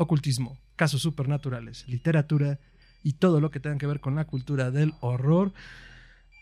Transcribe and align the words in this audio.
ocultismo, 0.00 0.58
casos 0.76 1.02
supernaturales, 1.02 1.86
literatura 1.86 2.58
y 3.02 3.14
todo 3.14 3.38
lo 3.38 3.50
que 3.50 3.60
tenga 3.60 3.76
que 3.76 3.86
ver 3.86 4.00
con 4.00 4.14
la 4.14 4.24
cultura 4.24 4.70
del 4.70 4.94
horror. 5.00 5.52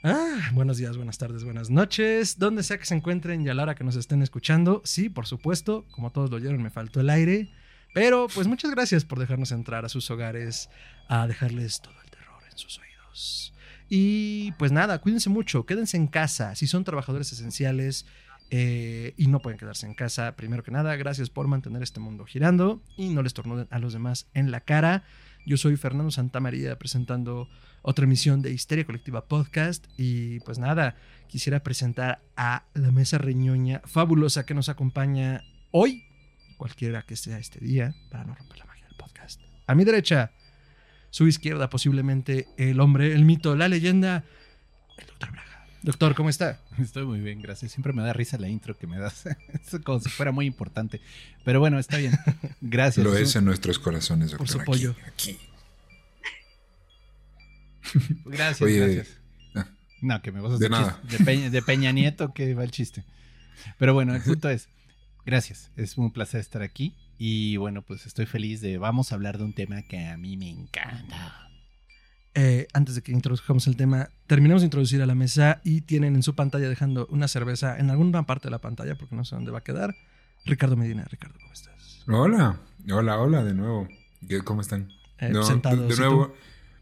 Ah, 0.04 0.50
buenos 0.52 0.76
días, 0.76 0.96
buenas 0.96 1.18
tardes, 1.18 1.42
buenas 1.42 1.68
noches, 1.68 2.38
donde 2.38 2.62
sea 2.62 2.78
que 2.78 2.86
se 2.86 2.94
encuentren 2.94 3.44
y 3.44 3.48
a 3.48 3.54
la 3.54 3.64
hora 3.64 3.74
que 3.74 3.82
nos 3.82 3.96
estén 3.96 4.22
escuchando. 4.22 4.80
Sí, 4.84 5.08
por 5.08 5.26
supuesto, 5.26 5.84
como 5.90 6.12
todos 6.12 6.30
lo 6.30 6.36
oyeron, 6.36 6.62
me 6.62 6.70
faltó 6.70 7.00
el 7.00 7.10
aire. 7.10 7.50
Pero 7.94 8.28
pues 8.32 8.46
muchas 8.46 8.70
gracias 8.70 9.04
por 9.04 9.18
dejarnos 9.18 9.50
entrar 9.50 9.84
a 9.84 9.88
sus 9.88 10.08
hogares, 10.08 10.70
a 11.08 11.26
dejarles 11.26 11.80
todo 11.80 12.00
el 12.04 12.10
terror 12.10 12.40
en 12.48 12.56
sus 12.56 12.78
oídos. 12.78 13.52
Y 13.88 14.52
pues 14.52 14.70
nada, 14.70 15.00
cuídense 15.00 15.30
mucho, 15.30 15.66
quédense 15.66 15.96
en 15.96 16.06
casa. 16.06 16.54
Si 16.54 16.68
son 16.68 16.84
trabajadores 16.84 17.32
esenciales 17.32 18.06
eh, 18.50 19.14
y 19.16 19.26
no 19.26 19.40
pueden 19.40 19.58
quedarse 19.58 19.86
en 19.86 19.94
casa, 19.94 20.34
primero 20.36 20.62
que 20.62 20.70
nada, 20.70 20.96
gracias 20.96 21.30
por 21.30 21.48
mantener 21.48 21.82
este 21.82 22.00
mundo 22.00 22.24
girando 22.24 22.82
y 22.96 23.10
no 23.10 23.22
les 23.22 23.34
tornuden 23.34 23.68
a 23.70 23.78
los 23.78 23.92
demás 23.92 24.26
en 24.34 24.50
la 24.50 24.60
cara. 24.60 25.04
Yo 25.46 25.56
soy 25.56 25.76
Fernando 25.76 26.10
Santamaría 26.10 26.78
presentando 26.78 27.48
otra 27.82 28.04
emisión 28.04 28.42
de 28.42 28.52
Histeria 28.52 28.84
Colectiva 28.84 29.26
Podcast 29.26 29.86
y 29.96 30.40
pues 30.40 30.58
nada, 30.58 30.96
quisiera 31.28 31.62
presentar 31.62 32.22
a 32.36 32.64
la 32.74 32.90
mesa 32.90 33.18
reñoña 33.18 33.82
fabulosa 33.84 34.44
que 34.44 34.54
nos 34.54 34.68
acompaña 34.68 35.42
hoy 35.70 36.04
cualquiera 36.58 37.02
que 37.02 37.16
sea 37.16 37.38
este 37.38 37.60
día, 37.60 37.94
para 38.10 38.24
no 38.24 38.34
romper 38.34 38.58
la 38.58 38.66
magia 38.66 38.86
del 38.86 38.96
podcast. 38.96 39.40
A 39.66 39.74
mi 39.74 39.84
derecha, 39.84 40.32
su 41.10 41.26
izquierda, 41.26 41.70
posiblemente 41.70 42.48
el 42.58 42.80
hombre, 42.80 43.14
el 43.14 43.24
mito, 43.24 43.56
la 43.56 43.68
leyenda, 43.68 44.24
el 44.98 45.06
doctor 45.06 45.30
Braga. 45.30 45.47
Doctor, 45.88 46.14
¿cómo 46.14 46.28
está? 46.28 46.60
Estoy 46.78 47.06
muy 47.06 47.18
bien, 47.18 47.40
gracias. 47.40 47.72
Siempre 47.72 47.94
me 47.94 48.02
da 48.02 48.12
risa 48.12 48.36
la 48.36 48.46
intro 48.46 48.76
que 48.76 48.86
me 48.86 48.98
das. 48.98 49.24
Es 49.54 49.80
como 49.82 49.98
si 49.98 50.10
fuera 50.10 50.32
muy 50.32 50.44
importante. 50.44 51.00
Pero 51.46 51.60
bueno, 51.60 51.78
está 51.78 51.96
bien. 51.96 52.12
Gracias. 52.60 53.02
Lo 53.02 53.16
es 53.16 53.34
en 53.36 53.46
nuestros 53.46 53.78
corazones, 53.78 54.32
doctor. 54.32 54.38
Por 54.38 54.48
su 54.48 54.58
aquí, 54.58 54.62
apoyo. 54.64 54.96
Aquí. 55.06 55.38
Gracias, 58.26 58.60
Oye, 58.60 58.78
gracias. 58.80 59.16
ah, 59.54 59.66
No, 60.02 60.20
que 60.20 60.30
me 60.30 60.42
gustas 60.42 60.58
de 60.58 60.66
de, 60.66 60.70
nada. 60.70 61.00
chiste. 61.00 61.16
de, 61.16 61.24
Peña, 61.24 61.48
de 61.48 61.62
Peña 61.62 61.90
Nieto 61.92 62.34
que 62.34 62.52
va 62.52 62.64
el 62.64 62.70
chiste. 62.70 63.02
Pero 63.78 63.94
bueno, 63.94 64.14
el 64.14 64.20
punto 64.20 64.50
es, 64.50 64.68
gracias. 65.24 65.70
Es 65.74 65.96
un 65.96 66.12
placer 66.12 66.40
estar 66.40 66.60
aquí. 66.60 66.94
Y 67.16 67.56
bueno, 67.56 67.80
pues 67.80 68.04
estoy 68.04 68.26
feliz 68.26 68.60
de, 68.60 68.76
vamos 68.76 69.10
a 69.10 69.14
hablar 69.14 69.38
de 69.38 69.44
un 69.44 69.54
tema 69.54 69.80
que 69.80 70.04
a 70.06 70.18
mí 70.18 70.36
me 70.36 70.50
encanta. 70.50 71.47
Eh, 72.34 72.68
antes 72.72 72.94
de 72.94 73.02
que 73.02 73.10
introduzcamos 73.12 73.66
el 73.66 73.76
tema, 73.76 74.10
terminamos 74.26 74.62
de 74.62 74.66
introducir 74.66 75.02
a 75.02 75.06
la 75.06 75.14
mesa 75.14 75.60
y 75.64 75.80
tienen 75.80 76.14
en 76.14 76.22
su 76.22 76.34
pantalla 76.34 76.68
dejando 76.68 77.06
una 77.10 77.26
cerveza 77.26 77.78
en 77.78 77.90
alguna 77.90 78.24
parte 78.24 78.46
de 78.48 78.50
la 78.52 78.60
pantalla, 78.60 78.94
porque 78.96 79.16
no 79.16 79.24
sé 79.24 79.34
dónde 79.34 79.50
va 79.50 79.58
a 79.58 79.64
quedar. 79.64 79.96
Ricardo 80.44 80.76
Medina. 80.76 81.04
Ricardo, 81.10 81.38
¿cómo 81.40 81.52
estás? 81.52 82.04
Hola, 82.06 82.60
hola, 82.92 83.18
hola, 83.18 83.42
de 83.44 83.54
nuevo. 83.54 83.88
¿Qué- 84.28 84.42
¿Cómo 84.42 84.60
están? 84.60 84.92
Eh, 85.18 85.30
No, 85.30 85.42
sentado, 85.42 85.82
de, 85.82 85.88
de 85.88 85.94
¿sí 85.94 86.00
nuevo, 86.00 86.34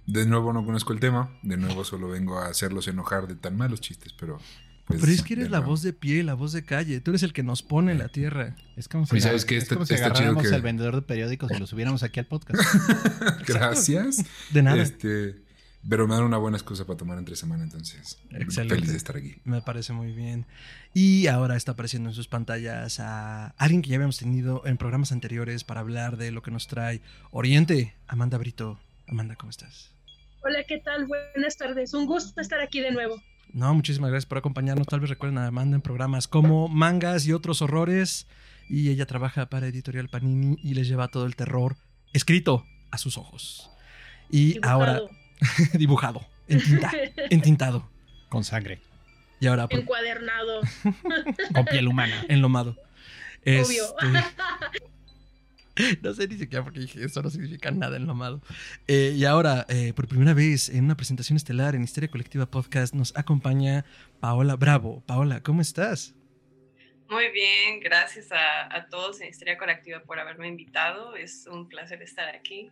de 0.07 0.27
nuevo 0.27 0.53
no 0.53 0.65
conozco 0.65 0.93
el 0.93 1.01
tema. 1.01 1.31
De 1.43 1.57
nuevo 1.57 1.84
solo 1.84 2.09
vengo 2.09 2.39
a 2.39 2.49
hacerlos 2.49 2.87
enojar 2.89 3.27
de 3.27 3.34
tan 3.37 3.57
malos 3.57 3.81
chistes, 3.81 4.13
pero. 4.13 4.39
Pues, 4.87 5.01
Pero 5.01 5.13
es 5.13 5.23
que 5.23 5.35
eres 5.35 5.51
la 5.51 5.61
voz 5.61 5.83
de 5.83 5.93
pie, 5.93 6.23
la 6.23 6.35
voz 6.35 6.53
de 6.53 6.65
calle. 6.65 7.01
Tú 7.01 7.11
eres 7.11 7.23
el 7.23 7.33
que 7.33 7.43
nos 7.43 7.63
pone 7.63 7.93
en 7.93 7.99
la 7.99 8.09
tierra. 8.09 8.57
Es 8.77 8.89
como 8.89 9.05
si, 9.07 9.21
sabes 9.21 9.45
que 9.45 9.57
es 9.57 9.65
está- 9.65 9.75
como 9.77 9.87
si 9.87 9.95
chido 9.95 10.07
agarráramos 10.07 10.47
que- 10.49 10.55
al 10.55 10.63
vendedor 10.63 10.95
de 10.95 11.03
periódicos 11.03 11.51
y 11.51 11.59
lo 11.59 11.67
subiéramos 11.67 12.03
aquí 12.03 12.21
al 12.21 12.27
podcast. 12.27 12.61
Gracias. 13.47 14.25
De 14.53 14.63
nada. 14.63 14.83
Este, 14.83 15.37
pero 15.89 16.07
me 16.09 16.15
dan 16.15 16.25
una 16.25 16.37
buena 16.39 16.57
excusa 16.57 16.85
para 16.85 16.97
tomar 16.97 17.19
entre 17.19 17.37
semana, 17.37 17.63
entonces. 17.65 18.19
Excelente. 18.31 18.75
Feliz 18.77 18.91
de 18.91 18.97
estar 18.97 19.17
aquí. 19.17 19.37
Me 19.45 19.61
parece 19.63 19.93
muy 19.93 20.13
bien. 20.13 20.47
Y 20.95 21.27
ahora 21.29 21.57
está 21.57 21.73
apareciendo 21.73 22.09
en 22.09 22.15
sus 22.15 22.29
pantallas 22.29 22.99
a 23.01 23.49
alguien 23.59 23.83
que 23.83 23.91
ya 23.91 23.97
habíamos 23.97 24.19
tenido 24.19 24.63
en 24.67 24.77
programas 24.79 25.13
anteriores 25.13 25.65
para 25.65 25.81
hablar 25.81 26.17
de 26.17 26.31
lo 26.33 26.43
que 26.43 26.51
nos 26.51 26.67
trae 26.69 27.01
Oriente, 27.31 27.95
Amanda 28.09 28.39
Brito. 28.39 28.81
Amanda, 29.09 29.37
¿cómo 29.37 29.51
estás? 29.51 29.91
Hola, 30.43 30.65
¿qué 30.67 30.79
tal? 30.79 31.07
Buenas 31.07 31.57
tardes. 31.57 31.93
Un 31.95 32.07
gusto 32.07 32.41
estar 32.41 32.61
aquí 32.61 32.81
de 32.81 32.91
nuevo. 32.93 33.21
No, 33.56 33.72
muchísimas 33.72 34.11
gracias 34.11 34.27
por 34.27 34.37
acompañarnos. 34.37 34.87
Tal 34.87 35.00
vez 35.00 35.09
recuerden 35.09 35.39
a 35.39 35.47
Amanda 35.47 35.77
en 35.77 35.81
programas 35.81 36.28
como 36.28 36.69
Mangas 36.69 37.27
y 37.27 37.33
otros 37.33 37.62
horrores. 37.62 38.27
Y 38.69 38.91
ella 38.91 39.06
trabaja 39.06 39.49
para 39.49 39.67
Editorial 39.67 40.11
Panini 40.11 40.59
y 40.62 40.75
les 40.75 40.89
lleva 40.89 41.09
todo 41.09 41.25
el 41.25 41.37
terror 41.37 41.77
escrito 42.12 42.66
a 42.91 42.99
sus 42.99 43.16
ojos. 43.16 43.71
Y 44.31 44.55
Dibujado. 44.55 44.75
ahora 44.75 45.00
dibujado, 45.72 46.27
entinta- 46.49 46.93
entintado. 47.31 47.89
Con 48.28 48.45
sangre. 48.45 48.83
Y 49.41 49.47
ahora 49.47 49.69
por- 49.69 49.78
Encuadernado. 49.81 50.61
Con 51.55 51.65
piel 51.65 51.89
humana. 51.89 52.25
enlomado. 52.28 52.77
Obvio. 53.43 53.62
Este, 53.65 54.25
no 56.03 56.15
sé 56.15 56.29
ni 56.29 56.37
siquiera 56.37 56.65
porque 56.65 56.81
dije 56.81 57.05
eso 57.05 57.23
no 57.23 57.31
significa 57.31 57.71
nada 57.71 57.97
enlomado. 57.97 58.41
Eh, 58.87 59.15
y 59.17 59.25
ahora, 59.25 59.67
eh, 59.69 59.93
por 59.95 60.09
primera 60.09 60.35
vez 60.35 60.69
en 60.69 60.85
una 60.85 60.97
presentación 60.97 61.37
estelar 61.37 61.75
en 61.75 61.83
Histeria 61.83 62.11
Colectiva 62.11 62.47
Podcast, 62.47 62.95
nos 62.95 63.17
acompaña 63.17 63.85
Paola 64.21 64.57
Bravo. 64.57 65.03
Paola, 65.07 65.43
¿cómo 65.43 65.61
estás? 65.61 66.15
Muy 67.09 67.31
bien, 67.31 67.81
gracias 67.81 68.33
a, 68.33 68.75
a 68.75 68.89
todos 68.89 69.21
en 69.21 69.29
Historia 69.29 69.57
Colectiva 69.59 70.01
por 70.01 70.19
haberme 70.19 70.49
invitado. 70.49 71.15
Es 71.15 71.47
un 71.47 71.69
placer 71.69 72.03
estar 72.03 72.35
aquí. 72.35 72.71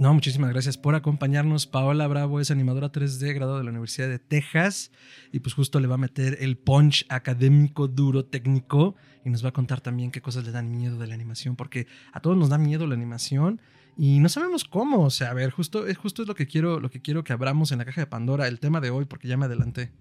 No, 0.00 0.14
muchísimas 0.14 0.48
gracias 0.48 0.78
por 0.78 0.94
acompañarnos. 0.94 1.66
Paola 1.66 2.06
Bravo 2.08 2.40
es 2.40 2.50
animadora 2.50 2.90
3D, 2.90 3.34
graduada 3.34 3.58
de 3.58 3.64
la 3.64 3.70
Universidad 3.70 4.08
de 4.08 4.18
Texas. 4.18 4.92
Y 5.30 5.40
pues 5.40 5.52
justo 5.52 5.78
le 5.78 5.88
va 5.88 5.96
a 5.96 5.98
meter 5.98 6.38
el 6.40 6.56
punch 6.56 7.04
académico, 7.10 7.86
duro, 7.86 8.24
técnico. 8.24 8.96
Y 9.26 9.28
nos 9.28 9.44
va 9.44 9.50
a 9.50 9.52
contar 9.52 9.82
también 9.82 10.10
qué 10.10 10.22
cosas 10.22 10.46
le 10.46 10.52
dan 10.52 10.70
miedo 10.70 10.96
de 10.96 11.06
la 11.06 11.12
animación. 11.12 11.54
Porque 11.54 11.86
a 12.14 12.20
todos 12.20 12.38
nos 12.38 12.48
da 12.48 12.56
miedo 12.56 12.86
la 12.86 12.94
animación. 12.94 13.60
Y 13.94 14.20
no 14.20 14.30
sabemos 14.30 14.64
cómo. 14.64 15.04
O 15.04 15.10
sea, 15.10 15.32
a 15.32 15.34
ver, 15.34 15.50
justo, 15.50 15.84
justo 16.00 16.22
es 16.22 16.28
lo 16.28 16.34
que 16.34 16.46
quiero, 16.46 16.80
lo 16.80 16.90
que 16.90 17.02
quiero 17.02 17.22
que 17.22 17.34
abramos 17.34 17.70
en 17.70 17.76
la 17.76 17.84
caja 17.84 18.00
de 18.00 18.06
Pandora, 18.06 18.48
el 18.48 18.58
tema 18.58 18.80
de 18.80 18.88
hoy, 18.88 19.04
porque 19.04 19.28
ya 19.28 19.36
me 19.36 19.44
adelanté. 19.44 19.92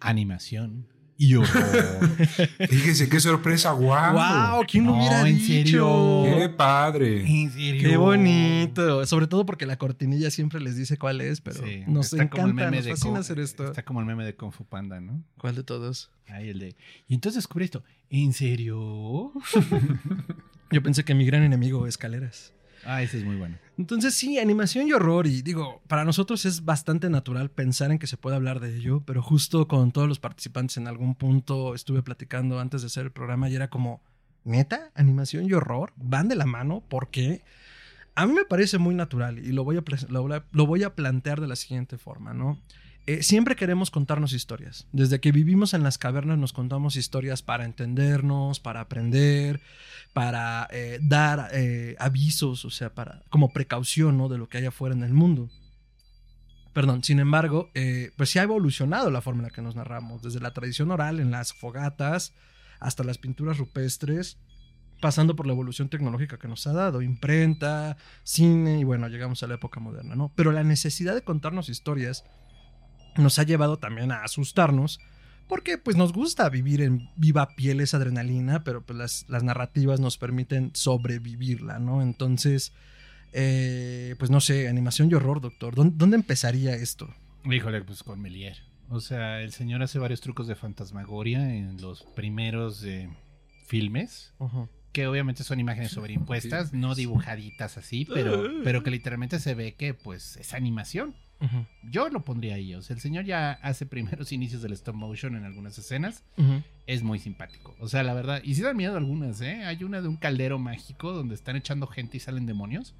Animación 0.00 0.86
y 1.18 1.34
horror. 1.34 2.16
Fíjese 2.68 3.08
qué 3.08 3.20
sorpresa, 3.20 3.72
guau. 3.72 4.14
¡Wow! 4.56 4.64
¿Quién 4.70 4.84
lo 4.84 4.92
No, 4.92 4.98
hubiera 4.98 5.26
¿en 5.28 5.38
dicho? 5.38 5.46
serio? 5.46 6.24
Qué 6.38 6.48
padre. 6.50 7.20
¿En 7.26 7.50
serio? 7.50 7.88
¡Qué 7.88 7.96
bonito! 7.96 9.04
Sobre 9.06 9.26
todo 9.26 9.46
porque 9.46 9.66
la 9.66 9.76
cortinilla 9.78 10.30
siempre 10.30 10.60
les 10.60 10.76
dice 10.76 10.98
cuál 10.98 11.20
es, 11.20 11.40
pero 11.40 11.64
Sí, 11.64 11.82
nos 11.86 12.12
está 12.12 12.28
como 12.28 12.44
el 12.46 12.50
encanta, 12.52 12.64
meme 12.70 12.76
nos 12.78 12.84
de 12.84 12.90
fascina 12.92 13.14
Kung- 13.14 13.20
hacer 13.20 13.38
esto. 13.40 13.64
Está 13.66 13.84
como 13.84 14.00
el 14.00 14.06
meme 14.06 14.24
de 14.24 14.34
Kung 14.34 14.52
Fu 14.52 14.64
Panda, 14.64 15.00
¿no? 15.00 15.22
¿Cuál 15.38 15.54
de 15.54 15.62
todos? 15.62 16.10
Ahí 16.28 16.48
el 16.48 16.58
de. 16.58 16.76
Y 17.08 17.14
entonces 17.14 17.36
descubrí 17.42 17.64
esto. 17.66 17.82
¿En 18.10 18.32
serio? 18.32 19.32
Yo 20.70 20.82
pensé 20.82 21.04
que 21.04 21.14
mi 21.14 21.24
gran 21.24 21.42
enemigo 21.42 21.86
escaleras. 21.86 22.52
Ah, 22.86 23.02
ese 23.02 23.18
es 23.18 23.24
muy 23.24 23.36
bueno. 23.36 23.56
Entonces 23.78 24.14
sí, 24.14 24.38
animación 24.38 24.86
y 24.88 24.92
horror. 24.92 25.26
Y 25.26 25.42
digo, 25.42 25.82
para 25.88 26.04
nosotros 26.04 26.44
es 26.46 26.64
bastante 26.64 27.10
natural 27.10 27.50
pensar 27.50 27.90
en 27.90 27.98
que 27.98 28.06
se 28.06 28.16
puede 28.16 28.36
hablar 28.36 28.60
de 28.60 28.76
ello, 28.76 29.02
pero 29.04 29.22
justo 29.22 29.68
con 29.68 29.92
todos 29.92 30.08
los 30.08 30.18
participantes 30.18 30.76
en 30.76 30.86
algún 30.88 31.14
punto 31.14 31.74
estuve 31.74 32.02
platicando 32.02 32.60
antes 32.60 32.82
de 32.82 32.86
hacer 32.86 33.04
el 33.06 33.12
programa 33.12 33.48
y 33.50 33.54
era 33.54 33.68
como, 33.68 34.00
neta, 34.44 34.90
animación 34.94 35.44
y 35.46 35.52
horror 35.52 35.92
van 35.96 36.28
de 36.28 36.36
la 36.36 36.46
mano. 36.46 36.82
¿Por 36.88 37.10
qué? 37.10 37.42
A 38.14 38.26
mí 38.26 38.32
me 38.32 38.44
parece 38.46 38.78
muy 38.78 38.94
natural 38.94 39.38
y 39.38 39.52
lo, 39.52 39.64
voy 39.64 39.76
a- 39.76 40.44
lo 40.52 40.66
voy 40.66 40.82
a 40.84 40.94
plantear 40.94 41.40
de 41.40 41.48
la 41.48 41.56
siguiente 41.56 41.98
forma, 41.98 42.32
¿no? 42.32 42.58
Eh, 43.06 43.22
siempre 43.22 43.54
queremos 43.54 43.92
contarnos 43.92 44.32
historias. 44.32 44.88
Desde 44.90 45.20
que 45.20 45.30
vivimos 45.30 45.74
en 45.74 45.84
las 45.84 45.96
cavernas 45.96 46.38
nos 46.38 46.52
contamos 46.52 46.96
historias 46.96 47.40
para 47.40 47.64
entendernos, 47.64 48.58
para 48.58 48.80
aprender, 48.80 49.60
para 50.12 50.66
eh, 50.72 50.98
dar 51.00 51.50
eh, 51.52 51.94
avisos, 52.00 52.64
o 52.64 52.70
sea, 52.70 52.92
para 52.94 53.22
como 53.30 53.52
precaución 53.52 54.18
¿no? 54.18 54.28
de 54.28 54.38
lo 54.38 54.48
que 54.48 54.58
hay 54.58 54.66
afuera 54.66 54.94
en 54.94 55.04
el 55.04 55.12
mundo. 55.12 55.48
Perdón, 56.72 57.04
sin 57.04 57.20
embargo, 57.20 57.70
pues 58.16 58.28
sí 58.28 58.38
ha 58.38 58.42
evolucionado 58.42 59.10
la 59.10 59.22
forma 59.22 59.40
en 59.40 59.44
la 59.44 59.50
que 59.50 59.62
nos 59.62 59.76
narramos, 59.76 60.20
desde 60.20 60.40
la 60.40 60.52
tradición 60.52 60.90
oral 60.90 61.20
en 61.20 61.30
las 61.30 61.54
fogatas 61.54 62.34
hasta 62.80 63.02
las 63.02 63.16
pinturas 63.16 63.56
rupestres, 63.56 64.36
pasando 65.00 65.36
por 65.36 65.46
la 65.46 65.54
evolución 65.54 65.88
tecnológica 65.88 66.38
que 66.38 66.48
nos 66.48 66.66
ha 66.66 66.74
dado, 66.74 67.00
imprenta, 67.00 67.96
cine 68.24 68.78
y 68.78 68.84
bueno, 68.84 69.08
llegamos 69.08 69.42
a 69.42 69.46
la 69.46 69.54
época 69.54 69.80
moderna, 69.80 70.16
¿no? 70.16 70.32
Pero 70.34 70.52
la 70.52 70.64
necesidad 70.64 71.14
de 71.14 71.22
contarnos 71.22 71.70
historias 71.70 72.26
nos 73.18 73.38
ha 73.38 73.42
llevado 73.42 73.78
también 73.78 74.12
a 74.12 74.22
asustarnos 74.22 75.00
Porque 75.48 75.78
pues 75.78 75.96
nos 75.96 76.12
gusta 76.12 76.48
vivir 76.48 76.80
en 76.80 77.08
viva 77.16 77.48
piel 77.56 77.80
esa 77.80 77.98
adrenalina, 77.98 78.64
pero 78.64 78.82
pues 78.82 78.98
las, 78.98 79.24
las 79.28 79.42
narrativas 79.42 80.00
nos 80.00 80.18
permiten 80.18 80.70
sobrevivirla, 80.74 81.78
¿no? 81.78 82.02
Entonces, 82.02 82.72
eh, 83.32 84.16
pues 84.18 84.30
no 84.30 84.40
sé, 84.40 84.68
animación 84.68 85.10
y 85.10 85.14
horror, 85.14 85.40
doctor. 85.40 85.74
¿Dónde, 85.74 85.94
dónde 85.96 86.16
empezaría 86.16 86.74
esto? 86.74 87.14
Híjole, 87.44 87.82
pues 87.82 88.02
con 88.02 88.20
Melier. 88.20 88.56
O 88.88 89.00
sea, 89.00 89.40
el 89.42 89.52
señor 89.52 89.82
hace 89.82 89.98
varios 89.98 90.20
trucos 90.20 90.46
de 90.46 90.54
fantasmagoria 90.54 91.54
en 91.54 91.80
los 91.80 92.02
primeros 92.14 92.82
eh, 92.84 93.08
filmes. 93.66 94.32
Que 94.96 95.06
obviamente 95.06 95.44
son 95.44 95.60
imágenes 95.60 95.90
sobreimpuestas, 95.90 96.72
no 96.72 96.94
dibujaditas 96.94 97.76
así, 97.76 98.06
pero, 98.06 98.50
pero 98.64 98.82
que 98.82 98.90
literalmente 98.90 99.38
se 99.38 99.54
ve 99.54 99.74
que 99.74 99.92
pues 99.92 100.38
es 100.38 100.54
animación. 100.54 101.14
Yo 101.82 102.08
lo 102.08 102.24
pondría 102.24 102.54
ahí. 102.54 102.74
O 102.74 102.80
sea, 102.80 102.94
el 102.96 103.02
señor 103.02 103.26
ya 103.26 103.52
hace 103.60 103.84
primeros 103.84 104.32
inicios 104.38 104.62
del 104.62 104.72
stop 104.72 104.94
motion 104.94 105.36
en 105.36 105.44
algunas 105.44 105.76
escenas. 105.76 106.24
Es 106.86 107.02
muy 107.02 107.18
simpático. 107.18 107.76
O 107.78 107.88
sea, 107.88 108.02
la 108.04 108.14
verdad. 108.14 108.40
Y 108.42 108.54
sí 108.54 108.62
dan 108.62 108.78
miedo 108.78 108.96
algunas, 108.96 109.42
¿eh? 109.42 109.66
Hay 109.66 109.84
una 109.84 110.00
de 110.00 110.08
un 110.08 110.16
caldero 110.16 110.58
mágico 110.58 111.12
donde 111.12 111.34
están 111.34 111.56
echando 111.56 111.86
gente 111.86 112.16
y 112.16 112.20
salen 112.20 112.46
demonios. 112.46 112.94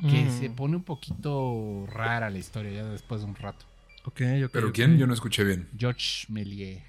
Que 0.00 0.24
Mm, 0.24 0.30
se 0.40 0.48
pone 0.48 0.76
un 0.76 0.84
poquito 0.84 1.86
rara 1.92 2.30
la 2.30 2.38
historia 2.38 2.72
ya 2.72 2.84
después 2.86 3.20
de 3.20 3.26
un 3.26 3.34
rato. 3.34 3.66
ok, 4.06 4.22
ok, 4.46 4.50
¿Pero 4.52 4.72
quién? 4.72 4.96
Yo 4.96 5.06
no 5.06 5.12
escuché 5.12 5.44
bien. 5.44 5.68
George 5.76 6.26
Méliès. 6.30 6.82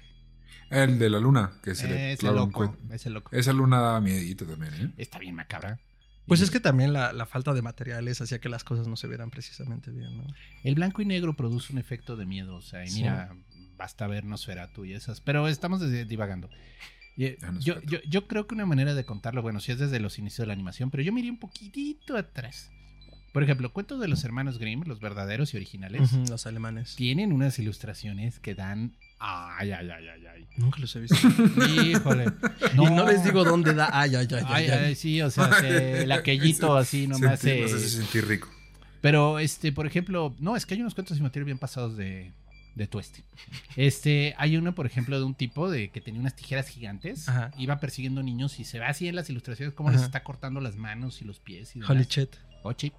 El 0.70 0.98
de 0.98 1.10
la 1.10 1.18
luna, 1.20 1.52
que 1.62 1.74
se 1.74 1.88
le 1.88 2.12
Ese 2.12 2.26
loco. 2.30 2.52
cohete. 2.52 2.94
Ese 2.94 3.10
loco. 3.10 3.30
Esa 3.34 3.52
luna 3.52 3.80
daba 3.80 4.00
miedito 4.00 4.44
también, 4.46 4.74
¿eh? 4.74 4.90
Está 4.98 5.18
bien 5.18 5.34
macabra. 5.34 5.78
Pues 6.26 6.40
Y 6.40 6.44
es 6.44 6.50
que 6.50 6.60
también 6.60 6.92
la, 6.92 7.12
la 7.14 7.24
falta 7.24 7.54
de 7.54 7.62
materiales 7.62 8.20
hacía 8.20 8.38
que 8.38 8.50
las 8.50 8.62
cosas 8.62 8.86
no 8.86 8.96
se 8.96 9.06
vieran 9.08 9.30
precisamente 9.30 9.90
bien, 9.90 10.14
¿no? 10.18 10.24
El 10.62 10.74
blanco 10.74 11.00
y 11.00 11.06
negro 11.06 11.34
produce 11.34 11.72
un 11.72 11.78
efecto 11.78 12.16
de 12.16 12.26
miedo. 12.26 12.56
O 12.56 12.60
sea, 12.60 12.84
y 12.84 12.88
Sí. 12.88 13.00
mira, 13.00 13.34
basta 13.78 14.06
ver 14.06 14.24
Nosferatu 14.24 14.84
y 14.84 14.92
esas. 14.92 15.22
Pero 15.22 15.48
estamos 15.48 15.80
desde- 15.80 16.04
divagando. 16.04 16.50
Eh, 17.16 17.38
yo, 17.60 17.80
yo, 17.82 17.98
yo 18.06 18.28
creo 18.28 18.46
que 18.46 18.54
una 18.54 18.66
manera 18.66 18.94
de 18.94 19.04
contarlo, 19.04 19.40
bueno, 19.42 19.58
sí 19.60 19.72
es 19.72 19.78
desde 19.78 19.98
los 20.00 20.18
inicios 20.18 20.40
de 20.44 20.46
la 20.48 20.52
animación, 20.52 20.90
pero 20.90 21.02
yo 21.02 21.12
me 21.12 21.20
iría 21.20 21.32
un 21.32 21.38
poquitito 21.40 22.16
atrás. 22.16 22.70
Por 23.32 23.42
ejemplo, 23.42 23.72
cuentos 23.72 23.98
de 24.00 24.08
los 24.08 24.22
hermanos 24.24 24.58
Grimm, 24.58 24.82
los 24.86 25.00
verdaderos 25.00 25.52
y 25.54 25.56
originales, 25.56 26.12
los 26.28 26.46
alemanes. 26.46 26.94
tienen 26.94 27.32
unas 27.32 27.58
ilustraciones 27.58 28.38
que 28.38 28.54
dan. 28.54 28.96
Ay, 29.20 29.72
ay, 29.72 29.90
ay, 29.90 30.08
ay, 30.08 30.26
ay. 30.34 30.48
Nunca 30.56 30.78
los 30.78 30.94
he 30.94 31.00
visto. 31.00 31.16
Híjole. 31.82 32.26
Y 32.74 32.76
no 32.76 33.06
les 33.06 33.24
digo 33.24 33.44
dónde 33.44 33.74
da. 33.74 33.88
Ay, 33.92 34.14
ay, 34.14 34.28
ay, 34.30 34.44
Ay, 34.46 34.68
ay. 34.68 34.94
sí, 34.94 35.20
o 35.22 35.30
sea, 35.30 35.46
el 35.64 36.10
aquellito 36.12 36.76
así 36.76 37.06
nomás 37.08 37.40
Sentí- 37.40 37.66
se... 37.66 37.72
No 37.74 37.78
sé 37.80 37.80
si 37.88 37.96
sentí 37.96 38.20
rico. 38.20 38.48
Pero, 39.00 39.38
este, 39.38 39.72
por 39.72 39.86
ejemplo, 39.86 40.34
no, 40.38 40.56
es 40.56 40.66
que 40.66 40.74
hay 40.74 40.80
unos 40.80 40.94
cuentos 40.94 41.16
sin 41.16 41.24
material 41.24 41.44
bien 41.46 41.58
pasados 41.58 41.96
de, 41.96 42.32
de 42.74 42.86
tueste. 42.86 43.24
Este, 43.76 44.34
hay 44.38 44.56
uno, 44.56 44.74
por 44.74 44.86
ejemplo, 44.86 45.18
de 45.18 45.24
un 45.24 45.34
tipo 45.34 45.70
de 45.70 45.90
que 45.90 46.00
tenía 46.00 46.20
unas 46.20 46.34
tijeras 46.34 46.68
gigantes, 46.68 47.28
Ajá. 47.28 47.50
iba 47.58 47.78
persiguiendo 47.78 48.22
niños 48.22 48.58
y 48.58 48.64
se 48.64 48.78
ve 48.78 48.84
así 48.86 49.06
en 49.08 49.14
las 49.16 49.30
ilustraciones 49.30 49.74
cómo 49.74 49.90
les 49.90 50.02
está 50.02 50.22
cortando 50.24 50.60
las 50.60 50.76
manos 50.76 51.22
y 51.22 51.24
los 51.24 51.38
pies 51.40 51.74
y 51.76 51.80
demás. 51.80 51.90
Holy 51.90 52.04
shit. 52.08 52.30
Chip. 52.76 52.92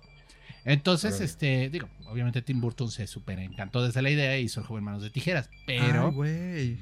Entonces, 0.66 1.22
este, 1.22 1.70
digo, 1.70 1.88
obviamente 2.08 2.42
Tim 2.42 2.62
Burton 2.62 2.92
se 2.92 3.08
súper 3.08 3.40
encantó 3.40 3.84
desde 3.84 4.02
la 4.02 4.10
idea 4.10 4.38
y 4.38 4.44
hizo 4.44 4.60
el 4.60 4.68
joven 4.68 4.84
manos 4.84 5.02
de 5.02 5.10
tijeras, 5.10 5.50
pero... 5.66 6.14
Ay. 6.24 6.80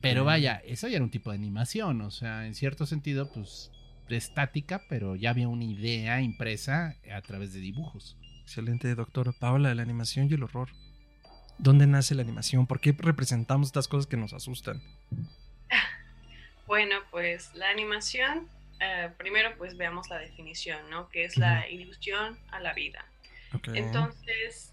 Pero 0.00 0.24
vaya, 0.24 0.62
eso 0.64 0.88
ya 0.88 0.96
era 0.96 1.04
un 1.04 1.10
tipo 1.10 1.30
de 1.30 1.36
animación, 1.36 2.00
o 2.00 2.10
sea, 2.10 2.46
en 2.46 2.54
cierto 2.54 2.86
sentido, 2.86 3.30
pues, 3.30 3.70
estática, 4.08 4.82
pero 4.88 5.16
ya 5.16 5.30
había 5.30 5.48
una 5.48 5.64
idea 5.64 6.20
impresa 6.20 6.96
a 7.12 7.20
través 7.22 7.52
de 7.52 7.60
dibujos. 7.60 8.16
Excelente, 8.42 8.94
doctor. 8.94 9.34
Paola, 9.38 9.68
de 9.68 9.74
la 9.74 9.82
animación 9.82 10.28
y 10.30 10.34
el 10.34 10.42
horror. 10.42 10.70
¿Dónde 11.58 11.86
nace 11.86 12.14
la 12.14 12.22
animación? 12.22 12.66
¿Por 12.66 12.80
qué 12.80 12.94
representamos 12.98 13.68
estas 13.68 13.88
cosas 13.88 14.06
que 14.06 14.16
nos 14.16 14.32
asustan? 14.32 14.82
Bueno, 16.66 16.94
pues 17.10 17.52
la 17.56 17.68
animación, 17.68 18.46
eh, 18.78 19.10
primero 19.18 19.50
pues 19.58 19.76
veamos 19.76 20.08
la 20.08 20.18
definición, 20.18 20.78
¿no? 20.88 21.08
Que 21.08 21.24
es 21.24 21.36
la 21.36 21.68
ilusión 21.68 22.38
a 22.52 22.60
la 22.60 22.72
vida. 22.74 23.04
Entonces, 23.72 24.70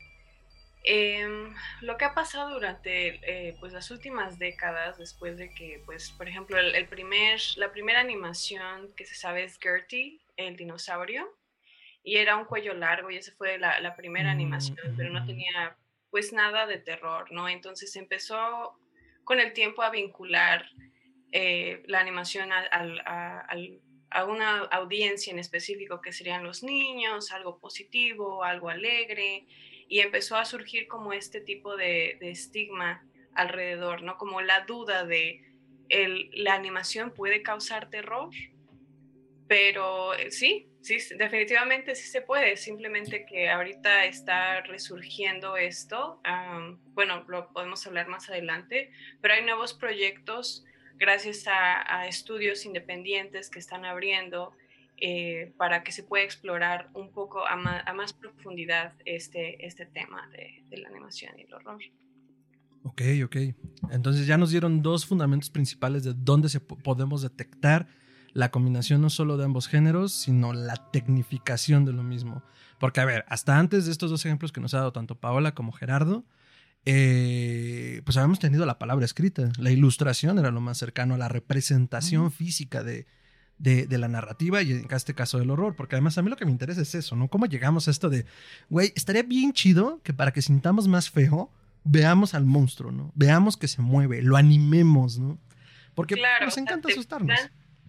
em, 0.84 1.54
lo 1.82 1.98
que 1.98 2.06
ha 2.06 2.14
pasado 2.14 2.52
durante 2.52 3.20
eh, 3.50 3.58
pues 3.60 3.74
las 3.74 3.92
últimas 3.92 4.40
décadas, 4.40 4.98
después 4.98 5.38
de 5.38 5.54
que, 5.54 5.82
pues, 5.86 6.12
por 6.12 6.28
ejemplo, 6.30 6.58
el, 6.60 6.76
el 6.76 6.88
primer, 6.88 7.40
la 7.58 7.72
primera 7.72 8.00
animación 8.02 8.94
que 8.96 9.06
se 9.06 9.16
sabe 9.16 9.44
es 9.44 9.60
Gertie, 9.60 10.22
el 10.38 10.56
dinosaurio, 10.56 11.28
y 12.04 12.18
era 12.18 12.38
un 12.38 12.46
cuello 12.46 12.74
largo, 12.74 13.12
y 13.12 13.18
esa 13.18 13.34
fue 13.38 13.58
la, 13.58 13.80
la 13.82 13.96
primera 13.96 14.32
Mm, 14.32 14.32
animación, 14.32 14.94
pero 14.98 15.10
no 15.12 15.24
tenía 15.26 15.78
pues 16.10 16.34
nada 16.34 16.66
de 16.68 16.80
terror, 16.80 17.32
¿no? 17.32 17.50
Entonces 17.50 17.96
empezó 17.96 18.80
con 19.26 19.40
el 19.40 19.54
tiempo 19.54 19.82
a 19.84 19.90
vincular 19.92 20.66
eh, 21.32 21.84
la 21.88 22.00
animación 22.00 22.52
a, 22.54 22.60
al- 22.62 23.02
a- 23.06 23.42
al- 23.42 23.82
a 24.09 24.25
una 24.25 24.59
audiencia 24.59 25.31
en 25.31 25.39
específico 25.39 26.01
que 26.01 26.13
serían 26.13 26.44
los 26.44 26.63
niños, 26.63 27.31
algo 27.31 27.59
positivo, 27.59 28.44
algo 28.44 28.69
alegre, 28.69 29.45
y 29.89 30.00
empezó 30.00 30.36
a 30.36 30.45
surgir 30.45 30.88
como 30.88 31.13
este 31.13 31.42
tipo 31.42 31.75
de, 31.75 32.18
de 32.19 32.31
estigma 32.31 33.06
alrededor, 33.33 34.01
¿no? 34.04 34.18
Como 34.18 34.42
la 34.42 34.62
duda 34.62 35.06
de 35.06 35.44
el, 35.89 36.30
la 36.33 36.54
animación 36.56 37.12
puede 37.13 37.42
causar 37.42 37.89
terror, 37.89 38.30
pero 39.48 40.13
eh, 40.13 40.31
sí, 40.31 40.69
sí, 40.81 40.98
definitivamente 41.18 41.95
sí 41.95 42.09
se 42.09 42.21
puede, 42.21 42.57
simplemente 42.57 43.25
que 43.25 43.50
ahorita 43.50 44.06
está 44.06 44.62
resurgiendo 44.62 45.57
esto, 45.57 46.21
bueno, 46.94 47.24
lo 47.27 47.51
podemos 47.54 47.86
hablar 47.88 48.07
más 48.07 48.30
adelante, 48.30 48.92
pero 49.21 49.33
hay 49.33 49.44
nuevos 49.44 49.74
proyectos 49.74 50.65
gracias 50.98 51.46
a, 51.48 52.08
estudios 52.08 52.66
independientes 52.66 53.50
que 53.50 53.60
están 53.60 53.86
abriendo 53.86 54.52
eh, 54.98 55.54
para 55.58 55.84
que 55.84 55.92
se 55.92 56.04
pueda 56.04 56.24
explorar 56.24 56.90
un 56.94 57.12
poco 57.12 57.46
a, 57.46 57.56
más 57.56 58.14
profundidad 58.14 58.94
este, 59.06 59.66
este 59.66 59.86
tema 59.86 60.30
de, 60.30 60.78
la 60.78 60.90
animación 60.90 61.38
y 61.38 61.44
el 61.44 61.54
horror. 61.54 61.82
Ok, 62.84 63.02
ok. 63.26 63.36
Entonces 63.92 64.28
ya 64.28 64.38
nos 64.38 64.52
dieron 64.52 64.82
dos 64.82 65.06
fundamentos 65.06 65.50
principales 65.50 66.04
de 66.04 66.14
dónde 66.16 66.50
se 66.50 66.60
po- 66.60 66.78
podemos 66.78 67.22
detectar 67.22 67.88
la 68.34 68.50
combinación 68.50 69.02
no 69.02 69.10
solo 69.10 69.36
de 69.38 69.46
ambos 69.46 69.68
géneros, 69.68 70.14
sino 70.14 70.54
la 70.54 70.92
tecnificación 70.92 71.86
de 71.86 71.94
lo 71.94 72.04
mismo. 72.04 72.44
Porque, 72.80 73.02
a 73.02 73.06
ver, 73.06 73.26
hasta 73.28 73.58
antes 73.58 73.86
de 73.86 73.92
estos 73.92 74.12
dos 74.12 74.26
ejemplos 74.26 74.52
que 74.52 74.62
nos 74.62 74.74
ha 74.74 74.78
dado 74.78 74.94
tanto 74.94 75.19
Paola 75.19 75.54
como 75.54 75.71
Gerardo, 75.71 76.24
eh, 76.90 78.02
pues 78.06 78.16
habíamos 78.16 78.40
tenido 78.40 78.66
la 78.66 78.80
palabra 78.80 79.04
escrita. 79.04 79.52
La 79.58 79.72
ilustración 79.72 80.40
era 80.40 80.52
lo 80.52 80.62
más 80.62 80.78
cercano 80.78 81.16
a 81.16 81.18
la 81.18 81.28
representación 81.28 82.32
física 82.32 82.82
de, 82.82 83.06
de, 83.58 83.88
de 83.88 83.98
la 83.98 84.08
narrativa 84.08 84.62
y 84.62 84.72
en 84.72 84.88
este 84.90 85.14
caso 85.14 85.38
del 85.38 85.50
horror. 85.50 85.76
Porque 85.76 85.96
además 85.96 86.18
a 86.18 86.22
mí 86.22 86.30
lo 86.30 86.38
que 86.38 86.46
me 86.46 86.52
interesa 86.52 86.82
es 86.82 86.96
eso, 86.96 87.18
¿no? 87.18 87.28
¿Cómo 87.28 87.46
llegamos 87.46 87.90
a 87.90 87.92
esto 87.92 88.10
de, 88.10 88.26
güey, 88.70 88.94
estaría 88.96 89.24
bien 89.24 89.52
chido 89.52 90.02
que 90.02 90.14
para 90.14 90.32
que 90.32 90.42
sintamos 90.42 90.88
más 90.88 91.10
feo, 91.10 91.52
veamos 91.84 92.34
al 92.34 92.46
monstruo, 92.46 92.94
¿no? 92.94 93.12
Veamos 93.16 93.58
que 93.58 93.68
se 93.68 93.82
mueve, 93.82 94.22
lo 94.22 94.38
animemos, 94.38 95.20
¿no? 95.20 95.38
Porque 95.94 96.16
Claro, 96.16 96.46
nos 96.46 96.58
encanta 96.58 96.88
asustarnos. 96.90 97.38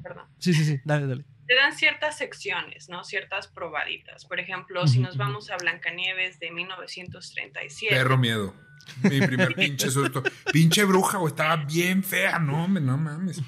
perdón. 0.02 0.24
Sí, 0.38 0.54
sí, 0.54 0.64
sí, 0.64 0.80
dale, 0.84 1.06
dale. 1.06 1.24
Te 1.48 1.54
dan 1.56 1.74
ciertas 1.74 2.16
secciones, 2.18 2.88
¿no? 2.88 3.02
Ciertas 3.04 3.48
probaditas. 3.48 4.24
Por 4.26 4.38
ejemplo, 4.38 4.86
si 4.86 5.00
nos 5.00 5.16
vamos 5.16 5.50
a 5.50 5.56
Blancanieves 5.56 6.38
de 6.38 6.50
1937. 6.50 7.94
Perro 7.96 8.18
miedo. 8.18 8.54
Mi 9.02 9.20
primer 9.20 9.54
pinche 9.54 9.90
susto. 9.90 10.22
Pinche 10.52 10.84
bruja, 10.84 11.18
güey, 11.18 11.30
estaba 11.32 11.56
bien 11.56 12.04
fea. 12.04 12.38
No, 12.38 12.64
hombre, 12.64 12.82
no 12.82 12.96
mames. 12.98 13.40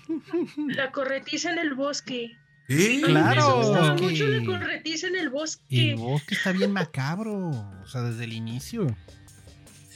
La 0.68 0.90
corretiza 0.90 1.52
en 1.52 1.58
el 1.58 1.74
bosque. 1.74 2.36
Sí, 2.68 3.02
Claro. 3.04 3.58
Me 3.58 3.64
gustaba 3.66 3.94
mucho 3.94 4.26
la 4.28 4.44
corretiza 4.46 5.06
en 5.08 5.14
el 5.16 5.20
El 5.22 5.30
bosque. 5.30 5.94
bosque 5.96 6.34
está 6.34 6.52
bien 6.52 6.72
macabro, 6.72 7.50
o 7.82 7.86
sea, 7.86 8.02
desde 8.02 8.24
el 8.24 8.32
inicio. 8.32 8.86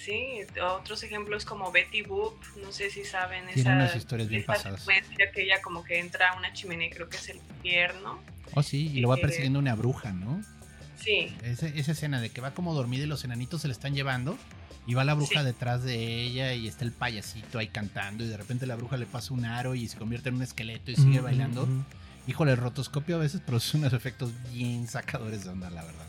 Sí, 0.05 0.39
otros 0.63 1.03
ejemplos 1.03 1.45
como 1.45 1.73
Betty 1.73 2.03
Boop, 2.03 2.35
no 2.63 2.73
sé 2.73 2.91
si 2.91 3.05
saben 3.05 3.47
Tiene 3.47 3.61
esa, 3.63 3.73
unas 3.75 3.97
historias 3.97 4.29
bien 4.29 4.43
esa 4.43 4.53
pasadas. 4.53 4.81
secuencia 4.81 5.31
que 5.33 5.43
ella 5.43 5.63
como 5.63 5.83
que 5.83 5.99
entra 5.99 6.31
a 6.33 6.37
una 6.37 6.53
chimenea, 6.53 6.91
creo 6.91 7.09
que 7.09 7.17
es 7.17 7.29
el 7.31 7.37
infierno. 7.39 8.21
Oh, 8.53 8.63
sí, 8.63 8.91
y 8.93 9.01
lo 9.01 9.09
va 9.09 9.17
Eh, 9.17 9.21
persiguiendo 9.23 9.59
una 9.59 9.75
bruja, 9.75 10.13
¿no? 10.13 10.43
Sí, 11.01 11.35
Esa, 11.43 11.67
esa 11.69 11.93
escena 11.93 12.21
de 12.21 12.31
que 12.31 12.41
va 12.41 12.53
como 12.53 12.75
dormida 12.75 13.05
y 13.05 13.07
los 13.07 13.25
enanitos 13.25 13.63
se 13.63 13.69
le 13.69 13.73
están 13.73 13.95
llevando. 13.95 14.37
Y 14.87 14.93
va 14.93 15.05
la 15.05 15.15
bruja 15.15 15.41
Sí. 15.41 15.47
detrás 15.47 15.83
de 15.83 15.95
ella 16.23 16.53
y 16.53 16.69
está 16.69 16.85
el 16.85 16.93
payasito 16.93 17.59
ahí 17.59 17.69
cantando. 17.69 18.23
Y 18.23 18.29
de 18.29 18.37
repente 18.37 18.67
la 18.67 18.77
bruja 18.77 18.99
le 18.99 19.07
pasa 19.07 19.33
un 19.33 19.47
aro 19.47 19.75
y 19.75 19.89
se 19.89 19.97
convierte 19.97 20.29
en 20.29 20.35
un 20.35 20.43
esqueleto 20.43 20.91
y 20.91 20.97
sigue 20.97 21.21
bailando. 21.21 21.67
Híjole, 22.27 22.53
el 22.53 22.59
rotoscopio 22.59 23.17
a 23.17 23.19
veces 23.21 23.41
produce 23.47 23.79
unos 23.79 23.95
efectos 23.95 24.31
bien 24.53 24.87
sacadores 24.87 25.45
de 25.45 25.51
onda, 25.51 25.71
la 25.71 25.83
verdad. 25.85 26.05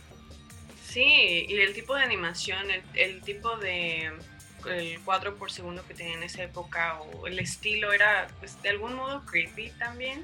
Sí, 0.96 1.46
y 1.50 1.60
el 1.60 1.74
tipo 1.74 1.94
de 1.94 2.04
animación, 2.04 2.68
el, 2.94 3.22
tipo 3.22 3.58
de 3.58 4.14
el 4.66 5.00
cuadro 5.02 5.36
por 5.36 5.52
segundo 5.52 5.86
que 5.86 5.94
tenía 5.94 6.16
en 6.16 6.24
esa 6.24 6.42
época 6.44 7.02
o 7.02 7.28
el 7.28 7.38
estilo 7.38 7.92
era 7.92 8.28
pues 8.40 8.60
de 8.62 8.70
algún 8.70 8.96
modo 8.96 9.26
creepy 9.26 9.72
también. 9.72 10.24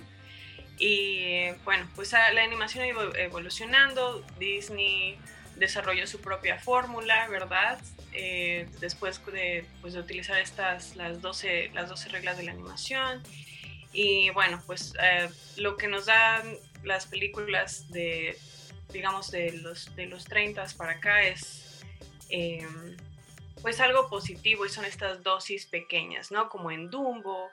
Y 0.80 1.51
bueno, 1.66 1.88
pues 1.94 2.13
la 2.13 2.42
animación 2.42 2.86
ido 2.86 3.13
evolucionando, 3.18 4.25
Disney 4.40 5.20
desarrolló 5.58 6.08
su 6.08 6.22
propia 6.22 6.58
fórmula, 6.58 7.28
¿verdad? 7.28 7.78
Eh, 8.13 8.68
después 8.80 9.22
de, 9.25 9.66
pues, 9.82 9.94
de 9.94 10.00
utilizar 10.00 10.40
estas, 10.40 10.96
las 10.96 11.22
12, 11.22 11.72
las 11.74 11.90
12 11.90 12.10
reglas 12.10 12.38
de 12.38 12.44
la 12.44 12.51
animación. 12.51 13.22
Y 13.92 14.30
bueno, 14.30 14.63
pues 14.66 14.94
eh, 15.04 15.30
lo 15.58 15.75
que 15.75 15.90
nos 15.90 16.06
dan 16.06 16.58
las 16.84 17.08
películas 17.08 17.92
de, 17.92 18.40
digamos, 18.91 19.31
de 19.31 19.53
los, 19.53 19.95
de 19.95 20.05
los 20.07 20.25
30 20.25 20.65
para 20.77 20.93
acá 20.93 21.24
es 21.24 21.83
em, 22.29 22.95
pues 23.62 23.79
algo 23.79 24.10
positivo 24.10 24.65
y 24.65 24.69
son 24.69 24.86
estas 24.86 25.24
dosis 25.24 25.65
pequeñas, 25.65 26.31
¿no? 26.31 26.50
Como 26.50 26.71
en 26.71 26.89
Dumbo, 26.89 27.50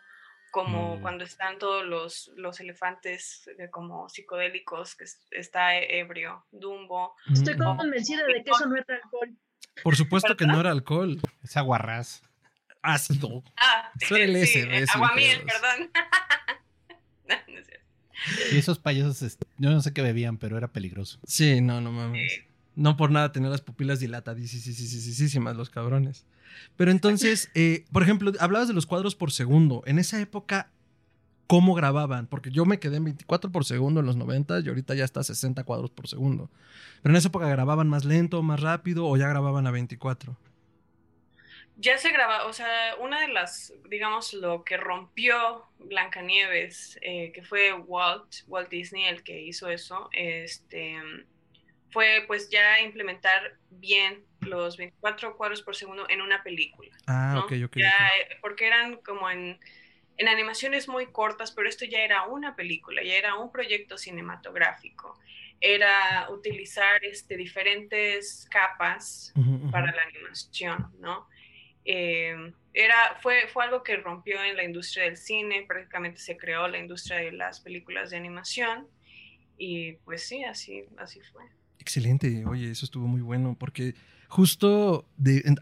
como 0.50 0.97
mm. 0.97 1.02
cuando 1.02 1.25
están 1.25 1.59
todos 1.59 1.85
los, 1.85 2.30
los 2.37 2.61
elefantes 2.61 3.49
eh, 3.59 3.68
como 3.71 4.09
psicodélicos, 4.09 4.95
que 4.95 5.04
está 5.33 5.76
e, 5.76 6.00
ebrio, 6.00 6.47
Dumbo. 6.50 7.14
Estoy 7.33 7.57
convencida 7.57 8.25
de 8.26 8.42
que 8.42 8.50
eso 8.50 8.66
no 8.66 8.76
era 8.76 8.95
alcohol. 9.02 9.37
Por 9.83 9.97
supuesto 9.97 10.37
que 10.37 10.47
no 10.47 10.61
era 10.61 10.71
alcohol. 10.71 11.21
Es 11.42 11.57
aguarrás. 11.57 12.23
Ácido. 12.83 13.42
Ah, 13.57 13.92
sí, 13.99 14.14
eh, 14.14 14.87
aguamiel, 14.95 15.45
perdón. 15.45 15.90
Y 18.53 18.57
esos 18.57 18.79
payasos, 18.79 19.39
yo 19.59 19.71
no 19.71 19.81
sé 19.81 19.93
qué 19.93 20.03
bebían, 20.03 20.39
pero 20.39 20.57
era 20.57 20.69
peligroso. 20.69 21.19
Sí, 21.27 21.61
no, 21.61 21.81
no 21.81 21.93
mames. 21.93 22.43
No 22.75 22.97
por 22.97 23.11
nada 23.11 23.33
tener 23.33 23.51
las 23.51 23.61
pupilas 23.61 24.01
dilatadísimas 24.01 25.57
los 25.57 25.71
cabrones. 25.71 26.25
Pero 26.77 26.91
entonces, 26.91 27.51
eh, 27.55 27.85
por 27.93 28.03
ejemplo, 28.03 28.33
hablabas 28.41 28.69
de 28.69 28.75
los 28.75 28.87
cuadros 28.87 29.15
por 29.15 29.33
segundo. 29.33 29.83
En 29.87 29.99
esa 29.99 30.21
época, 30.21 30.71
¿cómo 31.47 31.75
grababan? 31.75 32.27
Porque 32.27 32.51
yo 32.51 32.65
me 32.65 32.79
quedé 32.79 32.97
en 32.97 33.05
24 33.05 33.51
por 33.51 33.65
segundo 33.65 34.01
en 34.01 34.07
los 34.07 34.17
90 34.17 34.61
y 34.61 34.69
ahorita 34.69 34.95
ya 34.95 35.05
está 35.05 35.21
a 35.21 35.25
60 35.25 35.65
cuadros 35.65 35.91
por 35.91 36.09
segundo. 36.09 36.51
Pero 37.03 37.13
en 37.13 37.17
esa 37.17 37.29
época 37.29 37.49
grababan 37.49 37.89
más 37.89 38.05
lento, 38.05 38.43
más 38.43 38.61
rápido 38.61 39.07
o 39.07 39.17
ya 39.17 39.29
grababan 39.29 39.67
a 39.67 39.71
24 39.71 40.37
ya 41.80 41.97
se 41.97 42.11
graba, 42.11 42.47
o 42.47 42.52
sea, 42.52 42.97
una 42.99 43.20
de 43.20 43.28
las, 43.28 43.73
digamos, 43.88 44.35
lo 44.35 44.64
que 44.64 44.76
rompió 44.76 45.64
Blancanieves, 45.78 46.99
eh, 47.02 47.30
que 47.32 47.42
fue 47.44 47.73
Walt, 47.73 48.42
Walt 48.49 48.68
Disney 48.68 49.04
el 49.04 49.23
que 49.23 49.40
hizo 49.40 49.68
eso, 49.70 50.11
este, 50.12 50.97
fue 51.90 52.25
pues 52.26 52.50
ya 52.50 52.80
implementar 52.80 53.56
bien 53.70 54.25
los 54.40 54.76
24 54.76 55.37
cuadros 55.37 55.62
por 55.62 55.76
segundo 55.76 56.04
en 56.08 56.20
una 56.20 56.42
película. 56.42 56.90
Ah, 57.06 57.40
ok, 57.44 57.52
ok. 57.66 57.76
Eh, 57.76 57.90
porque 58.40 58.66
eran 58.66 58.97
como 58.97 59.30
en, 59.30 59.61
en 60.16 60.28
animaciones 60.28 60.88
muy 60.88 61.06
cortas, 61.06 61.52
pero 61.52 61.68
esto 61.68 61.85
ya 61.85 62.00
era 62.00 62.25
una 62.26 62.56
película, 62.56 63.04
ya 63.04 63.14
era 63.14 63.37
un 63.37 63.52
proyecto 63.52 63.97
cinematográfico. 63.97 65.16
Era 65.61 66.28
utilizar 66.30 67.04
este, 67.04 67.37
diferentes 67.37 68.49
capas 68.50 69.32
para 69.70 69.92
la 69.92 70.02
animación, 70.02 70.92
¿no? 70.99 71.28
Eh, 71.90 72.52
era, 72.75 73.16
fue, 73.23 73.49
fue 73.50 73.64
algo 73.64 73.83
que 73.83 73.97
rompió 73.97 74.45
en 74.45 74.57
la 74.57 74.62
industria 74.62 75.04
del 75.04 75.16
cine, 75.16 75.64
prácticamente 75.66 76.21
se 76.21 76.37
creó 76.37 76.68
la 76.68 76.78
industria 76.78 77.16
de 77.16 77.33
las 77.33 77.61
películas 77.61 78.11
de 78.11 78.18
animación 78.18 78.87
y 79.57 79.92
pues 80.04 80.28
sí, 80.28 80.45
así, 80.45 80.85
así 80.99 81.21
fue. 81.33 81.45
Excelente, 81.78 82.45
oye, 82.45 82.71
eso 82.71 82.85
estuvo 82.85 83.07
muy 83.07 83.23
bueno 83.23 83.57
porque 83.59 83.95
justo 84.28 85.09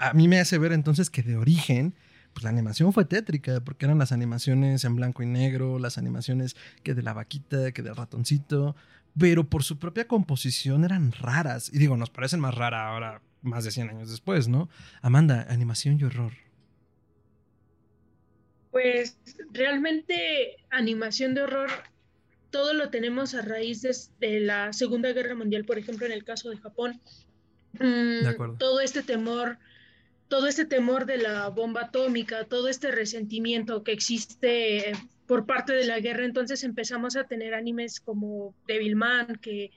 a 0.00 0.12
mí 0.14 0.26
me 0.26 0.40
hace 0.40 0.58
ver 0.58 0.72
entonces 0.72 1.10
que 1.10 1.22
de 1.22 1.36
origen 1.36 1.94
pues 2.32 2.42
la 2.42 2.50
animación 2.50 2.92
fue 2.92 3.04
tétrica, 3.04 3.60
porque 3.60 3.86
eran 3.86 3.98
las 3.98 4.10
animaciones 4.10 4.84
en 4.84 4.96
blanco 4.96 5.22
y 5.22 5.26
negro, 5.26 5.78
las 5.78 5.96
animaciones 5.96 6.56
que 6.82 6.94
de 6.94 7.02
la 7.02 7.14
vaquita, 7.14 7.70
que 7.70 7.82
del 7.82 7.94
ratoncito, 7.94 8.74
pero 9.18 9.44
por 9.44 9.62
su 9.62 9.78
propia 9.78 10.06
composición 10.06 10.84
eran 10.84 11.12
raras. 11.12 11.70
Y 11.72 11.78
digo, 11.78 11.96
nos 11.96 12.10
parecen 12.10 12.40
más 12.40 12.54
raras 12.54 12.82
ahora 12.82 13.22
más 13.46 13.64
de 13.64 13.70
100 13.70 13.90
años 13.90 14.10
después, 14.10 14.48
¿no? 14.48 14.68
Amanda, 15.02 15.46
animación 15.48 15.98
y 16.00 16.04
horror. 16.04 16.32
Pues 18.70 19.16
realmente 19.52 20.56
animación 20.70 21.34
de 21.34 21.42
horror 21.42 21.70
todo 22.56 22.72
lo 22.72 22.88
tenemos 22.88 23.34
a 23.34 23.42
raíz 23.42 23.82
de, 24.18 24.40
la 24.40 24.72
Segunda 24.72 25.12
Guerra 25.12 25.34
Mundial, 25.34 25.66
por 25.66 25.78
ejemplo, 25.78 26.06
en 26.06 26.12
el 26.12 26.24
caso 26.24 26.48
de 26.48 26.56
Japón. 26.56 27.00
Mm, 27.74 28.22
de 28.22 28.28
acuerdo. 28.28 28.56
Todo 28.58 28.80
este 28.80 29.02
temor, 29.02 29.58
todo 30.28 30.46
este 30.46 30.64
temor 30.64 31.04
de 31.04 31.18
la 31.18 31.48
bomba 31.48 31.82
atómica, 31.82 32.44
todo 32.44 32.68
este 32.68 32.90
resentimiento 32.90 33.84
que 33.84 33.92
existe 33.92 34.92
por 35.26 35.44
parte 35.44 35.74
de 35.74 35.84
la 35.84 36.00
guerra, 36.00 36.24
entonces 36.24 36.64
empezamos 36.64 37.16
a 37.16 37.24
tener 37.24 37.52
animes 37.52 38.00
como 38.00 38.54
Devilman, 38.66 39.36
que 39.42 39.70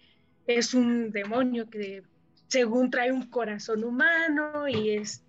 es 0.48 0.74
un 0.74 1.12
demonio 1.12 1.70
que 1.70 2.04
según 2.50 2.92
trae 2.92 3.12
un 3.12 3.28
corazón 3.28 3.84
humano 3.84 4.68
y 4.68 4.90
es 4.90 5.24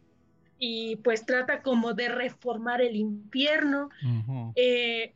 y 0.59 0.97
pues 0.97 1.25
trata 1.25 1.63
como 1.63 1.95
de 1.95 2.09
reformar 2.11 2.83
el 2.83 2.95
infierno. 2.95 3.89
Eh, 4.55 5.15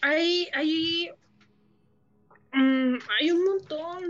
hay, 0.00 0.48
hay, 0.54 1.10
mm, 2.52 2.94
hay 3.18 3.30
un 3.32 3.44
montón. 3.44 4.04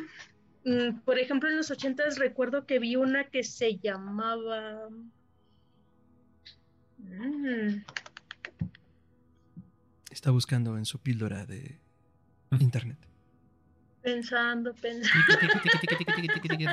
Mm, 0.67 1.01
por 1.01 1.19
ejemplo, 1.19 1.49
en 1.49 1.57
los 1.57 1.71
ochentas 1.71 2.19
recuerdo 2.19 2.67
que 2.67 2.79
vi 2.79 2.97
una 2.97 3.25
que 3.25 3.43
se 3.43 3.79
llamaba... 3.79 4.91
Mm, 6.99 7.83
Está 10.11 10.31
buscando 10.31 10.77
en 10.77 10.85
su 10.85 10.99
píldora 10.99 11.47
de 11.47 11.79
internet. 12.61 12.99
Pensando, 14.05 14.75
pensando. 14.75 15.17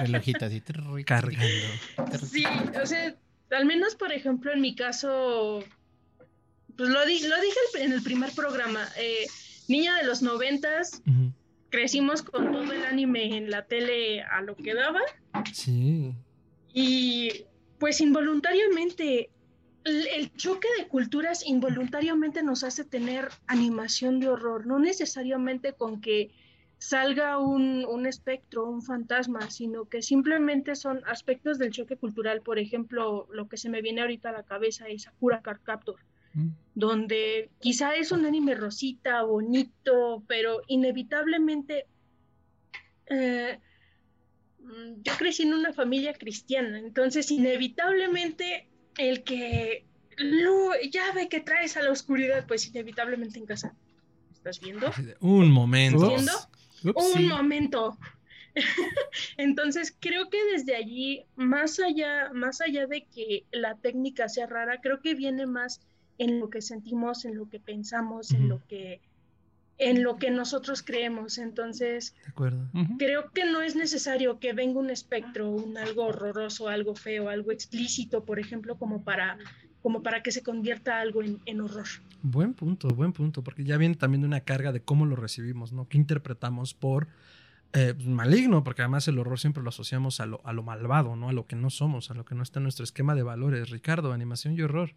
Relojita 0.01 0.47
así. 0.47 0.61
Cargando. 1.05 1.45
Sí, 2.29 2.43
o 2.81 2.85
sea, 2.85 3.15
al 3.51 3.65
menos 3.65 3.95
por 3.95 4.11
ejemplo 4.11 4.51
en 4.51 4.59
mi 4.59 4.75
caso, 4.75 5.63
pues 6.75 6.89
lo, 6.89 7.05
di 7.05 7.25
lo 7.25 7.39
dije 7.39 7.57
en 7.85 7.93
el 7.93 8.03
primer 8.03 8.33
programa, 8.33 8.85
eh, 8.97 9.25
niña 9.69 9.95
de 9.95 10.03
los 10.03 10.21
noventas, 10.21 11.01
crecimos 11.69 12.21
con 12.21 12.51
todo 12.51 12.73
el 12.73 12.83
anime 12.83 13.37
en 13.37 13.49
la 13.49 13.63
tele 13.63 14.23
a 14.23 14.41
lo 14.41 14.57
que 14.57 14.73
daba. 14.73 14.99
Sí. 15.53 16.13
Y 16.73 17.45
pues 17.79 18.01
involuntariamente, 18.01 19.29
el 19.85 20.33
choque 20.33 20.67
de 20.77 20.89
culturas 20.89 21.45
involuntariamente 21.47 22.43
nos 22.43 22.65
hace 22.65 22.83
tener 22.83 23.29
animación 23.47 24.19
de 24.19 24.27
horror, 24.27 24.67
no 24.67 24.79
necesariamente 24.79 25.71
con 25.71 26.01
que 26.01 26.29
salga 26.81 27.37
un, 27.37 28.07
espectro, 28.07 28.67
un 28.67 28.81
fantasma, 28.81 29.51
sino 29.51 29.85
que 29.85 30.01
simplemente 30.01 30.75
son 30.75 31.03
aspectos 31.05 31.59
del 31.59 31.69
choque 31.69 31.95
cultural. 31.95 32.41
Por 32.41 32.57
ejemplo, 32.57 33.27
lo 33.31 33.47
que 33.47 33.57
se 33.57 33.69
me 33.69 33.83
viene 33.83 34.01
ahorita 34.01 34.29
a 34.29 34.31
la 34.33 34.43
cabeza 34.43 34.87
es 34.87 35.03
Sakura 35.03 35.43
Card 35.43 35.61
Captor, 35.61 35.97
mm. 36.33 36.47
donde 36.73 37.51
quizá 37.59 37.93
es 37.93 38.11
un 38.11 38.25
anime 38.25 38.55
rosita, 38.55 39.21
bonito, 39.21 40.23
pero 40.27 40.61
inevitablemente 40.65 41.85
eh, 43.05 43.59
mm, 44.59 45.03
yo 45.03 45.13
crecí 45.19 45.43
en 45.43 45.53
una 45.53 45.73
familia 45.73 46.15
cristiana, 46.15 46.79
entonces 46.79 47.29
inevitablemente 47.29 48.67
el 48.97 49.23
que 49.23 49.85
lo, 50.17 50.71
ya 50.89 51.11
ve 51.13 51.29
que 51.29 51.41
traes 51.41 51.77
a 51.77 51.83
la 51.83 51.91
oscuridad, 51.91 52.47
pues 52.47 52.65
inevitablemente 52.65 53.37
en 53.37 53.45
casa. 53.45 53.75
¿Estás 54.33 54.59
viendo? 54.59 54.91
Un 55.19 55.51
momento. 55.51 55.97
¿Estás 55.97 56.09
viendo? 56.15 56.50
Un 56.83 57.27
momento. 57.27 57.97
Entonces 59.37 59.95
creo 59.99 60.29
que 60.29 60.43
desde 60.51 60.75
allí, 60.75 61.23
más 61.35 61.79
allá, 61.79 62.31
más 62.33 62.61
allá 62.61 62.87
de 62.87 63.05
que 63.05 63.45
la 63.51 63.75
técnica 63.75 64.29
sea 64.29 64.47
rara, 64.47 64.81
creo 64.81 65.01
que 65.01 65.15
viene 65.15 65.45
más 65.45 65.81
en 66.17 66.39
lo 66.39 66.49
que 66.49 66.61
sentimos, 66.61 67.25
en 67.25 67.37
lo 67.37 67.49
que 67.49 67.59
pensamos, 67.59 68.31
en 68.31 68.49
lo 68.49 68.61
que 68.67 69.01
en 69.81 70.03
lo 70.03 70.17
que 70.17 70.29
nosotros 70.29 70.83
creemos. 70.83 71.39
Entonces, 71.39 72.13
creo 72.99 73.31
que 73.31 73.45
no 73.45 73.63
es 73.63 73.75
necesario 73.75 74.39
que 74.39 74.53
venga 74.53 74.79
un 74.79 74.91
espectro, 74.91 75.49
un 75.49 75.75
algo 75.75 76.03
horroroso, 76.03 76.67
algo 76.67 76.93
feo, 76.93 77.29
algo 77.29 77.51
explícito, 77.51 78.23
por 78.23 78.39
ejemplo, 78.39 78.77
como 78.77 79.03
para 79.03 79.39
como 79.81 80.03
para 80.03 80.21
que 80.23 80.31
se 80.31 80.43
convierta 80.43 80.99
algo 80.99 81.21
en, 81.23 81.61
horror. 81.61 81.87
Buen 82.21 82.53
punto, 82.53 82.87
buen 82.89 83.13
punto, 83.13 83.43
porque 83.43 83.63
ya 83.63 83.77
viene 83.77 83.95
también 83.95 84.21
de 84.21 84.27
una 84.27 84.41
carga 84.41 84.71
de 84.71 84.81
cómo 84.81 85.05
lo 85.05 85.15
recibimos, 85.15 85.73
¿no? 85.73 85.87
¿Qué 85.87 85.97
interpretamos 85.97 86.73
por 86.73 87.07
eh, 87.73 87.93
pues, 87.95 88.07
maligno? 88.07 88.63
Porque 88.63 88.83
además 88.83 89.07
el 89.07 89.17
horror 89.17 89.39
siempre 89.39 89.63
lo 89.63 89.69
asociamos 89.69 90.19
a 90.19 90.25
lo, 90.27 90.41
a 90.45 90.53
lo 90.53 90.63
malvado, 90.63 91.15
¿no? 91.15 91.29
A 91.29 91.33
lo 91.33 91.47
que 91.47 91.55
no 91.55 91.69
somos, 91.69 92.11
a 92.11 92.13
lo 92.13 92.25
que 92.25 92.35
no 92.35 92.43
está 92.43 92.59
en 92.59 92.63
nuestro 92.63 92.83
esquema 92.83 93.15
de 93.15 93.23
valores. 93.23 93.69
Ricardo, 93.69 94.13
animación 94.13 94.55
y 94.55 94.61
horror. 94.61 94.93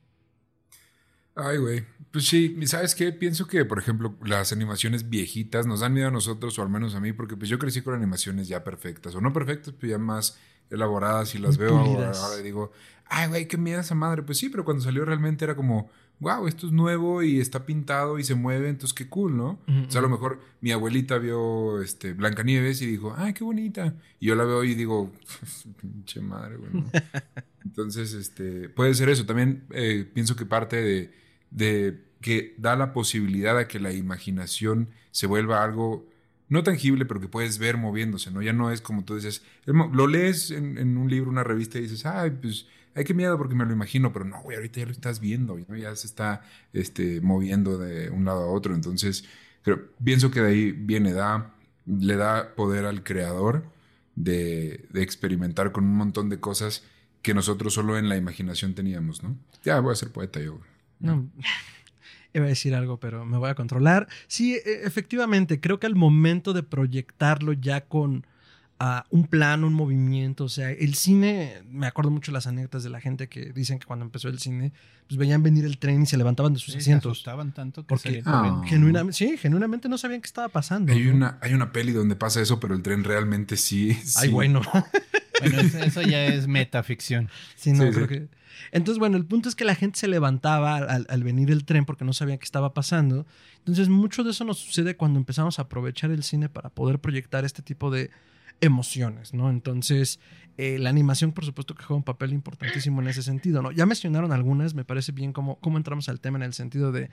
Ay, 1.37 1.59
güey. 1.59 1.85
Pues 2.13 2.27
sí, 2.27 2.57
¿sabes 2.67 2.95
qué? 2.95 3.11
Pienso 3.13 3.47
que, 3.49 3.65
por 3.65 3.79
ejemplo, 3.79 4.17
las 4.25 4.53
animaciones 4.53 5.09
viejitas 5.09 5.67
nos 5.67 5.81
dan 5.81 5.93
miedo 5.93 6.09
a 6.09 6.13
nosotros, 6.13 6.59
o 6.59 6.63
al 6.63 6.69
menos 6.69 6.95
a 6.95 7.01
mí, 7.01 7.13
porque 7.13 7.37
pues 7.37 7.49
yo 7.49 7.59
crecí 7.59 7.83
con 7.83 7.95
animaciones 7.95 8.47
ya 8.47 8.63
perfectas, 8.63 9.15
o 9.17 9.21
no 9.21 9.33
perfectas, 9.33 9.75
pero 9.79 9.93
ya 9.93 9.99
más 9.99 10.39
elaboradas 10.71 11.35
y 11.35 11.39
las 11.39 11.57
veo 11.57 11.77
ahora, 11.77 12.13
y 12.41 12.43
digo, 12.43 12.73
ay, 13.07 13.29
güey, 13.29 13.49
qué 13.49 13.57
miedo 13.57 13.81
esa 13.81 13.95
madre. 13.95 14.23
Pues 14.23 14.39
sí, 14.39 14.49
pero 14.49 14.65
cuando 14.65 14.83
salió 14.83 15.05
realmente 15.05 15.45
era 15.45 15.55
como, 15.55 15.91
wow, 16.21 16.47
esto 16.47 16.67
es 16.67 16.73
nuevo 16.73 17.23
y 17.23 17.41
está 17.41 17.67
pintado 17.67 18.19
y 18.19 18.25
se 18.25 18.35
mueve, 18.35 18.69
entonces 18.69 18.95
qué 18.95 19.09
cool, 19.09 19.37
¿no? 19.37 19.59
O 19.67 19.91
sea, 19.91 20.01
a 20.01 20.03
lo 20.03 20.09
mejor 20.09 20.41
mi 20.61 20.73
abuelita 20.73 21.19
vio 21.19 21.81
este, 21.83 22.13
Blancanieves 22.13 22.81
y 22.83 22.87
dijo, 22.87 23.15
ay, 23.17 23.35
qué 23.35 23.45
bonita. 23.45 23.95
Y 24.21 24.27
yo 24.27 24.35
la 24.35 24.45
veo 24.45 24.65
y 24.65 24.75
digo, 24.75 25.13
pinche 25.81 26.21
madre, 26.21 26.57
güey. 26.57 26.85
entonces, 27.65 28.15
este, 28.15 28.69
puede 28.69 28.95
ser 28.95 29.09
eso. 29.09 29.27
También 29.27 29.65
eh, 29.71 30.09
pienso 30.13 30.37
que 30.37 30.47
parte 30.47 30.83
de, 30.83 31.15
de 31.51 32.05
que 32.21 32.55
da 32.59 32.75
la 32.77 32.93
posibilidad 32.93 33.59
a 33.59 33.69
que 33.69 33.79
la 33.79 33.93
imaginación 33.93 34.89
se 35.11 35.27
vuelva 35.27 35.63
algo 35.63 36.07
no 36.49 36.63
tangible, 36.63 37.05
pero 37.07 37.21
que 37.21 37.29
puedes 37.29 37.59
ver 37.59 37.77
moviéndose, 37.77 38.31
¿no? 38.31 38.43
Ya 38.43 38.53
no 38.53 38.71
es 38.71 38.81
como 38.81 39.05
tú 39.05 39.17
dices, 39.17 39.43
lo 39.67 40.07
lees 40.07 40.51
en, 40.51 40.79
en 40.79 40.97
un 40.97 41.09
libro, 41.09 41.31
una 41.31 41.45
revista 41.45 41.79
y 41.79 41.83
dices, 41.83 42.07
ay, 42.07 42.31
pues 42.31 42.67
ay, 42.95 43.05
qué 43.05 43.15
miedo 43.15 43.37
porque 43.37 43.55
me 43.55 43.65
lo 43.65 43.73
imagino, 43.73 44.13
pero 44.13 44.25
no, 44.25 44.41
güey, 44.43 44.57
ahorita 44.57 44.81
ya 44.81 44.87
lo 44.87 44.93
estás 44.93 45.21
viendo, 45.21 45.59
ya 45.59 45.95
se 45.97 46.07
está 46.07 46.43
este, 46.73 47.21
moviendo 47.21 47.79
de 47.79 48.11
un 48.11 48.25
lado 48.25 48.43
a 48.45 48.47
otro. 48.47 48.75
Entonces, 48.75 49.25
pero 49.63 49.89
pienso 50.03 50.31
que 50.31 50.41
de 50.41 50.49
ahí 50.49 50.73
viene, 50.73 51.13
da, 51.13 51.55
le 51.87 52.17
da 52.17 52.55
poder 52.55 52.87
al 52.87 53.03
creador 53.03 53.65
de, 54.15 54.87
experimentar 54.95 55.73
con 55.73 55.85
un 55.85 55.97
montón 55.97 56.29
de 56.29 56.41
cosas 56.41 56.85
que 57.23 57.35
nosotros 57.35 57.75
solo 57.75 57.99
en 57.99 58.09
la 58.09 58.17
imaginación 58.17 58.75
teníamos, 58.75 59.23
¿no? 59.23 59.37
Ya 59.65 59.81
voy 59.81 59.93
a 59.93 59.97
ser 59.97 60.11
poeta 60.11 60.41
yo. 60.41 60.61
No. 61.01 61.29
Iba 62.35 62.47
a 62.47 62.49
decir 62.49 62.75
algo, 62.75 63.01
pero 63.01 63.25
me 63.25 63.39
voy 63.39 63.49
a 63.49 63.55
controlar. 63.55 64.09
Sí, 64.27 64.55
e, 64.55 64.83
efectivamente, 64.85 65.61
creo 65.61 65.81
que 65.81 65.87
al 65.87 65.95
momento 65.95 66.53
de 66.53 66.63
proyectarlo 66.63 67.53
ya 67.53 67.83
con 67.87 68.27
un 69.11 69.27
plan, 69.27 69.65
un 69.65 69.73
movimiento. 69.73 70.45
O 70.45 70.49
sea, 70.49 70.71
el 70.71 70.95
cine, 70.95 71.63
me 71.71 71.87
acuerdo 71.87 72.11
mucho 72.11 72.33
las 72.33 72.47
anécdotas 72.47 72.83
de 72.83 72.91
la 72.91 73.01
gente 73.01 73.29
que 73.29 73.53
dicen 73.53 73.79
que 73.79 73.87
cuando 73.87 74.05
empezó 74.05 74.29
el 74.29 74.39
cine, 74.39 74.73
pues 75.07 75.19
veían 75.19 75.43
venir 75.43 75.65
el 75.65 75.79
tren 75.79 76.03
y 76.03 76.07
se 76.07 76.17
levantaban 76.17 76.55
de 76.55 76.61
sus 76.61 76.77
asientos. 76.77 77.23
Se 77.23 77.53
tanto 77.53 77.83
que 77.83 77.87
porque 77.87 78.23
genuinamente, 78.67 79.13
sí, 79.13 79.37
genuinamente 79.39 79.89
no 79.89 79.99
sabían 79.99 80.21
qué 80.21 80.27
estaba 80.27 80.49
pasando. 80.49 80.93
Hay, 80.93 81.09
una, 81.09 81.39
hay 81.41 81.55
una 81.55 81.73
peli 81.73 81.93
donde 81.93 82.17
pasa 82.17 82.41
eso, 82.41 82.61
pero 82.61 82.75
el 82.75 82.83
tren 82.83 83.05
realmente 83.05 83.57
sí. 83.57 83.97
Ay, 84.17 84.31
bueno. 84.31 84.61
bueno, 85.41 85.61
eso 85.61 86.03
ya 86.03 86.27
es 86.27 86.47
metaficción. 86.49 87.31
Sí, 87.57 87.73
no, 87.73 87.91
creo 87.91 88.09
que. 88.09 88.29
Entonces, 88.73 88.99
bueno, 88.99 89.17
el 89.17 89.27
punto 89.27 89.49
es 89.49 89.55
que 89.55 89.65
la 89.65 89.75
gente 89.75 89.99
se 89.99 90.09
levantaba 90.09 90.77
al, 90.77 91.07
al, 91.09 91.25
venir 91.25 91.51
el 91.51 91.65
tren 91.65 91.85
porque 91.85 92.05
no 92.05 92.13
sabían 92.13 92.39
qué 92.39 92.45
estaba 92.45 92.75
pasando. 92.75 93.27
Entonces, 93.59 93.89
mucho 93.89 94.25
de 94.25 94.31
eso 94.31 94.45
nos 94.45 94.59
sucede 94.59 94.97
cuando 94.97 95.19
empezamos 95.19 95.59
a 95.59 95.63
aprovechar 95.63 96.11
el 96.11 96.23
cine 96.23 96.49
para 96.49 96.71
poder 96.71 96.99
proyectar 96.99 97.45
este 97.45 97.63
tipo 97.63 97.91
de, 97.91 98.11
emociones, 98.61 99.35
¿no? 99.35 99.51
Entonces, 99.51 100.21
eh, 100.57 100.79
la 100.79 100.91
animación, 100.91 101.33
por 101.33 101.45
supuesto, 101.45 101.75
que 101.75 101.83
juega 101.83 101.99
un 101.99 102.05
papel 102.05 102.33
importantísimo 102.33 103.03
en 103.03 103.09
ese 103.09 103.23
sentido, 103.23 103.61
¿no? 103.63 103.73
Ya 103.73 103.87
mencionaron 103.87 104.33
algunas, 104.33 104.75
me 104.75 104.85
parece 104.85 105.13
bien 105.13 105.33
cómo, 105.33 105.57
cómo 105.57 105.77
entramos 105.77 106.09
al 106.09 106.21
tema 106.21 106.39
en 106.39 106.45
el 106.45 106.55
sentido 106.55 106.93
de 106.93 107.11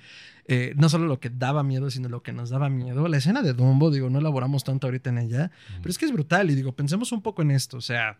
eh, 0.47 0.73
no 0.77 0.89
solo 0.89 1.07
lo 1.07 1.19
que 1.19 1.29
daba 1.29 1.63
miedo, 1.63 1.89
sino 1.89 2.07
lo 2.09 2.21
que 2.21 2.33
nos 2.33 2.49
daba 2.49 2.69
miedo. 2.69 3.07
La 3.07 3.17
escena 3.17 3.41
de 3.41 3.53
Dumbo, 3.53 3.91
digo, 3.91 4.09
no 4.09 4.19
elaboramos 4.19 4.63
tanto 4.63 4.87
ahorita 4.87 5.09
en 5.09 5.17
ella, 5.17 5.51
pero 5.77 5.89
es 5.89 5.97
que 5.97 6.05
es 6.05 6.11
brutal 6.11 6.51
y 6.51 6.55
digo, 6.55 6.73
pensemos 6.73 7.11
un 7.11 7.21
poco 7.21 7.41
en 7.41 7.51
esto, 7.51 7.77
o 7.77 7.81
sea, 7.81 8.17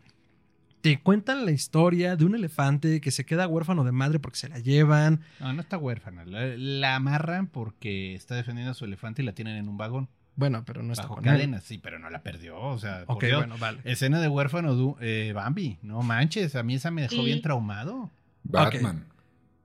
te 0.82 1.00
cuentan 1.00 1.46
la 1.46 1.52
historia 1.52 2.16
de 2.16 2.24
un 2.24 2.34
elefante 2.34 3.00
que 3.00 3.12
se 3.12 3.24
queda 3.24 3.46
huérfano 3.46 3.84
de 3.84 3.92
madre 3.92 4.18
porque 4.18 4.38
se 4.38 4.48
la 4.48 4.58
llevan. 4.58 5.20
No, 5.38 5.52
no 5.52 5.60
está 5.60 5.78
huérfana, 5.78 6.24
la 6.26 6.96
amarran 6.96 7.46
porque 7.46 8.14
está 8.14 8.34
defendiendo 8.34 8.72
a 8.72 8.74
su 8.74 8.84
elefante 8.84 9.22
y 9.22 9.24
la 9.24 9.32
tienen 9.32 9.56
en 9.56 9.68
un 9.68 9.78
vagón. 9.78 10.08
Bueno, 10.34 10.64
pero 10.64 10.82
no 10.82 10.92
está 10.92 11.06
con 11.06 11.22
cadena, 11.22 11.60
sí, 11.60 11.78
pero 11.78 11.98
no 11.98 12.10
la 12.10 12.22
perdió. 12.22 12.58
O 12.58 12.78
sea, 12.78 13.04
bueno, 13.06 13.58
vale. 13.58 13.80
Escena 13.84 14.20
de 14.20 14.28
huérfano 14.28 14.96
eh, 15.00 15.32
Bambi. 15.34 15.78
No 15.82 16.02
manches, 16.02 16.56
a 16.56 16.62
mí 16.62 16.74
esa 16.74 16.90
me 16.90 17.02
dejó 17.02 17.22
bien 17.22 17.42
traumado. 17.42 18.10
Batman. 18.42 19.06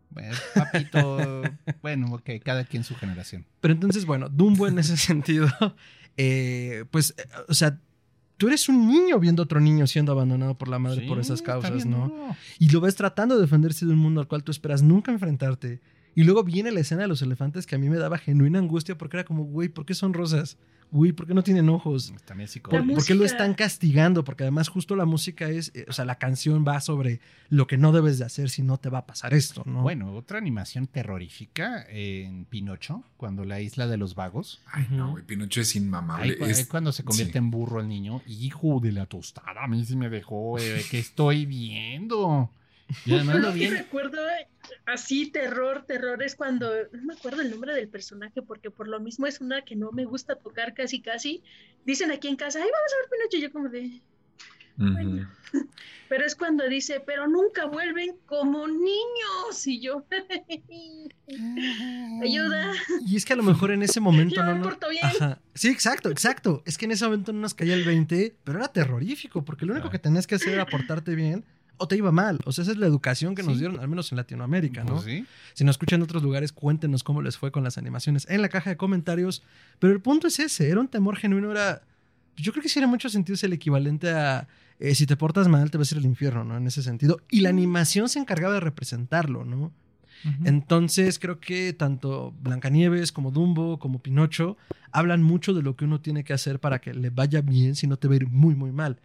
Bueno, 0.09 0.35
papito. 0.53 1.41
bueno, 1.81 2.13
ok, 2.13 2.29
cada 2.43 2.63
quien 2.65 2.83
su 2.83 2.95
generación. 2.95 3.45
Pero 3.59 3.73
entonces, 3.73 4.05
bueno, 4.05 4.29
Dumbo 4.29 4.67
en 4.67 4.77
ese 4.77 4.97
sentido, 4.97 5.47
eh, 6.15 6.85
pues, 6.91 7.15
eh, 7.17 7.27
o 7.47 7.53
sea, 7.53 7.79
tú 8.37 8.47
eres 8.47 8.69
un 8.69 8.87
niño 8.87 9.19
viendo 9.19 9.41
a 9.41 9.45
otro 9.45 9.59
niño 9.59 9.87
siendo 9.87 10.11
abandonado 10.11 10.57
por 10.57 10.67
la 10.67 10.79
madre 10.79 11.07
por 11.07 11.19
esas 11.19 11.41
causas, 11.41 11.85
¿no? 11.85 12.35
Y 12.59 12.69
lo 12.69 12.79
ves 12.81 12.95
tratando 12.95 13.35
de 13.35 13.41
defenderse 13.41 13.85
de 13.85 13.93
un 13.93 13.99
mundo 13.99 14.21
al 14.21 14.27
cual 14.27 14.43
tú 14.43 14.51
esperas 14.51 14.81
nunca 14.81 15.11
enfrentarte. 15.11 15.81
Y 16.15 16.23
luego 16.23 16.43
viene 16.43 16.71
la 16.71 16.79
escena 16.79 17.03
de 17.03 17.07
los 17.07 17.21
elefantes 17.21 17.67
que 17.67 17.75
a 17.75 17.77
mí 17.77 17.89
me 17.89 17.97
daba 17.97 18.17
genuina 18.17 18.57
angustia 18.57 18.97
porque 18.97 19.17
era 19.17 19.23
como, 19.23 19.43
güey, 19.43 19.69
¿por 19.69 19.85
qué 19.85 19.93
son 19.93 20.13
rosas? 20.13 20.57
Güey, 20.91 21.11
¿por 21.11 21.27
qué 21.27 21.33
no 21.33 21.43
tienen 21.43 21.67
ojos? 21.69 22.13
También 22.25 22.49
¿Por, 22.63 23.05
qué 23.05 23.13
lo 23.13 23.25
están 23.25 23.53
castigando? 23.53 24.23
Porque 24.23 24.43
además 24.43 24.69
justo 24.69 24.95
la 24.95 25.05
música 25.05 25.49
es, 25.49 25.71
eh, 25.75 25.85
o 25.87 25.91
sea, 25.91 26.05
la 26.05 26.15
canción 26.15 26.63
va 26.65 26.79
sobre 26.79 27.19
lo 27.49 27.67
que 27.67 27.77
no 27.77 27.91
debes 27.91 28.19
de 28.19 28.25
hacer 28.25 28.49
si 28.49 28.61
no 28.61 28.77
te 28.77 28.89
va 28.89 28.99
a 28.99 29.05
pasar 29.05 29.33
esto, 29.33 29.63
¿no? 29.65 29.81
Bueno, 29.81 30.13
otra 30.13 30.37
animación 30.37 30.87
terrorífica 30.87 31.85
en 31.89 32.45
Pinocho, 32.45 33.03
cuando 33.17 33.43
la 33.43 33.59
isla 33.59 33.87
de 33.87 33.97
los 33.97 34.15
vagos. 34.15 34.61
Ay, 34.71 34.87
no, 34.89 35.11
güey, 35.11 35.23
Pinocho 35.23 35.61
es 35.61 35.75
inmamable. 35.75 36.37
es, 36.49 36.65
cuando 36.67 36.93
se 36.93 37.03
convierte 37.03 37.37
en 37.37 37.51
burro 37.51 37.81
el 37.81 37.89
niño. 37.89 38.21
Hijo 38.25 38.79
de 38.79 38.93
la 38.93 39.05
tostada, 39.05 39.63
a 39.63 39.67
mí 39.67 39.83
sí 39.85 39.95
me 39.95 40.09
dejó, 40.09 40.57
eh, 40.57 40.85
¿qué 40.89 40.99
estoy 40.99 41.45
viendo? 41.45 42.49
Y 43.05 43.13
además 43.13 43.41
lo 43.41 43.51
recuerdo 43.51 44.17
así, 44.85 45.29
terror, 45.29 45.85
terror, 45.85 46.23
es 46.23 46.35
cuando, 46.35 46.71
no 46.91 47.03
me 47.03 47.13
acuerdo 47.13 47.41
el 47.41 47.51
nombre 47.51 47.73
del 47.73 47.89
personaje, 47.89 48.41
porque 48.41 48.71
por 48.71 48.87
lo 48.87 48.99
mismo 48.99 49.27
es 49.27 49.41
una 49.41 49.63
que 49.63 49.75
no 49.75 49.91
me 49.91 50.05
gusta 50.05 50.35
tocar 50.35 50.73
casi, 50.73 51.01
casi. 51.01 51.43
Dicen 51.85 52.11
aquí 52.11 52.27
en 52.27 52.35
casa, 52.35 52.59
ay, 52.59 52.69
vamos 52.71 52.91
a 52.93 52.97
ver 53.01 53.09
Pinocho, 53.09 53.37
yo 53.45 53.51
como 53.51 53.69
de... 53.69 54.01
Pero 56.09 56.25
es 56.25 56.35
cuando 56.35 56.67
dice, 56.69 57.01
pero 57.05 57.27
nunca 57.27 57.65
vuelven 57.65 58.15
como 58.25 58.65
niños. 58.67 59.65
Y 59.65 59.81
yo, 59.81 60.05
ayuda. 62.23 62.73
Y 63.05 63.17
es 63.17 63.25
que 63.25 63.33
a 63.33 63.35
lo 63.35 63.43
mejor 63.43 63.71
en 63.71 63.83
ese 63.83 63.99
momento 63.99 64.41
no. 64.41 64.55
Me 64.55 64.69
bien. 64.89 65.35
Sí, 65.53 65.67
exacto, 65.67 66.09
exacto. 66.09 66.63
Es 66.65 66.77
que 66.77 66.85
en 66.85 66.91
ese 66.91 67.03
momento 67.05 67.33
no 67.33 67.41
nos 67.41 67.53
caía 67.53 67.73
el 67.73 67.83
20, 67.83 68.37
pero 68.43 68.59
era 68.59 68.69
terrorífico, 68.69 69.43
porque 69.43 69.65
lo 69.65 69.73
único 69.73 69.89
que 69.89 69.99
tenías 69.99 70.27
que 70.27 70.35
hacer 70.35 70.53
era 70.53 70.65
portarte 70.65 71.13
bien 71.15 71.43
o 71.77 71.87
te 71.87 71.95
iba 71.95 72.11
mal. 72.11 72.39
O 72.45 72.51
sea, 72.51 72.63
esa 72.63 72.71
es 72.71 72.77
la 72.77 72.87
educación 72.87 73.35
que 73.35 73.43
nos 73.43 73.59
dieron, 73.59 73.79
al 73.79 73.87
menos 73.87 74.11
en 74.11 74.17
Latinoamérica, 74.17 74.83
¿no? 74.83 74.95
Pues 74.95 75.23
si 75.53 75.63
nos 75.63 75.73
escuchan 75.73 75.99
en 75.99 76.03
otros 76.03 76.23
lugares, 76.23 76.51
cuéntenos 76.51 77.03
cómo 77.03 77.21
les 77.21 77.37
fue 77.37 77.51
con 77.51 77.63
las 77.63 77.77
animaciones 77.77 78.25
en 78.29 78.41
la 78.41 78.49
caja 78.49 78.69
de 78.69 78.77
comentarios. 78.77 79.43
Pero 79.79 79.93
el 79.93 80.01
punto 80.01 80.27
es 80.27 80.39
ese, 80.39 80.69
era 80.69 80.79
un 80.79 80.87
temor 80.87 81.17
genuino, 81.17 81.51
era... 81.51 81.83
Yo 82.35 82.51
creo 82.51 82.61
que 82.61 82.69
sí 82.69 82.77
era 82.79 82.85
en 82.85 82.91
muchos 82.91 83.11
sentidos 83.11 83.43
el 83.43 83.53
equivalente 83.53 84.11
a... 84.11 84.47
Eh, 84.79 84.93
si 84.93 85.07
te 85.07 85.17
portas 85.17 85.47
mal, 85.47 85.71
te 85.71 85.77
vas 85.77 85.91
a 85.91 85.95
ir 85.95 85.99
al 85.99 86.05
infierno, 86.05 86.43
¿no? 86.43 86.55
En 86.57 86.67
ese 86.67 86.83
sentido. 86.83 87.19
Y 87.31 87.41
la 87.41 87.49
animación 87.49 88.09
se 88.09 88.19
encargaba 88.19 88.53
de 88.53 88.59
representarlo, 88.59 89.43
¿no? 89.43 89.71
Entonces 90.45 91.19
creo 91.19 91.39
que 91.39 91.73
tanto 91.73 92.33
Blancanieves 92.41 93.11
como 93.11 93.31
Dumbo 93.31 93.77
como 93.79 93.99
Pinocho 93.99 94.57
hablan 94.91 95.21
mucho 95.21 95.53
de 95.53 95.61
lo 95.61 95.75
que 95.75 95.85
uno 95.85 96.01
tiene 96.01 96.23
que 96.23 96.33
hacer 96.33 96.59
para 96.59 96.79
que 96.79 96.93
le 96.93 97.11
vaya 97.11 97.41
bien 97.41 97.75
si 97.75 97.87
no 97.87 97.97
te 97.97 98.07
va 98.07 98.15
a 98.15 98.17
ir 98.17 98.27
muy 98.27 98.55
muy 98.55 98.71
mal 98.71 98.99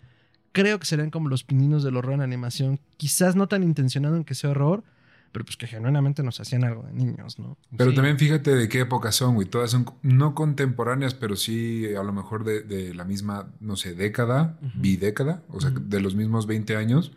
creo 0.52 0.78
que 0.78 0.86
serían 0.86 1.10
como 1.10 1.28
los 1.28 1.44
pininos 1.44 1.82
del 1.82 1.96
horror 1.96 2.14
en 2.14 2.20
animación. 2.20 2.78
Quizás 2.96 3.36
no 3.36 3.48
tan 3.48 3.62
intencionado 3.62 4.16
en 4.16 4.24
que 4.24 4.34
sea 4.34 4.50
horror, 4.50 4.84
pero 5.32 5.44
pues 5.46 5.56
que 5.56 5.66
genuinamente 5.66 6.22
nos 6.22 6.38
hacían 6.40 6.62
algo 6.64 6.82
de 6.82 6.92
niños, 6.92 7.38
¿no? 7.38 7.56
Pero 7.76 7.94
también 7.94 8.18
fíjate 8.18 8.54
de 8.54 8.68
qué 8.68 8.80
época 8.80 9.12
son, 9.12 9.34
güey. 9.34 9.48
Todas 9.48 9.70
son 9.70 9.86
no 10.02 10.34
contemporáneas, 10.34 11.14
pero 11.14 11.36
sí 11.36 11.86
a 11.94 12.02
lo 12.02 12.12
mejor 12.12 12.44
de, 12.44 12.94
la 12.94 13.04
misma, 13.04 13.48
no 13.60 13.76
sé, 13.76 13.94
década, 13.94 14.58
bidécada, 14.74 15.42
o 15.48 15.60
sea, 15.60 15.70
de 15.70 16.00
los 16.00 16.14
mismos 16.14 16.46
20 16.46 16.76
años. 16.76 17.12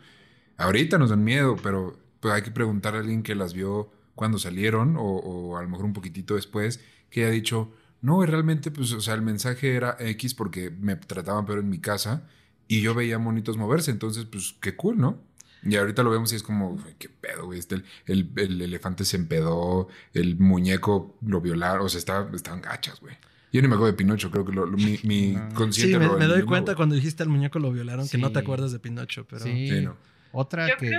Ahorita 0.56 0.96
nos 0.96 1.10
dan 1.10 1.22
miedo, 1.22 1.56
pero 1.62 1.98
pues, 2.20 2.32
hay 2.32 2.42
que 2.42 2.50
preguntar 2.50 2.94
a 2.94 3.00
alguien 3.00 3.22
que 3.22 3.34
las 3.34 3.52
vio 3.52 3.90
cuando 4.14 4.38
salieron 4.38 4.96
o, 4.96 5.02
o 5.02 5.58
a 5.58 5.62
lo 5.62 5.68
mejor 5.68 5.84
un 5.84 5.92
poquitito 5.92 6.36
después, 6.36 6.80
que 7.10 7.24
haya 7.24 7.30
dicho, 7.30 7.70
no, 8.00 8.24
realmente, 8.24 8.70
pues, 8.70 8.92
o 8.92 9.00
sea, 9.02 9.12
el 9.12 9.20
mensaje 9.20 9.74
era 9.74 9.94
X 10.00 10.32
porque 10.32 10.70
me 10.70 10.96
trataban 10.96 11.44
pero 11.44 11.60
en 11.60 11.68
mi 11.68 11.80
casa 11.80 12.26
y 12.68 12.80
yo 12.80 12.94
veía 12.94 13.18
monitos 13.18 13.56
moverse, 13.56 13.90
entonces, 13.90 14.24
pues, 14.24 14.56
qué 14.60 14.76
cool, 14.76 14.98
¿no? 14.98 15.18
Y 15.62 15.76
ahorita 15.76 16.02
lo 16.02 16.10
vemos 16.10 16.32
y 16.32 16.36
es 16.36 16.42
como, 16.42 16.78
qué 16.98 17.08
pedo, 17.08 17.46
güey. 17.46 17.58
Este, 17.58 17.82
el, 18.06 18.30
el, 18.36 18.62
elefante 18.62 19.04
se 19.04 19.16
empedó, 19.16 19.88
el 20.14 20.38
muñeco 20.38 21.16
lo 21.22 21.40
violaron, 21.40 21.86
o 21.86 21.88
sea, 21.88 21.98
estaba, 21.98 22.30
estaban 22.34 22.60
gachas, 22.60 23.00
güey. 23.00 23.16
Yo 23.52 23.62
ni 23.62 23.68
me 23.68 23.74
acuerdo 23.74 23.92
de 23.92 23.96
Pinocho, 23.96 24.30
creo 24.30 24.44
que 24.44 24.52
lo, 24.52 24.66
mi, 24.66 24.98
mi 25.02 25.36
consciente 25.54 25.98
sí, 25.98 26.14
me, 26.18 26.26
doy 26.26 26.42
cuenta 26.42 26.74
cuando 26.74 26.94
dijiste 26.94 27.22
al 27.22 27.30
muñeco 27.30 27.58
lo 27.58 27.72
violaron 27.72 28.08
que 28.08 28.18
no 28.18 28.30
te 28.30 28.38
acuerdas 28.38 28.72
de 28.72 28.78
Pinocho, 28.80 29.26
pero. 29.26 29.44
Sí, 29.44 29.80
no. 29.82 29.96
Otra 30.32 30.66
que. 30.76 30.90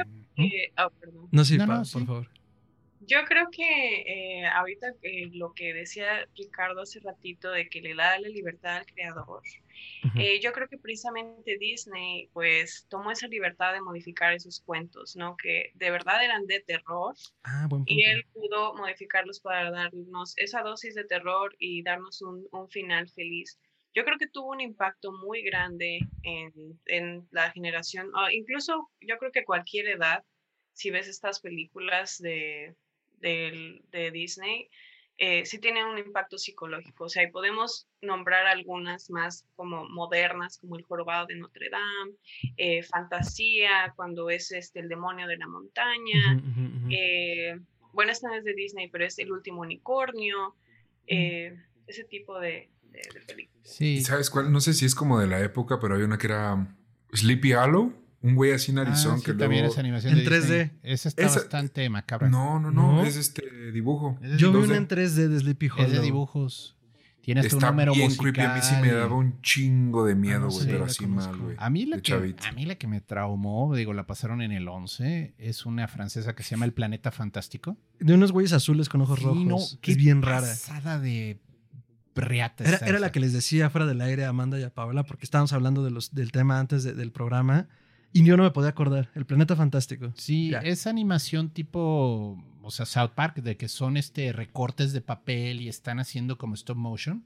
Perdón. 0.99 1.27
No, 1.31 1.45
sí, 1.45 1.57
por 1.57 1.85
favor. 1.85 2.29
Yo 3.07 3.23
creo 3.23 3.47
que 3.49 4.01
eh, 4.01 4.45
ahorita 4.45 4.87
lo 5.31 5.53
que 5.53 5.73
decía 5.73 6.27
Ricardo 6.35 6.81
hace 6.81 6.99
ratito 6.99 7.49
de 7.51 7.69
que 7.69 7.79
le 7.79 7.95
da 7.95 8.19
la 8.19 8.27
libertad 8.27 8.77
al 8.77 8.85
creador, 8.85 9.41
eh, 10.15 10.41
yo 10.41 10.51
creo 10.51 10.67
que 10.67 10.77
precisamente 10.77 11.57
Disney 11.57 12.29
pues 12.33 12.85
tomó 12.89 13.09
esa 13.11 13.29
libertad 13.29 13.71
de 13.71 13.79
modificar 13.79 14.33
esos 14.33 14.59
cuentos, 14.59 15.15
¿no? 15.15 15.37
Que 15.37 15.71
de 15.75 15.89
verdad 15.89 16.21
eran 16.21 16.47
de 16.47 16.59
terror 16.59 17.15
ah, 17.45 17.69
y 17.85 18.03
él 18.03 18.25
pudo 18.33 18.75
modificarlos 18.75 19.39
para 19.39 19.71
darnos 19.71 20.37
esa 20.37 20.61
dosis 20.61 20.93
de 20.93 21.05
terror 21.05 21.55
y 21.59 21.83
darnos 21.83 22.21
un, 22.21 22.45
un 22.51 22.69
final 22.69 23.07
feliz. 23.07 23.57
Yo 23.93 24.03
creo 24.03 24.17
que 24.17 24.27
tuvo 24.27 24.51
un 24.51 24.59
impacto 24.59 25.13
muy 25.13 25.43
grande 25.43 25.99
en, 26.23 26.51
en 26.87 27.25
la 27.31 27.51
generación, 27.51 28.11
incluso 28.31 28.89
yo 28.99 29.17
creo 29.17 29.31
que 29.31 29.45
cualquier 29.45 29.87
edad, 29.87 30.25
si 30.73 30.91
ves 30.91 31.07
estas 31.07 31.39
películas 31.39 32.17
de 32.17 32.75
de 33.19 34.11
Disney, 34.11 34.69
eh, 35.19 35.45
sí 35.47 35.57
tienen 35.57 35.85
un 35.85 35.97
impacto 35.97 36.37
psicológico. 36.37 37.05
O 37.05 37.09
sea, 37.09 37.23
y 37.23 37.31
podemos 37.31 37.87
nombrar 38.01 38.45
algunas 38.45 39.09
más 39.09 39.47
como 39.55 39.89
modernas, 39.89 40.59
como 40.59 40.77
El 40.77 40.83
Jorobado 40.83 41.25
de 41.25 41.35
Notre 41.35 41.69
Dame, 41.69 42.13
eh, 42.55 42.83
Fantasía, 42.83 43.93
cuando 43.95 44.29
es 44.29 44.51
este, 44.51 44.79
El 44.79 44.89
Demonio 44.89 45.27
de 45.27 45.37
la 45.37 45.47
Montaña. 45.47 46.41
Eh, 46.91 47.59
bueno, 47.93 48.11
esta 48.11 48.27
no 48.27 48.35
es 48.35 48.43
de 48.43 48.53
Disney, 48.53 48.89
pero 48.89 49.05
es 49.05 49.17
El 49.17 49.31
Último 49.31 49.61
Unicornio. 49.61 50.55
ese 51.07 52.03
tipo 52.03 52.39
de, 52.39 52.69
películas. 53.25 53.61
Sí. 53.63 54.01
¿Sabes 54.01 54.29
cuál? 54.29 54.51
No 54.51 54.61
sé 54.61 54.73
si 54.73 54.85
es 54.85 54.93
como 54.93 55.19
de 55.19 55.27
la 55.27 55.39
época, 55.41 55.79
pero 55.79 55.95
hay 55.95 56.03
una 56.03 56.19
que 56.19 56.27
era 56.27 56.75
Sleepy 57.11 57.53
Hollow 57.53 57.93
un 58.21 58.35
güey 58.35 58.51
así 58.51 58.71
narizón 58.71 59.15
ah, 59.15 59.17
sí, 59.17 59.25
que 59.25 59.33
también 59.33 59.65
es 59.65 59.77
animación 59.77 60.17
en 60.17 60.25
3D. 60.25 60.71
Esa 60.83 61.09
está 61.09 61.23
bastante 61.23 61.89
macabra. 61.89 62.29
No, 62.29 62.59
no, 62.59 62.71
no, 62.71 63.03
es 63.03 63.15
este 63.15 63.71
dibujo. 63.71 64.17
Yo 64.37 64.51
vi 64.51 64.59
una 64.59 64.77
en 64.77 64.87
3D 64.87 65.27
de 65.27 65.39
Sleepy 65.39 65.69
Hollow. 65.69 65.85
Es 65.85 65.91
de 65.91 66.01
dibujos. 66.01 66.73
Tiene 67.21 67.41
hasta 67.41 67.57
un 67.57 67.61
número 67.61 67.93
bien 67.93 68.05
musical. 68.05 68.31
Creepy. 68.31 68.49
A 68.49 68.55
mí 68.55 68.61
sí 68.61 68.75
me 68.81 68.91
daba 68.93 69.13
un 69.13 69.41
chingo 69.41 70.05
de 70.05 70.15
miedo, 70.15 70.47
güey, 70.47 70.65
pero 70.65 70.85
así 70.85 71.05
mal, 71.05 71.35
güey. 71.37 71.55
A 71.59 71.69
mí 71.69 71.85
la 71.85 71.99
que 71.99 72.13
a 72.13 72.51
mí 72.53 72.65
la 72.65 72.75
que 72.75 72.87
me 72.87 73.01
traumó, 73.01 73.75
digo, 73.75 73.93
la 73.93 74.07
pasaron 74.07 74.41
en 74.41 74.53
el 74.53 74.67
11, 74.67 75.35
es 75.37 75.65
una 75.65 75.89
francesa 75.89 76.35
que 76.35 76.43
se 76.43 76.51
llama 76.51 76.63
El 76.63 76.71
Planeta 76.71 77.11
Fantástico. 77.11 77.75
De 77.99 78.13
unos 78.13 78.31
güeyes 78.31 78.53
azules 78.53 78.87
con 78.87 79.01
ojos 79.01 79.21
rojos. 79.21 79.43
No, 79.43 79.57
que 79.81 79.91
es 79.91 79.97
bien 79.97 80.21
rara. 80.21 80.47
Pasada 80.47 80.99
de 80.99 81.41
era, 82.19 82.77
era, 82.85 82.99
la 82.99 83.11
que 83.11 83.19
les 83.19 83.33
decía 83.33 83.69
fuera 83.69 83.85
del 83.85 84.01
aire 84.01 84.25
a 84.25 84.29
Amanda 84.29 84.59
y 84.59 84.63
a 84.63 84.73
Paola, 84.73 85.03
porque 85.03 85.25
estábamos 85.25 85.53
hablando 85.53 85.83
de 85.83 85.91
los, 85.91 86.13
del 86.15 86.31
tema 86.31 86.59
antes 86.59 86.83
del 86.83 87.11
programa. 87.11 87.67
Y 88.13 88.23
yo 88.23 88.37
no 88.37 88.43
me 88.43 88.51
podía 88.51 88.69
acordar. 88.69 89.09
El 89.15 89.25
planeta 89.25 89.55
fantástico. 89.55 90.11
Sí, 90.15 90.51
esa 90.63 90.89
animación 90.89 91.49
tipo, 91.49 92.41
o 92.61 92.71
sea, 92.71 92.85
South 92.85 93.11
Park, 93.15 93.37
de 93.41 93.57
que 93.57 93.67
son 93.67 93.97
este 93.97 94.31
recortes 94.31 94.93
de 94.93 95.01
papel 95.01 95.61
y 95.61 95.69
están 95.69 95.99
haciendo 95.99 96.37
como 96.37 96.55
stop 96.55 96.77
motion. 96.77 97.23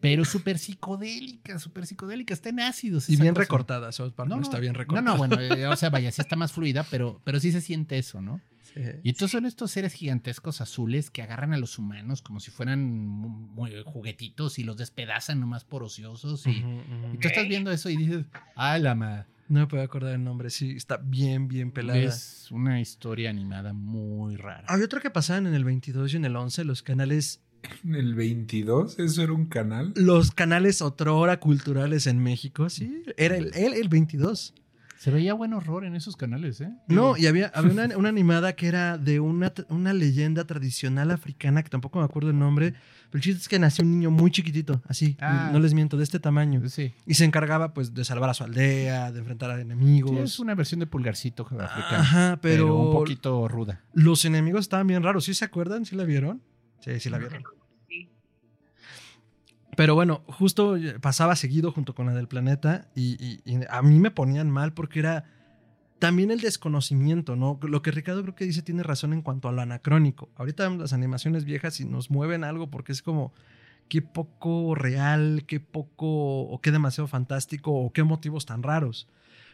Pero 0.00 0.26
súper 0.26 0.58
psicodélica, 0.58 1.58
súper 1.58 1.86
psicodélica, 1.86 2.34
está 2.34 2.50
en 2.50 2.60
ácidos. 2.60 3.08
Y 3.08 3.16
bien 3.16 3.34
recortada, 3.34 3.90
South 3.90 4.12
Park 4.12 4.28
no, 4.28 4.40
está 4.40 4.58
bien 4.58 4.74
recortada. 4.74 5.02
No, 5.02 5.12
no, 5.12 5.16
bueno, 5.16 5.40
eh, 5.40 5.66
o 5.66 5.76
sea, 5.76 5.88
vaya, 5.88 6.12
sí 6.12 6.20
está 6.20 6.36
más 6.36 6.52
fluida, 6.52 6.84
pero, 6.90 7.22
pero 7.24 7.40
sí 7.40 7.52
se 7.52 7.62
siente 7.62 7.96
eso, 7.96 8.20
¿no? 8.20 8.40
Sí, 8.74 8.80
y 9.02 9.08
entonces 9.08 9.30
son 9.30 9.46
estos 9.46 9.70
seres 9.70 9.94
gigantescos 9.94 10.60
azules 10.60 11.10
que 11.10 11.22
agarran 11.22 11.54
a 11.54 11.56
los 11.56 11.78
humanos 11.78 12.20
como 12.20 12.40
si 12.40 12.50
fueran 12.50 13.54
juguetitos 13.86 14.58
y 14.58 14.64
los 14.64 14.76
despedazan 14.76 15.40
nomás 15.40 15.64
por 15.64 15.82
ociosos. 15.82 16.46
Y, 16.46 16.64
y 17.14 17.18
tú 17.18 17.28
estás 17.28 17.48
viendo 17.48 17.70
eso 17.70 17.88
y 17.88 17.96
dices, 17.96 18.26
¡ay, 18.56 18.82
la 18.82 18.94
madre! 18.94 19.24
No 19.48 19.60
me 19.60 19.66
puedo 19.66 19.82
acordar 19.82 20.14
el 20.14 20.24
nombre, 20.24 20.50
sí, 20.50 20.72
está 20.76 20.96
bien, 20.96 21.48
bien 21.48 21.70
pelada. 21.70 21.98
Es 21.98 22.48
una 22.50 22.80
historia 22.80 23.30
animada 23.30 23.72
muy 23.72 24.36
rara. 24.36 24.64
Había 24.68 24.86
otra 24.86 25.00
que 25.00 25.10
pasaban 25.10 25.46
en 25.46 25.54
el 25.54 25.64
22 25.64 26.14
y 26.14 26.16
en 26.16 26.24
el 26.24 26.36
11, 26.36 26.64
los 26.64 26.82
canales... 26.82 27.40
¿En 27.82 27.94
el 27.94 28.14
22? 28.14 28.98
¿Eso 28.98 29.22
era 29.22 29.32
un 29.32 29.46
canal? 29.46 29.92
Los 29.96 30.30
canales 30.30 30.82
otrora 30.82 31.40
culturales 31.40 32.06
en 32.06 32.22
México, 32.22 32.68
sí, 32.68 33.02
era 33.16 33.36
el, 33.36 33.52
el, 33.54 33.74
el 33.74 33.88
22. 33.88 34.54
Se 35.04 35.10
veía 35.10 35.34
buen 35.34 35.52
horror 35.52 35.84
en 35.84 35.96
esos 35.96 36.16
canales, 36.16 36.62
¿eh? 36.62 36.72
No, 36.88 37.14
y 37.18 37.26
había, 37.26 37.48
había 37.48 37.70
una, 37.98 38.08
animada 38.08 38.54
que 38.54 38.68
era 38.68 38.96
de 38.96 39.20
una, 39.20 39.52
una 39.68 39.92
leyenda 39.92 40.46
tradicional 40.46 41.10
africana, 41.10 41.62
que 41.62 41.68
tampoco 41.68 41.98
me 41.98 42.06
acuerdo 42.06 42.30
el 42.30 42.38
nombre, 42.38 42.72
pero 43.10 43.18
el 43.18 43.20
chiste 43.20 43.42
es 43.42 43.48
que 43.50 43.58
nació 43.58 43.84
un 43.84 43.90
niño 43.90 44.10
muy 44.10 44.30
chiquitito, 44.30 44.80
así, 44.88 45.18
ah. 45.20 45.50
no 45.52 45.60
les 45.60 45.74
miento, 45.74 45.98
de 45.98 46.04
este 46.04 46.20
tamaño. 46.20 46.66
Sí. 46.70 46.94
Y 47.04 47.12
se 47.16 47.26
encargaba, 47.26 47.74
pues, 47.74 47.92
de 47.92 48.02
salvar 48.02 48.30
a 48.30 48.34
su 48.34 48.44
aldea, 48.44 49.12
de 49.12 49.18
enfrentar 49.18 49.50
a 49.50 49.60
enemigos. 49.60 50.18
es 50.18 50.38
una 50.38 50.54
versión 50.54 50.80
de 50.80 50.86
Pulgarcito 50.86 51.42
africano. 51.42 51.98
Ajá, 51.98 52.38
pero, 52.40 52.64
pero... 52.64 52.74
un 52.74 52.92
poquito 52.94 53.46
ruda. 53.46 53.82
Los 53.92 54.24
enemigos 54.24 54.62
estaban 54.62 54.86
bien 54.86 55.02
raros, 55.02 55.26
¿sí 55.26 55.34
se 55.34 55.44
acuerdan? 55.44 55.84
¿Sí 55.84 55.96
la 55.96 56.04
vieron? 56.04 56.40
Sí, 56.80 56.98
sí 56.98 57.10
la 57.10 57.18
vieron. 57.18 57.44
Pero 59.76 59.94
bueno, 59.94 60.22
justo 60.26 60.76
pasaba 61.00 61.36
seguido 61.36 61.72
junto 61.72 61.94
con 61.94 62.06
la 62.06 62.14
del 62.14 62.28
planeta 62.28 62.88
y, 62.94 63.40
a 63.68 63.82
mí 63.82 63.98
me 63.98 64.10
ponían 64.10 64.50
mal 64.50 64.72
porque 64.72 65.00
era 65.00 65.24
también 65.98 66.30
el 66.30 66.40
desconocimiento, 66.40 67.36
¿no? 67.36 67.58
Lo 67.62 67.82
que 67.82 67.90
Ricardo 67.90 68.22
creo 68.22 68.34
que 68.34 68.44
dice 68.44 68.62
tiene 68.62 68.82
razón 68.82 69.12
en 69.12 69.22
cuanto 69.22 69.48
a 69.48 69.52
lo 69.52 69.62
anacrónico. 69.62 70.28
Ahorita 70.36 70.68
las 70.70 70.92
animaciones 70.92 71.44
viejas 71.44 71.80
y 71.80 71.84
nos 71.84 72.10
mueven 72.10 72.44
algo 72.44 72.70
porque 72.70 72.92
es 72.92 73.02
como 73.02 73.32
qué 73.88 74.02
poco 74.02 74.74
real, 74.74 75.44
qué 75.46 75.60
poco 75.60 76.42
o 76.42 76.60
qué 76.60 76.70
demasiado 76.72 77.08
fantástico 77.08 77.72
o 77.72 77.92
qué 77.92 78.02
motivos 78.02 78.46
tan 78.46 78.62
raros. 78.62 79.08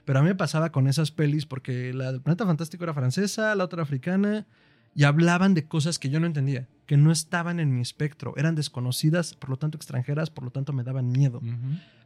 Pero 0.04 0.18
a 0.18 0.22
mí 0.22 0.28
me 0.28 0.34
pasaba 0.34 0.72
con 0.72 0.88
esas 0.88 1.10
pelis 1.10 1.46
porque 1.46 1.92
la 1.92 2.12
del 2.12 2.22
planeta 2.22 2.46
fantástico 2.46 2.84
era 2.84 2.94
francesa, 2.94 3.54
la 3.54 3.64
otra 3.64 3.82
africana 3.82 4.46
y 4.94 5.04
hablaban 5.04 5.54
de 5.54 5.66
cosas 5.66 5.98
que 5.98 6.10
yo 6.10 6.20
no 6.20 6.26
entendía, 6.26 6.68
que 6.86 6.96
no 6.96 7.12
estaban 7.12 7.60
en 7.60 7.74
mi 7.74 7.80
espectro, 7.80 8.34
eran 8.36 8.54
desconocidas, 8.54 9.34
por 9.34 9.50
lo 9.50 9.56
tanto 9.56 9.76
extranjeras, 9.76 10.30
por 10.30 10.44
lo 10.44 10.50
tanto 10.50 10.72
me 10.72 10.82
daban 10.82 11.10
miedo. 11.10 11.40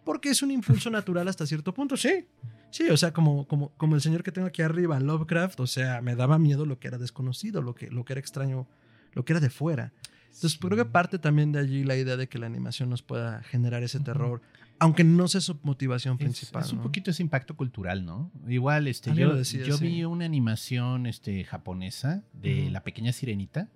Porque 0.05 0.29
es 0.29 0.43
un 0.43 0.51
impulso 0.51 0.91
natural 0.91 1.29
hasta 1.29 1.47
cierto 1.47 1.73
punto, 1.73 1.97
sí. 1.97 2.27
Sí, 2.71 2.89
o 2.91 2.97
sea, 2.97 3.13
como, 3.13 3.47
como, 3.47 3.71
como 3.77 3.95
el 3.95 4.03
señor 4.03 4.23
que 4.23 4.33
tengo 4.33 4.47
aquí 4.47 4.61
arriba, 4.61 5.01
Lovecraft, 5.01 5.61
o 5.61 5.67
sea, 5.67 6.03
me 6.03 6.15
daba 6.17 6.39
miedo 6.39 6.67
lo 6.67 6.79
que 6.79 6.89
era 6.89 6.99
desconocido, 6.99 7.63
lo 7.63 7.75
que, 7.75 7.91
lo 7.91 8.05
que 8.05 8.13
era 8.13 8.21
extraño, 8.21 8.67
lo 9.13 9.25
que 9.25 9.33
era 9.33 9.41
de 9.41 9.49
fuera. 9.49 9.93
Entonces, 10.27 10.59
creo 10.59 10.77
que 10.77 10.85
parte 10.85 11.19
también 11.19 11.53
de 11.53 11.61
allí 11.61 11.85
la 11.85 11.97
idea 11.97 12.17
de 12.17 12.29
que 12.29 12.39
la 12.39 12.47
animación 12.47 12.91
nos 12.91 13.03
pueda 13.03 13.43
generar 13.45 13.83
ese 13.85 14.01
terror, 14.01 14.43
aunque 14.79 15.05
no 15.05 15.29
sea 15.29 15.41
su 15.41 15.59
motivación 15.63 16.19
principal. 16.19 16.65
Es, 16.65 16.73
un 16.73 16.81
poquito 16.81 17.11
ese 17.11 17.23
impacto 17.23 17.57
cultural, 17.57 18.05
¿no? 18.05 18.31
Igual, 18.49 18.89
este, 18.89 19.15
yo, 19.15 19.41
yo 19.41 19.79
vi 19.79 20.05
una 20.05 20.25
animación 20.25 21.07
este, 21.07 21.45
japonesa 21.45 22.25
de 22.33 22.71
La 22.71 22.83
Pequeña 22.83 23.13
Sirenita 23.13 23.69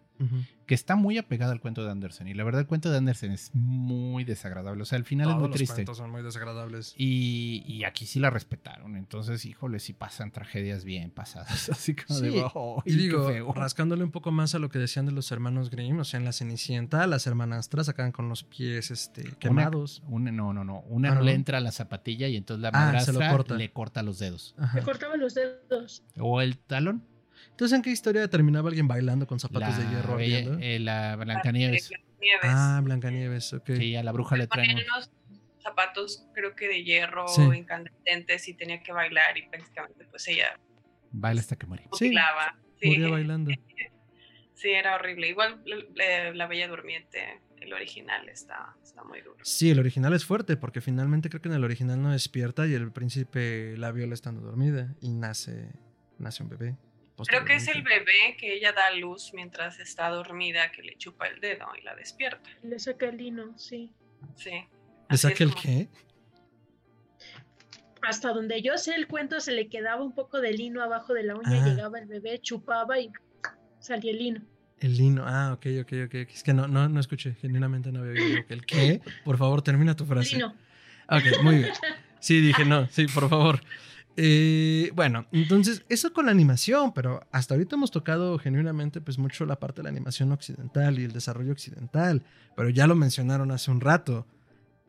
que 0.66 0.74
está 0.74 0.96
muy 0.96 1.16
apegada 1.16 1.52
al 1.52 1.60
cuento 1.60 1.82
de 1.82 1.90
Anderson. 1.90 2.28
Y 2.28 2.34
la 2.34 2.44
verdad, 2.44 2.60
el 2.60 2.66
cuento 2.66 2.90
de 2.90 2.98
Anderson 2.98 3.30
es 3.32 3.50
muy 3.54 4.24
desagradable. 4.24 4.82
O 4.82 4.84
sea, 4.84 4.98
al 4.98 5.04
final 5.04 5.30
es 5.30 5.36
muy 5.36 5.50
triste. 5.50 5.72
Los 5.72 5.74
cuentos 5.76 5.96
son 5.96 6.10
muy 6.10 6.22
desagradables. 6.22 6.94
Y, 6.96 7.64
y, 7.66 7.84
aquí 7.84 8.04
sí 8.04 8.20
la 8.20 8.30
respetaron. 8.30 8.96
Entonces, 8.96 9.44
híjole, 9.46 9.80
sí 9.80 9.94
pasan 9.94 10.30
tragedias 10.30 10.84
bien 10.84 11.10
pasadas. 11.10 11.68
Así 11.70 11.94
como 11.94 12.20
de, 12.20 12.44
y 12.84 12.94
digo, 12.94 13.52
rascándole 13.54 14.04
un 14.04 14.10
poco 14.10 14.30
más 14.30 14.54
a 14.54 14.58
lo 14.58 14.68
que 14.68 14.78
decían 14.78 15.06
de 15.06 15.12
los 15.12 15.32
hermanos 15.32 15.70
Grimm, 15.70 16.00
o 16.00 16.04
sea, 16.04 16.18
en 16.18 16.24
la 16.24 16.32
Cenicienta, 16.32 17.06
las 17.06 17.26
hermanastras 17.26 17.88
acaban 17.88 18.12
con 18.12 18.28
los 18.28 18.44
pies 18.44 18.90
este, 18.90 19.24
quemados. 19.38 20.02
Una, 20.06 20.32
no, 20.32 20.52
no, 20.52 20.64
no. 20.64 20.80
Una 20.80 21.12
ah, 21.12 21.14
no, 21.16 21.22
le 21.22 21.32
entra 21.32 21.58
a 21.58 21.60
la 21.60 21.72
zapatilla 21.72 22.28
y 22.28 22.36
entonces 22.36 22.60
la 22.60 22.68
ah, 22.68 22.92
madrastra 22.92 23.56
le 23.56 23.72
corta 23.72 24.02
los 24.02 24.18
dedos. 24.18 24.54
Le 24.74 24.82
cortaba 24.82 25.16
los 25.16 25.34
dedos. 25.34 26.02
O 26.18 26.40
el 26.40 26.58
talón. 26.58 27.04
Entonces, 27.58 27.74
¿en 27.74 27.82
qué 27.82 27.90
historia 27.90 28.28
terminaba 28.28 28.68
alguien 28.68 28.86
bailando 28.86 29.26
con 29.26 29.40
zapatos 29.40 29.76
de 29.76 29.84
hierro? 29.90 30.20
Eh, 30.20 30.78
la 30.78 31.16
Blancanieves. 31.16 31.90
Ah, 32.44 32.80
Blancanieves, 32.84 33.52
ok. 33.52 33.70
Sí, 33.76 33.96
a 33.96 34.04
la 34.04 34.12
bruja 34.12 34.36
le 34.36 34.46
traen 34.46 34.76
unos 34.76 35.10
zapatos, 35.60 36.24
creo 36.34 36.54
que 36.54 36.68
de 36.68 36.84
hierro 36.84 37.26
incandescentes 37.52 38.46
y 38.46 38.54
tenía 38.54 38.80
que 38.80 38.92
bailar 38.92 39.36
y 39.36 39.48
prácticamente 39.48 40.04
pues 40.04 40.28
ella... 40.28 40.56
Baila 41.10 41.40
hasta 41.40 41.56
que 41.56 41.66
muere. 41.66 41.88
Sí, 41.94 42.12
sí. 42.80 42.88
Moría 42.90 43.08
bailando. 43.08 43.50
Sí, 44.54 44.70
era 44.70 44.96
horrible. 44.96 45.28
Igual 45.28 45.62
la, 46.34 46.46
Bella 46.48 46.66
Durmiente, 46.66 47.40
el 47.60 47.72
original 47.72 48.28
está, 48.28 48.76
está 48.82 49.04
muy 49.04 49.20
duro. 49.20 49.38
Sí, 49.42 49.70
el 49.70 49.78
original 49.78 50.12
es 50.14 50.24
fuerte 50.24 50.56
porque 50.56 50.80
finalmente 50.80 51.28
creo 51.28 51.40
que 51.40 51.48
en 51.48 51.54
el 51.54 51.62
original 51.62 52.02
no 52.02 52.10
despierta 52.10 52.66
y 52.66 52.74
el 52.74 52.90
príncipe 52.90 53.76
la 53.76 53.92
viola 53.92 54.14
estando 54.14 54.40
dormida 54.40 54.96
y 55.00 55.10
nace, 55.10 55.70
nace 56.18 56.42
un 56.42 56.48
bebé. 56.48 56.76
Creo 57.26 57.44
que 57.44 57.54
es 57.54 57.68
el 57.68 57.82
bebé 57.82 58.36
que 58.38 58.54
ella 58.54 58.72
da 58.72 58.86
a 58.86 58.92
luz 58.92 59.32
mientras 59.34 59.78
está 59.80 60.08
dormida, 60.08 60.70
que 60.70 60.82
le 60.82 60.96
chupa 60.96 61.26
el 61.26 61.40
dedo 61.40 61.66
y 61.78 61.82
la 61.82 61.94
despierta. 61.94 62.48
Le 62.62 62.78
saca 62.78 63.06
el 63.06 63.16
lino, 63.16 63.58
sí. 63.58 63.92
Sí. 64.36 64.52
¿Le 65.10 65.16
saca 65.16 65.44
el 65.44 65.54
qué? 65.54 65.88
Hasta 68.02 68.32
donde 68.32 68.62
yo 68.62 68.78
sé 68.78 68.94
el 68.94 69.08
cuento, 69.08 69.40
se 69.40 69.52
le 69.52 69.68
quedaba 69.68 70.02
un 70.02 70.14
poco 70.14 70.40
de 70.40 70.52
lino 70.52 70.82
abajo 70.82 71.14
de 71.14 71.24
la 71.24 71.34
uña, 71.34 71.64
ah. 71.64 71.68
llegaba 71.68 71.98
el 71.98 72.06
bebé, 72.06 72.40
chupaba 72.40 73.00
y 73.00 73.10
salía 73.80 74.12
el 74.12 74.18
lino. 74.18 74.40
El 74.78 74.96
lino, 74.96 75.24
ah, 75.26 75.52
ok, 75.54 75.66
ok, 75.80 75.92
ok. 76.06 76.14
Es 76.14 76.44
que 76.44 76.52
no, 76.52 76.68
no, 76.68 76.88
no 76.88 77.00
escuché, 77.00 77.34
genuinamente 77.34 77.90
no 77.90 78.00
había 78.00 78.12
oído. 78.12 78.44
¿El 78.48 78.64
qué? 78.64 79.00
Por 79.24 79.36
favor, 79.36 79.62
termina 79.62 79.96
tu 79.96 80.04
frase. 80.04 80.36
Lino. 80.36 80.54
Ok, 81.08 81.42
muy 81.42 81.56
bien. 81.56 81.72
Sí, 82.20 82.40
dije, 82.40 82.64
no, 82.64 82.86
sí, 82.88 83.06
por 83.06 83.28
favor. 83.28 83.60
Eh, 84.20 84.90
bueno, 84.96 85.28
entonces 85.30 85.84
eso 85.88 86.12
con 86.12 86.26
la 86.26 86.32
animación, 86.32 86.92
pero 86.92 87.20
hasta 87.30 87.54
ahorita 87.54 87.76
hemos 87.76 87.92
tocado 87.92 88.36
genuinamente 88.40 89.00
pues 89.00 89.16
mucho 89.16 89.46
la 89.46 89.60
parte 89.60 89.76
de 89.76 89.84
la 89.84 89.90
animación 89.90 90.32
occidental 90.32 90.98
y 90.98 91.04
el 91.04 91.12
desarrollo 91.12 91.52
occidental, 91.52 92.24
pero 92.56 92.68
ya 92.68 92.88
lo 92.88 92.96
mencionaron 92.96 93.52
hace 93.52 93.70
un 93.70 93.80
rato. 93.80 94.26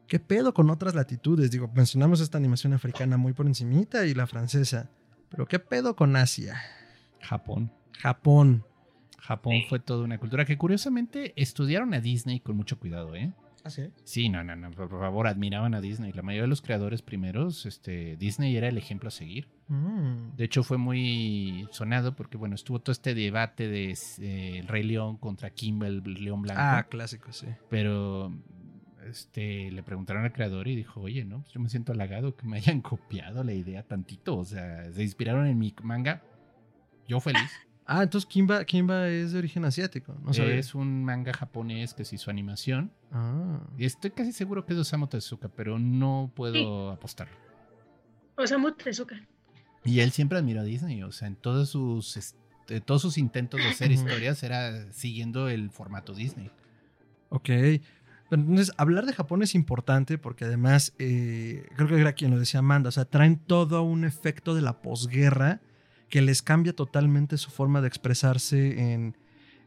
¿Qué 0.08 0.20
pedo 0.20 0.56
con 0.56 0.72
otras 0.72 0.96
latitudes? 0.96 1.52
Digo, 1.52 1.70
mencionamos 1.76 2.22
esta 2.22 2.39
animación 2.39 2.74
africana 2.74 3.18
muy 3.18 3.34
por 3.34 3.46
encimita 3.46 4.08
y 4.08 4.15
la 4.15 4.26
francesa, 4.26 4.89
pero 5.30 5.46
¿qué 5.46 5.60
pedo 5.60 5.96
con 5.96 6.15
Asia? 6.15 6.60
Japón. 7.22 7.72
Japón. 8.00 8.65
Japón 9.20 9.58
fue 9.70 9.80
toda 9.80 10.06
una 10.06 10.18
cultura 10.18 10.44
que 10.44 10.58
curiosamente 10.58 11.34
estudiaron 11.36 11.94
a 11.94 12.02
Disney 12.02 12.39
con 12.39 12.58
mucho 12.58 12.80
cuidado, 12.80 13.15
¿eh? 13.15 13.32
¿Ah, 13.69 13.71
sí? 13.71 13.91
Sí, 14.03 14.29
no, 14.29 14.43
no, 14.43 14.55
no, 14.55 14.71
por 14.71 14.89
favor, 14.89 15.27
admiraban 15.27 15.75
a 15.75 15.82
Disney. 15.82 16.12
La 16.12 16.23
mayoría 16.23 16.43
de 16.43 16.47
los 16.47 16.62
creadores 16.63 17.03
primeros, 17.03 17.67
este, 17.67 18.17
Disney 18.17 18.58
era 18.58 18.67
el 18.67 18.77
ejemplo 18.79 19.10
a 19.10 19.12
seguir. 19.12 19.47
Mm. 19.67 20.36
De 20.36 20.43
hecho, 20.43 20.63
fue 20.63 20.77
muy 20.77 21.67
sonado 21.71 22.15
porque, 22.15 22.38
bueno, 22.38 22.55
estuvo 22.55 22.79
todo 22.79 22.91
este 22.91 23.13
debate 23.13 23.67
de 23.67 23.95
eh, 24.21 24.60
El 24.60 24.67
Rey 24.67 24.82
León 24.82 25.17
contra 25.17 25.51
Kimba, 25.51 25.86
el 25.86 26.01
León 26.03 26.41
Blanco. 26.41 26.62
Ah, 26.63 26.88
clásico, 26.89 27.32
sí. 27.32 27.45
Pero 27.69 28.34
este, 29.05 29.69
le 29.69 29.84
preguntaron 29.84 30.23
al 30.23 30.34
creador 30.34 30.67
y 30.67 30.75
dijo, 30.75 31.01
oye, 31.01 31.23
no, 31.23 31.41
pues 31.41 31.53
yo 31.53 31.60
me 31.60 31.69
siento 31.69 31.91
halagado 31.91 32.36
que 32.36 32.47
me 32.47 32.58
hayan 32.58 32.82
copiado 32.82 33.43
la 33.43 33.53
idea 33.53 33.84
tantito. 33.84 34.36
O 34.36 34.45
sea, 34.45 34.91
se 34.91 35.03
inspiraron 35.03 35.45
en 35.45 35.60
mi 35.60 35.75
manga. 35.84 36.23
Yo 37.08 37.19
feliz. 37.19 37.51
Ah, 37.91 38.04
entonces 38.04 38.30
Kimba, 38.30 38.63
Kimba 38.65 39.08
es 39.08 39.32
de 39.32 39.39
origen 39.39 39.65
asiático. 39.65 40.15
No 40.21 40.32
es 40.32 40.75
un 40.75 41.04
manga 41.04 41.34
japonés 41.34 41.95
que 41.95 42.06
se 42.06 42.17
hizo 42.17 42.30
animación. 42.30 42.91
Ah. 43.12 43.62
Y 43.80 43.86
estoy 43.86 44.12
casi 44.12 44.32
seguro 44.32 44.63
que 44.63 44.73
es 44.73 44.78
de 44.78 44.82
Osamu 44.82 45.08
Tezuka, 45.08 45.49
pero 45.49 45.80
no 45.80 46.32
puedo 46.36 46.91
apostar. 46.91 47.28
Osamu 48.36 48.73
Tezuka. 48.73 49.19
Y 49.84 50.02
él 50.02 50.12
siempre 50.12 50.38
admiró 50.38 50.62
a 50.62 50.63
Disney. 50.63 51.02
O 51.02 51.12
sea, 51.12 51.28
en 51.28 51.36
todos 51.36 51.69
sus, 51.69 52.15
este, 52.15 52.80
todos 52.80 53.02
sus 53.02 53.17
intentos 53.17 53.60
de 53.60 53.69
hacer 53.69 53.91
historias 53.91 54.43
era 54.43 54.93
siguiendo 54.93 55.49
el 55.49 55.71
formato 55.71 56.13
Disney. 56.13 56.52
Ok. 57.30 57.49
Entonces, 58.30 58.71
hablar 58.78 59.08
de 59.08 59.13
Japón 59.13 59.41
es 59.41 59.56
importante 59.56 60.19
porque 60.19 60.45
además, 60.45 60.93
eh, 60.99 61.65
creo 61.75 61.88
que 61.88 61.99
era 61.99 62.13
quien 62.13 62.30
lo 62.30 62.38
decía 62.38 62.60
Amanda, 62.60 62.89
o 62.89 62.91
sea, 62.91 63.06
traen 63.06 63.39
todo 63.39 63.82
un 63.82 64.06
efecto 64.06 64.54
de 64.54 64.62
la 64.62 64.84
posguerra 64.84 65.62
que 66.10 66.22
les 66.22 66.41
cambia 66.41 66.74
totalmente 66.74 67.38
su 67.38 67.52
forma 67.52 67.82
de 67.82 67.88
expresarse 67.88 68.93
en, 68.93 69.15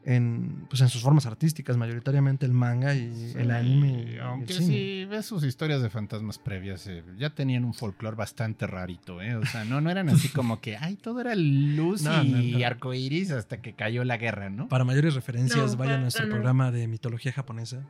en, 0.05 0.67
pues 0.69 0.83
en 0.83 0.89
sus 0.89 1.03
formas 1.03 1.27
artísticas, 1.27 1.77
mayoritariamente 1.77 2.45
el 2.45 2.53
manga 2.53 2.95
y 2.95 3.33
el 3.37 3.51
anime. 3.51 4.19
aunque 4.21 4.53
si 4.55 5.05
ves 5.05 5.27
sus 5.27 5.45
historias 5.45 5.81
de 5.83 5.91
fantasmas 5.91 6.39
previas, 6.39 6.87
eh, 6.89 7.05
ya 7.17 7.31
tenían 7.31 7.65
un 7.65 7.75
folclore 7.75 8.17
bastante 8.17 8.67
rarito, 8.67 9.23
¿eh? 9.23 9.37
O 9.37 9.47
sea, 9.47 9.65
no, 9.65 9.81
no 9.81 9.91
eran 9.91 10.09
así 10.09 10.29
como 10.29 10.61
que, 10.61 10.77
ay, 10.77 10.97
todo 10.97 11.21
era 11.21 11.35
luz 11.37 12.05
y 12.25 12.63
arcoiris 12.65 13.31
hasta 13.31 13.63
que 13.63 13.75
cayó 13.75 14.05
la 14.05 14.17
guerra, 14.17 14.51
¿no? 14.51 14.69
Para 14.69 14.85
mayores 14.85 15.15
referencias, 15.15 15.77
vayan 15.77 16.01
a 16.01 16.03
nuestro 16.03 16.29
programa 16.29 16.73
de 16.73 16.89
mitología 16.89 17.33
japonesa. 17.33 17.87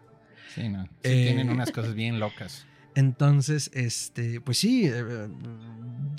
Sí, 0.55 0.69
no. 0.69 0.85
Sí, 0.85 0.91
eh, 1.05 1.25
tienen 1.29 1.49
unas 1.49 1.71
cosas 1.71 1.95
bien 1.95 2.21
locas. 2.21 2.67
Entonces, 2.95 3.71
este, 3.75 4.41
pues 4.41 4.59
sí, 4.59 4.87
eh, 4.87 5.29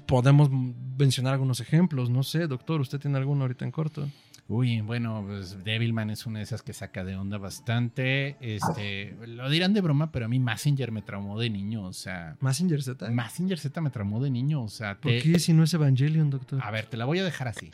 podemos 0.06 0.50
mencionar 0.98 1.34
algunos 1.34 1.60
ejemplos. 1.60 2.10
No 2.10 2.24
sé, 2.24 2.48
doctor, 2.48 2.82
¿usted 2.82 3.00
tiene 3.00 3.18
alguno 3.18 3.42
ahorita 3.42 3.66
en 3.66 3.72
corto? 3.72 4.08
Uy, 4.50 4.82
bueno, 4.82 5.24
pues 5.26 5.64
Devilman 5.64 6.10
es 6.10 6.26
una 6.26 6.40
de 6.40 6.44
esas 6.44 6.62
que 6.62 6.74
saca 6.74 7.06
de 7.06 7.16
onda 7.16 7.38
bastante. 7.38 8.36
Este, 8.42 9.16
lo 9.26 9.50
dirán 9.50 9.74
de 9.74 9.80
broma, 9.80 10.12
pero 10.12 10.26
a 10.26 10.28
mí 10.28 10.38
Massinger 10.38 10.92
me 10.92 11.02
traumó 11.02 11.40
de 11.40 11.50
niño, 11.50 11.86
o 11.86 11.94
sea. 11.94 12.36
¿Massinger 12.42 12.84
Z? 12.84 13.10
Massinger 13.10 13.58
Z 13.58 13.80
me 13.80 13.90
traumó 13.90 14.22
de 14.22 14.30
niño, 14.30 14.64
o 14.64 14.68
sea. 14.68 15.00
¿Por 15.00 15.14
qué 15.14 15.40
si 15.40 15.54
no 15.54 15.64
es 15.64 15.74
Evangelion, 15.74 16.30
doctor? 16.30 16.60
A 16.62 16.72
ver, 16.72 16.88
te 16.88 16.98
la 16.98 17.06
voy 17.06 17.20
a 17.20 17.24
dejar 17.24 17.48
así. 17.48 17.72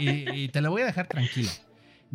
Y, 0.00 0.48
te 0.48 0.60
la 0.62 0.70
voy 0.70 0.82
a 0.82 0.86
dejar 0.86 1.06
tranquila. 1.06 1.50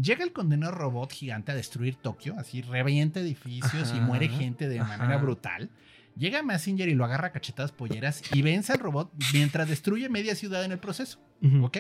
Llega 0.02 0.24
el 0.24 0.34
condenado 0.34 0.72
robot 0.72 1.12
gigante 1.12 1.52
a 1.52 1.56
destruir 1.56 1.96
Tokio, 1.96 2.36
así 2.38 2.62
revienta 2.62 3.20
edificios 3.20 3.94
y 3.96 4.00
muere 4.00 4.30
gente 4.30 4.68
de 4.68 4.80
manera 4.80 5.18
brutal. 5.18 5.70
Llega 6.18 6.44
Messenger 6.44 6.90
y 6.90 6.94
lo 6.94 7.06
agarra 7.06 7.28
a 7.28 7.32
cachetadas 7.32 7.72
polleras 7.72 8.22
y 8.34 8.42
vence 8.42 8.74
al 8.74 8.80
robot 8.80 9.12
mientras 9.34 9.70
destruye 9.70 10.10
media 10.10 10.36
ciudad 10.36 10.64
en 10.64 10.72
el 10.72 10.80
proceso. 10.80 11.20
¿Ok? 11.62 11.80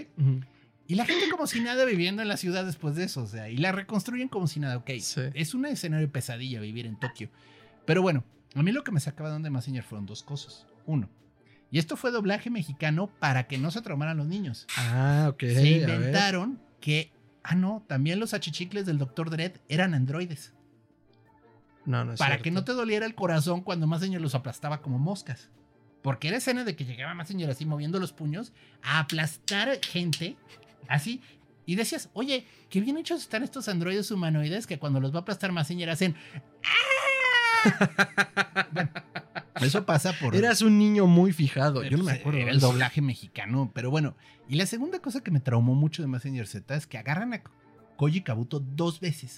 Y 0.87 0.95
la 0.95 1.05
gente 1.05 1.29
como 1.29 1.47
si 1.47 1.61
nada 1.61 1.85
viviendo 1.85 2.21
en 2.21 2.27
la 2.27 2.37
ciudad 2.37 2.65
después 2.65 2.95
de 2.95 3.05
eso. 3.05 3.23
O 3.23 3.27
sea, 3.27 3.49
y 3.49 3.57
la 3.57 3.71
reconstruyen 3.71 4.27
como 4.27 4.47
si 4.47 4.59
nada. 4.59 4.77
Ok, 4.77 4.89
es 4.89 5.53
un 5.53 5.65
escenario 5.65 6.07
de 6.07 6.11
pesadilla 6.11 6.59
vivir 6.59 6.85
en 6.85 6.99
Tokio. 6.99 7.29
Pero 7.85 8.01
bueno, 8.01 8.23
a 8.55 8.63
mí 8.63 8.71
lo 8.71 8.83
que 8.83 8.91
me 8.91 8.99
sacaba 8.99 9.29
de 9.29 9.35
onda 9.35 9.47
de 9.47 9.51
Messenger 9.51 9.83
fueron 9.83 10.05
dos 10.05 10.23
cosas. 10.23 10.65
Uno, 10.85 11.09
y 11.71 11.79
esto 11.79 11.95
fue 11.95 12.11
doblaje 12.11 12.49
mexicano 12.49 13.09
para 13.19 13.47
que 13.47 13.57
no 13.57 13.71
se 13.71 13.81
traumaran 13.81 14.17
los 14.17 14.27
niños. 14.27 14.67
Ah, 14.75 15.29
ok. 15.31 15.39
Se 15.39 15.69
inventaron 15.69 16.59
que, 16.81 17.13
ah, 17.43 17.55
no, 17.55 17.85
también 17.87 18.19
los 18.19 18.33
achichicles 18.33 18.85
del 18.85 18.97
Dr. 18.97 19.29
Dredd 19.29 19.53
eran 19.69 19.93
androides. 19.93 20.53
No, 21.85 22.05
no 22.05 22.13
es 22.13 22.19
Para 22.19 22.37
que 22.37 22.51
no 22.51 22.63
te 22.63 22.73
doliera 22.73 23.05
el 23.05 23.15
corazón 23.15 23.61
cuando 23.61 23.87
Massinger 23.87 24.21
los 24.21 24.35
aplastaba 24.35 24.81
como 24.81 24.99
moscas. 24.99 25.49
Porque 26.01 26.27
era 26.29 26.37
escena 26.37 26.63
de 26.63 26.75
que 26.75 26.85
llegaba 26.85 27.13
Massinger 27.13 27.49
así 27.49 27.65
moviendo 27.65 27.99
los 27.99 28.13
puños 28.13 28.53
a 28.81 28.99
aplastar 28.99 29.79
gente 29.83 30.35
así. 30.87 31.21
Y 31.65 31.75
decías, 31.75 32.09
oye, 32.13 32.45
qué 32.69 32.81
bien 32.81 32.97
hechos 32.97 33.21
están 33.21 33.43
estos 33.43 33.67
androides 33.67 34.09
humanoides 34.11 34.67
que 34.67 34.79
cuando 34.79 34.99
los 34.99 35.13
va 35.13 35.19
a 35.19 35.21
aplastar 35.21 35.51
Massinger 35.51 35.89
hacen. 35.89 36.15
¡Ah! 36.63 36.91
eso 39.61 39.85
pasa 39.85 40.13
por. 40.13 40.35
Eras 40.35 40.61
un 40.61 40.77
niño 40.77 41.05
muy 41.05 41.33
fijado. 41.33 41.83
Yo 41.83 41.97
no 41.97 42.03
me 42.03 42.13
acuerdo. 42.13 42.39
Era 42.39 42.51
el 42.51 42.59
doblaje 42.59 43.01
mexicano. 43.01 43.71
Pero 43.73 43.91
bueno. 43.91 44.15
Y 44.49 44.55
la 44.55 44.65
segunda 44.65 44.99
cosa 44.99 45.21
que 45.21 45.31
me 45.31 45.39
traumó 45.39 45.75
mucho 45.75 46.01
de 46.01 46.07
Massinger 46.07 46.47
Z 46.47 46.75
es 46.75 46.87
que 46.87 46.97
agarran 46.97 47.33
a 47.33 47.43
Koji 48.01 48.21
Kabuto 48.21 48.59
dos 48.59 48.99
veces. 48.99 49.37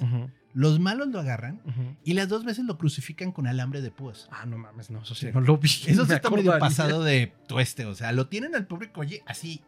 Los 0.53 0.79
malos 0.79 1.09
lo 1.09 1.19
agarran 1.19 1.59
y 2.05 2.13
las 2.13 2.29
dos 2.29 2.45
veces 2.45 2.63
lo 2.63 2.77
crucifican 2.77 3.33
con 3.33 3.45
alambre 3.45 3.81
de 3.81 3.91
púas. 3.91 4.29
Ah, 4.31 4.45
no 4.45 4.57
mames, 4.57 4.89
no, 4.89 5.01
eso 5.01 5.13
sí, 5.15 5.27
no 5.33 5.41
lo 5.41 5.57
vi. 5.57 5.67
Eso 5.67 6.05
sí 6.05 6.13
está 6.13 6.29
medio 6.29 6.57
pasado 6.59 7.03
de 7.03 7.33
tueste. 7.45 7.85
O 7.85 7.93
sea, 7.93 8.13
lo 8.13 8.27
tienen 8.27 8.55
al 8.55 8.65
pobre 8.65 8.89
Koji 8.89 9.19
así, 9.25 9.61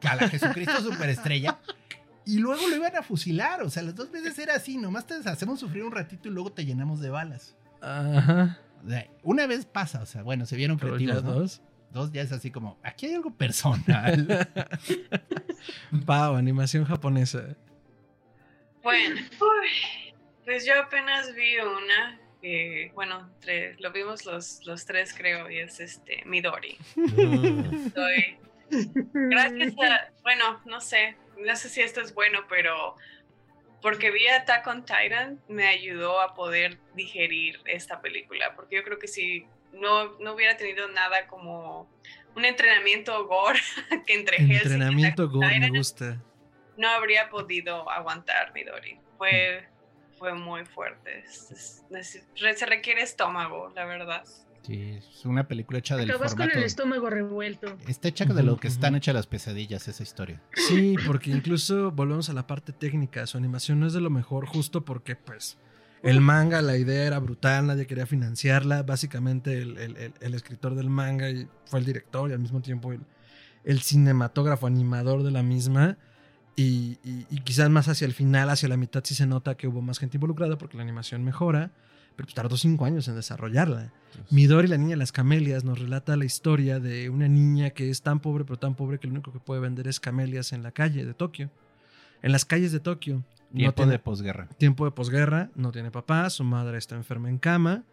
a 0.00 0.16
la 0.16 0.30
Jesucristo 0.30 0.80
superestrella. 0.80 1.58
Y 2.24 2.38
luego 2.38 2.66
lo 2.68 2.76
iban 2.76 2.96
a 2.96 3.02
fusilar. 3.02 3.62
O 3.62 3.68
sea, 3.68 3.82
las 3.82 3.94
dos 3.94 4.10
veces 4.10 4.38
era 4.38 4.54
así. 4.54 4.78
Nomás 4.78 5.06
te 5.06 5.16
hacemos 5.28 5.60
sufrir 5.60 5.84
un 5.84 5.92
ratito 5.92 6.30
y 6.30 6.32
luego 6.32 6.50
te 6.50 6.64
llenamos 6.64 7.00
de 7.00 7.10
balas. 7.10 7.54
Ajá. 7.82 8.58
una 9.22 9.46
vez 9.46 9.66
pasa, 9.66 10.00
o 10.00 10.06
sea, 10.06 10.22
bueno, 10.22 10.46
se 10.46 10.56
vieron 10.56 10.78
creativos. 10.78 11.22
dos? 11.22 11.60
Dos 11.92 12.12
ya 12.12 12.22
es 12.22 12.32
así 12.32 12.50
como, 12.50 12.78
aquí 12.82 13.04
hay 13.04 13.14
algo 13.14 13.30
personal. 13.30 14.48
Pau, 16.06 16.34
animación 16.34 16.86
japonesa. 16.86 17.56
Bueno, 18.82 19.20
pues 20.44 20.64
yo 20.64 20.80
apenas 20.80 21.34
vi 21.34 21.58
una 21.58 22.18
que, 22.40 22.92
bueno, 22.94 23.28
lo 23.78 23.92
vimos 23.92 24.24
los, 24.24 24.64
los 24.64 24.86
tres 24.86 25.12
creo, 25.14 25.50
y 25.50 25.58
es 25.58 25.80
este 25.80 26.22
Midori. 26.24 26.78
gracias 29.12 29.74
a, 29.78 30.10
bueno, 30.22 30.60
no 30.66 30.80
sé, 30.80 31.16
no 31.38 31.56
sé 31.56 31.68
si 31.68 31.80
esto 31.80 32.00
es 32.00 32.14
bueno, 32.14 32.40
pero 32.48 32.96
porque 33.80 34.10
vi 34.10 34.26
Attack 34.26 34.66
on 34.66 34.84
Titan 34.84 35.40
me 35.48 35.66
ayudó 35.66 36.20
a 36.20 36.34
poder 36.34 36.78
digerir 36.94 37.60
esta 37.64 38.00
película, 38.00 38.54
porque 38.54 38.76
yo 38.76 38.84
creo 38.84 38.98
que 38.98 39.08
si 39.08 39.46
no, 39.72 40.18
no 40.18 40.34
hubiera 40.34 40.56
tenido 40.56 40.88
nada 40.88 41.26
como 41.26 41.88
un 42.34 42.44
entrenamiento 42.44 43.26
gore 43.26 43.60
que 44.06 44.14
entre 44.14 44.36
Entrenamiento 44.38 45.28
gore 45.28 45.60
me 45.60 45.70
gusta 45.70 46.22
no 46.78 46.88
habría 46.88 47.28
podido 47.28 47.90
aguantar 47.90 48.54
Midori. 48.54 48.98
Fue, 49.18 49.64
fue 50.18 50.32
muy 50.34 50.64
fuerte. 50.64 51.24
se 51.26 52.66
requiere 52.66 53.02
estómago, 53.02 53.70
la 53.74 53.84
verdad. 53.84 54.24
Sí, 54.62 54.98
es 54.98 55.24
una 55.24 55.48
película 55.48 55.78
hecha 55.78 55.96
del 55.96 56.10
Acabas 56.10 56.34
con 56.34 56.50
el 56.50 56.62
estómago 56.62 57.08
revuelto. 57.10 57.76
Está 57.86 58.08
hecha 58.08 58.24
de 58.26 58.42
lo 58.42 58.58
que 58.58 58.68
están 58.68 58.94
hechas 58.94 59.14
las 59.14 59.26
pesadillas, 59.26 59.88
esa 59.88 60.02
historia. 60.02 60.42
Sí, 60.54 60.96
porque 61.06 61.30
incluso 61.30 61.90
volvemos 61.90 62.28
a 62.28 62.32
la 62.32 62.46
parte 62.46 62.72
técnica. 62.72 63.26
Su 63.26 63.38
animación 63.38 63.80
no 63.80 63.86
es 63.86 63.92
de 63.92 64.00
lo 64.00 64.10
mejor, 64.10 64.46
justo 64.46 64.84
porque, 64.84 65.16
pues, 65.16 65.58
el 66.02 66.20
manga, 66.20 66.60
la 66.60 66.76
idea 66.76 67.06
era 67.06 67.18
brutal, 67.18 67.66
nadie 67.66 67.86
quería 67.86 68.06
financiarla. 68.06 68.82
Básicamente, 68.82 69.62
el, 69.62 70.34
escritor 70.34 70.74
del 70.74 70.90
manga 70.90 71.26
fue 71.64 71.80
el 71.80 71.86
director 71.86 72.30
y 72.30 72.34
al 72.34 72.40
mismo 72.40 72.60
tiempo 72.60 72.92
el 73.64 73.80
cinematógrafo 73.80 74.66
animador 74.66 75.22
de 75.22 75.30
la 75.30 75.42
misma 75.42 75.96
y, 76.60 76.96
quizás 77.44 77.70
más 77.70 77.86
hacia 77.86 78.04
el 78.04 78.12
final, 78.12 78.50
hacia 78.50 78.68
la 78.68 78.76
mitad, 78.76 79.04
sí 79.04 79.14
se 79.14 79.26
nota 79.26 79.56
que 79.56 79.68
hubo 79.68 79.80
más 79.80 80.00
gente 80.00 80.16
involucrada 80.16 80.58
porque 80.58 80.76
la 80.76 80.82
animación 80.82 81.22
mejora, 81.22 81.70
pero 82.16 82.26
pues 82.26 82.34
tardó 82.34 82.56
cinco 82.56 82.84
años 82.84 83.06
en 83.06 83.14
desarrollarla. 83.14 83.92
Midori, 84.30 84.66
la 84.66 84.76
niña 84.76 84.90
de 84.90 84.96
las 84.96 85.12
camelias, 85.12 85.62
nos 85.62 85.78
relata 85.78 86.16
la 86.16 86.24
historia 86.24 86.80
de 86.80 87.10
una 87.10 87.28
niña 87.28 87.70
que 87.70 87.90
es 87.90 88.02
tan 88.02 88.18
pobre, 88.18 88.44
pero 88.44 88.58
tan 88.58 88.74
pobre 88.74 88.98
que 88.98 89.06
lo 89.06 89.12
único 89.12 89.32
que 89.32 89.38
puede 89.38 89.60
vender 89.60 89.86
es 89.86 90.00
camelias 90.00 90.52
en 90.52 90.64
la 90.64 90.72
calle 90.72 91.04
de 91.04 91.14
Tokio. 91.14 91.48
En 92.22 92.32
las 92.32 92.44
calles 92.44 92.72
de 92.72 92.80
Tokio. 92.80 93.22
Tiempo 93.54 93.86
de 93.86 94.00
posguerra. 94.00 94.48
Tiempo 94.58 94.84
de 94.84 94.90
posguerra, 94.90 95.50
no 95.54 95.70
tiene 95.70 95.92
papá, 95.92 96.28
su 96.28 96.42
madre 96.42 96.78
está 96.78 96.96
enferma 96.96 97.28
en 97.28 97.38
cama. 97.38 97.84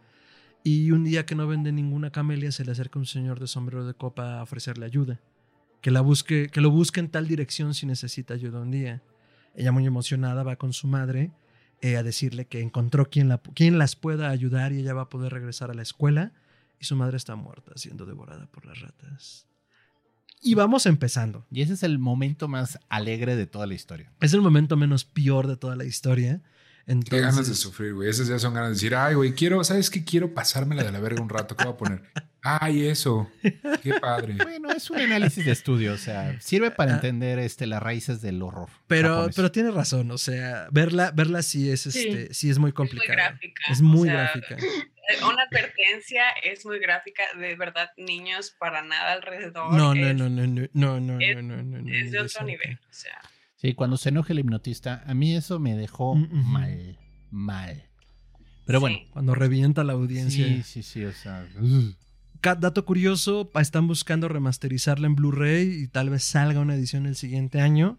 Y 0.64 0.90
un 0.90 1.04
día 1.04 1.28
que 1.28 1.36
no 1.36 1.46
vende 1.46 1.72
ninguna 1.72 2.10
camelia, 2.10 2.52
se 2.52 2.66
le 2.66 2.72
acerca 2.72 2.98
un 2.98 3.06
señor 3.06 3.40
de 3.40 3.46
sombrero 3.46 3.86
de 3.86 3.94
copa 3.94 4.40
a 4.40 4.44
ofrecerle 4.44 4.88
ayuda 4.88 5.20
que, 5.86 5.92
la 5.92 6.02
busque, 6.02 6.50
que 6.50 6.62
lo 6.62 6.72
busque 6.72 7.00
en 7.00 7.10
tal 7.10 7.28
dirección 7.28 7.76
si 7.76 7.86
necesita 7.86 8.34
ayuda 8.34 8.60
un 8.60 8.72
día. 8.72 9.04
Ella 9.54 9.72
muy 9.72 9.86
emocionada 9.86 10.42
va 10.42 10.56
con 10.56 10.74
su 10.74 10.88
madre 10.88 11.32
eh, 11.80 11.96
a 11.96 12.02
decirle 12.02 12.48
que 12.48 12.60
encontró 12.60 13.12
quien, 13.12 13.30
la, 13.30 13.38
quien 13.38 13.78
las 13.78 13.96
pueda 13.96 14.32
ayudar 14.32 14.74
y 14.74 14.80
ella 14.80 14.96
va 14.96 15.04
a 15.04 15.10
poder 15.10 15.32
regresar 15.32 15.70
a 15.70 15.76
la 15.76 15.84
escuela 15.84 16.34
y 16.80 16.86
su 16.86 16.96
madre 16.96 17.18
está 17.18 17.36
muerta, 17.36 17.74
siendo 17.76 18.08
devorada 18.08 18.48
por 18.48 18.66
las 18.66 18.80
ratas. 18.80 19.46
Y 20.42 20.56
vamos 20.56 20.88
empezando. 20.88 21.46
Y 21.52 21.62
ese 21.62 21.74
es 21.74 21.84
el 21.84 22.00
momento 22.00 22.48
más 22.48 22.80
alegre 22.90 23.36
de 23.36 23.46
toda 23.46 23.68
la 23.68 23.76
historia. 23.76 24.12
Es 24.22 24.34
el 24.34 24.42
momento 24.42 24.78
menos 24.78 25.06
peor 25.06 25.46
de 25.46 25.56
toda 25.56 25.76
la 25.76 25.86
historia. 25.86 26.42
Qué 26.88 27.20
ganas 27.20 27.48
de 27.48 27.54
sufrir, 27.54 27.94
güey. 27.94 28.10
Esas 28.10 28.28
ya 28.28 28.40
son 28.40 28.56
ganas 28.56 28.70
de 28.70 28.74
decir, 28.74 28.96
ay, 28.96 29.14
güey, 29.14 29.36
quiero, 29.36 29.64
¿sabes 29.64 29.92
qué? 29.92 30.04
Quiero 30.04 30.34
pasármela 30.34 30.84
de 30.84 30.92
la 30.92 31.00
verga 31.00 31.22
un 31.22 31.30
rato. 31.30 31.56
¿Qué 31.56 31.64
voy 31.64 31.74
a 31.74 31.78
poner? 31.78 32.02
Ay, 32.48 32.86
eso. 32.86 33.28
Qué 33.82 33.96
padre. 34.00 34.36
bueno, 34.44 34.70
es 34.70 34.92
un 34.92 35.00
análisis 35.00 35.44
de 35.44 35.52
estudio, 35.52 35.94
o 35.94 35.98
sea, 35.98 36.40
sirve 36.40 36.70
para 36.70 36.92
ah. 36.92 36.96
entender 36.96 37.40
este, 37.40 37.66
las 37.66 37.82
raíces 37.82 38.22
del 38.22 38.40
horror. 38.44 38.70
Pero, 38.86 39.32
pero 39.36 39.52
tiene 39.52 39.72
razón, 39.72 40.12
o 40.12 40.20
sea, 40.20 40.68
verla, 40.72 41.10
verla 41.10 41.42
sí 41.42 41.72
es 41.72 41.88
este, 41.88 42.32
sí, 42.36 42.52
es 42.52 42.60
muy 42.60 42.72
complicada. 42.72 43.40
Es 43.68 43.82
muy 43.82 44.10
gráfica. 44.10 44.56
Es 44.56 44.58
muy 44.58 44.58
gráfica. 44.58 44.58
Una 45.28 45.42
advertencia 45.42 46.30
es 46.44 46.64
muy 46.68 46.78
gráfica, 46.78 47.24
de 47.36 47.56
verdad, 47.56 47.90
niños 47.98 48.56
para 48.60 48.84
nada 48.84 49.14
alrededor. 49.14 49.74
No, 49.74 49.94
es, 49.94 50.16
no, 50.16 50.30
no, 50.30 50.30
no, 50.30 50.46
no, 50.46 50.68
no, 50.72 51.00
no, 51.00 51.20
no, 51.20 51.42
no, 51.42 51.64
no, 51.64 51.92
Es 51.92 52.12
de 52.12 52.20
otro 52.20 52.46
nivel, 52.46 52.80
o 52.88 52.94
sea. 52.94 53.22
Sí, 53.56 53.74
cuando 53.74 53.98
se 53.98 54.10
enoja 54.10 54.34
el 54.34 54.40
hipnotista, 54.40 55.04
a 55.08 55.16
mí 55.16 55.36
eso 55.36 55.58
me 55.58 55.76
dejó 55.76 56.14
mm, 56.14 56.52
mal, 56.52 57.00
mal. 57.32 57.90
Pero 58.68 58.80
bueno. 58.80 59.00
Cuando 59.10 59.34
revienta 59.34 59.84
la 59.84 59.94
audiencia. 59.94 60.46
Sí, 60.46 60.62
sí, 60.62 60.84
sí, 60.84 61.06
o 61.06 61.12
sea 61.12 61.48
dato 62.42 62.86
curioso, 62.86 63.52
están 63.56 63.88
buscando 63.88 64.28
remasterizarla 64.28 65.08
en 65.08 65.16
Blu-ray 65.16 65.84
y 65.84 65.88
tal 65.88 66.10
vez 66.10 66.24
salga 66.24 66.60
una 66.60 66.76
edición 66.76 67.06
el 67.06 67.16
siguiente 67.16 67.62
año 67.62 67.98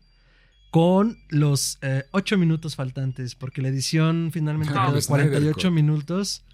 con 0.70 1.18
los 1.28 1.78
eh, 1.82 2.04
8 2.10 2.38
minutos 2.38 2.76
faltantes, 2.76 3.34
porque 3.34 3.62
la 3.62 3.68
edición 3.68 4.30
finalmente 4.32 4.74
quedó 4.74 4.92
de 4.92 5.02
48 5.02 5.70
minutos. 5.70 6.44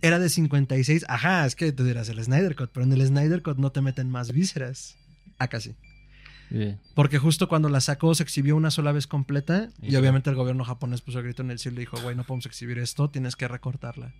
Era 0.00 0.20
de 0.20 0.28
56. 0.28 1.06
Ajá, 1.08 1.44
es 1.44 1.56
que 1.56 1.72
tú 1.72 1.82
dirás 1.82 2.08
el 2.08 2.22
Snyder 2.22 2.54
Cut, 2.54 2.70
pero 2.72 2.86
en 2.86 2.92
el 2.92 3.04
Snyder 3.04 3.42
Cut 3.42 3.58
no 3.58 3.72
te 3.72 3.80
meten 3.80 4.10
más 4.10 4.30
vísceras. 4.32 4.96
Acá 5.38 5.58
sí. 5.60 5.74
Porque 6.94 7.18
justo 7.18 7.48
cuando 7.48 7.68
la 7.68 7.80
sacó 7.80 8.14
se 8.14 8.22
exhibió 8.22 8.56
una 8.56 8.70
sola 8.70 8.92
vez 8.92 9.06
completa 9.06 9.68
y, 9.82 9.94
obviamente 9.96 10.30
el 10.30 10.36
gobierno 10.36 10.64
japonés 10.64 11.02
puso 11.02 11.18
el 11.18 11.24
grito 11.24 11.42
en 11.42 11.50
el 11.50 11.58
cielo 11.58 11.76
y 11.76 11.80
dijo, 11.80 12.00
güey, 12.00 12.16
no 12.16 12.24
podemos 12.24 12.46
exhibir 12.46 12.78
esto, 12.78 13.10
tienes 13.10 13.36
que 13.36 13.48
recortarla. 13.48 14.14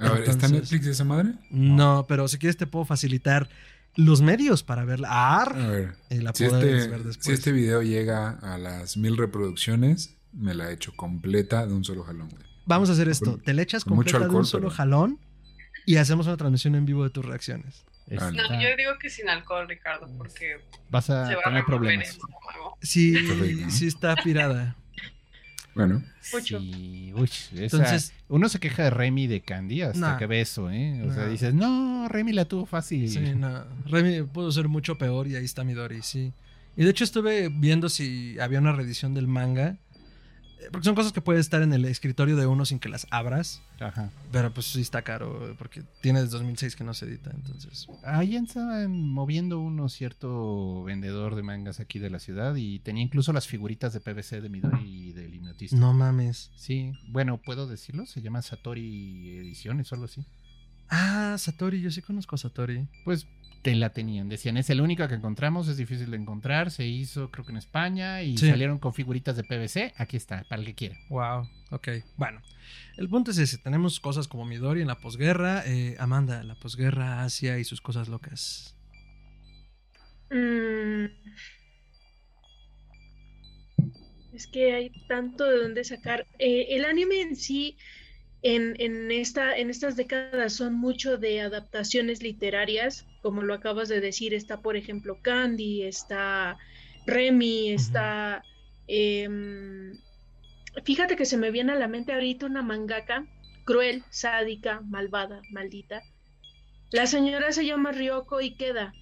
A 0.00 0.12
ver, 0.12 0.28
¿está 0.28 0.48
Netflix 0.48 0.86
esa 0.86 1.04
madre? 1.04 1.34
No, 1.50 2.06
pero 2.08 2.28
si 2.28 2.38
quieres 2.38 2.56
te 2.56 2.66
puedo 2.66 2.84
facilitar 2.84 3.48
los 3.94 4.20
medios 4.22 4.62
para 4.62 4.84
verla. 4.84 5.08
a 5.10 5.44
ver, 5.68 5.94
si, 6.34 6.44
este, 6.44 7.12
si 7.20 7.32
este 7.32 7.52
video 7.52 7.82
llega 7.82 8.30
a 8.30 8.58
las 8.58 8.96
mil 8.96 9.16
reproducciones, 9.16 10.16
me 10.32 10.54
la 10.54 10.70
echo 10.70 10.92
completa 10.94 11.66
de 11.66 11.74
un 11.74 11.84
solo 11.84 12.04
jalón, 12.04 12.28
Vamos 12.66 12.90
a 12.90 12.92
hacer 12.92 13.08
esto. 13.08 13.38
te 13.42 13.54
la 13.54 13.62
echas 13.62 13.84
completa 13.84 14.20
de 14.20 14.28
un 14.28 14.44
solo 14.44 14.70
jalón 14.70 15.18
y 15.86 15.96
hacemos 15.96 16.26
una 16.26 16.36
transmisión 16.36 16.74
en 16.74 16.84
vivo 16.84 17.02
de 17.02 17.10
tus 17.10 17.24
reacciones. 17.24 17.84
No, 18.10 18.30
yo 18.30 18.76
digo 18.76 18.92
que 19.00 19.10
sin 19.10 19.28
alcohol, 19.28 19.66
Ricardo, 19.68 20.08
porque 20.16 20.60
vas 20.90 21.10
a 21.10 21.28
tener 21.44 21.64
problemas. 21.64 22.18
Sí, 22.80 23.16
sí 23.70 23.86
está 23.86 24.16
pirada. 24.16 24.76
Bueno. 25.78 26.02
Sí, 26.20 27.12
uy, 27.14 27.30
Entonces, 27.54 28.12
uno 28.28 28.48
se 28.48 28.58
queja 28.58 28.82
de 28.82 28.90
Remy 28.90 29.28
de 29.28 29.42
Candy 29.42 29.82
hasta 29.82 30.18
que 30.18 30.26
ve 30.26 30.40
eso, 30.40 30.68
¿eh? 30.72 31.04
O 31.08 31.14
sea, 31.14 31.28
dices, 31.28 31.54
no, 31.54 32.08
Remy 32.08 32.32
la 32.32 32.46
tuvo 32.46 32.66
fácil. 32.66 33.08
Sí, 33.08 33.20
no. 33.36 33.62
Remy 33.86 34.24
pudo 34.24 34.50
ser 34.50 34.66
mucho 34.66 34.98
peor 34.98 35.28
y 35.28 35.36
ahí 35.36 35.44
está 35.44 35.62
Midori, 35.62 36.02
sí. 36.02 36.32
Y 36.76 36.82
de 36.82 36.90
hecho 36.90 37.04
estuve 37.04 37.48
viendo 37.48 37.88
si 37.88 38.36
había 38.40 38.58
una 38.58 38.72
reedición 38.72 39.14
del 39.14 39.28
manga 39.28 39.76
porque 40.72 40.84
son 40.84 40.94
cosas 40.94 41.12
que 41.12 41.20
pueden 41.20 41.40
estar 41.40 41.62
en 41.62 41.72
el 41.72 41.84
escritorio 41.84 42.36
de 42.36 42.46
uno 42.46 42.64
sin 42.64 42.78
que 42.78 42.88
las 42.88 43.06
abras. 43.10 43.62
Ajá. 43.80 44.10
Pero 44.32 44.52
pues 44.52 44.66
sí 44.66 44.80
está 44.80 45.02
caro, 45.02 45.54
porque 45.58 45.82
tiene 46.00 46.20
desde 46.20 46.32
2006 46.32 46.76
que 46.76 46.84
no 46.84 46.94
se 46.94 47.06
edita, 47.06 47.30
entonces. 47.32 47.86
Ahí 48.04 48.36
estaban 48.36 48.90
moviendo 49.08 49.60
uno 49.60 49.88
cierto 49.88 50.82
vendedor 50.84 51.34
de 51.36 51.42
mangas 51.42 51.80
aquí 51.80 51.98
de 51.98 52.10
la 52.10 52.18
ciudad 52.18 52.54
y 52.56 52.80
tenía 52.80 53.02
incluso 53.02 53.32
las 53.32 53.46
figuritas 53.46 53.92
de 53.92 54.00
PVC 54.00 54.40
de 54.40 54.48
Midori 54.48 55.08
y 55.08 55.12
del 55.12 55.34
hipnotista. 55.34 55.76
No 55.76 55.92
mames. 55.92 56.50
Sí, 56.56 56.92
bueno, 57.08 57.38
¿puedo 57.38 57.66
decirlo? 57.66 58.06
Se 58.06 58.20
llama 58.20 58.42
Satori 58.42 59.38
Ediciones 59.38 59.90
o 59.92 59.94
algo 59.94 60.06
así. 60.06 60.24
Ah, 60.90 61.36
Satori, 61.38 61.80
yo 61.80 61.90
sí 61.90 62.00
conozco 62.00 62.34
a 62.34 62.38
Satori. 62.38 62.88
Pues 63.04 63.26
te 63.62 63.74
la 63.74 63.90
tenían. 63.90 64.28
Decían, 64.28 64.56
es 64.56 64.70
el 64.70 64.80
único 64.80 65.06
que 65.08 65.14
encontramos, 65.14 65.68
es 65.68 65.76
difícil 65.76 66.10
de 66.10 66.16
encontrar. 66.16 66.70
Se 66.70 66.86
hizo, 66.86 67.30
creo 67.30 67.44
que 67.44 67.52
en 67.52 67.58
España, 67.58 68.22
y 68.22 68.36
salieron 68.36 68.78
con 68.78 68.94
figuritas 68.94 69.36
de 69.36 69.44
PVC. 69.44 69.94
Aquí 69.96 70.16
está, 70.16 70.44
para 70.48 70.60
el 70.60 70.66
que 70.66 70.74
quiera. 70.74 70.96
Wow, 71.08 71.48
ok. 71.70 71.88
Bueno, 72.16 72.40
el 72.96 73.08
punto 73.08 73.30
es 73.30 73.38
ese: 73.38 73.58
tenemos 73.58 74.00
cosas 74.00 74.28
como 74.28 74.44
Midori 74.44 74.80
en 74.80 74.88
la 74.88 75.00
posguerra, 75.00 75.62
eh, 75.66 75.96
Amanda, 75.98 76.42
la 76.44 76.54
posguerra, 76.54 77.24
Asia 77.24 77.58
y 77.58 77.64
sus 77.64 77.80
cosas 77.80 78.08
locas. 78.08 78.76
Mm. 80.30 81.06
Es 84.34 84.46
que 84.46 84.74
hay 84.74 84.92
tanto 85.08 85.44
de 85.44 85.58
dónde 85.58 85.84
sacar. 85.84 86.26
Eh, 86.38 86.66
el 86.70 86.84
anime 86.84 87.22
en 87.22 87.34
sí 87.34 87.76
en, 88.42 89.10
esta, 89.10 89.56
en 89.56 89.70
estas 89.70 89.96
décadas 89.96 90.52
son 90.52 90.74
mucho 90.74 91.18
de 91.18 91.40
adaptaciones 91.40 92.22
literarias, 92.22 93.06
como 93.22 93.42
lo 93.42 93.54
acabas 93.54 93.88
de 93.88 94.00
decir, 94.00 94.34
está 94.34 94.60
por 94.60 94.76
ejemplo 94.76 95.18
Candy, 95.22 95.82
está 95.84 96.58
Remy, 97.06 97.72
está... 97.72 98.42
Em, 98.86 99.98
fíjate 100.84 101.16
que 101.16 101.26
se 101.26 101.36
me 101.36 101.50
viene 101.50 101.72
a 101.72 101.76
la 101.76 101.88
mente 101.88 102.12
ahorita 102.12 102.46
una 102.46 102.62
mangaka 102.62 103.26
cruel, 103.64 104.02
sádica, 104.10 104.80
malvada, 104.80 105.42
maldita. 105.50 106.02
La 106.90 107.06
señora 107.06 107.52
se 107.52 107.66
llama 107.66 107.92
Ryoko 107.92 108.40
Ikeda. 108.40 108.94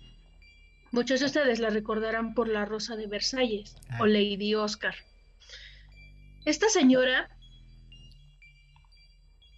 Muchos 0.90 1.20
de 1.20 1.26
ustedes 1.26 1.60
la 1.60 1.70
recordarán 1.70 2.34
por 2.34 2.48
La 2.48 2.64
Rosa 2.64 2.96
de 2.96 3.06
Versalles 3.06 3.76
o 4.00 4.04
ah. 4.04 4.08
Lady 4.08 4.54
Oscar. 4.54 4.96
Esta 6.44 6.68
señora 6.68 7.30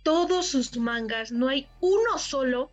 todos 0.02 0.46
sus 0.46 0.74
mangas, 0.78 1.32
no 1.32 1.48
hay 1.48 1.68
uno 1.80 2.18
solo, 2.18 2.70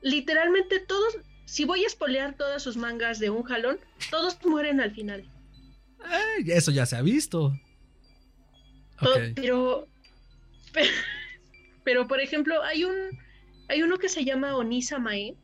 literalmente 0.00 0.80
todos, 0.80 1.18
si 1.44 1.64
voy 1.64 1.84
a 1.84 1.86
espolear 1.86 2.34
todas 2.36 2.62
sus 2.62 2.76
mangas 2.76 3.18
de 3.18 3.30
un 3.30 3.42
jalón, 3.42 3.78
todos 4.10 4.38
mueren 4.44 4.80
al 4.80 4.92
final. 4.92 5.24
eso 6.46 6.70
ya 6.70 6.86
se 6.86 6.96
ha 6.96 7.02
visto. 7.02 7.52
pero, 9.34 9.86
pero, 11.84 12.08
por 12.08 12.20
ejemplo, 12.20 12.62
hay 12.62 12.84
un, 12.84 12.94
hay 13.68 13.82
uno 13.82 13.98
que 13.98 14.08
se 14.08 14.24
llama 14.24 14.56
Onisa 14.56 14.98
Mae, 14.98 15.36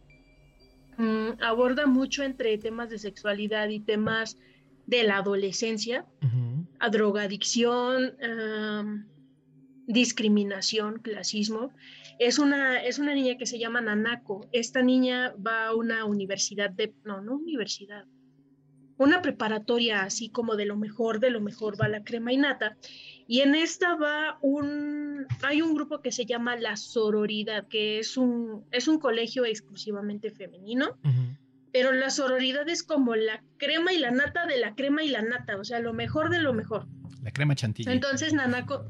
mm, 0.96 1.42
aborda 1.42 1.86
mucho 1.86 2.22
entre 2.22 2.58
temas 2.58 2.90
de 2.90 2.98
sexualidad 2.98 3.68
y 3.68 3.80
temas 3.80 4.38
de 4.86 5.02
la 5.04 5.18
adolescencia, 5.18 6.04
a 6.78 6.90
drogadicción, 6.90 8.16
discriminación, 9.86 10.98
clasismo. 10.98 11.72
Es 12.18 12.38
una, 12.38 12.82
es 12.82 12.98
una 12.98 13.14
niña 13.14 13.36
que 13.36 13.46
se 13.46 13.58
llama 13.58 13.80
Nanako. 13.80 14.46
Esta 14.52 14.82
niña 14.82 15.34
va 15.44 15.66
a 15.66 15.74
una 15.74 16.04
universidad 16.04 16.70
de, 16.70 16.94
no, 17.04 17.20
no 17.20 17.36
universidad, 17.36 18.04
una 18.96 19.22
preparatoria 19.22 20.02
así 20.02 20.28
como 20.28 20.56
de 20.56 20.66
lo 20.66 20.76
mejor, 20.76 21.20
de 21.20 21.30
lo 21.30 21.40
mejor 21.40 21.80
va 21.80 21.88
la 21.88 22.04
crema 22.04 22.32
y 22.32 22.36
nata. 22.36 22.76
Y 23.26 23.40
en 23.40 23.54
esta 23.54 23.96
va 23.96 24.38
un, 24.42 25.26
hay 25.42 25.62
un 25.62 25.74
grupo 25.74 26.00
que 26.00 26.12
se 26.12 26.26
llama 26.26 26.56
La 26.56 26.76
Sororidad, 26.76 27.66
que 27.68 27.98
es 27.98 28.16
un, 28.16 28.64
es 28.70 28.86
un 28.86 28.98
colegio 28.98 29.44
exclusivamente 29.44 30.30
femenino. 30.30 30.98
Pero 31.72 31.90
la 31.90 32.10
sororidad 32.10 32.68
es 32.68 32.84
como 32.84 33.16
la 33.16 33.42
crema 33.56 33.92
y 33.92 33.98
la 33.98 34.12
nata 34.12 34.46
de 34.46 34.58
la 34.58 34.76
crema 34.76 35.02
y 35.02 35.08
la 35.08 35.22
nata, 35.22 35.56
o 35.56 35.64
sea, 35.64 35.80
lo 35.80 35.92
mejor 35.92 36.30
de 36.30 36.38
lo 36.38 36.52
mejor. 36.52 36.86
La 37.22 37.32
crema 37.32 37.56
chantilly. 37.56 37.90
Entonces 37.90 38.32
Nanako, 38.32 38.84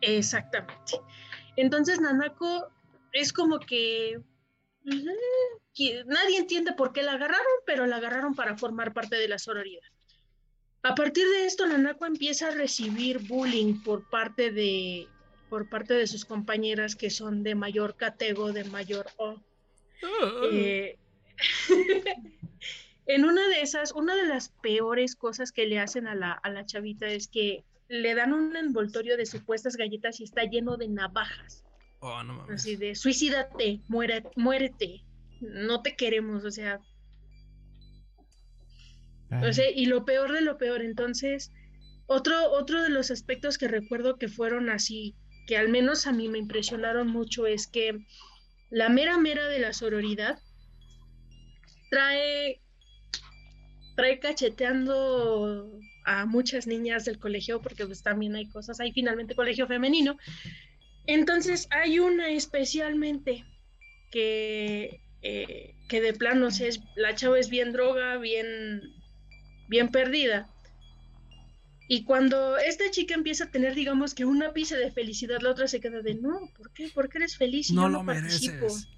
Exactamente. 0.00 1.00
Entonces 1.56 2.00
Nanako 2.00 2.68
es 3.12 3.32
como 3.32 3.60
que, 3.60 4.20
nadie 4.84 6.36
entiende 6.38 6.72
por 6.72 6.92
qué 6.92 7.02
la 7.02 7.12
agarraron, 7.12 7.46
pero 7.66 7.86
la 7.86 7.96
agarraron 7.96 8.34
para 8.34 8.56
formar 8.56 8.92
parte 8.92 9.16
de 9.16 9.28
la 9.28 9.38
sororidad. 9.38 9.82
A 10.82 10.94
partir 10.94 11.26
de 11.28 11.46
esto, 11.46 11.66
Nanako 11.66 12.06
empieza 12.06 12.48
a 12.48 12.50
recibir 12.50 13.20
bullying 13.26 13.82
por 13.82 14.08
parte 14.10 14.50
de 14.50 15.08
por 15.48 15.68
parte 15.68 15.94
de 15.94 16.06
sus 16.06 16.24
compañeras 16.24 16.96
que 16.96 17.10
son 17.10 17.42
de 17.44 17.54
mayor 17.54 17.94
catego, 17.96 18.52
de 18.52 18.64
mayor 18.64 19.06
O. 19.16 19.36
Eh, 20.50 20.98
en 23.06 23.24
una 23.24 23.46
de 23.48 23.60
esas, 23.60 23.92
una 23.92 24.16
de 24.16 24.26
las 24.26 24.48
peores 24.48 25.14
cosas 25.14 25.52
que 25.52 25.66
le 25.66 25.78
hacen 25.78 26.08
a 26.08 26.14
la, 26.14 26.32
a 26.32 26.50
la 26.50 26.66
chavita 26.66 27.06
es 27.06 27.28
que 27.28 27.62
le 27.88 28.14
dan 28.14 28.32
un 28.32 28.56
envoltorio 28.56 29.16
de 29.16 29.26
supuestas 29.26 29.76
galletas 29.76 30.20
y 30.20 30.24
está 30.24 30.44
lleno 30.44 30.76
de 30.76 30.88
navajas. 30.88 31.64
Oh, 32.00 32.22
no 32.22 32.34
mames. 32.34 32.60
Así 32.60 32.76
de 32.76 32.94
suicídate, 32.94 33.80
muérete, 33.88 35.04
no 35.40 35.82
te 35.82 35.96
queremos, 35.96 36.44
o 36.44 36.50
sea. 36.50 36.80
O 39.42 39.52
sea, 39.52 39.68
y 39.70 39.86
lo 39.86 40.04
peor 40.04 40.32
de 40.32 40.42
lo 40.42 40.58
peor, 40.58 40.82
entonces, 40.82 41.50
otro, 42.06 42.52
otro 42.52 42.82
de 42.82 42.90
los 42.90 43.10
aspectos 43.10 43.58
que 43.58 43.66
recuerdo 43.66 44.16
que 44.16 44.28
fueron 44.28 44.68
así, 44.68 45.16
que 45.46 45.56
al 45.56 45.68
menos 45.68 46.06
a 46.06 46.12
mí 46.12 46.28
me 46.28 46.38
impresionaron 46.38 47.08
mucho, 47.08 47.46
es 47.46 47.66
que 47.66 47.98
la 48.70 48.88
mera 48.88 49.18
mera 49.18 49.48
de 49.48 49.58
la 49.58 49.72
sororidad 49.72 50.38
trae 51.90 52.60
trae 53.94 54.18
cacheteando 54.18 55.70
a 56.04 56.26
muchas 56.26 56.66
niñas 56.66 57.04
del 57.04 57.18
colegio, 57.18 57.60
porque 57.60 57.86
pues 57.86 58.02
también 58.02 58.36
hay 58.36 58.46
cosas, 58.46 58.80
hay 58.80 58.92
finalmente 58.92 59.34
colegio 59.34 59.66
femenino. 59.66 60.16
Entonces 61.06 61.68
hay 61.70 61.98
una 61.98 62.30
especialmente 62.30 63.44
que, 64.10 65.00
eh, 65.22 65.74
que 65.88 66.00
de 66.00 66.12
plano 66.12 66.48
es, 66.48 66.80
la 66.96 67.14
chava 67.14 67.38
es 67.38 67.50
bien 67.50 67.72
droga, 67.72 68.18
bien, 68.18 68.82
bien 69.68 69.88
perdida. 69.88 70.50
Y 71.86 72.04
cuando 72.04 72.56
esta 72.56 72.90
chica 72.90 73.14
empieza 73.14 73.44
a 73.44 73.50
tener, 73.50 73.74
digamos 73.74 74.14
que 74.14 74.24
una 74.24 74.52
pizza 74.52 74.76
de 74.76 74.90
felicidad, 74.90 75.40
la 75.42 75.50
otra 75.50 75.68
se 75.68 75.80
queda 75.80 76.00
de, 76.00 76.14
no, 76.14 76.50
¿por 76.56 76.72
qué? 76.72 76.88
¿Por 76.88 77.10
qué 77.10 77.18
eres 77.18 77.36
feliz? 77.36 77.68
Y 77.70 77.74
no 77.74 77.88
lo 77.90 78.02
mereces. 78.02 78.88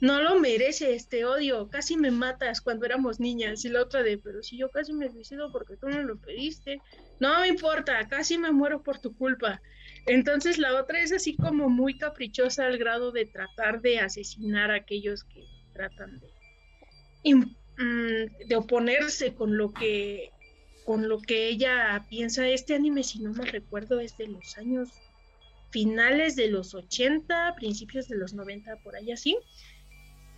No 0.00 0.20
lo 0.20 0.38
mereces, 0.38 0.88
este 0.88 1.24
odio, 1.24 1.68
casi 1.70 1.96
me 1.96 2.10
matas 2.10 2.60
cuando 2.60 2.84
éramos 2.84 3.20
niñas. 3.20 3.64
Y 3.64 3.68
la 3.68 3.82
otra 3.82 4.02
de, 4.02 4.18
pero 4.18 4.42
si 4.42 4.56
yo 4.56 4.70
casi 4.70 4.92
me 4.92 5.10
suicido 5.10 5.50
porque 5.52 5.76
tú 5.76 5.88
no 5.88 6.02
lo 6.02 6.16
pediste. 6.16 6.80
No 7.20 7.40
me 7.40 7.48
importa, 7.48 8.06
casi 8.08 8.36
me 8.36 8.52
muero 8.52 8.82
por 8.82 8.98
tu 8.98 9.16
culpa. 9.16 9.62
Entonces 10.06 10.58
la 10.58 10.74
otra 10.78 11.00
es 11.00 11.12
así 11.12 11.36
como 11.36 11.68
muy 11.68 11.96
caprichosa 11.96 12.66
al 12.66 12.76
grado 12.78 13.12
de 13.12 13.24
tratar 13.24 13.80
de 13.80 14.00
asesinar 14.00 14.70
a 14.70 14.76
aquellos 14.76 15.24
que 15.24 15.44
tratan 15.72 16.20
de, 16.20 17.34
mm, 17.34 18.54
oponerse 18.56 19.34
con 19.34 19.56
lo 19.56 19.72
que 19.72 20.30
con 20.84 21.08
lo 21.08 21.18
que 21.18 21.48
ella 21.48 22.04
piensa. 22.10 22.46
Este 22.46 22.74
anime, 22.74 23.02
si 23.02 23.18
no 23.20 23.32
me 23.32 23.46
recuerdo, 23.46 24.00
es 24.00 24.18
de 24.18 24.28
los 24.28 24.58
años 24.58 24.90
finales 25.70 26.36
de 26.36 26.48
los 26.48 26.74
80, 26.74 27.54
principios 27.56 28.06
de 28.06 28.16
los 28.16 28.34
90, 28.34 28.76
por 28.76 28.94
ahí 28.94 29.10
así. 29.10 29.36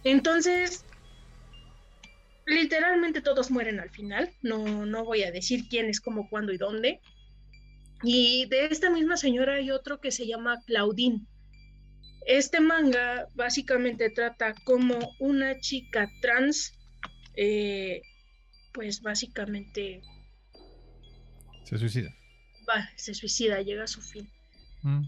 Entonces, 0.05 0.85
literalmente 2.47 3.21
todos 3.21 3.51
mueren 3.51 3.81
al 3.81 3.91
final. 3.91 4.33
No, 4.43 4.87
no 4.87 5.05
voy 5.05 5.25
a 5.25 5.33
decir 5.33 5.69
quién 5.69 5.87
es, 5.87 6.01
cómo, 6.01 6.29
cuándo 6.29 6.53
y 6.53 6.59
dónde. 6.59 7.01
Y 8.03 8.47
de 8.47 8.67
esta 8.67 8.91
misma 8.91 9.17
señora 9.17 9.55
hay 9.55 9.71
otro 9.71 10.01
que 10.01 10.11
se 10.11 10.27
llama 10.27 10.63
Claudine. 10.67 11.27
Este 12.27 12.61
manga 12.61 13.29
básicamente 13.35 14.11
trata 14.11 14.55
como 14.65 15.15
una 15.19 15.59
chica 15.61 16.09
trans, 16.21 16.73
eh, 17.37 18.03
pues 18.73 19.01
básicamente... 19.01 20.03
Se 21.65 21.79
suicida. 21.79 22.11
Va, 22.69 22.91
se 22.97 23.15
suicida, 23.15 23.63
llega 23.63 23.85
a 23.85 23.89
su 23.89 24.03
fin. 24.03 24.29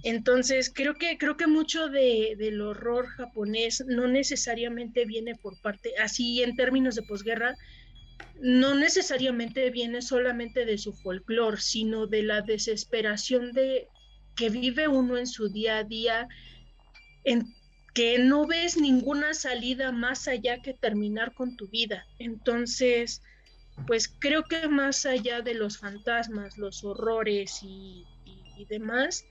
Entonces, 0.03 0.73
creo 0.75 0.95
que, 0.95 1.19
creo 1.19 1.37
que 1.37 1.47
mucho 1.47 1.89
de, 1.89 2.35
del 2.37 2.61
horror 2.61 3.07
japonés 3.07 3.85
no 3.87 4.09
necesariamente 4.09 5.05
viene 5.05 5.35
por 5.37 5.61
parte, 5.61 5.93
así 6.03 6.43
en 6.43 6.57
términos 6.57 6.95
de 6.97 7.03
posguerra, 7.03 7.57
no 8.41 8.75
necesariamente 8.75 9.71
viene 9.71 10.03
solamente 10.03 10.65
de 10.65 10.79
su 10.79 10.93
folclore, 10.93 11.61
sino 11.61 12.07
de 12.07 12.23
la 12.23 12.43
desesperación 12.43 13.53
de 13.53 13.89
que 14.37 14.51
vive 14.51 14.89
uno 14.89 15.17
en 15.17 15.27
su 15.27 15.49
día 15.49 15.79
a 15.79 15.85
día, 15.85 16.29
en 17.25 17.55
que 17.95 18.19
no 18.19 18.47
ves 18.47 18.77
ninguna 18.77 19.35
salida 19.35 19.91
más 19.91 20.29
allá 20.29 20.63
que 20.63 20.75
terminar 20.75 21.35
con 21.35 21.57
tu 21.57 21.69
vida. 21.69 22.07
Entonces, 22.21 23.23
pues 23.87 24.09
creo 24.09 24.45
que 24.45 24.69
más 24.69 25.05
allá 25.07 25.41
de 25.41 25.55
los 25.55 25.79
fantasmas, 25.79 26.57
los 26.59 26.85
horrores 26.85 27.61
y, 27.63 28.07
demás, 28.69 29.25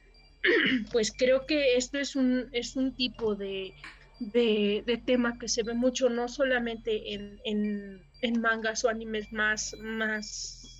pues 0.91 1.13
creo 1.15 1.45
que 1.45 1.75
esto 1.75 1.97
es 1.97 2.15
un, 2.15 2.49
es 2.51 2.75
un 2.75 2.95
tipo 2.95 3.35
de, 3.35 3.73
de, 4.19 5.01
tema 5.05 5.37
que 5.39 5.47
se 5.47 5.63
ve 5.63 5.73
mucho, 5.73 6.09
no 6.09 6.27
solamente 6.27 7.13
en 7.13 8.01
en 8.21 8.41
mangas 8.41 8.83
o 8.83 8.89
animes 8.89 9.31
más, 9.31 9.75
más, 9.79 10.77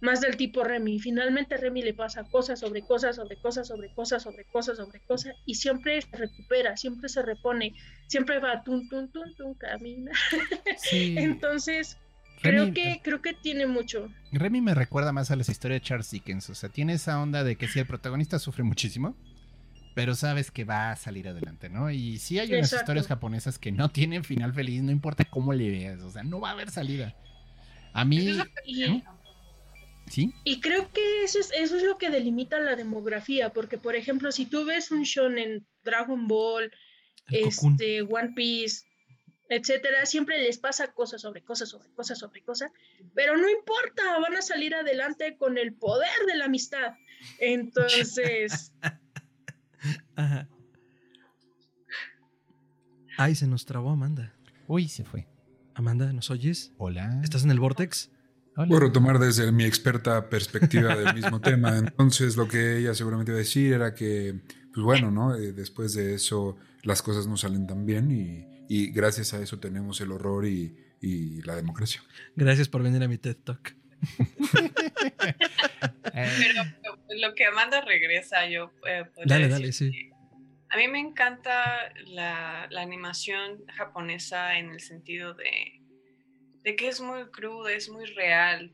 más 0.00 0.20
del 0.20 0.36
tipo 0.36 0.62
Remy. 0.64 0.98
Finalmente 0.98 1.56
Remy 1.56 1.82
le 1.82 1.94
pasa 1.94 2.24
cosas 2.24 2.60
sobre 2.60 2.82
cosas, 2.82 3.16
sobre 3.16 3.36
cosas, 3.36 3.66
sobre 3.68 3.92
cosas, 3.94 4.22
sobre 4.22 4.44
cosas, 4.44 4.76
sobre 4.76 5.00
cosas, 5.00 5.34
y 5.44 5.54
siempre 5.54 6.00
se 6.00 6.16
recupera, 6.16 6.76
siempre 6.76 7.08
se 7.08 7.22
repone, 7.22 7.74
siempre 8.06 8.38
va 8.38 8.62
tun, 8.62 8.88
tun, 8.88 9.10
tun, 9.10 9.34
tun, 9.36 9.54
camina. 9.54 10.12
Entonces, 10.92 11.98
creo 12.40 12.72
que, 12.72 13.00
creo 13.02 13.22
que 13.22 13.34
tiene 13.34 13.66
mucho. 13.66 14.08
Remy 14.32 14.60
me 14.60 14.74
recuerda 14.74 15.12
más 15.12 15.30
a 15.30 15.36
las 15.36 15.48
historias 15.48 15.80
de 15.80 15.86
Charles 15.86 16.10
Dickens, 16.10 16.50
o 16.50 16.54
sea, 16.54 16.68
tiene 16.68 16.94
esa 16.94 17.20
onda 17.20 17.44
de 17.44 17.56
que 17.56 17.68
si 17.68 17.78
el 17.78 17.86
protagonista 17.86 18.38
sufre 18.38 18.64
muchísimo, 18.64 19.16
pero 19.94 20.14
sabes 20.14 20.50
que 20.50 20.64
va 20.64 20.90
a 20.92 20.96
salir 20.96 21.28
adelante, 21.28 21.68
¿no? 21.68 21.90
Y 21.90 22.18
sí 22.18 22.38
hay 22.38 22.52
unas 22.54 22.72
historias 22.72 23.06
japonesas 23.06 23.58
que 23.58 23.72
no 23.72 23.88
tienen 23.90 24.24
final 24.24 24.54
feliz, 24.54 24.82
no 24.82 24.92
importa 24.92 25.24
cómo 25.24 25.52
le 25.52 25.70
veas, 25.70 26.02
o 26.02 26.10
sea, 26.10 26.22
no 26.22 26.40
va 26.40 26.50
a 26.50 26.52
haber 26.52 26.70
salida. 26.70 27.16
A 27.92 28.04
mí... 28.04 28.38
Y, 28.64 29.02
¿Sí? 30.06 30.32
Y 30.44 30.60
creo 30.60 30.90
que 30.90 31.24
eso 31.24 31.38
es, 31.38 31.52
eso 31.52 31.76
es 31.76 31.82
lo 31.82 31.98
que 31.98 32.08
delimita 32.08 32.58
la 32.60 32.76
demografía, 32.76 33.50
porque 33.50 33.76
por 33.76 33.94
ejemplo, 33.94 34.32
si 34.32 34.46
tú 34.46 34.64
ves 34.64 34.90
un 34.90 35.02
shonen, 35.02 35.66
Dragon 35.82 36.26
Ball, 36.26 36.70
este, 37.30 38.02
One 38.02 38.32
Piece, 38.34 38.87
etcétera, 39.48 40.04
siempre 40.06 40.38
les 40.42 40.58
pasa 40.58 40.92
cosas 40.92 41.22
sobre 41.22 41.42
cosas, 41.42 41.70
sobre 41.70 41.88
cosas, 41.90 42.18
sobre 42.18 42.42
cosas, 42.42 42.70
pero 43.14 43.36
no 43.36 43.48
importa, 43.48 44.18
van 44.20 44.36
a 44.36 44.42
salir 44.42 44.74
adelante 44.74 45.36
con 45.36 45.58
el 45.58 45.74
poder 45.74 46.26
de 46.26 46.36
la 46.36 46.46
amistad. 46.46 46.94
Entonces... 47.40 48.72
Ajá. 50.16 50.48
Ay, 53.16 53.34
se 53.34 53.46
nos 53.46 53.64
trabó 53.64 53.90
Amanda. 53.90 54.34
Uy, 54.66 54.88
se 54.88 55.04
fue. 55.04 55.26
Amanda, 55.74 56.12
¿nos 56.12 56.30
oyes? 56.30 56.72
Hola. 56.76 57.20
¿Estás 57.24 57.44
en 57.44 57.50
el 57.50 57.60
Vortex? 57.60 58.10
Puedo 58.54 58.80
retomar 58.80 59.20
desde 59.20 59.52
mi 59.52 59.64
experta 59.64 60.28
perspectiva 60.28 60.96
del 60.96 61.14
mismo 61.14 61.40
tema. 61.42 61.78
Entonces, 61.78 62.36
lo 62.36 62.48
que 62.48 62.78
ella 62.78 62.94
seguramente 62.94 63.30
iba 63.30 63.36
a 63.36 63.38
decir 63.38 63.72
era 63.72 63.94
que, 63.94 64.40
pues 64.74 64.84
bueno, 64.84 65.12
¿no? 65.12 65.36
Eh, 65.36 65.52
después 65.52 65.94
de 65.94 66.14
eso, 66.14 66.56
las 66.82 67.00
cosas 67.00 67.28
no 67.28 67.36
salen 67.36 67.68
tan 67.68 67.86
bien 67.86 68.10
y, 68.10 68.57
gracias 68.68 69.34
a 69.34 69.40
eso 69.40 69.58
tenemos 69.58 70.00
el 70.00 70.12
horror 70.12 70.46
y, 70.46 70.74
la 71.44 71.54
democracia. 71.56 72.02
Gracias 72.34 72.68
por 72.68 72.82
venir 72.82 73.02
a 73.02 73.08
mi 73.08 73.18
TED 73.18 73.36
Talk. 73.36 73.74
Pero 76.12 76.62
lo 77.20 77.34
que 77.34 77.44
Amanda 77.44 77.80
regresa, 77.80 78.46
yo 78.48 78.72
eh, 78.86 79.04
dale, 79.24 79.48
dale, 79.48 79.72
sí. 79.72 80.10
A 80.70 80.76
mí 80.76 80.88
me 80.88 80.98
encanta 80.98 81.92
la, 82.06 82.64
animación 82.64 83.64
japonesa 83.76 84.58
en 84.58 84.70
el 84.70 84.80
sentido 84.80 85.34
de, 85.34 85.80
de 86.62 86.76
que 86.76 86.88
es 86.88 87.00
muy 87.00 87.30
cruda, 87.30 87.72
es 87.72 87.88
muy 87.88 88.04
real, 88.06 88.72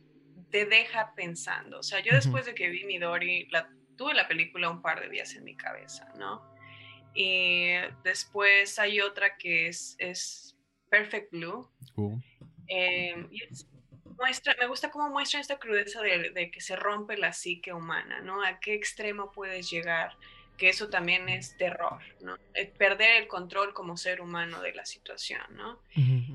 te 0.50 0.66
deja 0.66 1.14
pensando. 1.14 1.78
O 1.78 1.82
sea, 1.82 2.00
yo 2.00 2.12
después 2.14 2.46
de 2.46 2.54
que 2.54 2.68
vi 2.68 2.84
Midori, 2.84 3.48
la, 3.50 3.68
tuve 3.96 4.14
la 4.14 4.26
película 4.26 4.70
un 4.70 4.82
par 4.82 5.00
de 5.00 5.08
días 5.08 5.34
en 5.34 5.44
mi 5.44 5.56
cabeza, 5.56 6.08
¿no? 6.18 6.53
Y 7.14 7.70
después 8.02 8.78
hay 8.78 9.00
otra 9.00 9.36
que 9.36 9.68
es, 9.68 9.96
es 9.98 10.56
Perfect 10.90 11.30
Blue. 11.30 11.70
Uh. 11.96 12.18
Eh, 12.68 13.26
y 13.30 13.42
es 13.44 13.66
muestra, 14.16 14.56
me 14.58 14.66
gusta 14.66 14.90
cómo 14.90 15.08
muestra 15.10 15.40
esta 15.40 15.58
crudeza 15.58 16.00
de, 16.02 16.50
que 16.50 16.60
se 16.60 16.76
rompe 16.76 17.16
la 17.16 17.32
psique 17.32 17.72
humana, 17.72 18.20
¿no? 18.20 18.42
A 18.44 18.60
qué 18.60 18.74
extremo 18.74 19.32
puedes 19.32 19.70
llegar, 19.70 20.16
que 20.56 20.68
eso 20.68 20.88
también 20.88 21.28
es 21.28 21.56
terror, 21.56 22.00
¿no? 22.20 22.36
perder 22.78 23.22
el 23.22 23.28
control 23.28 23.74
como 23.74 23.96
ser 23.96 24.20
humano 24.20 24.60
de 24.62 24.72
la 24.72 24.84
situación, 24.84 25.42
¿no? 25.50 25.80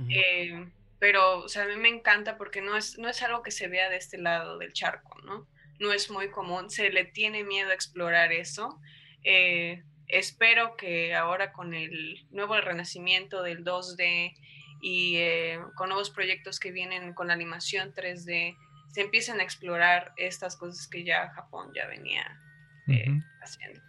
Eh, 0.10 0.68
pero, 1.00 1.40
o 1.40 1.50
sea, 1.50 1.64
a 1.64 1.68
mí 1.68 1.78
me 1.78 1.88
encanta 1.88 2.38
porque 2.38 2.62
no 2.62 2.76
es, 2.76 2.98
no 2.98 3.08
es 3.08 3.22
algo 3.24 3.42
que 3.42 3.52
se 3.52 3.68
vea 3.68 3.90
de 3.90 3.98
este 3.98 4.18
lado 4.18 4.58
del 4.58 4.74
charco, 4.74 5.20
¿no? 5.22 5.48
No 5.80 5.94
es 5.94 6.12
muy 6.12 6.30
común, 6.30 6.70
se 6.70 6.90
le 6.90 7.06
tiene 7.06 7.46
miedo 7.46 7.70
a 7.70 7.74
explorar 7.74 8.34
eso. 8.34 8.78
Eh, 9.24 9.84
espero 10.10 10.76
que 10.76 11.16
ahora 11.16 11.54
con 11.54 11.74
el 11.74 12.28
nuevo 12.32 12.60
renacimiento 12.60 13.42
del 13.44 13.64
2D 13.64 14.36
y 14.82 15.16
eh, 15.18 15.60
con 15.76 15.90
nuevos 15.90 16.10
proyectos 16.10 16.60
que 16.60 16.72
vienen 16.72 17.14
con 17.14 17.32
animación 17.32 17.94
3D, 17.94 18.58
se 18.92 19.02
empiezan 19.02 19.40
a 19.40 19.44
explorar 19.44 20.14
estas 20.18 20.58
cosas 20.58 20.88
que 20.88 21.04
ya 21.04 21.30
Japón 21.30 21.72
ya 21.76 21.88
venía 21.88 22.40
eh, 22.88 23.22
haciendo. 23.42 23.82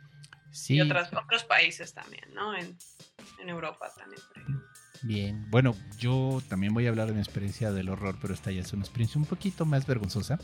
Y 0.68 0.80
otras, 0.80 1.12
otros 1.12 1.44
países 1.44 1.94
también, 1.94 2.24
¿no? 2.34 2.56
En, 2.56 2.76
en 3.40 3.48
Europa 3.48 3.90
también, 3.96 4.20
Bien, 5.02 5.50
bueno, 5.50 5.74
yo 5.98 6.42
también 6.48 6.74
voy 6.74 6.86
a 6.86 6.90
hablar 6.90 7.06
de 7.06 7.14
mi 7.14 7.20
experiencia 7.20 7.72
del 7.72 7.88
horror, 7.88 8.18
pero 8.20 8.34
esta 8.34 8.50
ya 8.50 8.60
es 8.60 8.72
una 8.74 8.82
experiencia 8.82 9.18
un 9.18 9.26
poquito 9.26 9.64
más 9.64 9.86
vergonzosa. 9.86 10.38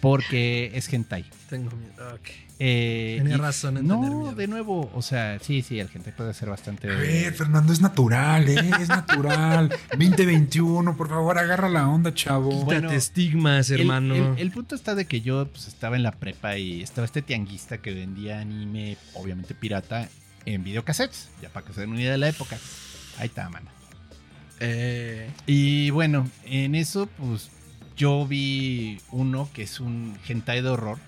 Porque 0.00 0.70
es 0.74 0.92
hentai. 0.92 1.24
Tengo 1.48 1.70
miedo. 1.76 2.18
Eh, 2.60 3.16
Tenía 3.18 3.36
razón 3.36 3.76
en 3.76 3.86
No, 3.86 4.34
de 4.34 4.48
nuevo, 4.48 4.90
o 4.92 5.00
sea, 5.00 5.38
sí, 5.38 5.62
sí, 5.62 5.78
el 5.78 5.88
hentai 5.92 6.12
puede 6.14 6.34
ser 6.34 6.48
bastante. 6.48 6.90
A 6.90 6.96
ver, 6.96 7.32
Fernando, 7.32 7.72
es 7.72 7.80
natural, 7.80 8.48
¿eh? 8.48 8.70
Es 8.80 8.88
natural. 8.88 9.68
2021, 9.90 10.96
por 10.96 11.08
favor, 11.08 11.38
agarra 11.38 11.68
la 11.68 11.88
onda, 11.88 12.12
chavo. 12.12 12.66
Quítate 12.66 12.96
estigmas, 12.96 13.70
hermano. 13.70 14.34
El, 14.36 14.50
punto 14.50 14.74
está 14.74 14.96
de 14.96 15.06
que 15.06 15.20
yo 15.20 15.46
pues, 15.46 15.68
estaba 15.68 15.94
en 15.94 16.02
la 16.02 16.12
prepa 16.12 16.56
y 16.58 16.82
estaba 16.82 17.04
este 17.04 17.22
tianguista 17.22 17.78
que 17.78 17.94
vendía 17.94 18.40
anime, 18.40 18.96
obviamente 19.14 19.54
pirata, 19.54 20.08
en 20.44 20.64
videocassettes. 20.64 21.28
Ya 21.40 21.50
para 21.50 21.64
que 21.64 21.72
se 21.72 21.82
den 21.82 21.90
una 21.90 22.00
idea 22.00 22.12
de 22.12 22.18
la 22.18 22.28
época. 22.28 22.58
Ahí 23.18 23.28
está, 23.28 23.48
mano. 23.50 23.70
Eh. 24.58 25.30
Y 25.46 25.90
bueno, 25.90 26.28
en 26.44 26.74
eso, 26.74 27.06
pues 27.06 27.50
yo 27.98 28.26
vi 28.26 29.00
uno 29.10 29.50
que 29.52 29.64
es 29.64 29.80
un 29.80 30.16
hentai 30.26 30.62
de 30.62 30.68
horror. 30.70 30.98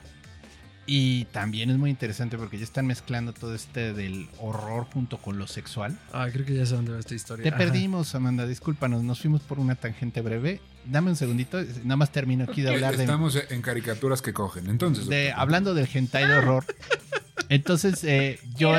Y 0.92 1.26
también 1.26 1.70
es 1.70 1.78
muy 1.78 1.88
interesante 1.88 2.36
porque 2.36 2.58
ya 2.58 2.64
están 2.64 2.84
mezclando 2.84 3.32
todo 3.32 3.54
este 3.54 3.92
del 3.92 4.28
horror 4.40 4.86
junto 4.92 5.18
con 5.18 5.38
lo 5.38 5.46
sexual. 5.46 5.96
Ah, 6.12 6.26
creo 6.32 6.44
que 6.44 6.56
ya 6.56 6.66
sé 6.66 6.74
dónde 6.74 6.90
va 6.90 6.98
esta 6.98 7.14
historia. 7.14 7.44
Te 7.44 7.56
perdimos, 7.56 8.12
Amanda, 8.16 8.44
discúlpanos, 8.44 9.04
nos 9.04 9.20
fuimos 9.20 9.42
por 9.42 9.60
una 9.60 9.76
tangente 9.76 10.20
breve. 10.20 10.60
Dame 10.84 11.10
un 11.10 11.16
segundito, 11.16 11.62
nada 11.84 11.96
más 11.96 12.10
termino 12.10 12.42
aquí 12.42 12.62
de 12.62 12.70
hablar 12.70 12.96
de... 12.96 13.04
Estamos 13.04 13.38
en 13.50 13.62
caricaturas 13.62 14.20
que 14.20 14.32
cogen, 14.32 14.68
entonces... 14.68 15.06
De, 15.06 15.30
hablando 15.30 15.74
del 15.74 15.88
hentai 15.92 16.26
de 16.26 16.38
horror. 16.38 16.64
Entonces, 17.50 18.04
eh, 18.04 18.38
yo... 18.54 18.72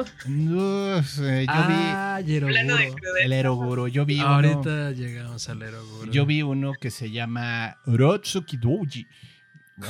Eh, 0.00 1.44
yo 1.46 1.52
ah, 1.52 2.20
vi 2.24 2.34
el 2.34 3.32
Eroguro. 3.32 3.88
Yo 3.88 4.04
vi 4.04 4.20
Ahorita 4.20 4.92
llegamos 4.92 5.48
al 5.48 5.62
Eroguro. 5.62 6.10
Yo 6.10 6.26
vi 6.26 6.42
uno 6.42 6.72
que 6.80 6.90
se 6.90 7.10
llama 7.10 7.76
Rotsuki 7.86 8.56
Doji. 8.56 9.06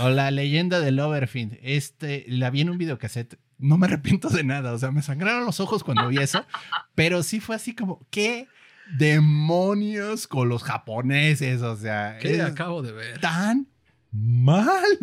O 0.00 0.10
la 0.10 0.30
leyenda 0.30 0.80
del 0.80 1.00
Overfield. 1.00 1.58
Este, 1.62 2.24
la 2.28 2.50
vi 2.50 2.60
en 2.60 2.70
un 2.70 2.78
videocassette. 2.78 3.38
No 3.58 3.78
me 3.78 3.86
arrepiento 3.86 4.28
de 4.28 4.44
nada. 4.44 4.72
O 4.72 4.78
sea, 4.78 4.90
me 4.90 5.02
sangraron 5.02 5.44
los 5.44 5.60
ojos 5.60 5.82
cuando 5.82 6.08
vi 6.08 6.18
eso. 6.18 6.44
pero 6.94 7.22
sí 7.22 7.40
fue 7.40 7.56
así 7.56 7.74
como, 7.74 8.06
¿qué 8.10 8.48
demonios 8.96 10.26
con 10.26 10.48
los 10.48 10.62
japoneses? 10.62 11.62
O 11.62 11.76
sea, 11.76 12.18
¿qué 12.18 12.42
acabo 12.42 12.82
de 12.82 12.92
ver? 12.92 13.20
Tan 13.20 13.66
mal. 14.12 14.98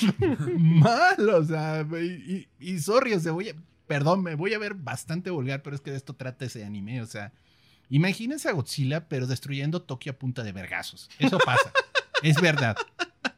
mal. 0.58 1.28
O 1.28 1.44
sea, 1.44 1.86
y, 2.00 2.48
y, 2.58 2.78
sorry, 2.78 3.14
o 3.14 3.20
sea, 3.20 3.32
voy 3.32 3.50
a, 3.50 3.54
perdón, 3.86 4.22
me 4.22 4.34
voy 4.34 4.54
a 4.54 4.58
ver 4.58 4.74
bastante 4.74 5.30
vulgar, 5.30 5.62
pero 5.62 5.76
es 5.76 5.82
que 5.82 5.90
de 5.90 5.96
esto 5.96 6.14
trata 6.14 6.44
ese 6.44 6.64
anime. 6.64 7.02
O 7.02 7.06
sea, 7.06 7.32
imagínense 7.88 8.48
a 8.48 8.52
Godzilla, 8.52 9.08
pero 9.08 9.26
destruyendo 9.26 9.82
Tokio 9.82 10.12
a 10.12 10.16
punta 10.16 10.42
de 10.42 10.52
vergazos. 10.52 11.10
Eso 11.18 11.38
pasa. 11.38 11.72
es 12.22 12.40
verdad. 12.40 12.76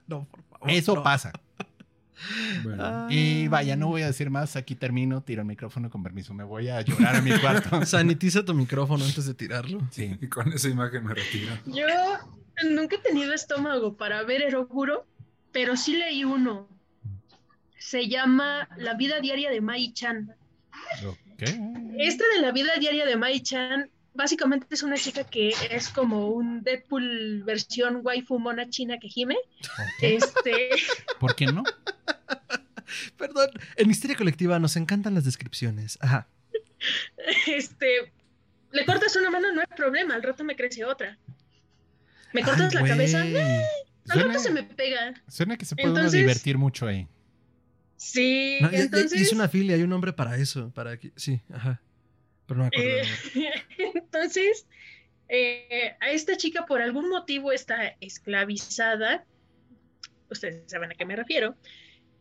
No, 0.06 0.26
por 0.58 0.70
eso 0.70 1.02
pasa. 1.02 1.32
Y 3.10 3.48
vaya, 3.48 3.76
no 3.76 3.88
voy 3.88 4.02
a 4.02 4.06
decir 4.06 4.30
más. 4.30 4.56
Aquí 4.56 4.74
termino, 4.74 5.22
tiro 5.22 5.42
el 5.42 5.48
micrófono 5.48 5.90
con 5.90 6.02
permiso. 6.02 6.34
Me 6.34 6.44
voy 6.44 6.68
a 6.68 6.80
llorar 6.80 7.16
a 7.16 7.20
mi 7.20 7.38
cuarto. 7.38 7.84
Sanitiza 7.86 8.44
tu 8.44 8.54
micrófono 8.54 9.04
antes 9.04 9.26
de 9.26 9.34
tirarlo. 9.34 9.80
Sí. 9.90 10.16
Y 10.20 10.28
con 10.28 10.52
esa 10.52 10.68
imagen 10.68 11.04
me 11.04 11.14
retiro. 11.14 11.52
Yo 11.66 11.86
nunca 12.70 12.96
he 12.96 12.98
tenido 12.98 13.32
estómago 13.32 13.96
para 13.96 14.22
ver 14.22 14.42
Eroguro, 14.42 15.06
pero 15.52 15.76
sí 15.76 15.96
leí 15.96 16.24
uno. 16.24 16.68
Se 17.78 18.08
llama 18.08 18.68
La 18.76 18.94
vida 18.94 19.20
diaria 19.20 19.50
de 19.50 19.60
Mai 19.60 19.92
Chan. 19.92 20.34
Este 21.98 22.24
de 22.34 22.40
la 22.40 22.52
vida 22.52 22.72
diaria 22.78 23.04
de 23.04 23.16
Mai 23.16 23.40
Chan 23.40 23.90
básicamente 24.14 24.66
es 24.70 24.82
una 24.82 24.96
chica 24.96 25.24
que 25.24 25.52
es 25.70 25.88
como 25.88 26.28
un 26.28 26.62
Deadpool 26.62 27.42
versión 27.44 28.00
waifu 28.02 28.38
mona 28.38 28.68
china 28.70 28.98
que 28.98 29.08
gime. 29.08 29.36
Este. 30.00 30.70
¿Por 31.20 31.34
qué 31.34 31.46
no? 31.46 31.64
Perdón, 33.18 33.50
en 33.76 33.88
Misteria 33.88 34.16
Colectiva 34.16 34.58
nos 34.58 34.76
encantan 34.76 35.14
las 35.14 35.24
descripciones. 35.24 35.98
Ajá. 36.00 36.28
Este. 37.46 38.12
Le 38.70 38.84
cortas 38.84 39.14
una 39.16 39.30
mano, 39.30 39.52
no 39.52 39.60
hay 39.60 39.76
problema, 39.76 40.14
al 40.14 40.22
rato 40.22 40.42
me 40.42 40.56
crece 40.56 40.84
otra. 40.84 41.16
Me 42.32 42.42
cortas 42.42 42.74
la 42.74 42.84
cabeza, 42.84 43.22
al 43.22 44.20
rato 44.20 44.38
se 44.38 44.50
me 44.50 44.64
pega. 44.64 45.14
Suena 45.28 45.56
que 45.56 45.64
se 45.64 45.76
puede 45.76 46.10
divertir 46.10 46.58
mucho 46.58 46.86
ahí. 46.86 47.06
Sí, 48.04 48.58
entonces... 48.72 49.18
Es 49.18 49.32
una 49.32 49.48
filia, 49.48 49.76
hay 49.76 49.82
un 49.82 49.88
nombre 49.88 50.12
para 50.12 50.36
eso, 50.36 50.70
para 50.74 50.98
que... 50.98 51.10
Sí, 51.16 51.40
ajá. 51.50 51.80
Eh, 52.72 53.02
entonces, 53.94 54.66
eh, 55.28 55.96
a 56.00 56.10
esta 56.10 56.36
chica 56.36 56.66
por 56.66 56.82
algún 56.82 57.08
motivo 57.08 57.50
está 57.50 57.96
esclavizada, 58.00 59.24
ustedes 60.30 60.70
saben 60.70 60.92
a 60.92 60.94
qué 60.94 61.06
me 61.06 61.16
refiero, 61.16 61.56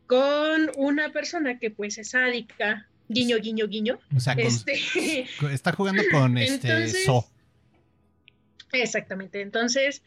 con 0.06 0.70
una 0.76 1.12
persona 1.12 1.58
que 1.58 1.70
pues 1.70 1.98
es 1.98 2.10
sádica, 2.10 2.88
guiño, 3.08 3.36
guiño, 3.38 3.68
guiño. 3.68 4.00
O 4.16 4.20
sea, 4.20 4.32
este, 4.34 4.72
está 5.52 5.72
jugando 5.72 6.02
con 6.10 6.38
este 6.38 6.88
So. 7.04 7.26
Exactamente, 8.72 9.42
entonces, 9.42 10.02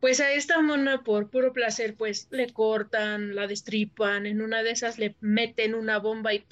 pues 0.00 0.20
a 0.20 0.32
esta 0.32 0.60
mona 0.60 1.02
por 1.02 1.30
puro 1.30 1.52
placer, 1.52 1.94
pues 1.96 2.28
le 2.30 2.52
cortan, 2.52 3.34
la 3.34 3.46
destripan, 3.46 4.26
en 4.26 4.42
una 4.42 4.62
de 4.62 4.70
esas 4.70 4.98
le 4.98 5.16
meten 5.20 5.74
una 5.74 5.98
bomba 5.98 6.34
y 6.34 6.44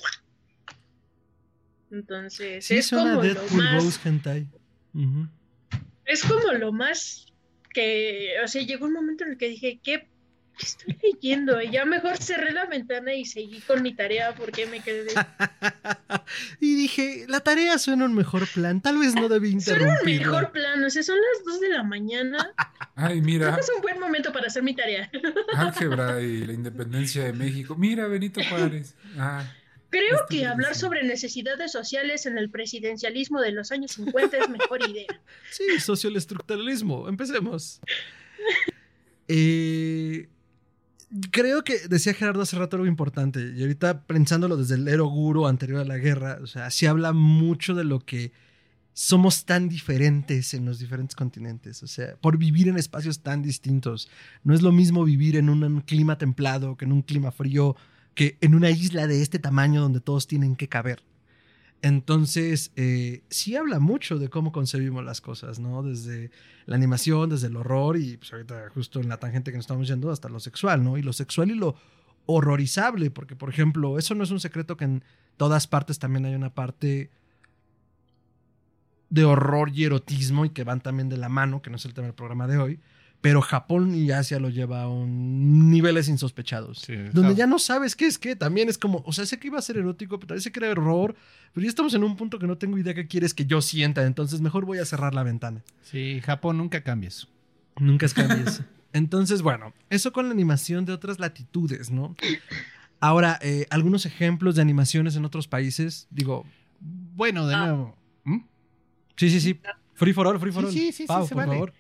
entonces, 1.95 2.71
es 2.71 2.91
como 2.91 3.23
lo 3.23 3.43
más. 3.53 4.01
Es 6.05 6.25
como 6.25 6.53
lo 6.53 6.73
más 6.73 7.27
que. 7.73 8.33
O 8.45 8.49
sea, 8.49 8.63
llegó 8.63 8.87
un 8.87 8.95
momento 8.95 9.25
en 9.25 9.33
el 9.33 9.39
que 9.39 9.49
dije, 9.49 9.79
¿qué 9.83 10.09
estoy 10.59 10.97
leyendo? 11.03 11.61
Y 11.61 11.71
ya 11.71 11.85
mejor 11.85 12.17
cerré 12.19 12.53
la 12.53 12.67
ventana 12.67 13.15
y 13.15 13.25
seguí 13.25 13.61
con 13.61 13.83
mi 13.83 13.95
tarea 13.95 14.35
porque 14.35 14.67
me 14.67 14.81
quedé. 14.81 15.13
y 16.61 16.75
dije, 16.75 17.27
la 17.29 17.41
tarea 17.41 17.79
suena 17.79 18.05
un 18.05 18.15
mejor 18.15 18.47
plan. 18.49 18.81
Tal 18.81 18.99
vez 18.99 19.15
no 19.15 19.29
debí 19.29 19.51
interrumpir. 19.51 19.99
Suena 20.01 20.01
un 20.01 20.33
mejor 20.33 20.53
plan. 20.53 20.85
O 20.85 20.91
sea, 20.91 21.03
son 21.03 21.17
las 21.17 21.45
2 21.45 21.61
de 21.61 21.69
la 21.71 21.83
mañana. 21.83 22.53
Ay, 22.95 23.21
mira. 23.21 23.57
es 23.59 23.71
un 23.75 23.83
buen 23.83 23.99
momento 23.99 24.33
para 24.33 24.47
hacer 24.47 24.63
mi 24.63 24.75
tarea. 24.75 25.11
Álgebra 25.55 26.21
y 26.21 26.47
la 26.47 26.53
independencia 26.53 27.25
de 27.25 27.33
México. 27.33 27.75
Mira, 27.77 28.07
Benito 28.07 28.41
Juárez. 28.49 28.95
Ah. 29.19 29.45
Creo 29.91 30.27
que 30.29 30.45
hablar 30.45 30.75
sobre 30.75 31.05
necesidades 31.05 31.71
sociales 31.71 32.27
en 32.27 32.37
el 32.37 32.51
presidencialismo 32.51 33.41
de 33.41 33.53
los 33.53 33.71
años 33.71 33.93
50 33.93 34.39
es 34.39 34.49
mejor 34.49 34.89
idea. 34.91 35.21
Sí, 35.53 35.79
socioestructuralismo. 35.79 37.09
Empecemos. 37.09 37.81
Eh, 39.29 40.29
creo 41.31 41.65
que 41.65 41.79
decía 41.89 42.15
Gerardo 42.15 42.43
hace 42.43 42.59
rato 42.59 42.77
algo 42.77 42.87
importante, 42.87 43.53
y 43.57 43.63
ahorita 43.63 44.03
pensándolo 44.07 44.57
desde 44.57 44.75
el 44.77 44.89
Eroguro 44.89 45.47
anterior 45.47 45.81
a 45.81 45.85
la 45.85 45.99
guerra, 45.99 46.39
o 46.43 46.47
sea, 46.47 46.71
sí 46.71 46.87
habla 46.87 47.13
mucho 47.13 47.75
de 47.75 47.85
lo 47.85 48.01
que 48.01 48.33
somos 48.93 49.45
tan 49.45 49.69
diferentes 49.69 50.55
en 50.55 50.65
los 50.65 50.79
diferentes 50.79 51.17
continentes, 51.17 51.83
o 51.83 51.87
sea, 51.87 52.17
por 52.17 52.39
vivir 52.39 52.69
en 52.69 52.77
espacios 52.77 53.21
tan 53.21 53.43
distintos. 53.43 54.09
No 54.45 54.55
es 54.55 54.63
lo 54.63 54.71
mismo 54.71 55.05
vivir 55.05 55.37
en 55.37 55.49
un 55.51 55.81
clima 55.81 56.17
templado 56.17 56.77
que 56.77 56.85
en 56.85 56.93
un 56.93 57.03
clima 57.03 57.33
frío 57.33 57.77
que 58.15 58.39
en 58.41 58.55
una 58.55 58.71
isla 58.71 59.09
de 59.09 59.23
este 59.23 59.41
tamaño 59.41 59.83
donde 59.83 60.01
todos 60.01 60.29
tienen 60.29 60.55
que 60.55 60.69
caber. 60.69 61.03
Entonces, 61.85 62.73
eh, 62.77 63.25
sí 63.29 63.57
habla 63.57 63.79
mucho 63.79 64.19
de 64.19 64.31
cómo 64.31 64.53
concebimos 64.53 65.05
las 65.05 65.21
cosas, 65.21 65.59
¿no? 65.59 65.83
Desde 65.83 66.31
la 66.65 66.77
animación, 66.77 67.29
desde 67.29 67.49
el 67.49 67.57
horror 67.57 67.99
y 67.99 68.17
pues 68.17 68.33
ahorita 68.33 68.71
justo 68.73 69.03
en 69.03 69.11
la 69.11 69.19
tangente 69.19 69.51
que 69.51 69.59
nos 69.59 69.65
estamos 69.65 69.87
yendo 69.87 70.11
hasta 70.11 70.31
lo 70.31 70.41
sexual, 70.41 70.83
¿no? 70.83 70.97
Y 70.97 71.03
lo 71.03 71.13
sexual 71.13 71.51
y 71.51 71.55
lo 71.55 71.77
horrorizable, 72.25 73.11
porque 73.11 73.37
por 73.37 73.51
ejemplo, 73.51 73.99
eso 73.99 74.15
no 74.15 74.25
es 74.25 74.31
un 74.31 74.41
secreto 74.41 74.79
que 74.79 74.87
en 74.87 75.05
todas 75.37 75.67
partes 75.67 75.99
también 75.99 76.25
hay 76.25 76.35
una 76.35 76.55
parte 76.55 77.11
de 79.11 79.25
horror 79.27 79.69
y 79.75 79.85
erotismo 79.85 80.47
y 80.47 80.51
que 80.51 80.65
van 80.65 80.81
también 80.81 81.11
de 81.11 81.19
la 81.19 81.29
mano, 81.29 81.61
que 81.61 81.69
no 81.69 81.77
es 81.77 81.85
el 81.85 81.93
tema 81.93 82.07
del 82.07 82.15
programa 82.15 82.47
de 82.47 82.57
hoy, 82.57 82.81
pero 83.25 83.41
Japón 83.41 83.95
y 83.95 84.11
Asia 84.11 84.39
lo 84.39 84.51
lleva 84.51 84.83
a 84.83 84.89
un 84.89 85.71
niveles 85.71 86.11
insospechados. 86.11 86.87
donde 87.15 87.35
ya 87.35 87.47
no 87.47 87.59
sabes 87.59 87.97
qué 87.97 88.05
es 88.05 88.19
qué. 88.19 88.37
También 88.37 88.69
es 88.69 88.77
como, 88.77 89.03
o 89.07 89.15
sea, 89.15 89.25
sé 89.25 89.39
que 89.39 89.47
iba 89.47 89.59
a 89.59 89.63
ser 89.63 89.79
erótico, 89.79 90.19
pero 90.19 90.27
también 90.27 90.43
sé 90.43 90.53
que 90.53 90.61
era 90.61 90.69
error. 90.69 91.17
Pero 91.55 91.65
ya 91.65 91.71
estamos 91.71 91.95
en 91.95 92.05
un 92.05 92.19
punto 92.19 92.39
que 92.39 92.47
no 92.47 92.59
tengo 92.59 92.77
idea 92.77 92.93
qué 92.93 93.07
quieres 93.07 93.33
que 93.33 93.47
yo 93.47 93.63
sienta. 93.63 94.05
Entonces 94.05 94.43
mejor 94.43 94.67
voy 94.67 94.77
a 94.77 94.85
cerrar 94.85 95.15
la 95.15 95.23
ventana. 95.23 95.65
Sí, 95.81 96.21
Japón 96.21 96.59
nunca 96.59 96.83
cambies. 96.83 97.27
Nunca 97.79 98.07
cambies. 98.11 98.61
entonces, 98.93 99.41
bueno, 99.41 99.73
eso 99.89 100.13
con 100.13 100.27
la 100.27 100.33
animación 100.33 100.85
de 100.85 100.93
otras 100.93 101.19
latitudes, 101.19 101.91
¿no? 101.91 102.15
Ahora, 103.01 103.39
eh, 103.41 103.67
algunos 103.71 104.05
ejemplos 104.05 104.57
de 104.57 104.61
animaciones 104.61 105.17
en 105.17 105.25
otros 105.25 105.49
países. 105.49 106.09
Digo. 106.11 106.45
Bueno, 106.79 107.47
de 107.47 107.55
ah. 107.55 107.67
nuevo. 107.69 107.97
¿Mm? 108.25 108.41
Sí, 109.17 109.31
sí, 109.31 109.41
sí. 109.41 109.59
Free 109.95 110.13
for 110.13 110.27
all, 110.27 110.39
free 110.39 110.53
for 110.53 110.67
all. 110.67 110.71
Sí, 110.71 110.93
sí, 110.93 111.05
sí, 111.05 111.07
por 111.07 111.27
favor. 111.27 111.73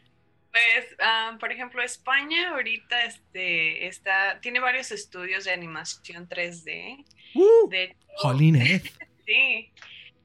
Pues, 0.55 0.97
por 1.41 1.51
ejemplo, 1.51 1.83
España 1.83 2.51
ahorita 2.51 3.07
este, 3.07 3.89
está, 3.89 4.39
tiene 4.41 4.61
varios 4.61 4.93
estudios 4.93 5.43
de 5.43 5.51
animación 5.51 6.29
3D. 6.29 7.05
Uh, 7.35 7.69
de 7.69 7.97
sí. 9.27 9.73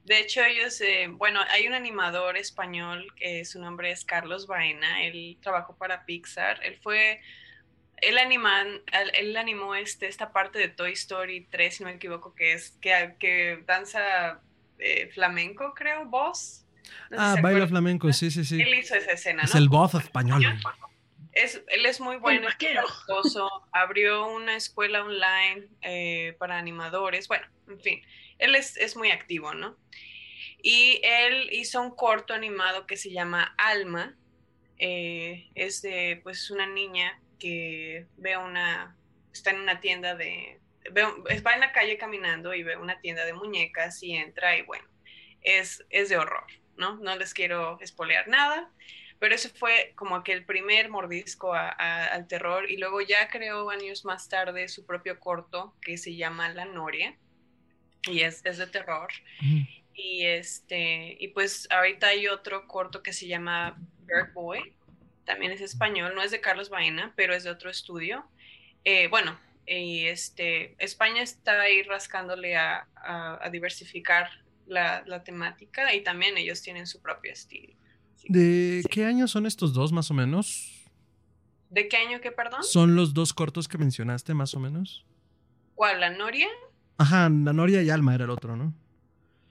De 0.04 0.20
hecho, 0.20 0.44
ellos, 0.44 0.80
eh, 0.82 1.08
bueno, 1.10 1.40
hay 1.50 1.66
un 1.66 1.74
animador 1.74 2.36
español 2.36 3.12
que 3.16 3.44
su 3.44 3.60
nombre 3.60 3.90
es 3.90 4.04
Carlos 4.04 4.46
Baena. 4.46 5.02
Él 5.02 5.36
trabajó 5.42 5.74
para 5.74 6.04
Pixar. 6.06 6.64
Él 6.64 6.78
fue, 6.80 7.20
él, 7.96 8.16
animan, 8.16 8.82
él, 9.14 9.36
animó 9.36 9.74
este, 9.74 10.06
esta 10.06 10.32
parte 10.32 10.60
de 10.60 10.68
Toy 10.68 10.92
Story 10.92 11.48
3, 11.50 11.74
si 11.74 11.82
no 11.82 11.90
me 11.90 11.96
equivoco, 11.96 12.36
que 12.36 12.52
es 12.52 12.70
que, 12.80 13.16
que 13.18 13.64
danza 13.66 14.40
eh, 14.78 15.10
flamenco, 15.12 15.74
creo, 15.74 16.04
voz 16.04 16.64
ah, 17.16 17.36
baila 17.42 17.66
flamenco, 17.66 18.12
sí, 18.12 18.30
sí, 18.30 18.44
sí. 18.44 18.60
Él 18.60 18.74
hizo 18.74 18.94
esa 18.94 19.12
escena, 19.12 19.42
Es 19.44 19.54
el 19.54 19.68
voz 19.68 19.94
español. 19.94 20.44
Es, 21.32 21.62
él 21.68 21.86
es 21.86 22.00
muy 22.00 22.16
bueno, 22.16 22.48
es 22.48 23.36
abrió 23.72 24.26
una 24.26 24.56
escuela 24.56 25.04
online 25.04 25.68
eh, 25.82 26.34
para 26.38 26.58
animadores, 26.58 27.28
bueno, 27.28 27.46
en 27.68 27.80
fin, 27.80 28.02
él 28.38 28.56
es, 28.56 28.76
es, 28.76 28.96
muy 28.96 29.12
activo, 29.12 29.54
¿no? 29.54 29.76
Y 30.60 31.00
él 31.04 31.48
hizo 31.52 31.80
un 31.80 31.94
corto 31.94 32.34
animado 32.34 32.86
que 32.86 32.96
se 32.96 33.10
llama 33.10 33.54
Alma, 33.56 34.16
Eh, 34.82 35.50
es 35.54 35.82
de 35.82 36.20
pues 36.22 36.50
una 36.50 36.66
niña 36.66 37.20
que 37.38 38.06
ve 38.16 38.38
una, 38.38 38.96
está 39.30 39.50
en 39.50 39.60
una 39.60 39.78
tienda 39.80 40.14
de, 40.14 40.58
va 40.96 41.54
en 41.54 41.60
la 41.60 41.72
calle 41.72 41.98
caminando 41.98 42.54
y 42.54 42.62
ve 42.62 42.76
una 42.76 43.00
tienda 43.00 43.24
de 43.24 43.34
muñecas 43.34 44.02
y 44.02 44.14
entra 44.14 44.56
y 44.56 44.62
bueno, 44.62 44.86
es, 45.42 45.84
es 45.90 46.08
de 46.08 46.16
horror, 46.16 46.46
¿no? 46.80 46.96
No 46.96 47.14
les 47.16 47.32
quiero 47.32 47.78
espolear 47.80 48.26
nada, 48.26 48.68
pero 49.20 49.36
ese 49.36 49.50
fue 49.50 49.92
como 49.94 50.16
aquel 50.16 50.44
primer 50.44 50.88
mordisco 50.88 51.52
al 51.54 52.26
terror 52.26 52.68
y 52.68 52.78
luego 52.78 53.00
ya 53.00 53.28
creó 53.28 53.70
años 53.70 54.04
más 54.04 54.28
tarde 54.28 54.66
su 54.68 54.84
propio 54.84 55.20
corto 55.20 55.76
que 55.80 55.96
se 55.96 56.16
llama 56.16 56.48
La 56.48 56.64
Noria 56.64 57.14
y 58.02 58.22
es, 58.22 58.44
es 58.44 58.58
de 58.58 58.66
terror. 58.66 59.10
Y 59.94 60.24
este, 60.24 61.16
y 61.20 61.28
pues 61.28 61.68
ahorita 61.70 62.08
hay 62.08 62.26
otro 62.26 62.66
corto 62.66 63.02
que 63.02 63.12
se 63.12 63.28
llama 63.28 63.76
Bird 64.06 64.32
Boy, 64.32 64.74
también 65.24 65.52
es 65.52 65.60
español, 65.60 66.14
no 66.14 66.22
es 66.22 66.32
de 66.32 66.40
Carlos 66.40 66.70
Baena, 66.70 67.12
pero 67.14 67.34
es 67.34 67.44
de 67.44 67.50
otro 67.50 67.70
estudio. 67.70 68.24
Eh, 68.84 69.06
bueno, 69.08 69.38
y 69.66 70.06
este, 70.06 70.74
España 70.78 71.22
está 71.22 71.60
ahí 71.60 71.82
rascándole 71.82 72.56
a, 72.56 72.86
diversificar 73.52 74.28
la, 74.70 75.22
temática 75.24 75.94
y 75.94 76.02
también 76.02 76.38
ellos 76.38 76.62
tienen 76.62 76.86
su 76.86 77.00
propio 77.00 77.32
estilo. 77.32 77.74
¿De 78.28 78.82
qué 78.90 79.04
año 79.04 79.26
son 79.28 79.46
estos 79.46 79.72
dos 79.72 79.92
más 79.92 80.10
o 80.10 80.14
menos? 80.14 80.88
¿De 81.68 81.88
qué 81.88 81.96
año 81.96 82.20
qué, 82.20 82.30
perdón? 82.30 82.62
Son 82.64 82.96
los 82.96 83.14
dos 83.14 83.32
cortos 83.32 83.68
que 83.68 83.78
mencionaste 83.78 84.34
más 84.34 84.54
o 84.54 84.60
menos. 84.60 85.04
¿Cuál? 85.74 86.00
¿La 86.00 86.10
Noria? 86.10 86.48
Ajá, 86.98 87.28
La 87.30 87.52
Noria 87.52 87.82
y 87.82 87.90
Alma 87.90 88.14
era 88.14 88.24
el 88.24 88.30
otro, 88.30 88.56
¿no? 88.56 88.74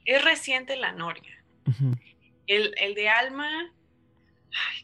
Es 0.05 0.23
reciente 0.23 0.75
La 0.75 0.91
Noria. 0.91 1.43
el, 2.47 2.73
el 2.77 2.95
de 2.95 3.09
Alma 3.09 3.71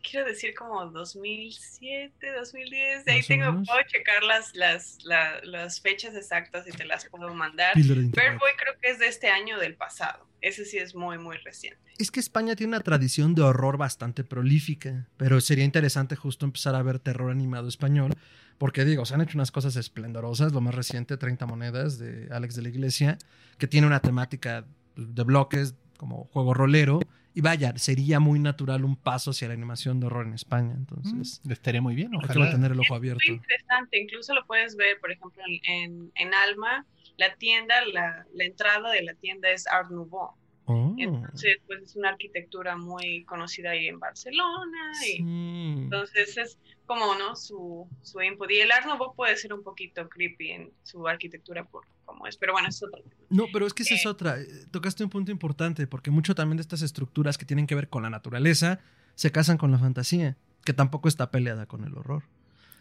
quiero 0.09 0.28
decir 0.28 0.53
como 0.55 0.86
2007, 0.88 2.34
2010. 2.39 3.05
De 3.05 3.11
ahí 3.11 3.24
tengo, 3.24 3.51
puedo 3.63 3.82
checar 3.88 4.24
las, 4.24 4.55
las, 4.55 4.97
las, 5.43 5.82
fechas 5.82 6.16
exactas 6.16 6.68
y 6.68 6.72
te 6.72 6.86
las 6.86 7.05
puedo 7.05 7.34
mandar. 7.34 7.74
Boy 7.76 8.13
creo 8.13 8.78
que 8.82 8.89
es 8.89 8.99
de 8.99 9.07
este 9.07 9.28
año 9.28 9.59
del 9.59 9.76
pasado. 9.76 10.28
Ese 10.41 10.66
sí 10.66 10.78
es 10.78 10.95
muy, 10.95 11.18
muy 11.18 11.38
reciente. 11.38 11.80
Es 11.97 12.11
que 12.11 12.20
España 12.20 12.55
tiene 12.55 12.76
una 12.76 12.84
tradición 12.84 13.34
de 13.36 13.41
horror 13.41 13.78
bastante 13.78 14.24
prolífica, 14.24 15.07
pero 15.18 15.41
sería 15.41 15.66
interesante 15.66 16.16
justo 16.16 16.45
empezar 16.45 16.76
a 16.76 16.84
ver 16.84 16.99
terror 16.99 17.32
animado 17.32 17.68
español, 17.68 18.13
porque 18.57 18.86
digo, 18.86 19.05
se 19.05 19.16
han 19.16 19.22
hecho 19.22 19.38
unas 19.38 19.51
cosas 19.51 19.76
esplendorosas. 19.76 20.53
Lo 20.53 20.61
más 20.61 20.76
reciente, 20.76 21.18
30 21.18 21.45
monedas 21.45 21.97
de 21.97 22.28
Alex 22.32 22.55
de 22.55 22.61
la 22.61 22.70
Iglesia, 22.70 23.18
que 23.57 23.68
tiene 23.68 23.88
una 23.88 24.01
temática 24.01 24.66
de 24.95 25.24
bloques 25.24 25.76
como 25.97 26.26
juego 26.26 26.53
rolero 26.53 26.99
y 27.36 27.41
vaya, 27.41 27.77
sería 27.77 28.21
muy 28.21 28.39
natural 28.39 28.86
un 28.86 28.95
paso 28.95 29.31
hacia 29.31 29.49
la 29.49 29.55
animación 29.55 29.99
de 29.99 30.07
horror 30.07 30.25
en 30.25 30.33
España. 30.33 30.73
Entonces, 30.73 31.41
mm, 31.43 31.51
estaría 31.51 31.81
muy 31.81 31.93
bien. 31.93 32.15
Ojalá. 32.15 32.49
tener 32.49 32.71
el 32.71 32.79
ojo 32.79 32.95
abierto. 32.95 33.19
Es 33.21 33.29
muy 33.29 33.36
interesante. 33.36 34.01
Incluso 34.01 34.33
lo 34.33 34.45
puedes 34.45 34.77
ver, 34.77 34.97
por 35.01 35.11
ejemplo, 35.11 35.43
en, 35.67 36.13
en 36.15 36.33
Alma, 36.33 36.86
la 37.17 37.36
tienda, 37.36 37.86
la, 37.91 38.25
la, 38.33 38.43
entrada 38.45 38.89
de 38.89 39.03
la 39.03 39.15
tienda 39.15 39.49
es 39.49 39.67
Art 39.67 39.91
Nouveau. 39.91 40.31
Oh. 40.66 40.95
Entonces, 40.97 41.57
pues 41.68 41.84
es 41.84 41.95
una 41.95 42.09
arquitectura 42.09 42.76
muy 42.76 43.24
conocida 43.26 43.72
ahí 43.72 43.88
en 43.88 43.99
Barcelona. 43.99 44.91
Y, 45.07 45.20
Entonces, 45.20 46.38
es 46.38 46.57
como, 46.86 47.16
¿no? 47.16 47.36
Su, 47.36 47.88
su 48.01 48.22
input. 48.22 48.49
Y 48.51 48.59
el 48.59 48.72
Art 48.72 48.86
Nouveau 48.88 49.13
puede 49.16 49.38
ser 49.38 49.53
un 49.53 49.63
poquito 49.63 50.07
creepy 50.09 50.51
en 50.51 50.72
su 50.84 51.07
arquitectura 51.07 51.63
por 51.66 51.86
como 52.05 52.28
es, 52.28 52.38
pero 52.38 52.53
bueno, 52.53 52.70
es 52.70 52.82
otro 52.82 53.03
No, 53.30 53.45
pero 53.51 53.66
es 53.66 53.74
que 53.74 53.84
esa 53.84 53.95
es 53.95 54.05
eh, 54.05 54.09
otra. 54.09 54.39
Eh, 54.39 54.47
tocaste 54.72 55.03
un 55.03 55.09
punto 55.09 55.32
importante, 55.32 55.88
porque 55.88 56.11
mucho 56.11 56.36
también 56.36 56.57
de 56.57 56.61
estas 56.61 56.82
estructuras 56.82 57.38
que 57.38 57.45
tienen 57.45 57.68
que 57.68 57.76
ver 57.76 57.89
con 57.89 58.03
la 58.03 58.09
naturaleza 58.09 58.80
se 59.16 59.32
casan 59.32 59.57
con 59.57 59.72
la 59.72 59.80
fantasía, 59.80 60.38
que 60.63 60.74
tampoco 60.74 61.07
está 61.07 61.32
peleada 61.32 61.66
con 61.66 61.84
el 61.84 61.95
horror. 61.95 62.24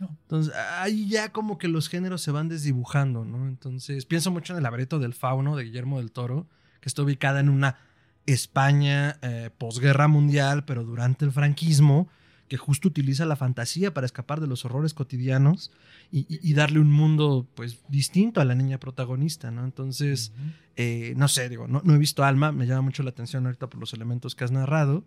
Entonces, 0.00 0.52
ahí 0.54 1.08
ya 1.08 1.32
como 1.32 1.56
que 1.56 1.68
los 1.68 1.88
géneros 1.88 2.20
se 2.20 2.32
van 2.32 2.48
desdibujando, 2.48 3.24
¿no? 3.24 3.46
Entonces, 3.46 4.04
pienso 4.04 4.30
mucho 4.30 4.52
en 4.52 4.58
el 4.58 4.64
laberinto 4.64 4.98
del 4.98 5.14
fauno 5.14 5.56
de 5.56 5.64
Guillermo 5.64 5.98
del 5.98 6.10
Toro, 6.10 6.46
que 6.84 6.90
está 6.90 7.00
ubicada 7.00 7.40
en 7.40 7.48
una 7.48 7.78
España 8.26 9.16
eh, 9.22 9.48
posguerra 9.56 10.06
mundial, 10.06 10.66
pero 10.66 10.84
durante 10.84 11.24
el 11.24 11.32
franquismo, 11.32 12.10
que 12.46 12.58
justo 12.58 12.88
utiliza 12.88 13.24
la 13.24 13.36
fantasía 13.36 13.94
para 13.94 14.04
escapar 14.04 14.38
de 14.42 14.48
los 14.48 14.66
horrores 14.66 14.92
cotidianos 14.92 15.72
y, 16.12 16.52
darle 16.52 16.80
un 16.80 16.92
mundo 16.92 17.48
pues 17.54 17.80
distinto 17.88 18.42
a 18.42 18.44
la 18.44 18.54
niña 18.54 18.78
protagonista, 18.78 19.50
¿no? 19.50 19.64
Entonces, 19.64 20.34
eh, 20.76 21.14
no 21.16 21.26
sé, 21.26 21.48
digo, 21.48 21.66
no, 21.66 21.80
he 21.94 21.96
visto 21.96 22.22
Alma, 22.22 22.52
me 22.52 22.66
llama 22.66 22.82
mucho 22.82 23.02
la 23.02 23.08
atención 23.08 23.46
ahorita 23.46 23.68
por 23.68 23.80
los 23.80 23.94
elementos 23.94 24.34
que 24.34 24.44
has 24.44 24.52
narrado. 24.52 25.04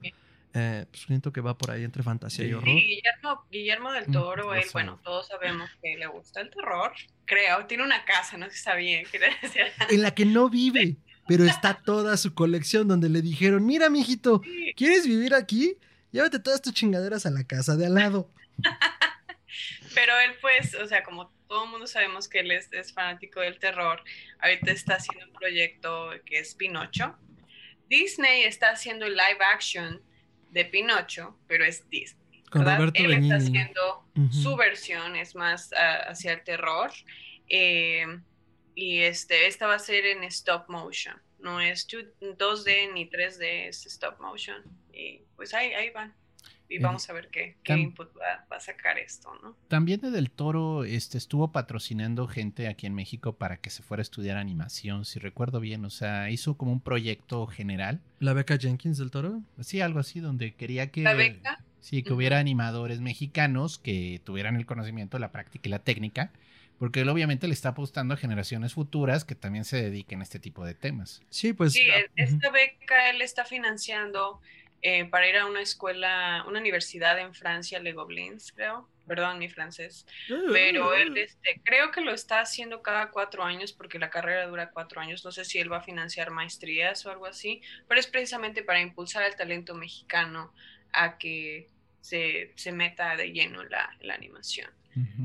Eh, 0.55 0.85
pues 0.89 1.03
siento 1.03 1.31
que 1.31 1.41
va 1.41 1.55
por 1.55 1.69
ahí 1.69 1.83
entre 1.83 2.01
fantasía 2.01 2.47
y 2.47 2.53
horror. 2.53 2.69
Sí, 2.69 3.01
Guillermo, 3.51 3.91
del 3.91 4.07
mm, 4.07 4.11
Toro, 4.11 4.55
él, 4.55 4.65
bueno, 4.73 4.99
todos 5.03 5.27
sabemos 5.27 5.69
que 5.79 5.95
le 5.95 6.07
gusta 6.07 6.41
el 6.41 6.49
terror, 6.49 6.93
creo, 7.25 7.67
tiene 7.67 7.83
una 7.83 8.03
casa, 8.03 8.35
no 8.37 8.45
sé 8.45 8.53
si 8.53 8.57
está 8.57 8.73
bien, 8.73 9.05
decir. 9.43 9.61
En 9.91 10.01
la 10.01 10.15
que 10.15 10.25
no 10.25 10.49
vive, 10.49 10.97
pero 11.27 11.45
está 11.45 11.73
toda 11.73 12.17
su 12.17 12.33
colección 12.33 12.87
donde 12.87 13.09
le 13.09 13.21
dijeron, 13.21 13.65
mira, 13.65 13.89
mijito, 13.89 14.41
¿quieres 14.75 15.05
vivir 15.05 15.33
aquí? 15.33 15.77
llévate 16.11 16.39
todas 16.39 16.61
tus 16.61 16.73
chingaderas 16.73 17.25
a 17.25 17.31
la 17.31 17.43
casa 17.43 17.75
de 17.75 17.85
al 17.85 17.95
lado. 17.95 18.31
Pero 19.93 20.13
él 20.19 20.31
pues, 20.41 20.75
o 20.75 20.87
sea, 20.87 21.03
como 21.03 21.31
todo 21.47 21.65
el 21.65 21.71
mundo 21.71 21.87
sabemos 21.87 22.27
que 22.27 22.39
él 22.39 22.51
es, 22.51 22.93
fanático 22.93 23.39
del 23.39 23.57
terror, 23.59 24.03
ahorita 24.39 24.71
está 24.71 24.95
haciendo 24.95 25.25
un 25.25 25.33
proyecto 25.33 26.11
que 26.25 26.39
es 26.39 26.55
Pinocho. 26.55 27.15
Disney 27.89 28.43
está 28.43 28.71
haciendo 28.71 29.05
el 29.05 29.13
live 29.13 29.39
action 29.53 30.01
de 30.51 30.65
Pinocho, 30.65 31.37
pero 31.47 31.65
es 31.65 31.89
Disney. 31.89 32.43
Con 32.49 32.67
él 32.67 33.13
está 33.13 33.35
haciendo 33.35 34.05
su 34.31 34.55
versión, 34.55 35.15
es 35.15 35.35
más 35.35 35.71
hacia 36.07 36.33
el 36.33 36.43
terror. 36.43 36.91
Eh, 37.49 38.05
y 38.77 38.99
este, 38.99 39.47
esta 39.47 39.65
va 39.65 39.73
a 39.73 39.79
ser 39.79 40.05
en 40.05 40.23
stop 40.25 40.69
motion. 40.69 41.15
No 41.39 41.59
es 41.59 41.87
2D 41.87 42.93
ni 42.93 43.09
3D, 43.09 43.69
es 43.69 43.87
stop 43.87 44.21
motion. 44.21 44.61
Y 44.93 45.21
pues 45.35 45.55
ahí, 45.55 45.73
ahí 45.73 45.89
van. 45.89 46.13
Y 46.69 46.77
vamos 46.77 47.09
a 47.09 47.13
ver 47.13 47.29
qué, 47.29 47.57
input 47.65 48.15
va, 48.15 48.55
a 48.55 48.59
sacar 48.59 48.99
esto, 48.99 49.33
¿no? 49.41 49.57
También 49.67 50.01
Del 50.01 50.29
Toro 50.29 50.83
este, 50.83 51.17
estuvo 51.17 51.51
patrocinando 51.51 52.27
gente 52.27 52.67
aquí 52.67 52.85
en 52.85 52.93
México 52.93 53.33
para 53.33 53.57
que 53.57 53.71
se 53.71 53.81
fuera 53.81 54.01
a 54.01 54.03
estudiar 54.03 54.37
animación, 54.37 55.05
si 55.05 55.17
recuerdo 55.17 55.59
bien. 55.59 55.83
O 55.83 55.89
sea, 55.89 56.29
hizo 56.29 56.55
como 56.55 56.71
un 56.71 56.81
proyecto 56.81 57.47
general. 57.47 57.99
¿La 58.19 58.33
beca 58.33 58.59
Jenkins 58.59 58.99
del 58.99 59.09
Toro? 59.09 59.41
Sí, 59.59 59.81
algo 59.81 59.97
así, 59.97 60.19
donde 60.19 60.53
quería 60.53 60.91
que... 60.91 61.01
¿La 61.01 61.15
beca? 61.15 61.63
Sí, 61.79 62.03
que 62.03 62.13
hubiera 62.13 62.37
animadores 62.37 63.01
mexicanos 63.01 63.79
que 63.79 64.21
tuvieran 64.23 64.55
el 64.55 64.67
conocimiento, 64.67 65.17
la 65.17 65.31
práctica 65.31 65.67
y 65.67 65.71
la 65.71 65.79
técnica 65.79 66.31
porque 66.79 67.01
él 67.01 67.09
obviamente 67.09 67.47
le 67.47 67.53
está 67.53 67.69
apostando 67.69 68.13
a 68.13 68.17
generaciones 68.17 68.73
futuras 68.73 69.25
que 69.25 69.35
también 69.35 69.65
se 69.65 69.81
dediquen 69.81 70.21
a 70.21 70.23
este 70.23 70.39
tipo 70.39 70.65
de 70.65 70.75
temas. 70.75 71.21
Sí, 71.29 71.53
pues. 71.53 71.73
Sí, 71.73 71.87
esta 72.15 72.49
beca 72.51 73.09
él 73.09 73.21
está 73.21 73.45
financiando 73.45 74.39
eh, 74.81 75.05
para 75.05 75.27
ir 75.27 75.37
a 75.37 75.45
una 75.45 75.61
escuela, 75.61 76.45
una 76.47 76.59
universidad 76.59 77.17
en 77.19 77.33
Francia, 77.33 77.79
Le 77.79 77.93
Goblins, 77.93 78.51
creo. 78.51 78.87
Perdón, 79.07 79.39
mi 79.39 79.47
francés. 79.47 80.05
Pero 80.27 80.93
él 80.93 81.17
este, 81.17 81.61
creo 81.63 81.91
que 81.91 82.01
lo 82.01 82.13
está 82.13 82.41
haciendo 82.41 82.81
cada 82.81 83.09
cuatro 83.09 83.41
años 83.43 83.71
porque 83.71 83.99
la 83.99 84.09
carrera 84.09 84.45
dura 84.47 84.69
cuatro 84.69 84.99
años. 84.99 85.23
No 85.23 85.31
sé 85.31 85.45
si 85.45 85.59
él 85.59 85.71
va 85.71 85.77
a 85.77 85.81
financiar 85.81 86.29
maestrías 86.29 87.05
o 87.05 87.11
algo 87.11 87.25
así, 87.25 87.61
pero 87.87 88.01
es 88.01 88.07
precisamente 88.07 88.63
para 88.63 88.81
impulsar 88.81 89.23
al 89.23 89.37
talento 89.37 89.75
mexicano 89.75 90.53
a 90.91 91.17
que 91.17 91.69
se, 92.01 92.51
se 92.55 92.73
meta 92.73 93.15
de 93.15 93.31
lleno 93.31 93.63
la, 93.63 93.95
la 94.01 94.13
animación. 94.13 94.69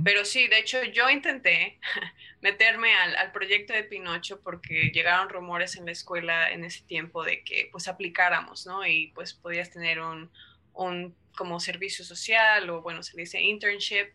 Pero 0.05 0.25
sí, 0.25 0.49
de 0.49 0.59
hecho 0.59 0.83
yo 0.85 1.09
intenté 1.11 1.79
meterme 2.41 2.95
al, 2.95 3.33
proyecto 3.33 3.73
de 3.73 3.85
Pinocho 3.85 4.41
porque 4.41 4.91
llegaron 4.93 5.29
rumores 5.29 5.77
en 5.77 5.87
la 5.87 5.93
escuela 5.93 6.51
en 6.51 6.65
ese 6.65 6.83
tiempo 6.83 7.25
de 7.25 7.43
que 7.45 7.69
pues 7.71 7.89
aplicáramos, 7.89 8.67
¿no? 8.67 8.87
Y 8.87 9.09
pues 9.15 9.35
podías 9.35 9.71
tener 9.71 10.01
un, 10.01 10.31
un 10.75 11.15
como 11.37 11.61
servicio 11.61 12.05
social 12.05 12.69
o 12.71 12.83
bueno, 12.83 13.03
se 13.03 13.17
dice 13.17 13.41
internship. 13.41 14.09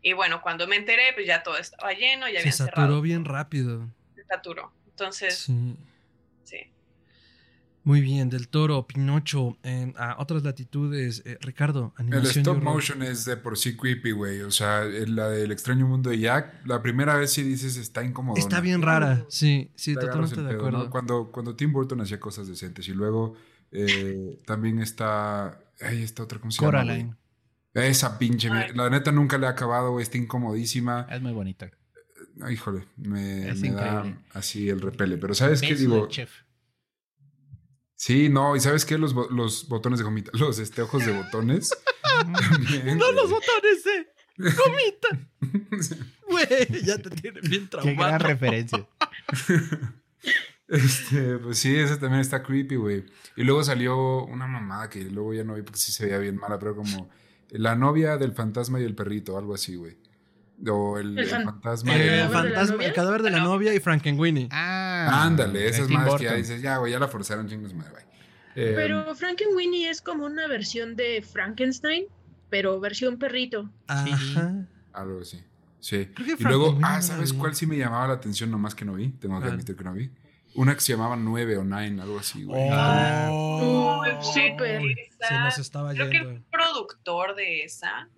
Y 0.00 0.12
bueno, 0.12 0.40
cuando 0.42 0.66
me 0.66 0.76
enteré, 0.76 1.12
pues 1.14 1.26
ya 1.26 1.42
todo 1.42 1.58
estaba 1.58 1.92
lleno, 1.92 2.28
ya 2.28 2.40
Se 2.40 2.52
saturó 2.52 3.00
bien 3.00 3.24
rápido. 3.24 3.88
Se 4.14 4.24
saturó. 4.24 4.72
Entonces, 4.86 5.50
sí. 6.44 6.72
Muy 7.88 8.02
bien, 8.02 8.28
del 8.28 8.48
Toro, 8.48 8.86
Pinocho, 8.86 9.56
en, 9.62 9.94
a 9.96 10.16
otras 10.18 10.42
latitudes. 10.42 11.22
Eh, 11.24 11.38
Ricardo, 11.40 11.94
animación. 11.96 12.32
El 12.32 12.40
stop 12.40 12.62
motion 12.62 13.02
es 13.02 13.24
de 13.24 13.38
por 13.38 13.56
sí 13.56 13.78
creepy, 13.78 14.10
güey. 14.10 14.42
O 14.42 14.50
sea, 14.50 14.84
la 14.84 15.30
del 15.30 15.52
extraño 15.52 15.86
mundo 15.86 16.10
de 16.10 16.18
Jack, 16.18 16.66
la 16.66 16.82
primera 16.82 17.16
vez 17.16 17.32
sí 17.32 17.42
dices 17.42 17.78
está 17.78 18.04
incómodo. 18.04 18.36
Está 18.36 18.60
bien 18.60 18.82
rara, 18.82 19.24
sí, 19.30 19.72
sí, 19.74 19.94
totalmente 19.94 20.42
de 20.42 20.54
acuerdo. 20.54 20.90
Cuando, 20.90 21.32
cuando 21.32 21.56
Tim 21.56 21.72
Burton 21.72 22.02
hacía 22.02 22.20
cosas 22.20 22.46
decentes 22.46 22.86
y 22.88 22.92
luego 22.92 23.36
eh, 23.72 24.38
también 24.44 24.80
está. 24.80 25.58
Ahí 25.80 26.02
está 26.02 26.24
otra, 26.24 26.38
¿cómo 26.40 26.50
se 26.50 26.62
Coraline. 26.62 27.14
Esa 27.72 28.18
pinche. 28.18 28.50
La 28.74 28.90
neta 28.90 29.12
nunca 29.12 29.38
le 29.38 29.46
ha 29.46 29.50
acabado, 29.50 29.92
güey. 29.92 30.02
Está 30.02 30.18
incomodísima. 30.18 31.06
Es 31.10 31.22
muy 31.22 31.32
bonita. 31.32 31.70
híjole, 32.50 32.84
me, 32.98 33.46
da 33.46 34.14
así 34.34 34.68
el 34.68 34.82
repele. 34.82 35.16
Pero 35.16 35.32
¿sabes 35.32 35.62
qué 35.62 35.74
digo? 35.74 36.06
Chef. 36.08 36.47
Sí, 37.98 38.28
no, 38.28 38.54
y 38.54 38.60
¿sabes 38.60 38.84
qué? 38.84 38.96
Los, 38.96 39.12
los 39.12 39.66
botones 39.68 39.98
de 39.98 40.04
gomita, 40.04 40.30
los 40.38 40.60
este, 40.60 40.82
ojos 40.82 41.04
de 41.04 41.12
botones. 41.12 41.76
no 42.24 43.12
los 43.12 43.30
botones, 43.30 43.86
eh. 43.86 44.06
Gomita. 44.38 45.18
Güey, 46.28 46.84
ya 46.84 46.98
te 46.98 47.10
tiene 47.10 47.40
bien 47.40 47.68
traumado. 47.68 47.96
Qué 47.96 48.04
gran 48.04 48.20
referencia. 48.20 48.86
Este, 50.68 51.38
pues 51.38 51.58
sí, 51.58 51.74
ese 51.74 51.96
también 51.96 52.20
está 52.20 52.42
creepy, 52.42 52.76
güey. 52.76 53.04
Y 53.34 53.42
luego 53.42 53.64
salió 53.64 54.24
una 54.24 54.46
mamada 54.46 54.90
que 54.90 55.02
luego 55.04 55.34
ya 55.34 55.42
no 55.42 55.54
vi 55.54 55.62
porque 55.62 55.80
sí 55.80 55.90
se 55.90 56.04
veía 56.04 56.18
bien 56.18 56.36
mala, 56.36 56.58
pero 56.58 56.76
como 56.76 57.08
la 57.48 57.74
novia 57.74 58.16
del 58.18 58.32
fantasma 58.32 58.78
y 58.78 58.84
el 58.84 58.94
perrito, 58.94 59.38
algo 59.38 59.54
así, 59.54 59.74
güey. 59.74 59.96
O 60.66 60.98
el, 60.98 61.24
fantasma. 61.26 61.94
El, 61.94 62.08
el, 62.08 62.28
fantasma, 62.28 62.84
el 62.84 62.92
cadáver 62.92 63.22
de 63.22 63.30
la 63.30 63.40
novia 63.40 63.72
y 63.74 63.80
Frankenweenie. 63.80 64.48
Ah, 64.50 65.24
ándale, 65.24 65.68
esas 65.68 65.88
más 65.88 66.16
que 66.16 66.24
ya 66.24 66.34
dices, 66.34 66.60
ya, 66.60 66.78
güey, 66.78 66.92
ya 66.92 66.98
la 66.98 67.08
forzaron 67.08 67.48
chingos 67.48 67.72
madre, 67.74 67.90
güey. 67.92 68.04
Eh, 68.56 68.72
pero 68.74 69.14
Frankenweenie 69.14 69.88
es 69.88 70.02
como 70.02 70.24
una 70.24 70.48
versión 70.48 70.96
de 70.96 71.22
Frankenstein, 71.22 72.06
pero 72.50 72.80
versión 72.80 73.18
perrito. 73.18 73.70
Ajá. 73.86 74.66
Algo 74.92 75.20
así. 75.20 75.44
Sí. 75.78 76.08
Y 76.38 76.42
luego, 76.42 76.76
ah, 76.82 77.00
¿sabes 77.00 77.32
cuál 77.32 77.54
sí 77.54 77.66
me 77.66 77.76
llamaba 77.76 78.08
la 78.08 78.14
atención? 78.14 78.50
Nomás 78.50 78.74
que 78.74 78.84
no 78.84 78.94
vi. 78.94 79.10
Tengo 79.10 79.40
que 79.40 79.46
admitir 79.46 79.76
que 79.76 79.84
no 79.84 79.92
vi. 79.92 80.10
Una 80.56 80.74
que 80.74 80.80
se 80.80 80.92
llamaba 80.92 81.14
9 81.14 81.58
o 81.58 81.64
9, 81.64 82.00
algo 82.02 82.18
así, 82.18 82.42
güey. 82.42 82.68
Oh, 82.72 84.02
súper. 84.20 84.82
Se 85.20 85.38
nos 85.38 85.58
estaba 85.58 85.92
Creo 85.92 86.10
que 86.10 86.16
el 86.16 86.42
productor 86.50 87.36
de 87.36 87.62
esa 87.62 88.08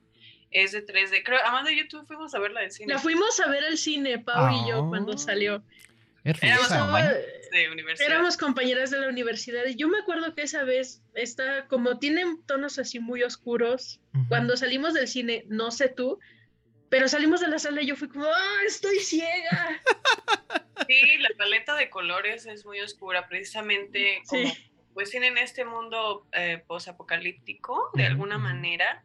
es 0.51 0.73
de 0.73 0.85
3D. 0.85 1.23
Creo, 1.25 1.39
Amanda 1.45 1.73
y 1.73 1.79
yo 1.79 1.89
tú 1.89 2.05
fuimos 2.07 2.35
a 2.35 2.39
verla 2.39 2.61
del 2.61 2.71
cine. 2.71 2.95
La 2.95 2.99
fuimos 2.99 3.39
a 3.41 3.49
ver 3.49 3.65
al 3.65 3.79
cine, 3.79 4.19
Pau 4.19 4.51
y 4.53 4.69
yo, 4.69 4.89
cuando 4.89 5.13
ah. 5.13 5.19
salió. 5.19 5.63
Éramos, 6.23 6.69
de 6.69 8.05
éramos 8.05 8.37
compañeras 8.37 8.91
de 8.91 9.01
la 9.01 9.09
universidad 9.09 9.65
y 9.67 9.75
yo 9.75 9.89
me 9.89 9.99
acuerdo 9.99 10.35
que 10.35 10.43
esa 10.43 10.65
vez 10.65 11.03
está 11.15 11.67
como 11.67 11.99
tienen 11.99 12.43
tonos 12.47 12.79
así 12.79 13.01
muy 13.01 13.23
oscuros. 13.23 14.01
Cuando 14.29 14.57
salimos 14.57 14.93
del 14.93 15.09
cine, 15.09 15.45
no 15.49 15.71
sé 15.71 15.89
tú, 15.89 16.19
pero 16.91 17.09
salimos 17.09 17.41
de 17.41 17.49
la 17.49 17.59
sala 17.59 17.81
y 17.81 17.87
yo 17.87 17.97
fui 17.97 18.09
como, 18.09 18.27
¡ah, 18.27 18.61
estoy 18.67 18.99
ciega! 18.99 19.81
Sí, 20.89 21.19
la 21.19 21.29
paleta 21.37 21.77
de 21.77 21.91
colores 21.91 22.47
es 22.47 22.65
muy 22.65 22.81
oscura, 22.81 23.29
precisamente 23.29 24.23
como 24.27 24.51
pues 24.95 25.11
tienen 25.11 25.39
este 25.39 25.65
mundo 25.65 26.27
eh, 26.33 26.63
posapocalíptico 26.67 27.91
de 27.95 28.07
alguna 28.07 28.39
manera, 28.39 29.05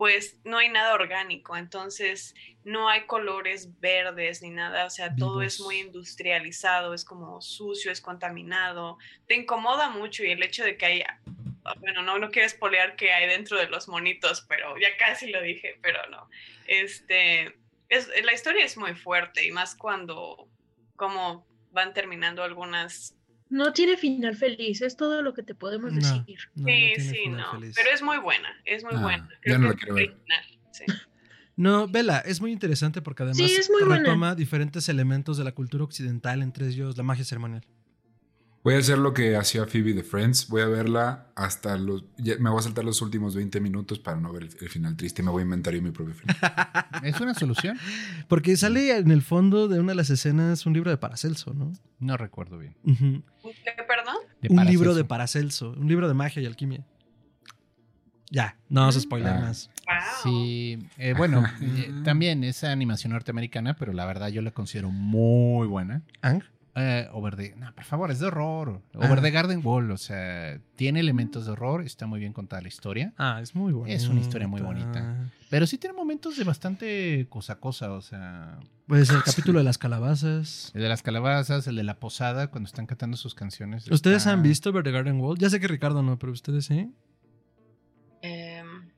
pues 0.00 0.38
no 0.44 0.56
hay 0.56 0.70
nada 0.70 0.94
orgánico, 0.94 1.58
entonces 1.58 2.34
no 2.64 2.88
hay 2.88 3.02
colores 3.02 3.78
verdes 3.80 4.40
ni 4.40 4.48
nada, 4.48 4.86
o 4.86 4.90
sea, 4.90 5.14
todo 5.14 5.42
es 5.42 5.60
muy 5.60 5.80
industrializado, 5.80 6.94
es 6.94 7.04
como 7.04 7.42
sucio, 7.42 7.92
es 7.92 8.00
contaminado, 8.00 8.96
te 9.26 9.34
incomoda 9.34 9.90
mucho 9.90 10.24
y 10.24 10.30
el 10.30 10.42
hecho 10.42 10.64
de 10.64 10.78
que 10.78 10.86
haya 10.86 11.20
Ah, 11.64 11.74
bueno, 11.78 12.02
no, 12.02 12.18
no 12.18 12.30
quiero 12.30 12.46
espolear 12.46 12.96
qué 12.96 13.12
hay 13.12 13.28
dentro 13.28 13.58
de 13.58 13.68
los 13.68 13.86
monitos, 13.88 14.46
pero 14.48 14.78
ya 14.78 14.96
casi 14.98 15.30
lo 15.30 15.42
dije, 15.42 15.78
pero 15.82 15.98
no. 16.08 16.28
Este, 16.66 17.58
es, 17.88 18.08
la 18.24 18.32
historia 18.32 18.64
es 18.64 18.76
muy 18.76 18.94
fuerte 18.94 19.46
y 19.46 19.50
más 19.50 19.74
cuando, 19.74 20.48
como 20.96 21.46
van 21.70 21.92
terminando 21.92 22.42
algunas... 22.42 23.16
No 23.50 23.72
tiene 23.72 23.96
final 23.96 24.36
feliz, 24.36 24.80
es 24.80 24.96
todo 24.96 25.22
lo 25.22 25.34
que 25.34 25.42
te 25.42 25.54
podemos 25.54 25.92
decir. 25.92 26.38
sí, 26.54 26.94
sí, 27.00 27.28
no, 27.28 27.46
pero 27.74 27.90
es 27.92 28.00
muy 28.00 28.18
buena, 28.18 28.48
es 28.64 28.84
muy 28.84 28.94
ah, 28.94 29.02
buena. 29.02 29.28
Creo 29.42 29.58
no 29.58 29.74
que 29.74 29.86
quiero 29.86 29.96
No, 31.56 31.88
Vela, 31.88 32.20
es 32.20 32.40
muy 32.40 32.52
interesante 32.52 33.02
porque 33.02 33.24
además 33.24 33.50
retoma 33.86 34.34
diferentes 34.34 34.88
elementos 34.88 35.36
de 35.36 35.44
la 35.44 35.52
cultura 35.52 35.84
occidental, 35.84 36.42
entre 36.42 36.68
ellos 36.68 36.96
la 36.96 37.02
magia 37.02 37.24
ceremonial. 37.24 37.66
Voy 38.62 38.74
a 38.74 38.78
hacer 38.78 38.98
lo 38.98 39.14
que 39.14 39.36
hacía 39.36 39.64
Phoebe 39.66 39.94
de 39.94 40.02
Friends. 40.02 40.48
Voy 40.48 40.60
a 40.60 40.66
verla 40.66 41.28
hasta 41.34 41.78
los. 41.78 42.04
me 42.18 42.50
voy 42.50 42.58
a 42.58 42.62
saltar 42.62 42.84
los 42.84 43.00
últimos 43.00 43.34
20 43.34 43.58
minutos 43.60 43.98
para 43.98 44.20
no 44.20 44.32
ver 44.32 44.42
el, 44.42 44.68
final 44.68 44.96
triste. 44.96 45.22
Me 45.22 45.30
voy 45.30 45.40
a 45.40 45.44
inventar 45.44 45.72
yo 45.72 45.80
mi 45.80 45.92
propio 45.92 46.14
final. 46.14 46.36
¿Es 47.02 47.18
una 47.20 47.32
solución? 47.32 47.78
Porque 48.28 48.56
sale 48.58 48.98
en 48.98 49.10
el 49.10 49.22
fondo 49.22 49.66
de 49.66 49.80
una 49.80 49.92
de 49.92 49.96
las 49.96 50.10
escenas 50.10 50.66
un 50.66 50.74
libro 50.74 50.90
de 50.90 50.98
Paracelso, 50.98 51.54
¿no? 51.54 51.72
No 52.00 52.18
recuerdo 52.18 52.58
bien. 52.58 52.76
¿Qué, 52.84 53.82
perdón? 53.88 54.16
un 54.48 54.66
libro 54.66 54.94
de 54.94 55.04
Paracelso. 55.04 55.70
Un 55.70 55.88
libro 55.88 56.06
de 56.06 56.14
magia 56.14 56.42
y 56.42 56.46
alquimia. 56.46 56.84
Ya, 58.30 58.56
no 58.68 58.82
vamos 58.82 58.96
a 58.96 59.00
spoiler 59.00 59.32
ah. 59.32 59.40
más. 59.40 59.70
Sí, 60.22 60.78
eh, 60.98 61.14
bueno, 61.16 61.44
eh, 61.62 61.92
también 62.04 62.44
es 62.44 62.62
animación 62.62 63.12
norteamericana, 63.12 63.74
pero 63.74 63.92
la 63.92 64.04
verdad 64.04 64.28
yo 64.28 64.42
la 64.42 64.50
considero 64.50 64.90
muy 64.90 65.66
buena. 65.66 66.02
¿Ang? 66.20 66.42
Eh, 66.76 67.08
over 67.12 67.34
the, 67.34 67.54
no, 67.56 67.74
por 67.74 67.84
favor, 67.84 68.10
es 68.10 68.20
de 68.20 68.26
horror. 68.26 68.80
Over 68.94 69.18
ah. 69.18 69.22
the 69.22 69.30
Garden 69.30 69.60
Wall, 69.64 69.90
o 69.90 69.96
sea, 69.96 70.60
tiene 70.76 71.00
elementos 71.00 71.46
de 71.46 71.52
horror, 71.52 71.82
está 71.82 72.06
muy 72.06 72.20
bien 72.20 72.32
contada 72.32 72.62
la 72.62 72.68
historia. 72.68 73.12
Ah, 73.18 73.40
es 73.42 73.54
muy 73.54 73.72
bonita. 73.72 73.96
Es 73.96 74.06
una 74.06 74.20
historia 74.20 74.46
muy 74.46 74.60
bonita. 74.60 75.30
Pero 75.48 75.66
sí 75.66 75.78
tiene 75.78 75.96
momentos 75.96 76.36
de 76.36 76.44
bastante 76.44 77.26
cosa 77.28 77.56
cosa, 77.56 77.92
o 77.92 78.00
sea. 78.00 78.60
Pues 78.86 79.10
el 79.10 79.22
capítulo 79.24 79.58
de 79.58 79.64
las 79.64 79.78
calabazas. 79.78 80.70
El 80.74 80.82
de 80.82 80.88
las 80.88 81.02
calabazas, 81.02 81.66
el 81.66 81.74
de 81.74 81.82
la 81.82 81.98
posada, 81.98 82.48
cuando 82.48 82.68
están 82.68 82.86
cantando 82.86 83.16
sus 83.16 83.34
canciones. 83.34 83.90
¿Ustedes 83.90 84.26
han 84.26 84.42
visto 84.42 84.70
Over 84.70 84.84
the 84.84 84.92
Garden 84.92 85.20
Wall? 85.20 85.38
Ya 85.38 85.50
sé 85.50 85.58
que 85.58 85.66
Ricardo 85.66 86.02
no, 86.02 86.18
pero 86.18 86.32
ustedes 86.32 86.66
sí. 86.66 86.92
Em, 88.22 88.90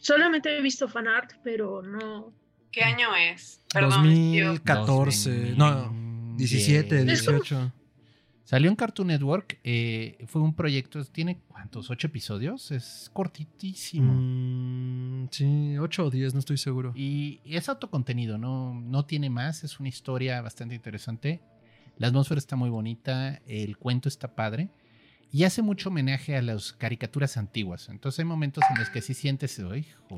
solamente 0.00 0.56
he 0.56 0.62
visto 0.62 0.88
fanart, 0.88 1.32
pero 1.42 1.82
no. 1.82 2.32
¿Qué 2.72 2.82
año 2.82 3.14
es? 3.14 3.60
Perdón, 3.72 4.04
2014. 4.04 5.54
No. 5.56 6.03
17, 6.36 7.04
18. 7.04 7.72
Salió 8.44 8.68
en 8.68 8.76
Cartoon 8.76 9.08
Network. 9.08 9.58
Eh, 9.64 10.22
fue 10.28 10.42
un 10.42 10.54
proyecto. 10.54 11.02
¿Tiene 11.06 11.40
cuántos? 11.48 11.90
¿Ocho 11.90 12.08
episodios? 12.08 12.70
Es 12.70 13.10
cortitísimo. 13.12 14.12
Mm, 14.12 15.28
sí, 15.30 15.78
ocho 15.78 16.04
o 16.04 16.10
diez, 16.10 16.34
no 16.34 16.40
estoy 16.40 16.58
seguro. 16.58 16.92
Y, 16.94 17.40
es 17.44 17.70
autocontenido, 17.70 18.36
no, 18.36 18.74
no 18.74 19.06
tiene 19.06 19.30
más. 19.30 19.64
Es 19.64 19.80
una 19.80 19.88
historia 19.88 20.42
bastante 20.42 20.74
interesante. 20.74 21.40
La 21.96 22.08
atmósfera 22.08 22.38
está 22.38 22.54
muy 22.54 22.68
bonita. 22.68 23.40
El 23.46 23.78
cuento 23.78 24.10
está 24.10 24.34
padre. 24.34 24.68
Y 25.32 25.44
hace 25.44 25.62
mucho 25.62 25.88
homenaje 25.88 26.36
a 26.36 26.42
las 26.42 26.74
caricaturas 26.74 27.38
antiguas. 27.38 27.88
Entonces 27.88 28.18
hay 28.20 28.24
momentos 28.26 28.62
en 28.70 28.78
los 28.78 28.90
que 28.90 29.00
sí 29.00 29.14
sientes. 29.14 29.60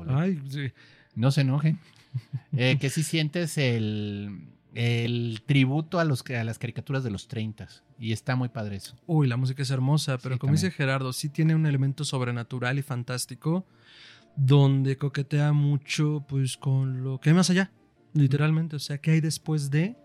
Ay, 0.09 0.41
sí. 0.49 0.71
No 1.15 1.31
se 1.31 1.41
enojen. 1.41 1.79
Eh, 2.57 2.77
que 2.79 2.89
sí 2.89 3.03
sientes 3.03 3.59
el 3.59 4.47
el 4.77 5.41
tributo 5.47 5.97
a, 5.97 6.03
los, 6.03 6.23
a 6.29 6.43
las 6.43 6.59
caricaturas 6.59 7.03
de 7.03 7.09
los 7.09 7.27
30 7.27 7.67
y 7.97 8.11
está 8.11 8.35
muy 8.35 8.49
padre 8.49 8.75
eso. 8.75 8.95
Uy, 9.07 9.25
la 9.27 9.35
música 9.35 9.63
es 9.63 9.71
hermosa, 9.71 10.19
pero 10.19 10.37
como 10.37 10.53
dice 10.53 10.69
Gerardo, 10.69 11.13
sí 11.13 11.29
tiene 11.29 11.55
un 11.55 11.65
elemento 11.65 12.05
sobrenatural 12.05 12.77
y 12.77 12.83
fantástico 12.83 13.65
donde 14.35 14.95
coquetea 14.95 15.51
mucho 15.51 16.23
pues 16.29 16.57
con 16.57 17.03
lo 17.03 17.19
que 17.19 17.31
hay 17.31 17.35
más 17.35 17.49
allá, 17.49 17.71
literalmente, 18.13 18.75
o 18.75 18.79
sea, 18.79 18.99
¿qué 18.99 19.11
hay 19.11 19.19
después 19.19 19.71
de? 19.71 19.95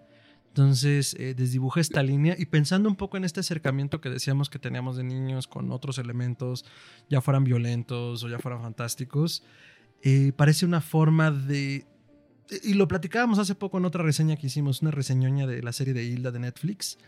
Entonces 0.48 1.14
eh, 1.20 1.34
desdibujé 1.34 1.82
esta 1.82 2.02
línea 2.02 2.34
y 2.38 2.46
pensando 2.46 2.88
un 2.88 2.96
poco 2.96 3.18
en 3.18 3.24
este 3.24 3.40
acercamiento 3.40 4.00
que 4.00 4.08
decíamos 4.08 4.48
que 4.48 4.58
teníamos 4.58 4.96
de 4.96 5.04
niños 5.04 5.48
con 5.48 5.70
otros 5.70 5.98
elementos, 5.98 6.64
ya 7.10 7.20
fueran 7.20 7.44
violentos 7.44 8.24
o 8.24 8.28
ya 8.30 8.38
fueran 8.38 8.62
fantásticos, 8.62 9.44
eh, 10.02 10.32
parece 10.34 10.64
una 10.64 10.80
forma 10.80 11.30
de 11.30 11.84
y 12.62 12.74
lo 12.74 12.88
platicábamos 12.88 13.38
hace 13.38 13.54
poco 13.54 13.78
en 13.78 13.84
otra 13.84 14.02
reseña 14.02 14.36
que 14.36 14.46
hicimos, 14.46 14.82
una 14.82 14.90
reseñoña 14.90 15.46
de 15.46 15.62
la 15.62 15.72
serie 15.72 15.94
de 15.94 16.04
Hilda 16.04 16.30
de 16.30 16.40
Netflix. 16.40 16.98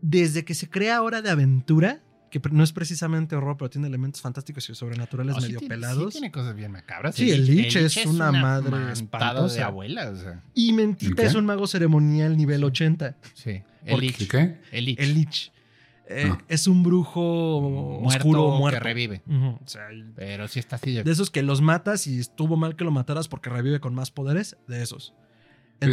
Desde 0.00 0.44
que 0.44 0.54
se 0.54 0.68
crea 0.68 1.02
Hora 1.02 1.22
de 1.22 1.30
Aventura, 1.30 2.00
que 2.30 2.40
no 2.50 2.64
es 2.64 2.72
precisamente 2.72 3.36
horror, 3.36 3.56
pero 3.56 3.70
tiene 3.70 3.86
elementos 3.86 4.20
fantásticos 4.20 4.68
y 4.68 4.74
sobrenaturales 4.74 5.40
medio 5.40 5.60
pelados. 5.60 6.12
Sí 6.12 6.20
tiene 6.20 6.32
cosas 6.32 6.54
bien 6.54 6.72
macabras. 6.72 7.14
Sí, 7.14 7.30
el 7.30 7.46
Lich, 7.46 7.76
es, 7.76 7.96
una, 8.06 8.32
madre 8.32 8.92
espantosa. 8.92 9.54
de 9.54 9.62
abuela. 9.62 10.12
Y 10.54 10.72
Mentita 10.72 11.22
es 11.22 11.34
un 11.34 11.46
mago 11.46 11.66
ceremonial 11.66 12.36
nivel 12.36 12.64
80. 12.64 13.16
Sí. 13.34 13.62
El 13.84 14.00
Lich. 14.00 14.28
¿Qué? 14.28 14.58
El 14.72 14.84
Lich. 14.86 15.00
El 15.00 15.14
Lich. 15.14 15.52
Eh, 16.08 16.32
es 16.48 16.66
un 16.68 16.82
brujo 16.82 17.98
oscuro 17.98 18.50
muerto. 18.52 18.78
que 18.78 18.84
revive. 18.84 19.22
Pero 20.14 20.48
sí 20.48 20.60
está 20.60 20.76
así. 20.76 20.94
De... 20.94 21.10
esos 21.10 21.30
que 21.30 21.42
los 21.42 21.60
matas 21.60 22.06
y 22.06 22.20
estuvo 22.20 22.56
mal 22.56 22.76
que 22.76 22.84
lo 22.84 22.90
mataras 22.90 23.28
porque 23.28 23.50
revive 23.50 23.80
con 23.80 23.94
más 23.94 24.10
poderes, 24.10 24.56
de 24.68 24.82
esos. 24.82 25.14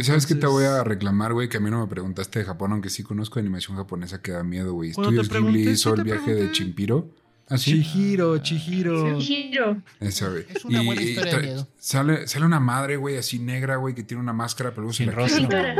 ¿Sabes 0.02 0.26
qué 0.26 0.34
te 0.34 0.46
voy 0.46 0.64
a 0.64 0.82
reclamar, 0.82 1.34
güey? 1.34 1.48
Que 1.48 1.58
a 1.58 1.60
mí 1.60 1.70
no 1.70 1.80
me 1.80 1.86
preguntaste 1.86 2.38
de 2.38 2.44
Japón, 2.44 2.72
aunque 2.72 2.88
sí 2.88 3.02
conozco 3.02 3.38
animación 3.38 3.76
japonesa 3.76 4.22
que 4.22 4.32
da 4.32 4.42
miedo, 4.42 4.72
güey. 4.72 4.90
Estudios 4.90 5.28
Ghibli 5.28 5.68
hizo 5.68 5.94
el 5.94 6.04
viaje 6.04 6.34
de 6.34 6.52
Chimpiro. 6.52 7.10
¿Ah, 7.46 7.58
sí? 7.58 7.82
Chihiro, 7.82 8.38
Chihiro. 8.38 9.18
Chihiro. 9.18 9.82
Eso, 10.00 10.30
güey. 10.30 10.46
Es 10.48 10.64
una 10.64 10.80
buena 10.82 11.02
historia 11.02 11.36
de 11.36 11.42
miedo. 11.42 11.68
Sale, 11.76 12.26
sale 12.26 12.46
una 12.46 12.60
madre, 12.60 12.96
güey, 12.96 13.18
así 13.18 13.38
negra, 13.38 13.76
güey, 13.76 13.94
que 13.94 14.02
tiene 14.02 14.22
una 14.22 14.32
máscara, 14.32 14.72
pero 14.74 14.90
se 14.94 15.04
la 15.04 15.12
güey. 15.12 15.76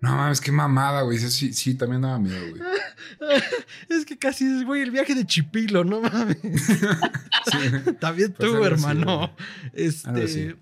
No 0.00 0.16
mames, 0.16 0.40
qué 0.40 0.52
mamada, 0.52 1.02
güey. 1.02 1.18
Sí, 1.18 1.52
sí, 1.52 1.74
también 1.74 2.02
daba 2.02 2.18
miedo, 2.18 2.40
güey. 2.50 2.62
es 3.88 4.04
que 4.04 4.16
casi 4.16 4.44
es, 4.44 4.64
güey, 4.64 4.82
el 4.82 4.92
viaje 4.92 5.14
de 5.14 5.26
Chipilo, 5.26 5.84
no 5.84 6.00
mames. 6.00 6.38
también 8.00 8.32
pues 8.32 8.50
tú, 8.50 8.64
hermano. 8.64 9.34
este. 9.72 10.56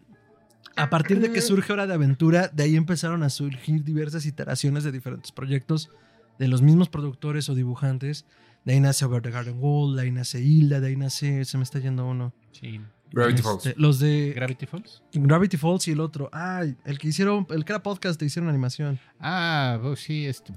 A 0.76 0.90
partir 0.90 1.20
de 1.20 1.32
que 1.32 1.40
surge 1.40 1.72
Hora 1.72 1.86
de 1.86 1.94
Aventura, 1.94 2.48
de 2.48 2.64
ahí 2.64 2.76
empezaron 2.76 3.22
a 3.22 3.30
surgir 3.30 3.82
diversas 3.82 4.26
iteraciones 4.26 4.84
de 4.84 4.92
diferentes 4.92 5.32
proyectos 5.32 5.90
de 6.38 6.48
los 6.48 6.60
mismos 6.60 6.90
productores 6.90 7.48
o 7.48 7.54
dibujantes. 7.54 8.26
De 8.64 8.74
ahí 8.74 8.80
nace 8.80 9.04
Over 9.04 9.22
the 9.22 9.30
Garden 9.30 9.56
Wall, 9.58 9.96
de 9.96 10.02
ahí 10.02 10.10
nace 10.10 10.40
Hilda, 10.40 10.80
de 10.80 10.88
ahí 10.88 10.96
nace. 10.96 11.44
Se 11.46 11.56
me 11.56 11.62
está 11.62 11.78
yendo 11.78 12.06
uno. 12.06 12.34
Sí. 12.52 12.80
Gravity 13.12 13.42
Falls. 13.42 13.66
Este, 13.66 13.80
los 13.80 13.98
de 13.98 14.32
Gravity 14.34 14.66
Falls. 14.66 15.02
Gravity 15.12 15.56
Falls 15.56 15.88
y 15.88 15.92
el 15.92 16.00
otro. 16.00 16.28
Ay, 16.32 16.76
el 16.84 16.98
que 16.98 17.08
hicieron, 17.08 17.46
el 17.50 17.64
que 17.64 17.72
era 17.72 17.82
podcast 17.82 18.18
te 18.18 18.26
hicieron 18.26 18.48
animación. 18.48 18.98
Ah, 19.20 19.78
oh, 19.82 19.96
sí, 19.96 20.26
este. 20.26 20.52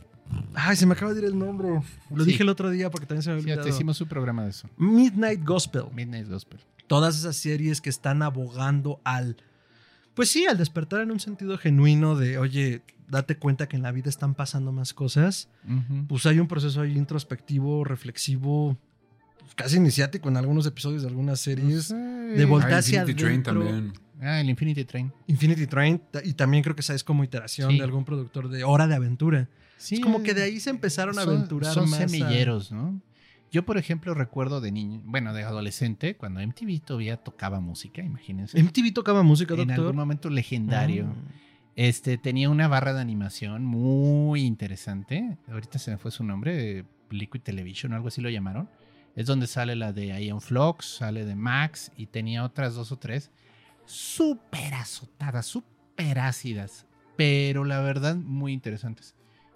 Ay, 0.53 0.75
se 0.75 0.85
me 0.85 0.93
acaba 0.93 1.13
de 1.13 1.21
ir 1.21 1.25
el 1.25 1.37
nombre. 1.37 1.81
Lo 2.13 2.23
dije 2.23 2.43
el 2.43 2.49
otro 2.49 2.69
día 2.69 2.89
porque 2.89 3.07
también 3.07 3.23
se 3.23 3.31
me 3.31 3.37
olvidó. 3.37 3.63
Sí, 3.63 3.69
te 3.69 3.75
hicimos 3.75 3.99
un 4.01 4.07
programa 4.07 4.43
de 4.43 4.51
eso. 4.51 4.69
Midnight 4.77 5.43
Gospel. 5.43 5.85
Midnight 5.93 6.27
Gospel. 6.27 6.59
Todas 6.87 7.17
esas 7.17 7.35
series 7.35 7.81
que 7.81 7.89
están 7.89 8.21
abogando 8.21 8.99
al. 9.03 9.37
Pues 10.13 10.29
sí, 10.29 10.45
al 10.45 10.57
despertar 10.57 11.01
en 11.01 11.11
un 11.11 11.19
sentido 11.19 11.57
genuino 11.57 12.15
de, 12.15 12.37
oye, 12.37 12.83
date 13.07 13.37
cuenta 13.37 13.67
que 13.67 13.75
en 13.75 13.83
la 13.83 13.91
vida 13.91 14.09
están 14.09 14.35
pasando 14.35 14.71
más 14.71 14.93
cosas. 14.93 15.49
Pues 16.07 16.25
hay 16.25 16.39
un 16.39 16.47
proceso 16.47 16.81
ahí 16.81 16.97
introspectivo, 16.97 17.83
reflexivo, 17.83 18.77
casi 19.55 19.77
iniciático 19.77 20.29
en 20.29 20.37
algunos 20.37 20.65
episodios 20.65 21.01
de 21.01 21.07
algunas 21.07 21.39
series. 21.39 21.89
De 21.89 22.45
voltear 22.45 22.73
ah, 22.73 22.79
Infinity 22.79 23.13
Train 23.13 23.43
también. 23.43 23.93
Ah, 24.21 24.41
el 24.41 24.49
Infinity 24.49 24.85
Train. 24.85 25.11
Infinity 25.27 25.67
Train. 25.67 26.01
Y 26.23 26.33
también 26.33 26.63
creo 26.63 26.75
que 26.75 26.81
sabes 26.81 27.03
como 27.03 27.23
iteración 27.23 27.77
de 27.77 27.83
algún 27.83 28.05
productor 28.05 28.49
de 28.49 28.63
Hora 28.63 28.87
de 28.87 28.95
Aventura. 28.95 29.49
Sí, 29.77 29.95
es 29.95 30.01
como 30.01 30.23
que 30.23 30.33
de 30.33 30.43
ahí 30.43 30.59
se 30.59 30.69
empezaron 30.69 31.17
a 31.19 31.21
aventurar 31.21 31.73
son 31.73 31.87
semilleros, 31.87 32.71
¿no? 32.71 33.01
Yo, 33.51 33.65
por 33.65 33.77
ejemplo, 33.77 34.13
recuerdo 34.13 34.61
de 34.61 34.71
niño, 34.71 35.01
bueno, 35.05 35.33
de 35.33 35.43
adolescente, 35.43 36.15
cuando 36.15 36.39
MTV 36.45 36.81
todavía 36.85 37.17
tocaba 37.17 37.59
música, 37.59 38.03
imagínense. 38.03 38.61
MTV 38.61 38.93
tocaba 38.93 39.23
música, 39.23 39.55
doctor. 39.55 39.73
En 39.73 39.79
algún 39.79 39.95
momento 39.95 40.29
legendario. 40.29 41.05
Mm. 41.05 41.49
Este, 41.75 42.17
tenía 42.17 42.49
una 42.49 42.67
barra 42.67 42.93
de 42.93 43.01
animación 43.01 43.65
muy 43.65 44.41
interesante. 44.41 45.37
Ahorita 45.47 45.79
se 45.79 45.91
me 45.91 45.97
fue 45.97 46.11
su 46.11 46.23
nombre, 46.23 46.85
Liquid 47.09 47.41
Television 47.41 47.93
o 47.93 47.95
algo 47.95 48.09
así 48.09 48.21
lo 48.21 48.29
llamaron. 48.29 48.69
Es 49.15 49.25
donde 49.25 49.47
sale 49.47 49.75
la 49.75 49.91
de 49.91 50.07
Ion 50.25 50.41
Flux, 50.41 50.85
sale 50.85 51.25
de 51.25 51.35
Max 51.35 51.91
y 51.97 52.07
tenía 52.07 52.43
otras 52.43 52.75
dos 52.75 52.91
o 52.91 52.97
tres 52.97 53.31
súper 53.85 54.75
azotadas, 54.75 55.45
súper 55.45 56.19
ácidas, 56.19 56.85
pero 57.17 57.65
la 57.65 57.81
verdad 57.81 58.15
muy 58.15 58.53
interesantes. 58.53 59.15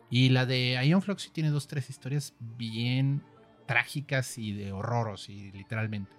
Y 0.09 0.29
la 0.29 0.45
de 0.45 0.79
Ion 0.85 1.01
Flux 1.01 1.23
sí 1.23 1.29
tiene 1.31 1.49
dos, 1.49 1.67
tres 1.67 1.89
historias 1.89 2.33
bien 2.39 3.21
trágicas 3.65 4.37
y 4.37 4.53
de 4.53 4.71
horroros, 4.71 5.29
y 5.29 5.51
literalmente. 5.51 6.11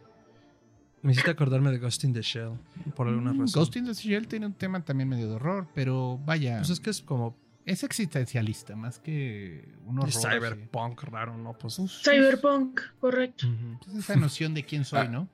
Me 1.02 1.12
hiciste 1.12 1.30
acordarme 1.30 1.70
de 1.70 1.78
Ghost 1.78 2.02
in 2.04 2.14
the 2.14 2.22
Shell, 2.22 2.52
por 2.96 3.08
alguna 3.08 3.32
mm, 3.32 3.40
razón. 3.40 3.60
Ghost 3.60 3.76
in 3.76 3.84
the 3.84 3.92
Shell 3.92 4.26
tiene 4.26 4.46
un 4.46 4.54
tema 4.54 4.82
también 4.82 5.08
medio 5.08 5.28
de 5.28 5.34
horror, 5.34 5.68
pero 5.74 6.18
vaya. 6.24 6.58
Pues 6.58 6.70
es 6.70 6.80
que 6.80 6.90
es 6.90 7.02
como. 7.02 7.36
Es 7.66 7.82
existencialista, 7.82 8.76
más 8.76 8.98
que 8.98 9.66
un 9.86 9.98
horror. 9.98 10.12
Cyberpunk 10.12 11.02
raro, 11.04 11.36
¿no? 11.36 11.56
Pues, 11.56 11.80
Cyberpunk, 12.02 12.80
correcto. 13.00 13.46
Es 13.88 13.94
esa 13.94 14.16
noción 14.16 14.52
de 14.52 14.64
quién 14.64 14.84
soy, 14.84 15.00
ah, 15.00 15.04
¿no? 15.08 15.28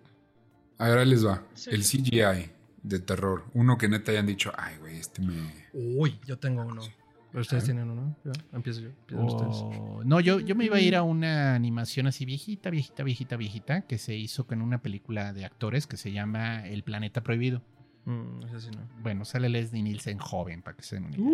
Ahora 0.79 1.05
les 1.05 1.27
va. 1.27 1.43
El 1.67 1.83
CGI 1.83 2.51
de 2.83 2.99
terror. 3.01 3.45
Uno 3.55 3.77
que 3.77 3.89
neta 3.89 4.13
hayan 4.13 4.27
dicho, 4.27 4.53
ay, 4.57 4.77
güey, 4.79 4.97
este 4.99 5.23
me. 5.23 5.35
Uy, 5.73 6.19
yo 6.25 6.39
tengo 6.39 6.63
uno. 6.63 6.83
Pero 7.31 7.43
ustedes 7.43 7.65
tienen 7.65 7.89
uno, 7.89 8.17
¿Ya? 8.25 8.33
Empiezo 8.53 8.81
yo. 8.81 8.91
Oh, 9.17 10.03
no, 10.05 10.19
yo, 10.19 10.41
yo 10.41 10.57
me 10.57 10.65
iba 10.65 10.77
a 10.77 10.81
ir 10.81 10.97
a 10.97 11.03
una 11.03 11.55
animación 11.55 12.09
así 12.09 12.25
viejita, 12.25 12.71
viejita, 12.71 13.05
viejita, 13.05 13.37
viejita, 13.37 13.81
que 13.83 13.99
se 13.99 14.17
hizo 14.17 14.47
con 14.47 14.63
una 14.63 14.83
película 14.83 15.33
de 15.33 15.45
actores 15.45 15.87
que 15.87 15.97
se 15.97 16.11
llama 16.11 16.67
El 16.67 16.83
Planeta 16.83 17.23
Prohibido. 17.23 17.63
Mm, 18.05 18.41
no. 18.41 18.89
Bueno, 19.03 19.25
sale 19.25 19.49
Leslie 19.49 19.83
Nielsen 19.83 20.19
joven, 20.19 20.63
para 20.63 20.77
que 20.77 20.83
se 20.83 20.97
den 20.97 21.05
una 21.05 21.17
idea. 21.17 21.31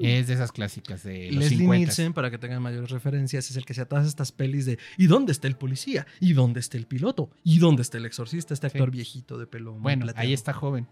Es 0.00 0.26
de 0.26 0.34
esas 0.34 0.52
clásicas 0.52 1.02
de 1.02 1.30
los 1.30 1.44
Leslie 1.44 1.66
Nielsen, 1.66 2.12
para 2.12 2.30
que 2.30 2.38
tengan 2.38 2.62
mayores 2.62 2.90
referencias, 2.90 3.50
es 3.50 3.56
el 3.56 3.64
que 3.64 3.74
se 3.74 3.86
todas 3.86 4.06
estas 4.06 4.32
pelis 4.32 4.66
de 4.66 4.78
¿y 4.96 5.06
dónde 5.06 5.32
está 5.32 5.48
el 5.48 5.56
policía? 5.56 6.06
¿Y 6.20 6.32
dónde 6.32 6.60
está 6.60 6.76
el 6.76 6.86
piloto? 6.86 7.30
¿Y 7.44 7.58
dónde 7.58 7.82
está 7.82 7.98
el 7.98 8.06
exorcista? 8.06 8.54
Este 8.54 8.66
actor 8.66 8.90
viejito 8.90 9.38
de 9.38 9.46
pelo. 9.46 9.74
Bueno, 9.74 10.06
ahí 10.16 10.32
está 10.32 10.52
joven. 10.52 10.86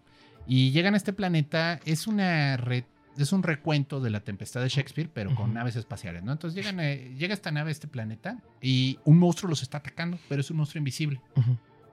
Y 0.46 0.70
llegan 0.72 0.94
a 0.94 0.96
este 0.96 1.12
planeta, 1.12 1.80
es 1.84 2.06
una 2.06 2.56
red 2.56 2.84
es 3.16 3.32
un 3.32 3.42
recuento 3.42 4.00
de 4.00 4.10
la 4.10 4.20
tempestad 4.20 4.60
de 4.60 4.68
Shakespeare, 4.68 5.08
pero 5.12 5.34
con 5.34 5.54
naves 5.54 5.76
espaciales, 5.76 6.24
¿no? 6.24 6.32
Entonces 6.32 6.56
llegan, 6.56 6.80
eh, 6.80 7.14
llega 7.16 7.32
esta 7.32 7.52
nave 7.52 7.68
a 7.68 7.72
este 7.72 7.86
planeta 7.86 8.42
y 8.60 8.98
un 9.04 9.18
monstruo 9.18 9.48
los 9.48 9.62
está 9.62 9.78
atacando, 9.78 10.18
pero 10.28 10.40
es 10.40 10.50
un 10.50 10.56
monstruo 10.56 10.78
invisible. 10.78 11.20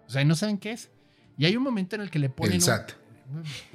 O 0.07 0.09
sea, 0.09 0.25
no 0.25 0.35
saben 0.35 0.57
qué 0.57 0.71
es. 0.71 0.89
Y 1.37 1.45
hay 1.45 1.55
un 1.55 1.63
momento 1.63 1.95
en 1.95 2.01
el 2.01 2.09
que 2.09 2.19
le 2.19 2.29
ponen. 2.29 2.53
El 2.53 2.61
SAT. 2.61 2.93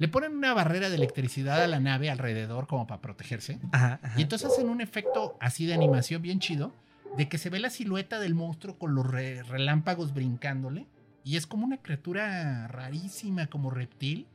le 0.00 0.08
ponen 0.08 0.34
una 0.34 0.54
barrera 0.54 0.88
de 0.88 0.96
electricidad 0.96 1.62
a 1.62 1.68
la 1.68 1.78
nave 1.78 2.08
alrededor 2.08 2.66
como 2.66 2.86
para 2.86 3.02
protegerse. 3.02 3.60
Y 4.16 4.22
entonces 4.22 4.50
hacen 4.50 4.70
un 4.70 4.80
efecto 4.80 5.36
así 5.40 5.66
de 5.66 5.74
animación 5.74 6.22
bien 6.22 6.40
chido, 6.40 6.72
de 7.18 7.28
que 7.28 7.36
se 7.36 7.50
ve 7.50 7.60
la 7.60 7.68
silueta 7.68 8.18
del 8.18 8.34
monstruo 8.34 8.78
con 8.78 8.94
los 8.94 9.06
relámpagos 9.06 10.14
brincándole. 10.14 10.86
Y 11.22 11.36
es 11.36 11.46
como 11.46 11.66
una 11.66 11.76
criatura 11.76 12.66
rarísima, 12.68 13.48
como 13.48 13.70
reptil 13.70 14.26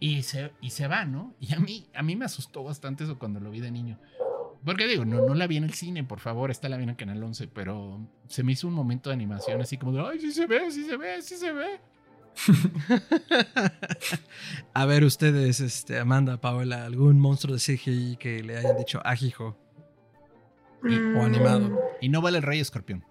y 0.00 0.22
se, 0.22 0.50
y 0.62 0.70
se 0.70 0.88
va, 0.88 1.04
¿no? 1.04 1.34
Y 1.40 1.52
a 1.52 1.58
mí, 1.60 1.86
a 1.94 2.02
mí 2.02 2.16
me 2.16 2.24
asustó 2.24 2.64
bastante 2.64 3.04
eso 3.04 3.18
cuando 3.18 3.38
lo 3.38 3.50
vi 3.50 3.60
de 3.60 3.70
niño. 3.70 3.98
Porque 4.64 4.86
digo, 4.86 5.04
no, 5.04 5.26
no 5.26 5.34
la 5.34 5.46
vi 5.46 5.58
en 5.58 5.64
el 5.64 5.74
cine, 5.74 6.04
por 6.04 6.20
favor, 6.20 6.50
está 6.50 6.70
la 6.70 6.78
vi 6.78 6.84
en 6.84 6.88
el 6.88 6.96
Canal 6.96 7.22
11, 7.22 7.48
pero 7.48 8.00
se 8.28 8.42
me 8.42 8.52
hizo 8.52 8.66
un 8.66 8.72
momento 8.72 9.10
de 9.10 9.14
animación 9.14 9.60
así 9.60 9.76
como 9.76 9.92
de, 9.92 10.00
ay, 10.00 10.20
sí 10.20 10.32
se 10.32 10.46
ve, 10.46 10.70
sí 10.70 10.84
se 10.84 10.96
ve, 10.96 11.20
sí 11.20 11.36
se 11.36 11.52
ve. 11.52 11.80
a 14.74 14.86
ver, 14.86 15.04
ustedes, 15.04 15.60
este, 15.60 15.98
Amanda, 15.98 16.40
Paola, 16.40 16.84
algún 16.84 17.18
monstruo 17.18 17.56
de 17.56 17.60
CGI 17.60 18.16
que 18.18 18.42
le 18.42 18.58
hayan 18.58 18.76
dicho 18.76 19.00
ajijo 19.04 19.56
o 20.82 21.22
animado. 21.22 21.80
Y 22.00 22.08
no 22.08 22.20
vale 22.20 22.38
el 22.38 22.42
Rey 22.42 22.60
Escorpión. 22.60 23.04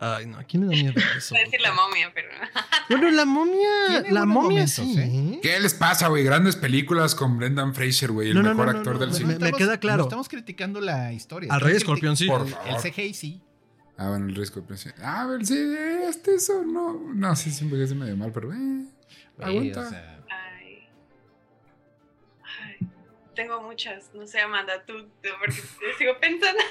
Ay, 0.00 0.26
no, 0.26 0.38
¿a 0.38 0.44
quién 0.44 0.68
le 0.68 0.76
da 0.76 0.82
miedo 0.82 1.00
eso? 1.16 1.34
a 1.34 1.40
decir 1.40 1.60
la 1.60 1.72
momia, 1.72 2.12
pero. 2.14 2.28
bueno, 2.88 3.10
la 3.10 3.24
momia. 3.24 4.02
La 4.10 4.26
momia 4.26 4.66
sí. 4.66 4.94
¿eh? 4.96 5.40
¿Qué 5.42 5.58
les 5.58 5.74
pasa, 5.74 6.08
güey? 6.08 6.22
Grandes 6.22 6.56
películas 6.56 7.14
con 7.14 7.36
Brendan 7.36 7.74
Fraser, 7.74 8.12
güey, 8.12 8.30
el 8.30 8.42
mejor 8.42 8.68
actor 8.68 8.98
del 8.98 9.12
cine. 9.12 9.38
Me, 9.38 9.52
queda 9.52 9.78
claro. 9.78 10.04
estamos 10.04 10.28
criticando 10.28 10.80
la 10.80 11.12
historia. 11.12 11.52
Al 11.52 11.60
Rey 11.60 11.76
Escorpión, 11.76 12.16
sí. 12.16 12.26
Por 12.26 12.46
el, 12.46 12.76
CGI, 12.76 13.14
sí. 13.14 13.42
Ah, 13.98 14.10
bueno, 14.10 14.26
el 14.26 14.34
Rey 14.36 14.44
Escorpión, 14.44 14.78
sí. 14.78 14.90
Ah, 15.02 15.22
a 15.22 15.26
ver, 15.26 15.44
sí, 15.44 15.74
este 16.04 16.36
eso 16.36 16.62
no. 16.64 16.92
No, 17.14 17.34
sí, 17.34 17.50
siempre 17.50 17.82
es 17.82 17.92
medio 17.92 18.16
mal, 18.16 18.30
pero. 18.32 18.52
Eh, 18.52 18.86
aguanta. 19.40 20.22
Ay. 20.30 20.88
Ay. 22.44 22.88
Tengo 23.34 23.60
muchas. 23.60 24.14
No 24.14 24.24
sé, 24.24 24.40
Amanda, 24.40 24.84
tú, 24.86 25.02
tú 25.20 25.30
porque 25.40 25.60
sigo 25.98 26.12
pensando. 26.20 26.62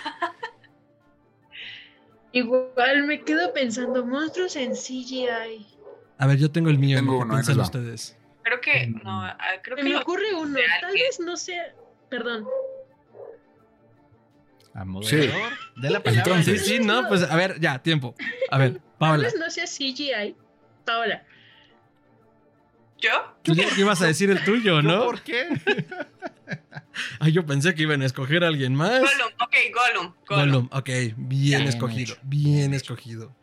Igual 2.32 3.04
me 3.04 3.22
quedo 3.22 3.54
pensando, 3.54 4.06
monstruos 4.06 4.56
en 4.56 4.72
CGI. 4.72 5.68
A 6.20 6.28
ver, 6.28 6.38
yo 6.38 6.50
tengo 6.50 6.70
el 6.70 6.80
mío, 6.80 6.98
tengo 6.98 7.20
uno, 7.20 7.34
piensan 7.34 7.60
ustedes. 7.60 8.18
Creo 8.44 8.62
que, 8.62 8.88
no, 8.88 9.22
ah, 9.24 9.38
creo 9.62 9.76
que 9.76 9.84
me 9.84 9.98
ocurre 9.98 10.34
uno, 10.34 10.58
tal 10.80 10.94
vez 10.94 11.20
no 11.20 11.36
sea, 11.36 11.76
perdón. 12.10 12.48
A 14.78 14.86
moderador 14.86 15.54
de 15.76 15.90
la 15.90 16.04
palabra. 16.04 16.38
Entonces, 16.38 16.68
sí, 16.68 16.78
no, 16.80 17.08
pues 17.08 17.24
a 17.24 17.36
ver, 17.36 17.60
ya, 17.60 17.80
tiempo. 17.80 18.14
A 18.52 18.60
ver, 18.60 18.80
Paola. 19.00 19.24
Tal 19.24 19.32
vez 19.32 19.40
no 19.40 19.50
sea 19.50 19.66
CGI. 19.66 20.36
Paola. 20.86 21.24
¿Yo? 23.00 23.10
Tú 23.42 23.54
ibas 23.78 24.02
a 24.04 24.06
decir 24.06 24.30
el 24.30 24.44
tuyo, 24.44 24.84
¿no? 24.84 25.04
¿Por 25.04 25.22
qué? 25.22 25.48
Ay, 27.20 27.32
yo 27.32 27.44
pensé 27.44 27.74
que 27.74 27.82
iban 27.82 28.04
a 28.04 28.06
escoger 28.06 28.44
a 28.44 28.48
alguien 28.50 28.76
más. 28.76 29.02
Gollum, 29.02 29.34
ok, 29.42 29.56
Gollum. 29.74 30.14
Gollum, 30.28 30.70
ok, 30.72 30.90
bien 31.18 31.64
escogido, 31.64 32.16
bien 32.22 32.76
escogido. 32.76 33.36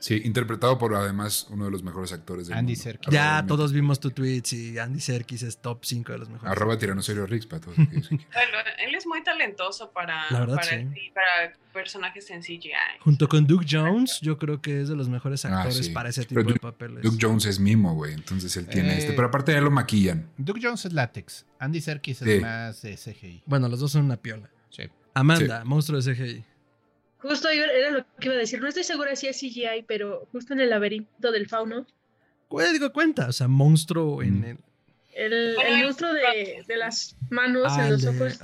Sí, 0.00 0.22
interpretado 0.24 0.78
por 0.78 0.94
además 0.94 1.46
uno 1.50 1.66
de 1.66 1.70
los 1.70 1.82
mejores 1.82 2.12
actores 2.12 2.48
del 2.48 2.56
Andy 2.56 2.74
Serkis. 2.74 3.12
Ya 3.12 3.44
todos 3.46 3.72
vimos 3.72 4.00
tu 4.00 4.10
tweet 4.10 4.42
y 4.52 4.78
Andy 4.78 4.98
Serkis 4.98 5.42
es 5.42 5.58
top 5.58 5.84
5 5.84 6.12
de 6.12 6.18
los 6.18 6.30
mejores. 6.30 6.50
Arroba 6.50 6.78
Tiranosaurio 6.78 7.26
Rix 7.26 7.46
para 7.46 7.60
todos. 7.60 7.76
él 7.78 8.94
es 8.94 9.06
muy 9.06 9.22
talentoso 9.22 9.92
para, 9.92 10.26
para, 10.30 11.52
personajes 11.74 12.30
en 12.30 12.40
CGI. 12.40 12.72
Junto 13.00 13.28
con 13.28 13.46
Duke 13.46 13.66
Jones, 13.68 14.20
yo 14.22 14.38
creo 14.38 14.62
que 14.62 14.80
es 14.80 14.88
de 14.88 14.96
los 14.96 15.10
mejores 15.10 15.44
ah, 15.44 15.62
actores 15.62 15.90
para 15.90 16.08
ese 16.08 16.24
tipo 16.24 16.42
de 16.42 16.58
papeles. 16.58 17.02
Duke 17.02 17.18
Jones 17.20 17.44
es 17.44 17.60
mimo, 17.60 17.94
güey, 17.94 18.14
entonces 18.14 18.56
él 18.56 18.68
tiene 18.68 18.96
este. 18.96 19.12
Pero 19.12 19.28
aparte 19.28 19.52
ya 19.52 19.60
lo 19.60 19.70
maquillan. 19.70 20.30
Duke 20.38 20.60
Jones 20.62 20.86
es 20.86 20.94
látex. 20.94 21.44
Andy 21.58 21.80
Serkis 21.82 22.22
es 22.22 22.40
más 22.40 22.80
de 22.80 22.96
CGI. 22.96 23.42
Bueno, 23.44 23.68
los 23.68 23.80
dos 23.80 23.92
son 23.92 24.06
una 24.06 24.16
piola. 24.16 24.48
Sí. 24.70 24.84
Amanda, 25.12 25.62
monstruo 25.64 26.00
de 26.00 26.14
CGI. 26.14 26.44
Justo 27.20 27.48
era 27.48 27.90
lo 27.90 28.04
que 28.18 28.28
iba 28.28 28.34
a 28.34 28.38
decir. 28.38 28.60
No 28.60 28.68
estoy 28.68 28.84
segura 28.84 29.14
si 29.14 29.26
es 29.26 29.38
CGI, 29.38 29.84
pero 29.86 30.26
justo 30.32 30.54
en 30.54 30.60
el 30.60 30.70
laberinto 30.70 31.30
del 31.32 31.48
fauno. 31.48 31.86
digo 32.72 32.92
cuenta, 32.92 33.28
o 33.28 33.32
sea, 33.32 33.48
monstruo 33.48 34.22
en 34.22 34.44
el. 34.44 34.58
El, 35.12 35.56
monstruo 35.84 36.12
de, 36.14 36.64
de, 36.66 36.76
las 36.76 37.16
manos 37.28 37.72
ah, 37.76 37.84
en 37.84 37.92
los 37.92 38.06
ojos. 38.06 38.40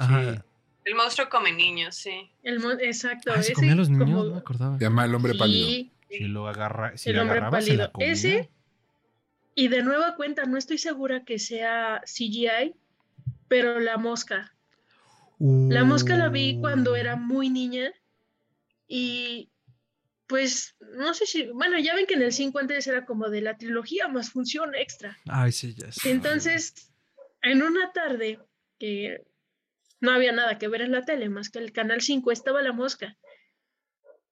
El 0.84 0.94
monstruo 0.94 1.28
come 1.28 1.52
niños, 1.52 1.96
sí. 1.96 2.30
El 2.42 2.62
exacto. 2.80 3.32
Ah, 3.34 3.42
¿se 3.42 3.54
comía 3.54 3.72
a 3.72 3.76
los 3.76 3.88
niños? 3.88 4.08
No 4.08 4.32
me 4.32 4.38
acordaba. 4.38 4.78
llama 4.78 5.04
el 5.04 5.14
hombre 5.14 5.34
pálido. 5.34 5.90
Si 6.08 6.24
lo 6.24 6.48
agarra, 6.48 6.96
si 6.96 7.10
el 7.10 7.16
lo 7.16 7.22
hombre 7.22 7.38
agarraba, 7.38 7.58
pálido. 7.58 7.72
Se 7.72 7.78
la 7.78 7.92
comía. 7.92 8.12
Ese. 8.12 8.50
Y 9.54 9.68
de 9.68 9.82
nueva 9.82 10.16
cuenta, 10.16 10.44
no 10.44 10.58
estoy 10.58 10.76
segura 10.76 11.24
que 11.24 11.38
sea 11.38 12.02
CGI, 12.04 12.74
pero 13.48 13.80
la 13.80 13.96
mosca. 13.96 14.52
La 15.38 15.84
mosca 15.84 16.16
la 16.16 16.28
vi 16.28 16.58
cuando 16.60 16.94
era 16.94 17.16
muy 17.16 17.48
niña 17.48 17.92
y 18.86 19.50
pues, 20.26 20.74
no 20.96 21.14
sé 21.14 21.26
si, 21.26 21.46
bueno, 21.46 21.78
ya 21.78 21.94
ven 21.94 22.06
que 22.06 22.14
en 22.14 22.22
el 22.22 22.32
5 22.32 22.58
antes 22.58 22.86
era 22.86 23.06
como 23.06 23.28
de 23.30 23.42
la 23.42 23.56
trilogía 23.56 24.08
más 24.08 24.30
función 24.30 24.74
extra. 24.74 25.16
Ay, 25.26 25.52
sí, 25.52 25.74
ya 25.74 25.92
sé. 25.92 26.10
Entonces, 26.10 26.92
en 27.42 27.62
una 27.62 27.92
tarde 27.92 28.40
que 28.78 29.24
no 30.00 30.10
había 30.10 30.32
nada 30.32 30.58
que 30.58 30.68
ver 30.68 30.82
en 30.82 30.92
la 30.92 31.04
tele 31.04 31.28
más 31.28 31.50
que 31.50 31.58
el 31.58 31.72
canal 31.72 32.00
5 32.00 32.32
estaba 32.32 32.62
la 32.62 32.72
mosca. 32.72 33.16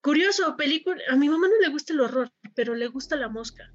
Curioso, 0.01 0.57
película, 0.57 1.01
a 1.09 1.17
mi 1.17 1.29
mamá 1.29 1.49
no 1.49 1.59
le 1.61 1.69
gusta 1.69 1.93
el 1.93 2.01
horror, 2.01 2.31
pero 2.55 2.75
le 2.75 2.89
gusta 2.89 3.17
la 3.17 3.29
mosca. 3.29 3.73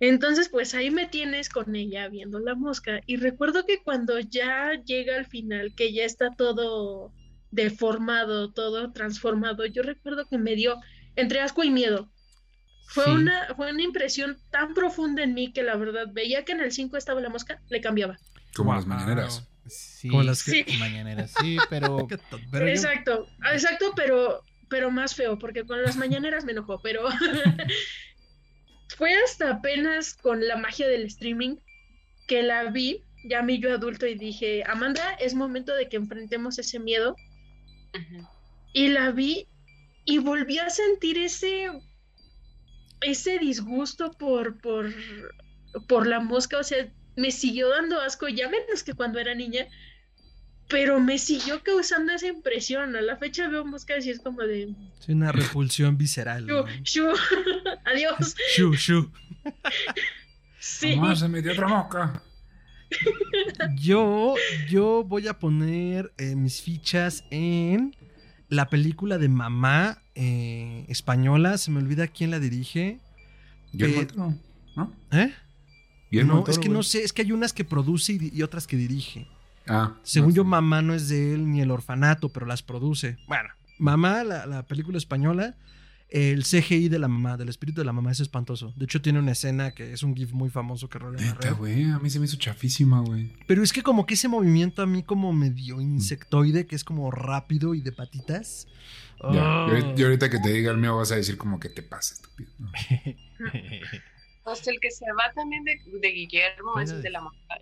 Entonces, 0.00 0.48
pues 0.48 0.74
ahí 0.74 0.90
me 0.90 1.06
tienes 1.06 1.48
con 1.48 1.74
ella 1.74 2.08
viendo 2.08 2.38
la 2.38 2.54
mosca. 2.54 3.00
Y 3.06 3.16
recuerdo 3.16 3.66
que 3.66 3.82
cuando 3.82 4.20
ya 4.20 4.72
llega 4.84 5.16
al 5.16 5.26
final, 5.26 5.74
que 5.74 5.92
ya 5.92 6.04
está 6.04 6.30
todo 6.36 7.12
deformado, 7.50 8.52
todo 8.52 8.92
transformado, 8.92 9.66
yo 9.66 9.82
recuerdo 9.82 10.26
que 10.28 10.38
me 10.38 10.54
dio 10.54 10.76
entre 11.16 11.40
asco 11.40 11.64
y 11.64 11.70
miedo. 11.70 12.10
Fue, 12.88 13.12
una, 13.12 13.54
fue 13.54 13.70
una 13.70 13.82
impresión 13.82 14.38
tan 14.50 14.72
profunda 14.72 15.22
en 15.22 15.34
mí 15.34 15.52
que 15.52 15.62
la 15.62 15.76
verdad 15.76 16.06
veía 16.10 16.44
que 16.44 16.52
en 16.52 16.60
el 16.60 16.72
5 16.72 16.96
estaba 16.96 17.20
la 17.20 17.28
mosca, 17.28 17.60
le 17.68 17.82
cambiaba. 17.82 18.18
Como 18.56 18.74
las 18.74 18.86
mañaneras. 18.86 19.46
Sí, 19.66 20.08
Como 20.08 20.22
las 20.22 20.38
sí. 20.38 20.64
mañaneras, 20.78 21.32
sí, 21.40 21.58
pero... 21.70 22.08
exacto, 22.66 23.28
exacto, 23.52 23.92
pero, 23.94 24.42
pero 24.70 24.90
más 24.90 25.14
feo, 25.14 25.38
porque 25.38 25.64
con 25.64 25.82
las 25.82 25.96
mañaneras 25.96 26.44
me 26.44 26.52
enojó, 26.52 26.80
pero 26.80 27.02
fue 28.96 29.14
hasta 29.22 29.50
apenas 29.50 30.14
con 30.14 30.46
la 30.46 30.56
magia 30.56 30.88
del 30.88 31.04
streaming 31.04 31.56
que 32.26 32.42
la 32.42 32.70
vi, 32.70 33.04
ya 33.24 33.42
mi 33.42 33.58
yo 33.58 33.74
adulto, 33.74 34.06
y 34.06 34.14
dije, 34.14 34.62
Amanda, 34.66 35.12
es 35.20 35.34
momento 35.34 35.74
de 35.74 35.88
que 35.88 35.96
enfrentemos 35.96 36.58
ese 36.58 36.78
miedo. 36.78 37.16
Y 38.72 38.88
la 38.88 39.10
vi 39.10 39.46
y 40.04 40.18
volví 40.18 40.58
a 40.58 40.70
sentir 40.70 41.18
ese 41.18 41.70
ese 43.00 43.38
disgusto 43.38 44.10
por, 44.12 44.60
por, 44.60 44.92
por 45.86 46.06
la 46.06 46.20
mosca, 46.20 46.58
o 46.58 46.64
sea, 46.64 46.88
me 47.16 47.30
siguió 47.30 47.68
dando 47.68 48.00
asco, 48.00 48.28
ya 48.28 48.48
menos 48.48 48.82
que 48.82 48.94
cuando 48.94 49.18
era 49.18 49.34
niña, 49.34 49.66
pero 50.68 51.00
me 51.00 51.18
siguió 51.18 51.62
causando 51.62 52.12
esa 52.12 52.28
impresión. 52.28 52.94
A 52.96 53.00
la 53.00 53.16
fecha 53.16 53.48
veo 53.48 53.64
moscas 53.64 54.04
y 54.06 54.10
es 54.10 54.20
como 54.20 54.42
de. 54.42 54.74
Es 55.00 55.08
una 55.08 55.32
repulsión 55.32 55.96
visceral. 55.96 56.46
Shu, 56.82 57.08
Adiós. 57.84 58.36
Shu, 58.56 58.74
shu. 58.74 59.10
Sí. 60.60 61.00
se 61.14 61.28
metió 61.28 61.52
otra 61.52 61.66
mosca. 61.68 62.22
Yo, 63.76 64.34
yo 64.68 65.04
voy 65.04 65.28
a 65.28 65.38
poner 65.38 66.12
eh, 66.18 66.34
mis 66.34 66.62
fichas 66.62 67.24
en 67.30 67.94
la 68.48 68.68
película 68.68 69.18
de 69.18 69.28
mamá 69.28 70.02
eh, 70.14 70.84
española. 70.88 71.58
Se 71.58 71.70
me 71.70 71.78
olvida 71.80 72.08
quién 72.08 72.30
la 72.30 72.40
dirige. 72.40 73.00
Guillermo 73.72 74.30
eh, 74.30 74.48
¿no? 74.76 74.92
¿Eh? 75.12 75.32
no, 76.24 76.44
es 76.46 76.58
que 76.58 76.68
no 76.68 76.82
sé, 76.82 77.02
es 77.02 77.12
que 77.12 77.22
hay 77.22 77.32
unas 77.32 77.52
que 77.52 77.64
produce 77.64 78.18
y, 78.20 78.42
otras 78.42 78.66
que 78.66 78.76
dirige. 78.76 79.26
Ah. 79.66 79.94
Según 80.02 80.32
yo, 80.32 80.44
Mamá 80.44 80.80
no 80.80 80.94
es 80.94 81.08
de 81.08 81.34
él 81.34 81.50
ni 81.50 81.60
el 81.60 81.70
orfanato, 81.70 82.30
pero 82.30 82.46
las 82.46 82.62
produce. 82.62 83.18
Bueno, 83.26 83.50
Mamá, 83.78 84.24
la, 84.24 84.62
película 84.66 84.96
española, 84.98 85.56
el 86.10 86.44
CGI 86.44 86.88
de 86.88 86.98
la 86.98 87.08
mamá, 87.08 87.36
del 87.36 87.48
espíritu 87.48 87.80
de 87.80 87.84
la 87.84 87.92
mamá 87.92 88.10
es 88.12 88.20
espantoso. 88.20 88.72
De 88.76 88.84
hecho, 88.84 89.02
tiene 89.02 89.18
una 89.18 89.32
escena 89.32 89.72
que 89.72 89.92
es 89.92 90.02
un 90.02 90.16
GIF 90.16 90.32
muy 90.32 90.48
famoso 90.48 90.88
que 90.88 90.98
rola 90.98 91.18
en 91.20 91.26
la 91.26 91.34
red. 91.34 91.54
güey, 91.54 91.84
a 91.84 91.98
mí 91.98 92.08
se 92.08 92.18
me 92.18 92.24
hizo 92.24 92.36
chafísima, 92.36 93.00
güey. 93.00 93.32
Pero 93.46 93.62
es 93.62 93.72
que 93.72 93.82
como 93.82 94.06
que 94.06 94.14
ese 94.14 94.28
movimiento 94.28 94.82
a 94.82 94.86
mí 94.86 95.02
como 95.02 95.32
medio 95.32 95.80
insectoide, 95.80 96.66
que 96.66 96.76
es 96.76 96.84
como 96.84 97.10
rápido 97.10 97.74
y 97.74 97.82
de 97.82 97.92
patitas. 97.92 98.66
Ya, 99.32 99.66
y 99.96 100.02
ahorita 100.02 100.30
que 100.30 100.38
te 100.38 100.52
diga 100.52 100.70
el 100.70 100.78
mío 100.78 100.96
vas 100.96 101.10
a 101.10 101.16
decir 101.16 101.36
como 101.36 101.58
que 101.58 101.68
te 101.68 101.82
pasa, 101.82 102.14
estúpido. 102.14 102.50
Pues 104.44 104.66
el 104.66 104.80
que 104.80 104.90
se 104.90 105.04
va 105.12 105.30
también 105.34 105.62
de, 105.62 105.78
de 106.00 106.08
Guillermo 106.08 106.80
es 106.80 106.90
el 106.90 107.02
de 107.02 107.10
la 107.10 107.20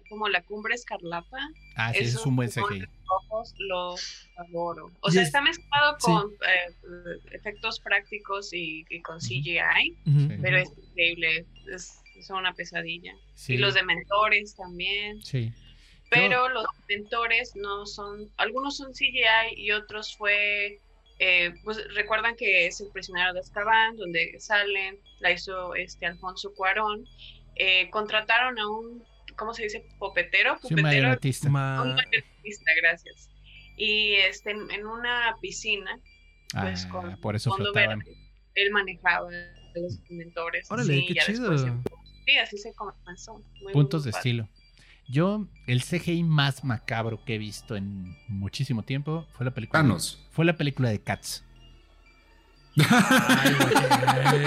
como 0.09 0.29
la 0.29 0.45
cumbre 0.45 0.73
escarlata. 0.73 1.37
Ah, 1.75 1.93
sí, 1.93 1.99
ese 1.99 2.17
es 2.19 2.25
un 2.27 2.37
buen 2.37 2.49
CGI. 2.49 2.87
Ojos, 3.09 3.55
lo 3.59 3.95
adoro. 4.37 4.91
O 5.01 5.11
sea, 5.11 5.23
está 5.23 5.41
mezclado 5.41 5.97
con 6.01 6.33
eh, 6.33 6.75
efectos 7.33 7.81
prácticos 7.81 8.51
y, 8.53 8.85
con 9.03 9.19
CGI, 9.19 9.97
pero 10.41 10.59
es 10.59 10.71
increíble. 10.77 11.47
Es, 11.73 12.03
una 12.31 12.55
pesadilla. 12.55 13.15
Y 13.47 13.59
los 13.59 13.75
dementores 13.75 14.57
también. 14.57 15.23
Sí. 15.23 15.53
Pero 16.11 16.49
los 16.49 16.65
dementores 16.89 17.55
no 17.57 17.85
son, 17.85 18.31
algunos 18.39 18.79
son 18.79 18.93
CGI 18.93 19.55
y 19.57 19.73
otros 19.73 20.17
fue 20.17 20.81
eh, 21.19 21.55
pues 21.65 21.83
recuerdan 21.95 22.37
que 22.37 22.67
es 22.67 22.81
el 22.81 22.89
prisionero 22.89 23.33
de 23.33 23.41
Azkaban, 23.41 23.97
donde 23.97 24.39
salen, 24.39 24.99
la 25.21 25.33
hizo 25.33 25.75
este 25.75 26.07
Alfonso 26.07 26.53
Cuarón, 26.55 27.07
eh, 27.55 27.89
contrataron 27.91 28.59
a 28.59 28.69
un, 28.69 29.03
¿cómo 29.37 29.55
se 29.55 29.65
dice? 29.65 29.87
Popetero, 29.99 30.59
un 30.63 30.83
marionetista. 30.83 31.49
Un 31.49 31.97
gracias. 32.81 33.31
Y 33.77 34.15
este, 34.15 34.51
en 34.51 34.87
una 34.87 35.37
piscina, 35.41 36.01
pues 36.53 36.87
ah, 36.87 36.89
con 36.89 37.21
por 37.21 37.37
eso 37.37 37.53
flotaban. 37.53 38.03
él 38.55 38.71
manejaba 38.71 39.29
los 39.75 40.01
mentores. 40.09 40.71
Órale, 40.71 41.05
qué 41.07 41.15
chido. 41.15 41.57
sí, 41.59 42.37
así 42.43 42.59
se 42.59 42.73
comenzó. 42.75 43.43
Puntos 43.73 44.05
de 44.05 44.11
estilo. 44.11 44.49
Yo, 45.09 45.47
el 45.69 45.83
CGI 45.85 46.25
más 46.25 46.65
macabro 46.65 47.25
que 47.25 47.37
he 47.37 47.39
visto 47.39 47.77
en 47.77 48.17
muchísimo 48.27 48.83
tiempo 48.83 49.27
fue 49.33 49.45
la 49.45 49.53
película. 49.53 49.99
fue 50.33 50.45
la 50.45 50.57
película 50.57 50.89
de 50.89 51.01
Cats. 51.01 51.46
Ay, 52.77 54.45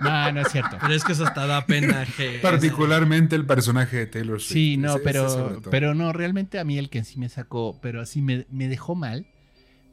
no, 0.00 0.32
no 0.32 0.40
es 0.40 0.48
cierto. 0.48 0.78
Pero 0.80 0.94
es 0.94 1.04
que 1.04 1.12
eso 1.12 1.24
hasta 1.24 1.46
da 1.46 1.66
pena. 1.66 2.06
Particularmente 2.42 3.36
el 3.36 3.44
personaje 3.44 3.96
de 3.98 4.06
Taylor 4.06 4.40
Swift. 4.40 4.52
Sí, 4.52 4.76
no, 4.76 4.96
pero, 5.04 5.60
pero 5.70 5.94
no, 5.94 6.12
realmente 6.12 6.58
a 6.58 6.64
mí 6.64 6.78
el 6.78 6.88
que 6.88 7.04
sí 7.04 7.18
me 7.18 7.28
sacó, 7.28 7.78
pero 7.82 8.00
así 8.00 8.22
me, 8.22 8.46
dejó 8.50 8.94
mal. 8.94 9.26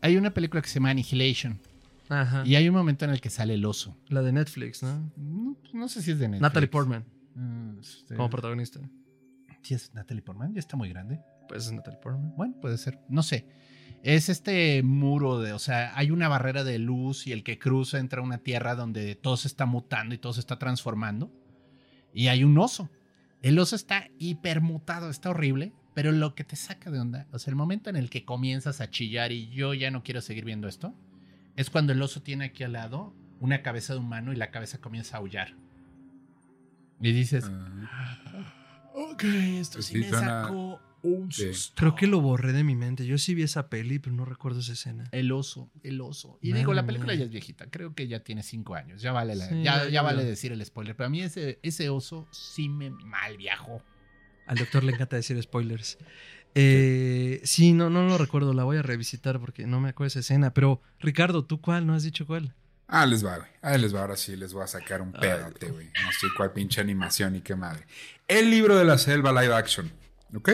Hay 0.02 0.18
una 0.18 0.34
película 0.34 0.62
que 0.62 0.70
se 0.70 0.76
llama 0.76 0.92
Annihilation. 0.92 1.60
Ajá. 2.10 2.44
Y 2.46 2.56
hay 2.56 2.68
un 2.68 2.76
momento 2.76 3.06
en 3.06 3.12
el 3.12 3.22
que 3.22 3.30
sale 3.30 3.54
el 3.56 3.66
oso. 3.66 3.98
La 4.10 4.22
de 4.22 4.32
Netflix, 4.32 4.84
¿no? 4.84 5.12
No, 5.74 5.88
sé 5.88 6.02
si 6.02 6.12
es 6.12 6.20
de 6.20 6.28
Netflix. 6.28 6.42
Natalie 6.42 6.68
Portman. 6.68 7.06
Mm, 7.36 7.80
este, 7.80 8.16
como 8.16 8.30
protagonista. 8.30 8.80
¿Sí 9.62 9.74
es 9.74 9.94
Natalie 9.94 10.22
Portman? 10.22 10.54
¿Ya 10.54 10.60
está 10.60 10.76
muy 10.76 10.90
grande? 10.90 11.22
Pues 11.48 11.66
es 11.66 11.72
Natalie 11.72 12.00
Portman. 12.00 12.34
Bueno, 12.36 12.56
puede 12.62 12.78
ser. 12.78 13.00
No 13.10 13.24
sé. 13.24 13.48
Es 14.04 14.28
este 14.28 14.84
muro 14.84 15.40
de, 15.40 15.54
o 15.54 15.60
sea, 15.60 15.98
hay 15.98 16.12
una 16.12 16.28
barrera 16.28 16.66
de 16.66 16.78
luz 16.78 17.26
y 17.26 17.32
el 17.32 17.42
que 17.42 17.58
cruza 17.58 18.00
entra 18.00 18.20
a 18.20 18.24
una 18.24 18.38
tierra 18.38 18.76
donde 18.76 19.16
todo 19.16 19.38
se 19.38 19.48
está 19.48 19.66
mutando 19.66 20.14
y 20.14 20.18
todo 20.18 20.34
se 20.34 20.42
está 20.42 20.60
transformando. 20.60 21.32
Y 22.14 22.28
hay 22.28 22.44
un 22.44 22.58
oso. 22.58 22.90
El 23.42 23.58
oso 23.60 23.78
está 23.78 24.10
hipermutado, 24.20 25.10
está 25.10 25.30
horrible, 25.30 25.72
pero 25.94 26.12
lo 26.12 26.36
que 26.36 26.44
te 26.44 26.58
saca 26.58 26.92
de 26.92 27.00
onda, 27.00 27.28
o 27.32 27.40
sea, 27.40 27.52
el 27.52 27.56
momento 27.56 27.90
en 27.90 27.96
el 27.96 28.10
que 28.10 28.26
comienzas 28.26 28.82
a 28.82 28.90
chillar 28.90 29.32
y 29.32 29.50
yo 29.50 29.74
ya 29.74 29.90
no 29.90 30.04
quiero 30.04 30.20
seguir 30.20 30.44
viendo 30.44 30.68
esto, 30.68 30.94
es 31.56 31.70
cuando 31.70 31.94
el 31.94 32.02
oso 32.02 32.22
tiene 32.22 32.46
aquí 32.46 32.64
al 32.64 32.74
lado 32.74 33.14
una 33.40 33.62
cabeza 33.62 33.94
de 33.94 34.00
humano 34.00 34.34
y 34.34 34.36
la 34.36 34.52
cabeza 34.52 34.80
comienza 34.80 35.16
a 35.16 35.20
aullar. 35.22 35.56
Y 37.00 37.14
dices, 37.14 37.46
ah. 37.50 38.92
Ok, 38.94 39.24
esto 39.24 39.78
pues 39.78 39.86
sí, 39.86 39.98
me 39.98 40.10
sacó 40.10 40.80
un 41.04 41.32
susto. 41.32 41.76
Creo 41.76 41.96
que 41.96 42.08
lo 42.08 42.22
borré 42.22 42.54
de 42.54 42.64
mi 42.64 42.76
mente. 42.76 43.06
Yo 43.06 43.18
sí 43.18 43.36
vi 43.36 43.44
esa 43.44 43.70
peli, 43.70 44.00
pero 44.00 44.16
no 44.16 44.26
recuerdo 44.26 44.62
esa 44.62 44.74
escena. 44.74 45.08
El 45.12 45.32
oso, 45.32 45.70
el 45.84 46.02
oso. 46.02 46.40
Y 46.42 46.54
digo, 46.54 46.74
la 46.74 46.86
película 46.86 47.14
ya 47.14 47.26
es 47.26 47.30
viejita. 47.30 47.68
Creo 47.70 47.94
que 47.94 48.08
ya 48.08 48.22
tiene 48.22 48.42
cinco 48.42 48.76
años. 48.76 49.02
Ya 49.02 49.12
vale, 49.12 49.36
ya, 49.62 50.02
vale 50.02 50.24
decir 50.24 50.52
el 50.52 50.66
spoiler. 50.66 50.96
Pero 50.96 51.08
a 51.08 51.10
mí 51.10 51.22
ese, 51.22 51.60
ese 51.62 51.90
oso 51.90 52.28
sí 52.32 52.70
me 52.70 52.90
mal 52.90 53.38
viajó. 53.38 53.84
Al 54.48 54.58
doctor 54.58 54.84
le 54.84 54.94
encanta 54.94 55.16
decir 55.16 55.42
spoilers. 55.42 55.98
Eh, 56.56 57.42
sí, 57.44 57.74
no, 57.74 57.90
no 57.90 58.08
lo 58.08 58.18
recuerdo. 58.18 58.54
La 58.54 58.64
voy 58.64 58.78
a 58.78 58.82
revisitar 58.82 59.40
porque 59.40 59.68
no 59.68 59.80
me 59.80 59.90
acuerdo 59.90 60.08
esa 60.08 60.20
escena. 60.20 60.54
Pero, 60.54 60.82
Ricardo, 61.00 61.46
¿tú 61.46 61.62
cuál? 61.62 61.86
¿No 61.86 61.94
has 61.94 62.04
dicho 62.04 62.26
cuál? 62.26 62.54
Ah, 62.88 63.06
les 63.06 63.26
va, 63.26 63.38
güey. 63.38 63.50
Ah, 63.62 63.78
les 63.78 63.94
va. 63.94 64.02
Ahora 64.02 64.16
sí 64.16 64.36
les 64.36 64.54
voy 64.54 64.64
a 64.64 64.68
sacar 64.68 65.02
un 65.02 65.12
pedote, 65.12 65.70
güey. 65.70 65.88
No 65.88 66.12
sé 66.12 66.28
cuál 66.36 66.52
pinche 66.54 66.80
animación 66.80 67.36
y 67.36 67.42
qué 67.42 67.56
madre. 67.56 67.86
El 68.28 68.52
libro 68.52 68.76
de 68.76 68.86
la 68.86 68.98
selva 68.98 69.32
live 69.42 69.54
action. 69.54 69.92
¿Ok? 70.36 70.50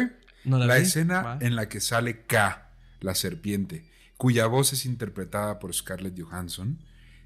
La, 0.46 0.78
escena 0.78 1.38
en 1.42 1.56
la 1.56 1.70
que 1.70 1.80
sale 1.80 2.26
K, 2.26 2.72
la 3.02 3.16
serpiente, 3.16 3.90
cuya 4.18 4.48
voz 4.48 4.74
es 4.74 4.86
interpretada 4.86 5.60
por 5.60 5.74
Scarlett 5.74 6.20
Johansson. 6.20 6.80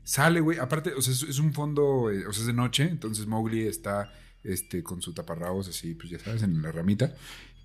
Sale, 0.04 0.42
güey. 0.42 0.60
Aparte, 0.60 0.94
o 0.94 1.02
sea, 1.02 1.14
es, 1.14 1.40
un 1.40 1.54
fondo, 1.54 2.12
eh, 2.12 2.28
o 2.28 2.34
sea, 2.34 2.42
es 2.42 2.48
de 2.48 2.54
noche. 2.54 2.84
Entonces 2.84 3.26
Mowgli 3.26 3.68
está 3.68 4.12
este, 4.44 4.84
con 4.84 5.02
su 5.02 5.14
taparrabos 5.14 5.70
así, 5.70 5.96
pues 5.96 6.10
ya 6.10 6.20
sabes, 6.20 6.44
en 6.44 6.62
la 6.62 6.72
ramita. 6.72 7.16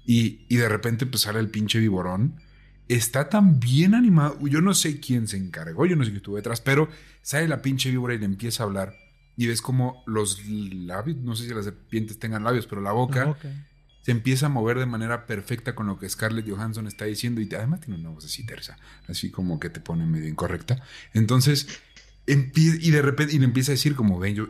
Y, 0.06 0.46
y 0.48 0.56
de 0.56 0.68
repente, 0.68 1.04
pues 1.06 1.22
sale 1.22 1.40
el 1.40 1.50
pinche 1.50 1.78
viborón 1.78 2.40
está 2.88 3.28
tan 3.28 3.60
bien 3.60 3.94
animado. 3.94 4.38
Yo 4.46 4.60
no 4.60 4.74
sé 4.74 4.98
quién 4.98 5.28
se 5.28 5.36
encargó, 5.36 5.86
yo 5.86 5.94
no 5.94 6.04
sé 6.04 6.10
quién 6.10 6.18
estuvo 6.18 6.36
detrás, 6.36 6.60
pero 6.60 6.88
sale 7.22 7.46
la 7.46 7.62
pinche 7.62 7.90
víbora 7.90 8.14
y 8.14 8.18
le 8.18 8.24
empieza 8.24 8.62
a 8.62 8.66
hablar. 8.66 8.94
Y 9.36 9.46
ves 9.46 9.62
como 9.62 10.02
los 10.06 10.44
labios, 10.48 11.18
no 11.18 11.36
sé 11.36 11.46
si 11.46 11.54
las 11.54 11.64
serpientes 11.64 12.18
tengan 12.18 12.42
labios, 12.42 12.66
pero 12.66 12.80
la 12.80 12.92
boca, 12.92 13.36
se 14.02 14.12
empieza 14.12 14.46
a 14.46 14.48
mover 14.48 14.78
de 14.78 14.86
manera 14.86 15.26
perfecta 15.26 15.74
con 15.74 15.86
lo 15.86 15.98
que 15.98 16.08
Scarlett 16.08 16.48
Johansson 16.48 16.86
está 16.86 17.04
diciendo. 17.04 17.40
Y 17.40 17.54
además 17.54 17.80
tiene 17.80 18.00
una 18.00 18.10
voz 18.10 18.24
así 18.24 18.46
tersa, 18.46 18.78
así 19.06 19.30
como 19.30 19.60
que 19.60 19.70
te 19.70 19.80
pone 19.80 20.06
medio 20.06 20.28
incorrecta. 20.28 20.82
Entonces, 21.12 21.68
y 22.26 22.90
de 22.90 23.02
repente, 23.02 23.34
y 23.34 23.38
le 23.38 23.44
empieza 23.44 23.72
a 23.72 23.74
decir 23.74 23.94
como, 23.94 24.18
ven, 24.18 24.34
yo, 24.34 24.48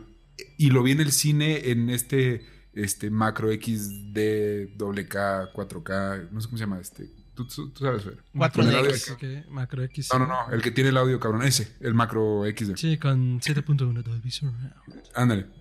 y 0.57 0.69
lo 0.69 0.83
vi 0.83 0.91
en 0.91 1.01
el 1.01 1.11
cine 1.11 1.71
en 1.71 1.89
este, 1.89 2.45
este 2.73 3.09
macro 3.09 3.49
XD, 3.51 4.77
WK, 4.77 5.53
4K, 5.53 6.29
no 6.31 6.41
sé 6.41 6.47
cómo 6.47 6.57
se 6.57 6.63
llama 6.63 6.79
este. 6.79 7.09
Tú, 7.33 7.71
sabes 7.79 8.03
ver. 8.03 8.17
4X. 8.33 9.47
macro 9.47 9.83
X. 9.83 10.09
No, 10.11 10.19
no, 10.19 10.27
no, 10.27 10.51
el 10.51 10.61
que 10.61 10.71
tiene 10.71 10.89
el 10.89 10.97
audio 10.97 11.19
cabrón, 11.21 11.43
ese, 11.43 11.73
el 11.79 11.93
macro 11.93 12.43
XD. 12.45 12.75
Sí, 12.75 12.97
con 12.97 13.39
7.1 13.39 14.03
Dolby 14.03 14.29
Surround. 14.29 14.73
Ándale. 15.15 15.58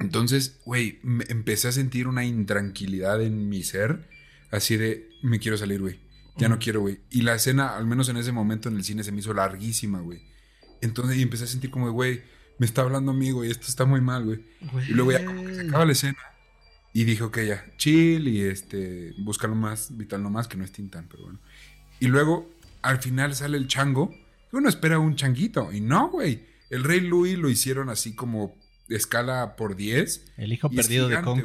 Entonces, 0.00 0.58
güey, 0.64 0.98
empecé 1.28 1.68
a 1.68 1.72
sentir 1.72 2.08
una 2.08 2.24
intranquilidad 2.24 3.22
en 3.22 3.48
mi 3.48 3.62
ser, 3.62 4.08
así 4.50 4.76
de, 4.76 5.10
me 5.22 5.38
quiero 5.38 5.58
salir, 5.58 5.80
güey. 5.80 6.00
Ya 6.36 6.48
no 6.48 6.58
quiero, 6.58 6.80
güey. 6.80 7.00
Y 7.10 7.20
la 7.20 7.34
escena, 7.34 7.76
al 7.76 7.86
menos 7.86 8.08
en 8.08 8.16
ese 8.16 8.32
momento 8.32 8.70
en 8.70 8.76
el 8.76 8.84
cine, 8.84 9.04
se 9.04 9.12
me 9.12 9.18
hizo 9.18 9.34
larguísima, 9.34 10.00
güey. 10.00 10.22
Entonces, 10.80 11.18
y 11.18 11.22
empecé 11.22 11.44
a 11.44 11.46
sentir 11.46 11.70
como, 11.70 11.90
güey, 11.90 12.22
me 12.58 12.64
está 12.64 12.80
hablando 12.80 13.10
a 13.10 13.14
mí, 13.14 13.30
güey, 13.30 13.50
esto 13.50 13.66
está 13.68 13.84
muy 13.84 14.00
mal, 14.00 14.24
güey. 14.24 14.44
Y 14.88 14.92
luego 14.92 15.12
ya 15.12 15.24
como 15.24 15.44
que 15.44 15.54
se 15.54 15.60
acaba 15.62 15.84
la 15.84 15.92
escena. 15.92 16.18
Y 16.94 17.04
dije, 17.04 17.22
ok, 17.22 17.40
ya, 17.40 17.64
chill 17.76 18.26
y 18.26 18.42
este, 18.42 19.12
busca 19.18 19.46
lo 19.48 19.54
más 19.54 19.96
vital 19.96 20.22
nomás, 20.22 20.48
que 20.48 20.56
no 20.56 20.64
es 20.64 20.72
Tintán, 20.72 21.06
pero 21.10 21.24
bueno. 21.24 21.38
Y 22.00 22.06
luego, 22.06 22.50
al 22.80 22.98
final 22.98 23.34
sale 23.34 23.58
el 23.58 23.68
chango. 23.68 24.14
Uno 24.52 24.68
espera 24.68 24.98
un 24.98 25.14
changuito. 25.14 25.70
Y 25.72 25.80
no, 25.80 26.08
güey. 26.08 26.48
El 26.70 26.84
Rey 26.84 27.00
Louis 27.00 27.38
lo 27.38 27.50
hicieron 27.50 27.90
así 27.90 28.14
como 28.14 28.56
escala 28.90 29.56
por 29.56 29.76
10. 29.76 30.32
El 30.36 30.52
hijo 30.52 30.70
perdido 30.70 31.08
de 31.08 31.20
Kong. 31.22 31.44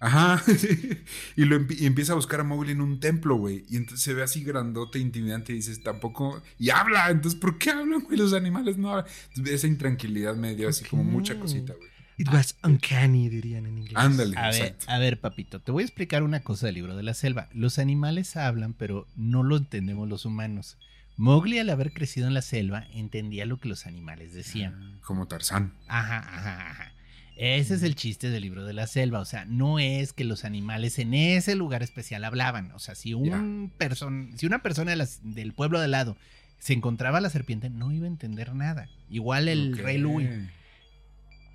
Ajá. 0.00 0.42
y, 1.36 1.44
lo 1.44 1.56
empieza 1.56 2.12
a 2.12 2.16
buscar 2.16 2.40
a 2.40 2.44
Mowgli 2.44 2.72
en 2.72 2.80
un 2.80 3.00
templo, 3.00 3.36
güey. 3.36 3.64
Y 3.68 3.76
entonces 3.76 4.02
se 4.02 4.14
ve 4.14 4.22
así 4.22 4.42
grandote, 4.42 4.98
intimidante. 4.98 5.52
Y 5.52 5.56
dices, 5.56 5.82
tampoco. 5.82 6.42
Y 6.58 6.70
habla. 6.70 7.10
Entonces, 7.10 7.38
¿por 7.38 7.58
qué 7.58 7.70
hablan, 7.70 8.00
güey? 8.00 8.16
Los 8.16 8.32
animales 8.32 8.78
no 8.78 8.90
hablan. 8.90 9.06
Entonces, 9.28 9.54
esa 9.54 9.66
intranquilidad 9.66 10.34
me 10.36 10.54
dio 10.54 10.68
así 10.70 10.86
como 10.86 11.04
mucha 11.04 11.38
cosita, 11.38 11.74
güey. 11.74 11.90
It 12.16 12.28
was 12.28 12.54
uncanny, 12.62 13.30
dirían 13.30 13.66
en 13.66 13.78
inglés. 13.78 13.96
Ándale. 13.96 14.36
A 14.36 14.50
ver, 14.50 14.76
a 14.86 14.98
ver, 14.98 15.20
papito, 15.20 15.60
te 15.60 15.72
voy 15.72 15.84
a 15.84 15.86
explicar 15.86 16.22
una 16.22 16.40
cosa 16.40 16.66
del 16.66 16.74
libro 16.74 16.94
de 16.94 17.02
la 17.02 17.14
selva. 17.14 17.48
Los 17.54 17.78
animales 17.78 18.36
hablan, 18.36 18.74
pero 18.74 19.06
no 19.16 19.42
lo 19.42 19.56
entendemos 19.56 20.06
los 20.06 20.26
humanos. 20.26 20.76
Mowgli, 21.20 21.58
al 21.58 21.68
haber 21.68 21.92
crecido 21.92 22.28
en 22.28 22.32
la 22.32 22.40
selva, 22.40 22.86
entendía 22.94 23.44
lo 23.44 23.60
que 23.60 23.68
los 23.68 23.84
animales 23.84 24.32
decían. 24.32 24.74
Ah, 24.74 25.00
como 25.04 25.28
Tarzán. 25.28 25.74
Ajá, 25.86 26.16
ajá, 26.16 26.70
ajá. 26.70 26.92
Ese 27.36 27.74
es 27.74 27.82
el 27.82 27.94
chiste 27.94 28.30
del 28.30 28.40
libro 28.40 28.64
de 28.64 28.72
la 28.72 28.86
selva. 28.86 29.20
O 29.20 29.26
sea, 29.26 29.44
no 29.44 29.78
es 29.78 30.14
que 30.14 30.24
los 30.24 30.46
animales 30.46 30.98
en 30.98 31.12
ese 31.12 31.56
lugar 31.56 31.82
especial 31.82 32.24
hablaban. 32.24 32.72
O 32.72 32.78
sea, 32.78 32.94
si, 32.94 33.12
un 33.12 33.70
si 34.34 34.46
una 34.46 34.62
persona 34.62 34.96
del 35.22 35.52
pueblo 35.52 35.78
de 35.78 35.84
al 35.84 35.90
lado 35.90 36.16
se 36.58 36.72
encontraba 36.72 37.20
la 37.20 37.28
serpiente, 37.28 37.68
no 37.68 37.92
iba 37.92 38.06
a 38.06 38.08
entender 38.08 38.54
nada. 38.54 38.88
Igual 39.10 39.48
el 39.48 39.76
rey 39.76 39.98
Louis. 39.98 40.30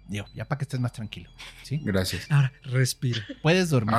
Dios, 0.08 0.32
ya 0.36 0.46
para 0.46 0.60
que 0.60 0.66
estés 0.66 0.80
más 0.80 0.94
tranquilo. 0.94 1.32
¿sí? 1.64 1.82
Gracias. 1.84 2.30
Ahora, 2.30 2.54
respira. 2.66 3.26
Puedes 3.42 3.72
dormir. 3.72 3.96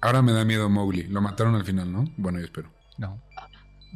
Ahora, 0.00 0.22
me 0.22 0.32
da 0.32 0.46
miedo 0.46 0.70
Mowgli. 0.70 1.02
Lo 1.08 1.20
mataron 1.20 1.56
al 1.56 1.66
final, 1.66 1.92
¿no? 1.92 2.10
Bueno, 2.16 2.38
yo 2.38 2.46
espero. 2.46 2.72
No. 2.96 3.22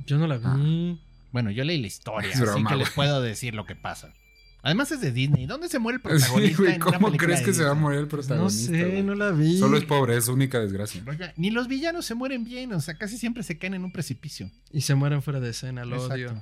Yo 0.04 0.18
no 0.18 0.26
la 0.26 0.36
vi. 0.36 0.44
Ah. 0.44 1.13
Bueno, 1.34 1.50
yo 1.50 1.64
leí 1.64 1.80
la 1.80 1.88
historia, 1.88 2.30
así 2.30 2.64
que 2.64 2.76
les 2.76 2.90
puedo 2.90 3.20
decir 3.20 3.56
lo 3.56 3.66
que 3.66 3.74
pasa. 3.74 4.14
Además 4.62 4.92
es 4.92 5.00
de 5.00 5.10
Disney. 5.10 5.46
¿Dónde 5.46 5.68
se 5.68 5.80
muere 5.80 5.96
el 5.96 6.00
protagonista? 6.02 6.78
¿Cómo 6.78 7.10
crees 7.10 7.42
que 7.42 7.52
se 7.52 7.64
va 7.64 7.72
a 7.72 7.74
morir 7.74 7.98
el 7.98 8.06
protagonista? 8.06 8.70
No 8.70 8.78
sé, 8.78 9.02
no 9.02 9.16
la 9.16 9.32
vi. 9.32 9.58
Solo 9.58 9.76
es 9.76 9.84
pobre, 9.84 10.16
es 10.16 10.28
única 10.28 10.60
desgracia. 10.60 11.02
ni 11.36 11.50
los 11.50 11.66
villanos 11.66 12.06
se 12.06 12.14
mueren 12.14 12.44
bien, 12.44 12.72
o 12.72 12.80
sea, 12.80 12.96
casi 12.96 13.18
siempre 13.18 13.42
se 13.42 13.58
caen 13.58 13.74
en 13.74 13.82
un 13.82 13.90
precipicio. 13.90 14.48
Y 14.70 14.82
se 14.82 14.94
mueren 14.94 15.22
fuera 15.22 15.40
de 15.40 15.50
escena, 15.50 15.84
lo 15.84 16.04
odio. 16.04 16.40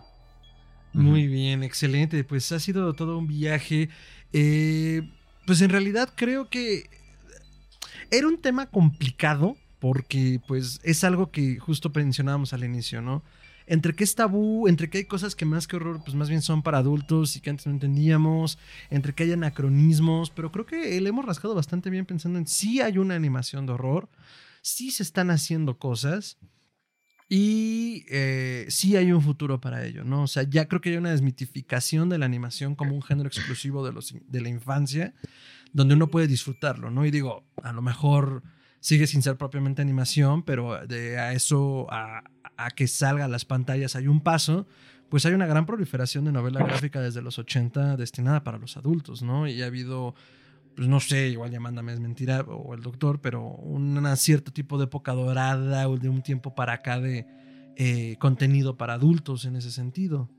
Muy 0.92 1.26
bien, 1.26 1.62
excelente. 1.62 2.22
Pues 2.22 2.52
ha 2.52 2.60
sido 2.60 2.92
todo 2.92 3.16
un 3.16 3.26
viaje. 3.26 3.88
Eh, 4.34 5.08
pues 5.46 5.62
en 5.62 5.70
realidad 5.70 6.10
creo 6.14 6.50
que 6.50 6.90
era 8.10 8.28
un 8.28 8.36
tema 8.36 8.66
complicado 8.66 9.56
porque 9.78 10.38
pues 10.46 10.80
es 10.82 11.02
algo 11.02 11.30
que 11.30 11.58
justo 11.58 11.90
mencionábamos 11.94 12.52
al 12.52 12.62
inicio, 12.64 13.00
¿no? 13.00 13.22
Entre 13.72 13.94
que 13.94 14.04
es 14.04 14.14
tabú, 14.14 14.68
entre 14.68 14.90
que 14.90 14.98
hay 14.98 15.04
cosas 15.06 15.34
que 15.34 15.46
más 15.46 15.66
que 15.66 15.76
horror, 15.76 16.02
pues 16.04 16.14
más 16.14 16.28
bien 16.28 16.42
son 16.42 16.62
para 16.62 16.76
adultos 16.76 17.36
y 17.36 17.40
que 17.40 17.48
antes 17.48 17.66
no 17.66 17.72
entendíamos, 17.72 18.58
entre 18.90 19.14
que 19.14 19.22
hay 19.22 19.32
anacronismos, 19.32 20.28
pero 20.28 20.52
creo 20.52 20.66
que 20.66 21.00
le 21.00 21.08
hemos 21.08 21.24
rascado 21.24 21.54
bastante 21.54 21.88
bien 21.88 22.04
pensando 22.04 22.38
en 22.38 22.46
si 22.46 22.82
hay 22.82 22.98
una 22.98 23.14
animación 23.14 23.64
de 23.64 23.72
horror, 23.72 24.10
si 24.60 24.90
se 24.90 25.02
están 25.02 25.30
haciendo 25.30 25.78
cosas 25.78 26.36
y 27.30 28.04
eh, 28.10 28.66
sí 28.68 28.94
hay 28.94 29.10
un 29.10 29.22
futuro 29.22 29.58
para 29.58 29.86
ello, 29.86 30.04
¿no? 30.04 30.24
O 30.24 30.28
sea, 30.28 30.42
ya 30.42 30.68
creo 30.68 30.82
que 30.82 30.90
hay 30.90 30.98
una 30.98 31.12
desmitificación 31.12 32.10
de 32.10 32.18
la 32.18 32.26
animación 32.26 32.74
como 32.74 32.94
un 32.94 33.00
género 33.00 33.28
exclusivo 33.28 33.86
de, 33.86 33.92
los, 33.92 34.14
de 34.22 34.40
la 34.42 34.50
infancia, 34.50 35.14
donde 35.72 35.94
uno 35.94 36.08
puede 36.08 36.26
disfrutarlo, 36.26 36.90
¿no? 36.90 37.06
Y 37.06 37.10
digo, 37.10 37.46
a 37.62 37.72
lo 37.72 37.80
mejor 37.80 38.42
sigue 38.80 39.06
sin 39.06 39.22
ser 39.22 39.36
propiamente 39.36 39.80
animación, 39.80 40.42
pero 40.42 40.86
de 40.86 41.18
a 41.18 41.32
eso, 41.32 41.86
a, 41.90 42.22
que 42.76 42.86
salga 42.88 43.24
a 43.24 43.28
las 43.28 43.44
pantallas 43.44 43.96
hay 43.96 44.06
un 44.06 44.20
paso, 44.20 44.66
pues 45.08 45.26
hay 45.26 45.34
una 45.34 45.46
gran 45.46 45.66
proliferación 45.66 46.24
de 46.24 46.32
novela 46.32 46.64
gráfica 46.64 47.00
desde 47.00 47.22
los 47.22 47.38
80 47.38 47.96
destinada 47.96 48.44
para 48.44 48.58
los 48.58 48.76
adultos, 48.76 49.22
¿no? 49.22 49.46
Y 49.46 49.62
ha 49.62 49.66
habido, 49.66 50.14
pues 50.74 50.88
no 50.88 51.00
sé, 51.00 51.28
igual 51.28 51.50
ya 51.50 51.60
mándame 51.60 51.92
es 51.92 52.00
mentira 52.00 52.40
o 52.42 52.74
el 52.74 52.80
doctor, 52.80 53.20
pero 53.20 53.42
un 53.46 54.06
cierto 54.16 54.52
tipo 54.52 54.78
de 54.78 54.84
época 54.84 55.12
dorada 55.12 55.88
o 55.88 55.98
de 55.98 56.08
un 56.08 56.22
tiempo 56.22 56.54
para 56.54 56.74
acá 56.74 56.98
de 56.98 57.26
eh, 57.76 58.16
contenido 58.18 58.76
para 58.76 58.94
adultos 58.94 59.44
en 59.44 59.56
ese 59.56 59.70
sentido. 59.70 60.30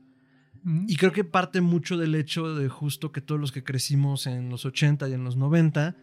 Y 0.88 0.96
creo 0.96 1.12
que 1.12 1.24
parte 1.24 1.60
mucho 1.60 1.98
del 1.98 2.14
hecho 2.14 2.54
de 2.54 2.68
justo 2.68 3.12
que 3.12 3.20
todos 3.20 3.40
los 3.40 3.52
que 3.52 3.62
crecimos 3.62 4.26
en 4.26 4.48
los 4.48 4.64
80 4.64 5.08
y 5.08 5.12
en 5.12 5.22
los 5.22 5.36
90, 5.36 5.94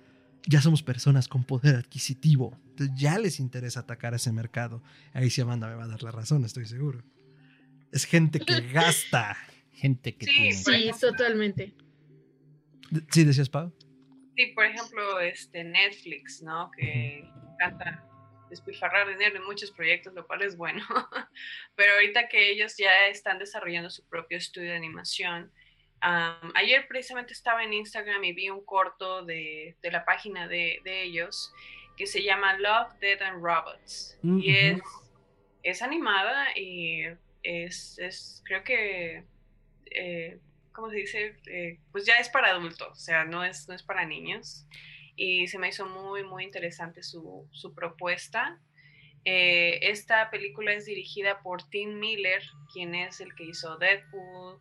ya 0.47 0.61
somos 0.61 0.83
personas 0.83 1.27
con 1.27 1.43
poder 1.43 1.75
adquisitivo. 1.75 2.57
Entonces 2.69 2.95
ya 2.95 3.17
les 3.19 3.39
interesa 3.39 3.81
atacar 3.81 4.13
ese 4.13 4.31
mercado. 4.31 4.81
Ahí 5.13 5.29
sí 5.29 5.41
Amanda 5.41 5.67
me 5.67 5.75
va 5.75 5.83
a 5.83 5.87
dar 5.87 6.03
la 6.03 6.11
razón, 6.11 6.43
estoy 6.45 6.65
seguro. 6.65 7.03
Es 7.91 8.05
gente 8.05 8.39
que 8.39 8.61
gasta. 8.73 9.37
Gente 9.73 10.15
que 10.15 10.25
sí, 10.25 10.51
Sí, 10.51 10.91
totalmente. 10.99 11.73
¿Sí 13.09 13.23
decías, 13.23 13.49
Pau? 13.49 13.73
Sí, 14.35 14.47
por 14.47 14.65
ejemplo, 14.65 15.19
este 15.19 15.63
Netflix, 15.63 16.41
¿no? 16.41 16.69
Que 16.71 17.25
encanta 17.53 18.05
despilfarrar 18.49 19.07
dinero 19.07 19.37
en 19.37 19.45
muchos 19.45 19.71
proyectos, 19.71 20.13
lo 20.13 20.27
cual 20.27 20.43
es 20.43 20.55
bueno. 20.57 20.83
Pero 21.75 21.93
ahorita 21.93 22.27
que 22.27 22.51
ellos 22.51 22.75
ya 22.77 23.07
están 23.07 23.39
desarrollando 23.39 23.89
su 23.89 24.05
propio 24.07 24.37
estudio 24.37 24.69
de 24.69 24.75
animación, 24.75 25.51
ayer 26.01 26.87
precisamente 26.87 27.33
estaba 27.33 27.63
en 27.63 27.73
Instagram 27.73 28.23
y 28.23 28.33
vi 28.33 28.49
un 28.49 28.65
corto 28.65 29.23
de, 29.23 29.75
de 29.81 29.91
la 29.91 30.03
página 30.03 30.47
de, 30.47 30.79
de, 30.83 31.03
ellos 31.03 31.53
que 31.95 32.07
se 32.07 32.23
llama 32.23 32.57
Love, 32.57 32.93
Dead 32.99 33.21
and 33.21 33.43
Robots. 33.43 34.17
Mm, 34.23 34.39
y 34.39 34.55
es, 34.55 34.81
es, 35.63 35.81
animada 35.81 36.47
y 36.55 37.03
es, 37.43 37.99
es 37.99 38.41
creo 38.45 38.63
que, 38.63 39.23
eh, 39.91 40.39
¿cómo 40.71 40.89
se 40.89 40.97
dice? 40.97 41.35
Eh, 41.47 41.79
pues 41.91 42.05
ya 42.05 42.15
es 42.15 42.29
para 42.29 42.49
adultos, 42.49 42.89
o 42.91 42.95
sea, 42.95 43.25
no 43.25 43.43
es, 43.43 43.67
no 43.67 43.75
es 43.75 43.83
para 43.83 44.05
niños. 44.05 44.65
Y 45.15 45.47
se 45.47 45.59
me 45.59 45.69
hizo 45.69 45.85
muy, 45.85 46.23
muy 46.23 46.43
interesante 46.43 47.03
su, 47.03 47.47
su 47.51 47.75
propuesta. 47.75 48.59
Eh, 49.23 49.77
esta 49.83 50.31
película 50.31 50.73
es 50.73 50.85
dirigida 50.85 51.41
por 51.43 51.61
Tim 51.69 51.99
Miller, 51.99 52.41
quien 52.73 52.95
es 52.95 53.19
el 53.19 53.35
que 53.35 53.43
hizo 53.43 53.77
Deadpool, 53.77 54.59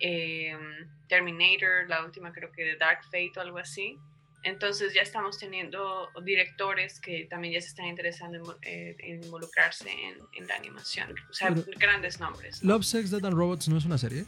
Em, 0.00 0.88
Terminator, 1.08 1.88
la 1.88 2.04
última 2.04 2.32
creo 2.32 2.52
que 2.52 2.64
de 2.64 2.76
Dark 2.76 3.02
Fate 3.04 3.32
o 3.36 3.40
algo 3.40 3.58
así. 3.58 3.96
Entonces 4.44 4.94
ya 4.94 5.02
estamos 5.02 5.38
teniendo 5.38 6.08
directores 6.24 7.00
que 7.00 7.26
también 7.28 7.54
ya 7.54 7.60
se 7.60 7.68
están 7.68 7.86
interesando 7.86 8.56
en, 8.62 8.96
eh, 9.00 9.18
involucrarse 9.22 9.90
en, 9.90 10.46
la 10.46 10.54
animación. 10.54 11.14
O 11.28 11.32
sea, 11.32 11.52
grandes 11.76 12.20
nombres. 12.20 12.62
Love, 12.62 12.84
Sex, 12.84 13.10
Dead 13.10 13.24
and 13.24 13.36
Robots 13.36 13.68
no 13.68 13.78
es 13.78 13.84
una 13.84 13.98
serie. 13.98 14.24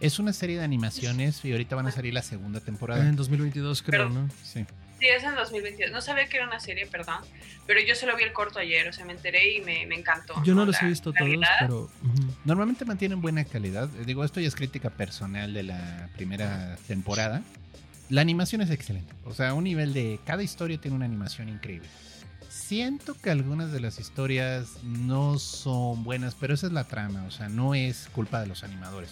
Es 0.00 0.18
una 0.18 0.32
serie 0.32 0.58
de 0.58 0.64
animaciones 0.64 1.44
y 1.44 1.52
ahorita 1.52 1.76
van 1.76 1.86
a 1.86 1.92
salir 1.92 2.14
la 2.14 2.22
segunda 2.22 2.60
temporada. 2.60 3.06
En 3.06 3.14
2022 3.14 3.82
creo, 3.82 4.08
¿no? 4.08 4.28
Sí. 4.42 4.64
Sí, 5.02 5.08
es 5.08 5.24
en 5.24 5.34
2022. 5.34 5.90
No 5.90 6.00
sabía 6.00 6.28
que 6.28 6.36
era 6.36 6.46
una 6.46 6.60
serie, 6.60 6.86
perdón. 6.86 7.16
Pero 7.66 7.80
yo 7.80 7.96
solo 7.96 8.16
vi 8.16 8.22
el 8.22 8.32
corto 8.32 8.60
ayer, 8.60 8.86
o 8.86 8.92
sea, 8.92 9.04
me 9.04 9.14
enteré 9.14 9.56
y 9.56 9.60
me, 9.60 9.84
me 9.86 9.96
encantó. 9.96 10.40
Yo 10.44 10.54
no, 10.54 10.64
los 10.64 10.80
he 10.80 10.86
visto 10.86 11.12
todos, 11.12 11.28
pero. 11.58 11.90
Normalmente 12.44 12.84
mantienen 12.84 13.20
buena 13.20 13.44
calidad. 13.44 13.90
Eh, 13.96 14.04
digo, 14.06 14.24
esto 14.24 14.38
ya 14.38 14.46
es 14.46 14.54
crítica 14.54 14.90
personal 14.90 15.54
de 15.54 15.64
la 15.64 16.08
primera 16.14 16.76
temporada. 16.86 17.42
La 18.10 18.20
animación 18.20 18.60
es 18.60 18.70
excelente. 18.70 19.12
O 19.24 19.34
sea, 19.34 19.54
un 19.54 19.64
nivel 19.64 19.92
de. 19.92 20.20
Cada 20.24 20.44
historia 20.44 20.78
tiene 20.80 20.96
una 20.96 21.06
animación 21.06 21.48
increíble. 21.48 21.88
Siento 22.48 23.20
que 23.20 23.30
algunas 23.30 23.72
de 23.72 23.80
las 23.80 23.98
historias 23.98 24.84
no 24.84 25.40
son 25.40 26.04
buenas, 26.04 26.36
pero 26.36 26.54
esa 26.54 26.68
es 26.68 26.72
la 26.72 26.84
trama. 26.84 27.24
O 27.24 27.32
sea, 27.32 27.48
no 27.48 27.74
es 27.74 28.08
culpa 28.12 28.40
de 28.40 28.46
los 28.46 28.62
animadores 28.62 29.10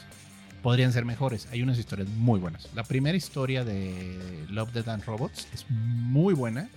podrían 0.63 0.93
ser 0.93 1.05
mejores. 1.05 1.49
Hay 1.51 1.63
unas 1.63 1.79
historias 1.79 2.09
muy 2.09 2.39
buenas. 2.39 2.69
La 2.75 2.85
primera 2.85 3.17
historia 3.17 3.65
de 3.65 4.47
Love, 4.51 4.73
Dead 4.73 4.89
and 4.89 5.05
Robots 5.05 5.49
es 5.53 5.67
muy 5.69 6.35
buena. 6.35 6.69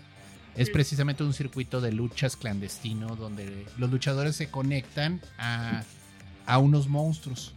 Es 0.55 0.69
precisamente 0.69 1.23
un 1.23 1.33
circuito 1.33 1.81
de 1.81 1.91
luchas 1.91 2.35
clandestino 2.37 3.15
donde 3.15 3.65
los 3.77 3.89
luchadores 3.89 4.35
se 4.35 4.49
conectan 4.49 5.19
a, 5.39 5.83
a 6.45 6.57
unos 6.59 6.87
monstruos. 6.87 7.53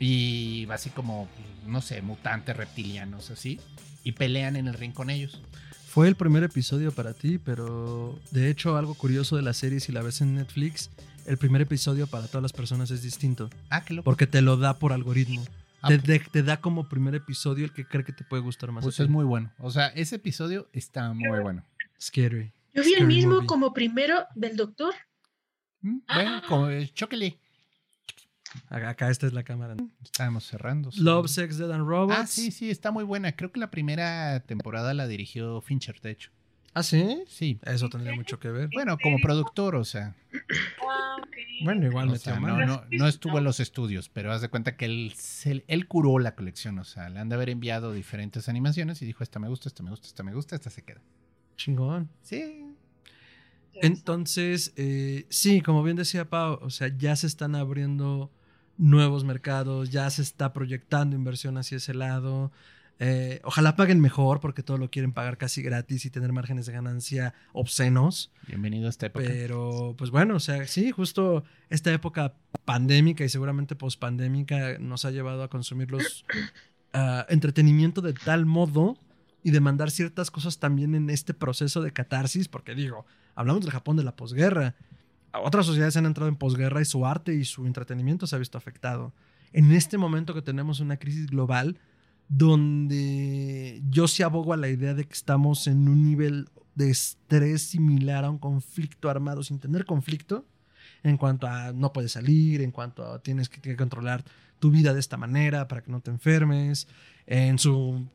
Y 0.00 0.66
así 0.70 0.90
como, 0.90 1.28
no 1.66 1.80
sé, 1.80 2.02
mutantes 2.02 2.56
reptilianos, 2.56 3.30
así. 3.30 3.60
Y 4.02 4.12
pelean 4.12 4.56
en 4.56 4.66
el 4.66 4.74
ring 4.74 4.92
con 4.92 5.08
ellos. 5.08 5.40
Fue 5.86 6.08
el 6.08 6.16
primer 6.16 6.42
episodio 6.42 6.92
para 6.92 7.14
ti, 7.14 7.38
pero 7.38 8.18
de 8.30 8.50
hecho 8.50 8.76
algo 8.76 8.94
curioso 8.94 9.36
de 9.36 9.42
la 9.42 9.54
serie, 9.54 9.80
si 9.80 9.92
la 9.92 10.02
ves 10.02 10.20
en 10.20 10.34
Netflix, 10.34 10.90
el 11.26 11.38
primer 11.38 11.62
episodio 11.62 12.06
para 12.06 12.26
todas 12.26 12.42
las 12.42 12.52
personas 12.52 12.90
es 12.90 13.02
distinto. 13.02 13.50
Ah, 13.70 13.84
qué 13.84 13.94
loco. 13.94 14.04
Porque 14.04 14.26
te 14.26 14.42
lo 14.42 14.56
da 14.56 14.78
por 14.78 14.92
algoritmo. 14.92 15.44
Ah, 15.82 15.88
te, 15.88 16.18
te, 16.18 16.42
da 16.42 16.60
como 16.60 16.88
primer 16.88 17.14
episodio 17.14 17.64
el 17.64 17.72
que 17.72 17.84
cree 17.86 18.04
que 18.04 18.12
te 18.12 18.24
puede 18.24 18.42
gustar 18.42 18.72
más. 18.72 18.82
Pues 18.82 18.98
es 18.98 19.08
muy 19.08 19.24
bueno. 19.24 19.52
O 19.58 19.70
sea, 19.70 19.88
ese 19.88 20.16
episodio 20.16 20.68
está 20.72 21.12
muy 21.12 21.40
bueno. 21.40 21.64
Scary. 22.00 22.52
Yo 22.74 22.82
vi 22.82 22.94
el 22.94 23.06
mismo 23.06 23.46
como 23.46 23.72
primero 23.72 24.26
del 24.34 24.56
doctor. 24.56 24.94
Mm, 25.80 25.98
bueno, 26.12 26.42
como 26.48 26.68
chóquele. 26.94 27.38
Acá 28.68 29.10
esta 29.10 29.26
es 29.26 29.32
la 29.32 29.42
cámara. 29.42 29.76
Estábamos 30.02 30.44
cerrando. 30.44 30.90
Love, 30.96 31.28
Sex, 31.28 31.58
Dead 31.58 31.70
and 31.70 31.86
Robots. 31.86 32.18
Ah, 32.18 32.26
sí, 32.26 32.50
sí, 32.50 32.70
está 32.70 32.90
muy 32.90 33.04
buena. 33.04 33.32
Creo 33.32 33.52
que 33.52 33.60
la 33.60 33.70
primera 33.70 34.40
temporada 34.40 34.94
la 34.94 35.06
dirigió 35.06 35.60
Fincher, 35.60 36.00
de 36.00 36.10
hecho. 36.10 36.30
¿Ah, 36.76 36.82
sí? 36.82 37.24
Sí. 37.26 37.58
Eso 37.64 37.88
tendría 37.88 38.14
mucho 38.14 38.38
que 38.38 38.50
ver. 38.50 38.68
Bueno, 38.70 38.98
como 39.02 39.16
productor, 39.18 39.76
o 39.76 39.84
sea. 39.86 40.14
Ah, 40.86 41.16
bueno, 41.64 41.86
igual 41.86 42.08
no, 42.08 42.66
no, 42.66 42.84
no, 42.90 43.08
estuvo 43.08 43.38
en 43.38 43.44
los 43.44 43.60
estudios, 43.60 44.10
pero 44.10 44.30
haz 44.30 44.42
de 44.42 44.50
cuenta 44.50 44.76
que 44.76 44.84
él, 44.84 45.14
él 45.68 45.88
curó 45.88 46.18
la 46.18 46.34
colección. 46.34 46.78
O 46.78 46.84
sea, 46.84 47.08
le 47.08 47.18
han 47.18 47.30
de 47.30 47.34
haber 47.34 47.48
enviado 47.48 47.94
diferentes 47.94 48.50
animaciones 48.50 49.00
y 49.00 49.06
dijo: 49.06 49.24
Esta 49.24 49.38
me 49.38 49.48
gusta, 49.48 49.70
esta 49.70 49.82
me 49.82 49.88
gusta, 49.88 50.06
esta 50.06 50.22
me 50.22 50.34
gusta, 50.34 50.54
esta 50.54 50.68
se 50.68 50.82
queda. 50.82 51.00
Chingón. 51.56 52.10
Sí. 52.20 52.66
Entonces, 53.72 54.74
eh, 54.76 55.24
sí, 55.30 55.62
como 55.62 55.82
bien 55.82 55.96
decía 55.96 56.28
Pau, 56.28 56.58
o 56.60 56.68
sea, 56.68 56.88
ya 56.94 57.16
se 57.16 57.26
están 57.26 57.54
abriendo 57.54 58.30
nuevos 58.76 59.24
mercados, 59.24 59.88
ya 59.88 60.10
se 60.10 60.20
está 60.20 60.52
proyectando 60.52 61.16
inversión 61.16 61.56
hacia 61.56 61.78
ese 61.78 61.94
lado. 61.94 62.52
Eh, 62.98 63.40
ojalá 63.44 63.76
paguen 63.76 64.00
mejor 64.00 64.40
porque 64.40 64.62
todo 64.62 64.78
lo 64.78 64.90
quieren 64.90 65.12
pagar 65.12 65.36
casi 65.36 65.62
gratis 65.62 66.06
y 66.06 66.10
tener 66.10 66.32
márgenes 66.32 66.66
de 66.66 66.72
ganancia 66.72 67.34
obscenos. 67.52 68.32
Bienvenido 68.46 68.86
a 68.86 68.90
esta 68.90 69.06
época. 69.06 69.26
Pero 69.26 69.94
pues 69.98 70.10
bueno, 70.10 70.36
o 70.36 70.40
sea, 70.40 70.66
sí, 70.66 70.90
justo 70.92 71.44
esta 71.68 71.92
época 71.92 72.34
pandémica 72.64 73.24
y 73.24 73.28
seguramente 73.28 73.76
pospandémica 73.76 74.78
nos 74.78 75.04
ha 75.04 75.10
llevado 75.10 75.42
a 75.42 75.50
consumir 75.50 75.90
los 75.90 76.24
ah, 76.94 77.26
entretenimiento 77.28 78.00
de 78.00 78.14
tal 78.14 78.46
modo 78.46 78.98
y 79.42 79.50
demandar 79.50 79.90
ciertas 79.90 80.30
cosas 80.30 80.58
también 80.58 80.94
en 80.94 81.10
este 81.10 81.34
proceso 81.34 81.82
de 81.82 81.92
catarsis, 81.92 82.48
porque 82.48 82.74
digo, 82.74 83.06
hablamos 83.34 83.62
del 83.62 83.70
Japón 83.70 83.96
de 83.96 84.04
la 84.04 84.16
posguerra. 84.16 84.74
Otras 85.32 85.66
sociedades 85.66 85.96
han 85.98 86.06
entrado 86.06 86.28
en 86.28 86.36
posguerra 86.36 86.80
y 86.80 86.86
su 86.86 87.06
arte 87.06 87.34
y 87.34 87.44
su 87.44 87.66
entretenimiento 87.66 88.26
se 88.26 88.34
ha 88.34 88.38
visto 88.38 88.56
afectado. 88.56 89.12
En 89.52 89.70
este 89.72 89.98
momento 89.98 90.34
que 90.34 90.42
tenemos 90.42 90.80
una 90.80 90.96
crisis 90.96 91.26
global, 91.26 91.78
donde 92.28 93.82
yo 93.88 94.08
sí 94.08 94.22
abogo 94.22 94.52
a 94.52 94.56
la 94.56 94.68
idea 94.68 94.94
de 94.94 95.04
que 95.04 95.14
estamos 95.14 95.66
en 95.66 95.88
un 95.88 96.04
nivel 96.04 96.48
de 96.74 96.90
estrés 96.90 97.62
similar 97.62 98.24
a 98.24 98.30
un 98.30 98.38
conflicto 98.38 99.08
armado 99.08 99.42
sin 99.42 99.58
tener 99.58 99.84
conflicto, 99.84 100.46
en 101.02 101.16
cuanto 101.16 101.46
a 101.46 101.72
no 101.72 101.92
puedes 101.92 102.12
salir, 102.12 102.60
en 102.62 102.72
cuanto 102.72 103.04
a 103.04 103.22
tienes 103.22 103.48
que, 103.48 103.76
controlar 103.76 104.24
tu 104.58 104.70
vida 104.70 104.92
de 104.92 105.00
esta 105.00 105.16
manera 105.16 105.68
para 105.68 105.82
que 105.82 105.90
no 105.90 106.00
te 106.00 106.10
enfermes. 106.10 106.88
En 107.26 107.58
su 107.58 108.06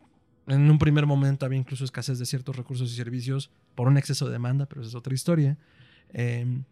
en 0.48 0.70
un 0.70 0.80
primer 0.80 1.06
momento 1.06 1.46
había 1.46 1.60
incluso 1.60 1.86
escasez 1.86 2.20
de 2.20 2.26
ciertos 2.26 2.56
recursos 2.56 2.92
y 2.92 2.96
servicios 2.96 3.52
por 3.76 3.88
un 3.88 3.98
exceso 3.98 4.26
de 4.26 4.34
demanda, 4.34 4.66
pero 4.66 4.82
esa 4.82 4.90
es 4.90 4.96
otra 4.96 5.14
historia. 5.14 5.58
Em, 6.14 6.64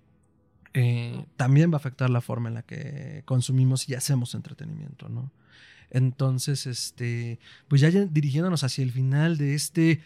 eh, 0.73 1.25
también 1.37 1.71
va 1.71 1.75
a 1.75 1.77
afectar 1.77 2.09
la 2.09 2.21
forma 2.21 2.49
en 2.49 2.55
la 2.55 2.63
que 2.63 3.23
consumimos 3.25 3.87
y 3.87 3.95
hacemos 3.95 4.35
entretenimiento, 4.35 5.07
¿no? 5.09 5.31
Entonces, 5.91 6.67
este, 6.67 7.39
pues 7.67 7.81
ya 7.81 7.89
dirigiéndonos 7.89 8.63
hacia 8.63 8.83
el 8.83 8.91
final 8.91 9.37
de 9.37 9.55
este 9.55 10.01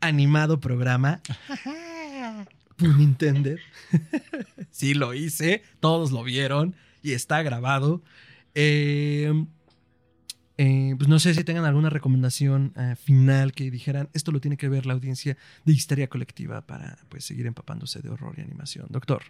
animado 0.00 0.60
programa. 0.60 1.20
Pun 2.76 2.98
Nintendo. 2.98 3.50
sí, 4.70 4.94
lo 4.94 5.14
hice. 5.14 5.62
Todos 5.80 6.12
lo 6.12 6.22
vieron 6.22 6.74
y 7.02 7.12
está 7.12 7.42
grabado. 7.42 8.02
Eh, 8.54 9.32
eh, 10.58 10.94
pues 10.96 11.08
no 11.08 11.18
sé 11.18 11.34
si 11.34 11.44
tengan 11.44 11.66
alguna 11.66 11.90
recomendación 11.90 12.72
eh, 12.76 12.96
final 12.96 13.52
que 13.52 13.70
dijeran 13.70 14.08
esto 14.14 14.32
lo 14.32 14.40
tiene 14.40 14.56
que 14.56 14.70
ver 14.70 14.86
la 14.86 14.94
audiencia 14.94 15.36
de 15.66 15.72
Histeria 15.72 16.08
Colectiva 16.08 16.66
para 16.66 16.96
pues 17.10 17.26
seguir 17.26 17.46
empapándose 17.46 18.00
de 18.00 18.08
horror 18.08 18.34
y 18.38 18.40
animación. 18.40 18.86
Doctor. 18.88 19.22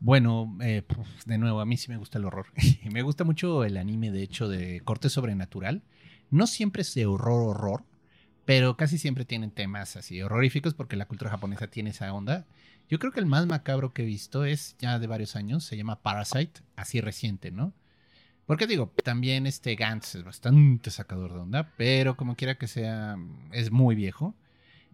Bueno, 0.00 0.56
eh, 0.62 0.82
de 1.26 1.38
nuevo, 1.38 1.60
a 1.60 1.66
mí 1.66 1.76
sí 1.76 1.90
me 1.90 1.98
gusta 1.98 2.18
el 2.18 2.24
horror. 2.24 2.46
me 2.90 3.02
gusta 3.02 3.24
mucho 3.24 3.64
el 3.64 3.76
anime, 3.76 4.10
de 4.10 4.22
hecho, 4.22 4.48
de 4.48 4.80
corte 4.80 5.10
sobrenatural. 5.10 5.82
No 6.30 6.46
siempre 6.46 6.82
es 6.82 6.94
de 6.94 7.04
horror, 7.04 7.50
horror, 7.50 7.84
pero 8.46 8.76
casi 8.76 8.96
siempre 8.96 9.26
tienen 9.26 9.50
temas 9.50 9.96
así 9.96 10.22
horroríficos 10.22 10.74
porque 10.74 10.96
la 10.96 11.06
cultura 11.06 11.30
japonesa 11.30 11.66
tiene 11.66 11.90
esa 11.90 12.12
onda. 12.14 12.46
Yo 12.88 12.98
creo 12.98 13.12
que 13.12 13.20
el 13.20 13.26
más 13.26 13.46
macabro 13.46 13.92
que 13.92 14.02
he 14.02 14.06
visto 14.06 14.44
es 14.44 14.74
ya 14.78 14.98
de 14.98 15.06
varios 15.06 15.36
años, 15.36 15.64
se 15.64 15.76
llama 15.76 16.00
Parasite, 16.00 16.62
así 16.76 17.00
reciente, 17.00 17.50
¿no? 17.50 17.74
Porque 18.46 18.66
digo, 18.66 18.92
también 19.04 19.46
este 19.46 19.76
Gantz 19.76 20.16
es 20.16 20.24
bastante 20.24 20.90
sacador 20.90 21.32
de 21.32 21.38
onda, 21.40 21.72
pero 21.76 22.16
como 22.16 22.34
quiera 22.34 22.56
que 22.56 22.66
sea, 22.66 23.16
es 23.52 23.70
muy 23.70 23.94
viejo. 23.94 24.34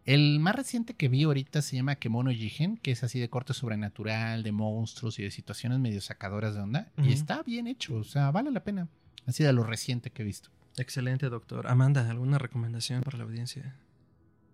El 0.06 0.38
más 0.38 0.54
reciente 0.54 0.94
que 0.94 1.08
vi 1.08 1.24
ahorita 1.24 1.62
se 1.62 1.74
llama 1.74 1.96
Kemono 1.96 2.30
Jigen, 2.30 2.76
que 2.76 2.92
es 2.92 3.02
así 3.02 3.18
de 3.18 3.28
corte 3.28 3.54
sobrenatural, 3.54 4.44
de 4.44 4.52
monstruos 4.52 5.18
y 5.18 5.24
de 5.24 5.32
situaciones 5.32 5.80
medio 5.80 6.00
sacadoras 6.00 6.54
de 6.54 6.60
onda. 6.60 6.92
Y 7.02 7.12
está 7.12 7.42
bien 7.42 7.66
hecho, 7.66 7.96
o 7.96 8.04
sea, 8.04 8.30
vale 8.30 8.52
la 8.52 8.62
pena. 8.62 8.86
Así 9.26 9.42
de 9.42 9.52
lo 9.52 9.64
reciente 9.64 10.10
que 10.10 10.22
he 10.22 10.24
visto. 10.24 10.48
Excelente, 10.76 11.28
doctor. 11.28 11.66
Amanda, 11.66 12.08
¿alguna 12.08 12.38
recomendación 12.38 13.02
para 13.02 13.18
la 13.18 13.24
audiencia? 13.24 13.74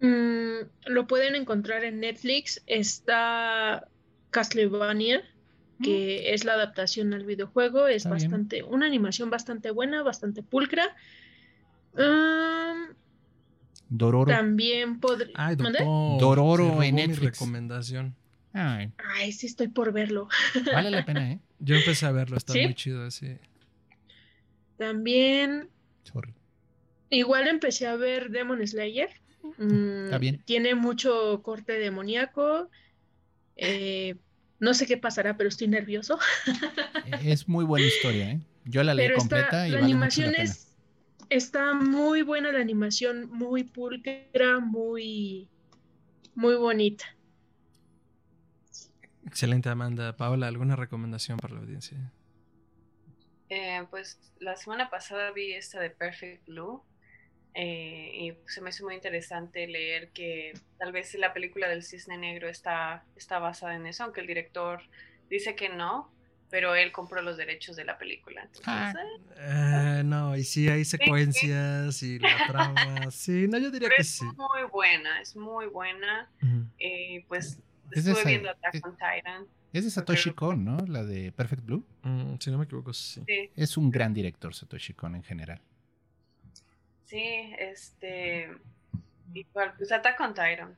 Mm, 0.01 0.67
lo 0.87 1.07
pueden 1.07 1.35
encontrar 1.35 1.85
en 1.85 2.01
Netflix. 2.01 2.63
Está 2.67 3.87
Castlevania, 4.31 5.23
que 5.83 6.25
mm. 6.25 6.35
es 6.35 6.45
la 6.47 6.55
adaptación 6.55 7.13
al 7.13 7.27
videojuego. 7.27 7.89
Es 7.89 8.09
bastante, 8.09 8.63
una 8.63 8.87
animación 8.87 9.29
bastante 9.29 9.71
buena, 9.71 10.03
bastante 10.03 10.43
pulcra. 10.43 10.97
Um, 11.93 12.95
Dororo. 13.95 14.33
También 14.33 15.01
podría. 15.01 15.33
Ay, 15.35 15.55
doctor. 15.55 15.85
Dororo 16.19 16.83
en 16.83 16.95
Netflix. 16.95 17.21
Mi 17.21 17.27
recomendación. 17.27 18.15
Ay. 18.55 18.91
Ay, 19.17 19.33
sí 19.33 19.47
estoy 19.47 19.69
por 19.69 19.93
verlo. 19.93 20.29
Vale 20.73 20.91
la 20.91 21.05
pena, 21.05 21.33
¿eh? 21.33 21.41
Yo 21.59 21.77
empecé 21.77 22.07
a 22.07 22.13
verlo, 22.13 22.39
está 22.39 22.55
muy 22.55 22.75
chido, 22.75 23.11
sí. 23.11 23.37
También. 24.79 25.69
Sorry. 26.05 26.33
Igual 27.11 27.49
empecé 27.49 27.87
a 27.87 27.97
ver 27.97 28.31
Demon 28.31 28.67
Slayer. 28.67 29.11
Mm, 29.59 30.05
está 30.05 30.19
bien. 30.19 30.43
Tiene 30.47 30.75
mucho 30.75 31.43
corte 31.43 31.75
demoníaco. 31.79 32.71
Eh, 33.57 34.17
no 34.59 34.73
sé 34.73 34.87
qué 34.87 34.97
pasará, 34.97 35.37
pero 35.37 35.51
estoy 35.51 35.69
nervioso. 35.69 36.19
es 37.23 37.47
muy 37.47 37.67
buena 37.67 37.87
historia, 37.87 38.31
¿eh? 38.31 38.41
Yo 38.65 38.83
la 38.83 38.95
leí 38.95 39.13
completa 39.13 39.69
y 39.69 39.73
la 39.73 39.81
vale 39.81 39.93
animación 39.93 40.29
mucho 40.29 40.39
la 40.39 40.45
pena. 40.45 40.51
es 40.51 40.72
está 41.35 41.75
muy 41.75 42.23
buena 42.23 42.53
la 42.53 42.61
animación, 42.61 43.31
muy 43.31 43.65
pulcra, 43.65 44.61
muy, 44.61 45.49
muy 46.35 46.55
bonita. 46.55 47.05
Excelente, 49.27 49.69
Amanda. 49.69 50.17
Paola, 50.17 50.49
¿alguna 50.49 50.77
recomendación 50.77 51.39
para 51.39 51.55
la 51.55 51.61
audiencia? 51.61 51.99
Eh, 53.49 53.85
pues 53.91 54.19
la 54.41 54.57
semana 54.57 54.91
pasada 54.91 55.31
vi 55.33 55.53
esta 55.53 55.81
de 55.81 55.91
Perfect 55.91 56.47
Blue 56.47 56.83
eh, 57.55 58.11
y 58.15 58.51
se 58.51 58.61
me 58.63 58.71
hizo 58.71 58.85
muy 58.85 58.95
interesante 58.95 59.67
leer 59.67 60.11
que 60.13 60.53
tal 60.79 60.93
vez 60.93 61.15
la 61.15 61.35
película 61.35 61.69
del 61.69 61.83
cisne 61.83 62.17
negro 62.17 62.49
está, 62.49 63.05
está 63.15 63.39
basada 63.39 63.75
en 63.75 63.87
eso, 63.87 64.05
aunque 64.05 64.21
el 64.21 64.27
director 64.27 64.83
dice 65.29 65.55
que 65.55 65.69
no, 65.69 66.11
pero 66.53 66.75
él 66.75 66.93
compró 66.93 67.23
los 67.23 67.39
derechos 67.39 67.77
de 67.77 67.87
la 67.87 67.97
película. 67.97 68.47
Ah. 68.67 68.93
Eh, 68.95 70.01
eh, 70.01 70.03
no, 70.05 70.37
y 70.37 70.45
sí 70.45 70.69
hay 70.69 70.85
secuencias 70.85 72.03
y 72.03 72.19
la 72.19 72.29
trama. 72.47 73.11
Sí, 73.11 73.49
no, 73.49 73.57
yo 73.57 73.71
diría 73.71 73.89
que 73.97 74.05
sí. 74.05 74.27
Es 74.27 74.37
muy 74.37 74.69
buena, 74.71 75.19
es 75.23 75.35
muy 75.35 75.65
buena. 75.69 76.31
Eh, 76.79 77.25
pues 77.27 77.59
estuve 77.91 78.23
viendo 78.27 78.51
Attack 78.51 78.87
on 78.87 78.93
Titan. 78.93 79.47
Es 79.73 79.85
de 79.85 79.91
Satoshi 79.91 80.33
Kon, 80.33 80.63
¿no? 80.63 80.77
La 80.87 81.03
de 81.05 81.33
Perfect 81.33 81.65
Blue. 81.65 81.87
Mm, 82.03 82.35
si 82.39 82.51
no 82.51 82.59
me 82.59 82.65
equivoco, 82.65 82.93
sí. 82.93 83.23
Es 83.57 83.79
un 83.79 83.91
gran 83.91 84.13
director, 84.13 84.55
Satoshi 84.55 84.93
Kon 84.93 85.15
en 85.15 85.23
general. 85.23 85.63
Sí, 87.07 87.51
este. 87.59 88.51
Igual, 89.33 89.73
pues 89.79 89.91
Attack 89.91 90.21
on 90.21 90.35
Titan. 90.35 90.77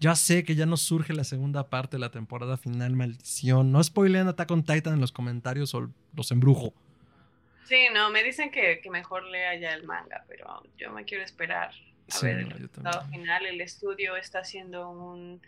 Ya 0.00 0.14
sé 0.14 0.44
que 0.44 0.54
ya 0.54 0.66
no 0.66 0.76
surge 0.76 1.12
la 1.12 1.24
segunda 1.24 1.68
parte 1.68 1.96
de 1.96 2.00
la 2.00 2.10
temporada 2.10 2.56
final, 2.56 2.94
maldición. 2.94 3.72
No 3.72 3.82
spoileen 3.82 4.28
Attack 4.28 4.50
on 4.50 4.62
Titan 4.62 4.94
en 4.94 5.00
los 5.00 5.10
comentarios 5.10 5.74
o 5.74 5.90
los 6.14 6.30
embrujo. 6.30 6.72
Sí, 7.64 7.88
no, 7.92 8.08
me 8.10 8.22
dicen 8.22 8.50
que, 8.50 8.80
mejor 8.90 9.24
lea 9.24 9.56
ya 9.56 9.74
el 9.74 9.84
manga, 9.84 10.24
pero 10.28 10.62
yo 10.78 10.92
me 10.92 11.04
quiero 11.04 11.24
esperar 11.24 11.72
a 12.10 12.20
ver 12.22 12.38
el 12.38 12.50
resultado 12.50 13.06
final. 13.08 13.44
El 13.44 13.60
estudio 13.60 14.16
está 14.16 14.38
haciendo 14.38 14.88
un, 14.88 15.40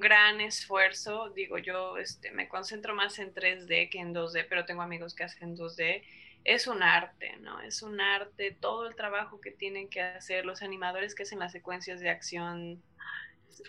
gran 0.00 0.40
esfuerzo. 0.40 1.30
Digo, 1.30 1.58
yo 1.58 1.98
este, 1.98 2.30
me 2.30 2.48
concentro 2.48 2.94
más 2.94 3.18
en 3.18 3.34
3D 3.34 3.90
que 3.90 3.98
en 3.98 4.14
2D, 4.14 4.46
pero 4.48 4.64
tengo 4.64 4.82
amigos 4.82 5.14
que 5.14 5.24
hacen 5.24 5.56
2D 5.56 6.02
es 6.44 6.66
un 6.66 6.82
arte, 6.82 7.36
¿no? 7.40 7.60
Es 7.60 7.82
un 7.82 8.00
arte, 8.00 8.56
todo 8.58 8.86
el 8.88 8.94
trabajo 8.94 9.40
que 9.40 9.50
tienen 9.50 9.88
que 9.88 10.00
hacer 10.00 10.46
los 10.46 10.62
animadores 10.62 11.14
que 11.14 11.24
hacen 11.24 11.38
las 11.38 11.52
secuencias 11.52 12.00
de 12.00 12.08
acción 12.08 12.82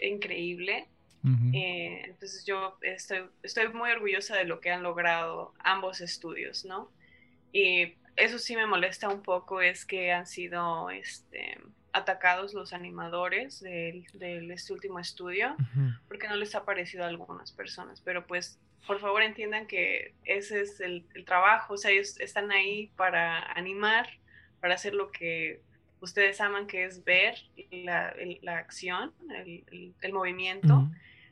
increíble. 0.02 0.88
Eh, 1.54 2.02
entonces 2.06 2.46
yo 2.46 2.80
estoy, 2.82 3.26
estoy 3.44 3.68
muy 3.70 3.92
orgullosa 3.92 4.36
de 4.36 4.46
lo 4.46 4.60
que 4.60 4.72
han 4.72 4.82
logrado 4.82 5.54
ambos 5.60 6.02
estudios, 6.02 6.66
¿no? 6.66 6.92
Y 7.54 7.94
eso 8.16 8.40
sí 8.40 8.56
me 8.56 8.66
molesta 8.66 9.08
un 9.08 9.22
poco, 9.22 9.62
es 9.62 9.86
que 9.86 10.12
han 10.12 10.26
sido 10.26 10.90
este, 10.90 11.60
atacados 11.94 12.54
los 12.54 12.74
animadores 12.74 13.60
de, 13.60 14.04
este 14.54 14.74
último 14.74 15.00
estudio, 15.00 15.56
porque 16.08 16.28
no 16.28 16.36
les 16.36 16.56
ha 16.56 16.66
parecido 16.66 17.04
a 17.04 17.08
algunas 17.08 17.52
personas, 17.52 18.02
pero 18.02 18.26
pues 18.26 18.60
por 18.88 19.00
favor 19.00 19.22
entiendan 19.22 19.68
que 19.68 20.16
ese 20.24 20.62
es 20.62 20.80
el, 20.80 21.06
trabajo, 21.26 21.76
o 21.76 21.78
sea, 21.78 21.92
ellos 21.92 22.20
están 22.20 22.52
ahí 22.52 22.92
para 22.96 23.52
animar, 23.52 24.08
para 24.60 24.76
hacer 24.76 24.94
lo 24.94 25.12
que 25.12 25.62
ustedes 26.02 26.42
aman, 26.42 26.68
que 26.68 26.84
es 26.84 27.04
ver 27.04 27.36
la, 27.72 28.14
la 28.42 28.58
acción, 28.58 29.14
el, 29.30 29.94
el 30.02 30.14
movimiento 30.14 30.90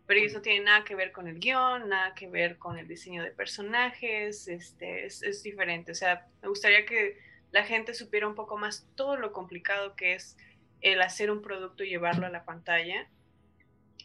pero 0.10 0.26
eso 0.26 0.38
no 0.38 0.42
tiene 0.42 0.66
nada 0.66 0.84
que 0.84 0.96
ver 0.96 1.12
con 1.12 1.28
el 1.28 1.40
guion, 1.40 1.88
nada 1.88 2.16
que 2.16 2.28
ver 2.28 2.58
con 2.58 2.80
el 2.80 2.88
diseño 2.88 3.22
de 3.22 3.30
personajes, 3.30 4.48
este, 4.48 5.06
es, 5.06 5.22
es, 5.22 5.44
diferente. 5.44 5.92
O 5.92 5.96
sea, 5.96 6.28
me 6.42 6.48
gustaría 6.48 6.84
que 6.84 7.20
la 7.52 7.64
gente 7.64 7.94
supiera 7.94 8.28
un 8.28 8.34
poco 8.34 8.58
más 8.58 8.88
todo 8.96 9.18
lo 9.18 9.32
complicado 9.32 9.96
que 9.96 10.16
es 10.16 10.36
el 10.82 11.00
hacer 11.04 11.30
un 11.30 11.44
producto 11.44 11.84
y 11.84 11.90
llevarlo 11.90 12.26
a 12.26 12.30
la 12.30 12.44
pantalla 12.44 13.08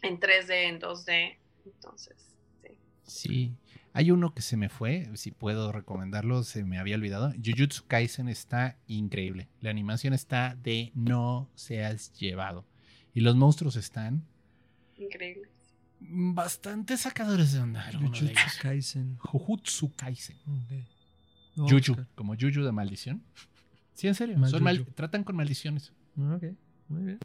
en 0.03 0.19
3D, 0.19 0.51
en 0.51 0.79
2D. 0.79 1.37
Entonces, 1.65 2.37
sí. 2.61 2.77
Sí. 3.01 3.51
Hay 3.97 4.11
uno 4.11 4.33
que 4.33 4.41
se 4.41 4.57
me 4.57 4.67
fue, 4.67 5.09
si 5.13 5.31
puedo 5.31 5.71
recomendarlo, 5.71 6.43
se 6.43 6.65
me 6.65 6.79
había 6.79 6.97
olvidado. 6.97 7.33
Jujutsu 7.41 7.85
Kaisen 7.87 8.27
está 8.27 8.77
increíble. 8.87 9.47
La 9.61 9.69
animación 9.69 10.13
está 10.13 10.55
de 10.61 10.91
no 10.95 11.49
seas 11.55 12.11
llevado. 12.13 12.65
Y 13.13 13.21
los 13.21 13.37
monstruos 13.37 13.77
están... 13.77 14.25
Increíbles 14.97 15.49
bastante 16.07 16.97
sacadores 16.97 17.53
de 17.53 17.59
onda. 17.59 17.89
Jujutsu 17.91 18.27
Kaisen. 18.61 19.17
Jujutsu 19.17 19.95
Kaisen. 19.95 20.37
como 22.15 22.35
Juju 22.35 22.63
de 22.63 22.71
maldición. 22.71 23.23
Sí, 23.93 24.09
en 24.09 24.15
serio. 24.15 24.37
tratan 24.93 25.23
con 25.23 25.37
maldiciones. 25.37 25.93
Ok, 26.17 26.43
muy 26.89 27.03
bien. 27.03 27.19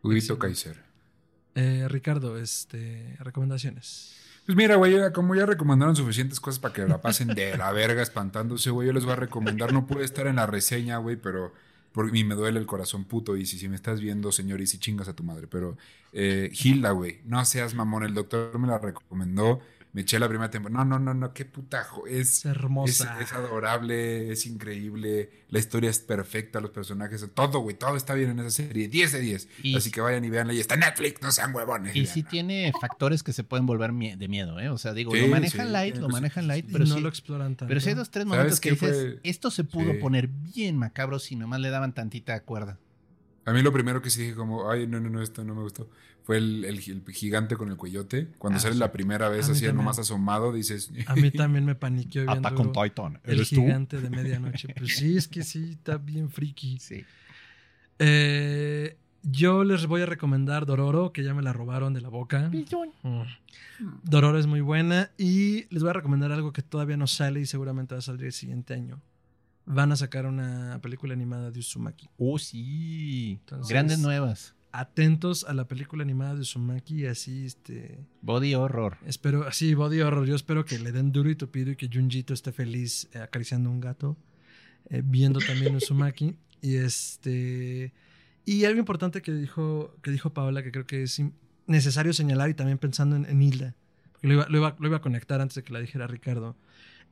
Jujutsu 0.00 0.38
Kaiser. 0.38 0.82
Eh, 1.54 1.86
Ricardo, 1.88 2.38
este, 2.38 3.16
recomendaciones. 3.18 4.16
Pues 4.46 4.56
mira, 4.56 4.76
güey, 4.76 4.94
como 5.12 5.34
ya 5.34 5.44
recomendaron 5.44 5.96
suficientes 5.96 6.38
cosas 6.38 6.60
para 6.60 6.72
que 6.72 6.86
la 6.86 7.00
pasen 7.00 7.28
de 7.28 7.56
la 7.56 7.72
verga 7.72 8.00
espantándose, 8.00 8.70
güey, 8.70 8.86
yo 8.86 8.92
les 8.92 9.04
voy 9.04 9.14
a 9.14 9.16
recomendar, 9.16 9.72
no 9.72 9.86
puede 9.86 10.04
estar 10.04 10.28
en 10.28 10.36
la 10.36 10.46
reseña, 10.46 10.98
güey, 10.98 11.16
pero 11.16 11.52
por 11.96 12.12
mí 12.12 12.24
me 12.24 12.34
duele 12.34 12.60
el 12.60 12.66
corazón 12.66 13.04
puto. 13.06 13.38
Y 13.38 13.46
si, 13.46 13.58
si 13.58 13.68
me 13.68 13.74
estás 13.74 14.00
viendo, 14.00 14.30
señor, 14.30 14.60
y 14.60 14.66
si 14.66 14.78
chingas 14.78 15.08
a 15.08 15.16
tu 15.16 15.24
madre. 15.24 15.46
Pero 15.46 15.78
eh, 16.12 16.50
Hilda, 16.52 16.90
güey, 16.90 17.22
no 17.24 17.42
seas 17.46 17.74
mamón. 17.74 18.04
El 18.04 18.12
doctor 18.12 18.58
me 18.58 18.68
la 18.68 18.78
recomendó. 18.78 19.60
Me 19.96 20.02
eché 20.02 20.18
la 20.18 20.28
primera 20.28 20.50
temporada. 20.50 20.84
No, 20.84 20.98
no, 20.98 21.02
no, 21.02 21.14
no, 21.14 21.32
qué 21.32 21.46
putajo. 21.46 22.06
Es, 22.06 22.44
hermosa. 22.44 23.18
Es, 23.18 23.32
adorable, 23.32 24.30
es 24.30 24.44
increíble. 24.44 25.30
La 25.48 25.58
historia 25.58 25.88
es 25.88 26.00
perfecta, 26.00 26.60
los 26.60 26.70
personajes, 26.70 27.26
todo, 27.32 27.60
güey, 27.60 27.78
todo 27.78 27.96
está 27.96 28.12
bien 28.12 28.28
en 28.28 28.40
esa 28.40 28.50
serie. 28.50 28.88
10 28.88 29.12
de 29.12 29.20
10. 29.20 29.48
Así 29.74 29.90
que 29.90 30.02
vayan 30.02 30.22
y 30.26 30.28
veanla. 30.28 30.52
Y 30.52 30.60
está 30.60 30.74
en 30.74 30.80
Netflix, 30.80 31.22
no 31.22 31.32
sean 31.32 31.54
huevones. 31.54 31.96
Y 31.96 32.04
sí 32.04 32.22
tiene 32.22 32.74
factores 32.78 33.22
que 33.22 33.32
se 33.32 33.42
pueden 33.42 33.64
volver 33.64 33.90
de 33.94 34.28
miedo, 34.28 34.60
¿eh? 34.60 34.68
O 34.68 34.76
sea, 34.76 34.92
digo, 34.92 35.14
lo 35.14 35.28
manejan 35.28 35.72
light, 35.72 35.96
lo 35.96 36.10
manejan 36.10 36.46
light, 36.46 36.66
pero 36.70 36.84
no 36.84 36.96
sí, 36.96 37.00
lo 37.00 37.08
exploran 37.08 37.56
tanto. 37.56 37.68
Pero 37.68 37.80
si 37.80 37.88
hay 37.88 37.94
dos, 37.94 38.10
tres 38.10 38.26
momentos 38.26 38.60
que 38.60 38.72
dices, 38.72 39.16
esto 39.22 39.50
se 39.50 39.64
pudo 39.64 39.98
poner 39.98 40.28
bien 40.28 40.76
macabro 40.76 41.18
si 41.18 41.36
nomás 41.36 41.60
le 41.60 41.70
daban 41.70 41.94
tantita 41.94 42.38
cuerda. 42.40 42.78
A 43.46 43.52
mí 43.52 43.62
lo 43.62 43.72
primero 43.72 44.02
que 44.02 44.10
sí 44.10 44.20
dije 44.20 44.34
como, 44.34 44.70
ay, 44.70 44.86
no, 44.88 45.00
no, 45.00 45.08
no, 45.08 45.22
esto 45.22 45.42
no 45.42 45.54
me 45.54 45.62
gustó, 45.62 45.88
fue 46.26 46.38
el, 46.38 46.80
gigante 46.80 47.54
con 47.56 47.68
el 47.68 47.76
cuellote. 47.76 48.32
Cuando 48.38 48.56
ah, 48.56 48.60
sale 48.60 48.74
la 48.74 48.90
primera 48.90 49.28
vez 49.28 49.48
así 49.48 49.64
nomás 49.72 50.00
asomado, 50.00 50.52
dices... 50.52 50.90
A 51.06 51.14
mí 51.14 51.30
también 51.30 51.64
me 51.64 51.76
paniqueó 51.76 52.26
viendo 52.26 52.54
con 52.56 52.72
Titan. 52.72 53.20
el 53.22 53.44
gigante 53.44 54.00
de 54.00 54.10
medianoche. 54.10 54.74
Pues 54.76 54.96
sí, 54.96 55.16
es 55.16 55.28
que 55.28 55.44
sí, 55.44 55.70
está 55.70 55.98
bien 55.98 56.28
friki. 56.28 56.80
Sí. 56.80 57.04
Eh, 58.00 58.96
yo 59.22 59.62
les 59.62 59.86
voy 59.86 60.02
a 60.02 60.06
recomendar 60.06 60.66
Dororo, 60.66 61.12
que 61.12 61.22
ya 61.22 61.32
me 61.32 61.42
la 61.42 61.52
robaron 61.52 61.94
de 61.94 62.00
la 62.00 62.08
boca. 62.08 62.50
Mm. 62.50 63.22
Dororo 64.02 64.40
es 64.40 64.48
muy 64.48 64.62
buena. 64.62 65.12
Y 65.16 65.72
les 65.72 65.84
voy 65.84 65.90
a 65.90 65.92
recomendar 65.92 66.32
algo 66.32 66.52
que 66.52 66.62
todavía 66.62 66.96
no 66.96 67.06
sale 67.06 67.38
y 67.38 67.46
seguramente 67.46 67.94
va 67.94 68.00
a 68.00 68.02
salir 68.02 68.24
el 68.26 68.32
siguiente 68.32 68.74
año 68.74 69.00
van 69.68 69.90
a 69.90 69.96
sacar 69.96 70.26
una 70.26 70.78
película 70.80 71.12
animada 71.12 71.50
de 71.50 71.58
Uzumaki. 71.58 72.08
Oh, 72.18 72.38
sí. 72.38 73.40
Grandes 73.68 73.98
nuevas. 73.98 74.55
Atentos 74.78 75.44
a 75.44 75.54
la 75.54 75.66
película 75.66 76.02
animada 76.02 76.34
de 76.34 76.40
Uzumaki, 76.40 77.06
así 77.06 77.46
este. 77.46 77.98
Body 78.20 78.54
horror. 78.54 78.98
Espero, 79.06 79.46
así, 79.46 79.72
body 79.72 80.02
horror. 80.02 80.26
Yo 80.26 80.34
espero 80.34 80.66
que 80.66 80.78
le 80.78 80.92
den 80.92 81.12
duro 81.12 81.30
y 81.30 81.34
tupido 81.34 81.70
y 81.70 81.76
que 81.76 81.88
Junjito 81.88 82.34
esté 82.34 82.52
feliz 82.52 83.08
eh, 83.14 83.20
acariciando 83.20 83.70
un 83.70 83.80
gato, 83.80 84.18
eh, 84.90 85.02
viendo 85.02 85.40
también 85.40 85.74
Uzumaki. 85.76 86.36
Y 86.60 86.76
este. 86.76 87.94
Y 88.44 88.66
algo 88.66 88.78
importante 88.78 89.22
que 89.22 89.32
dijo, 89.32 89.96
que 90.02 90.10
dijo 90.10 90.34
Paola, 90.34 90.62
que 90.62 90.72
creo 90.72 90.86
que 90.86 91.04
es 91.04 91.22
necesario 91.66 92.12
señalar 92.12 92.50
y 92.50 92.54
también 92.54 92.76
pensando 92.76 93.16
en, 93.16 93.42
Hilda, 93.42 93.74
porque 94.12 94.26
lo 94.26 94.34
iba, 94.34 94.46
lo, 94.50 94.58
iba, 94.58 94.76
lo 94.78 94.88
iba 94.88 94.98
a 94.98 95.00
conectar 95.00 95.40
antes 95.40 95.54
de 95.54 95.62
que 95.62 95.72
la 95.72 95.80
dijera 95.80 96.06
Ricardo 96.06 96.54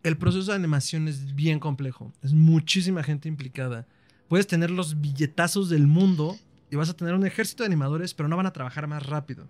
el 0.04 0.18
proceso 0.18 0.50
de 0.50 0.56
animación 0.58 1.08
es 1.08 1.34
bien 1.34 1.58
complejo. 1.58 2.12
Es 2.22 2.34
muchísima 2.34 3.02
gente 3.02 3.26
implicada. 3.26 3.88
Puedes 4.28 4.46
tener 4.46 4.70
los 4.70 5.00
billetazos 5.00 5.70
del 5.70 5.86
mundo 5.86 6.36
y 6.70 6.76
vas 6.76 6.90
a 6.90 6.96
tener 6.96 7.14
un 7.14 7.26
ejército 7.26 7.62
de 7.62 7.68
animadores, 7.68 8.14
pero 8.14 8.28
no 8.28 8.36
van 8.36 8.46
a 8.46 8.52
trabajar 8.52 8.86
más 8.86 9.06
rápido. 9.06 9.44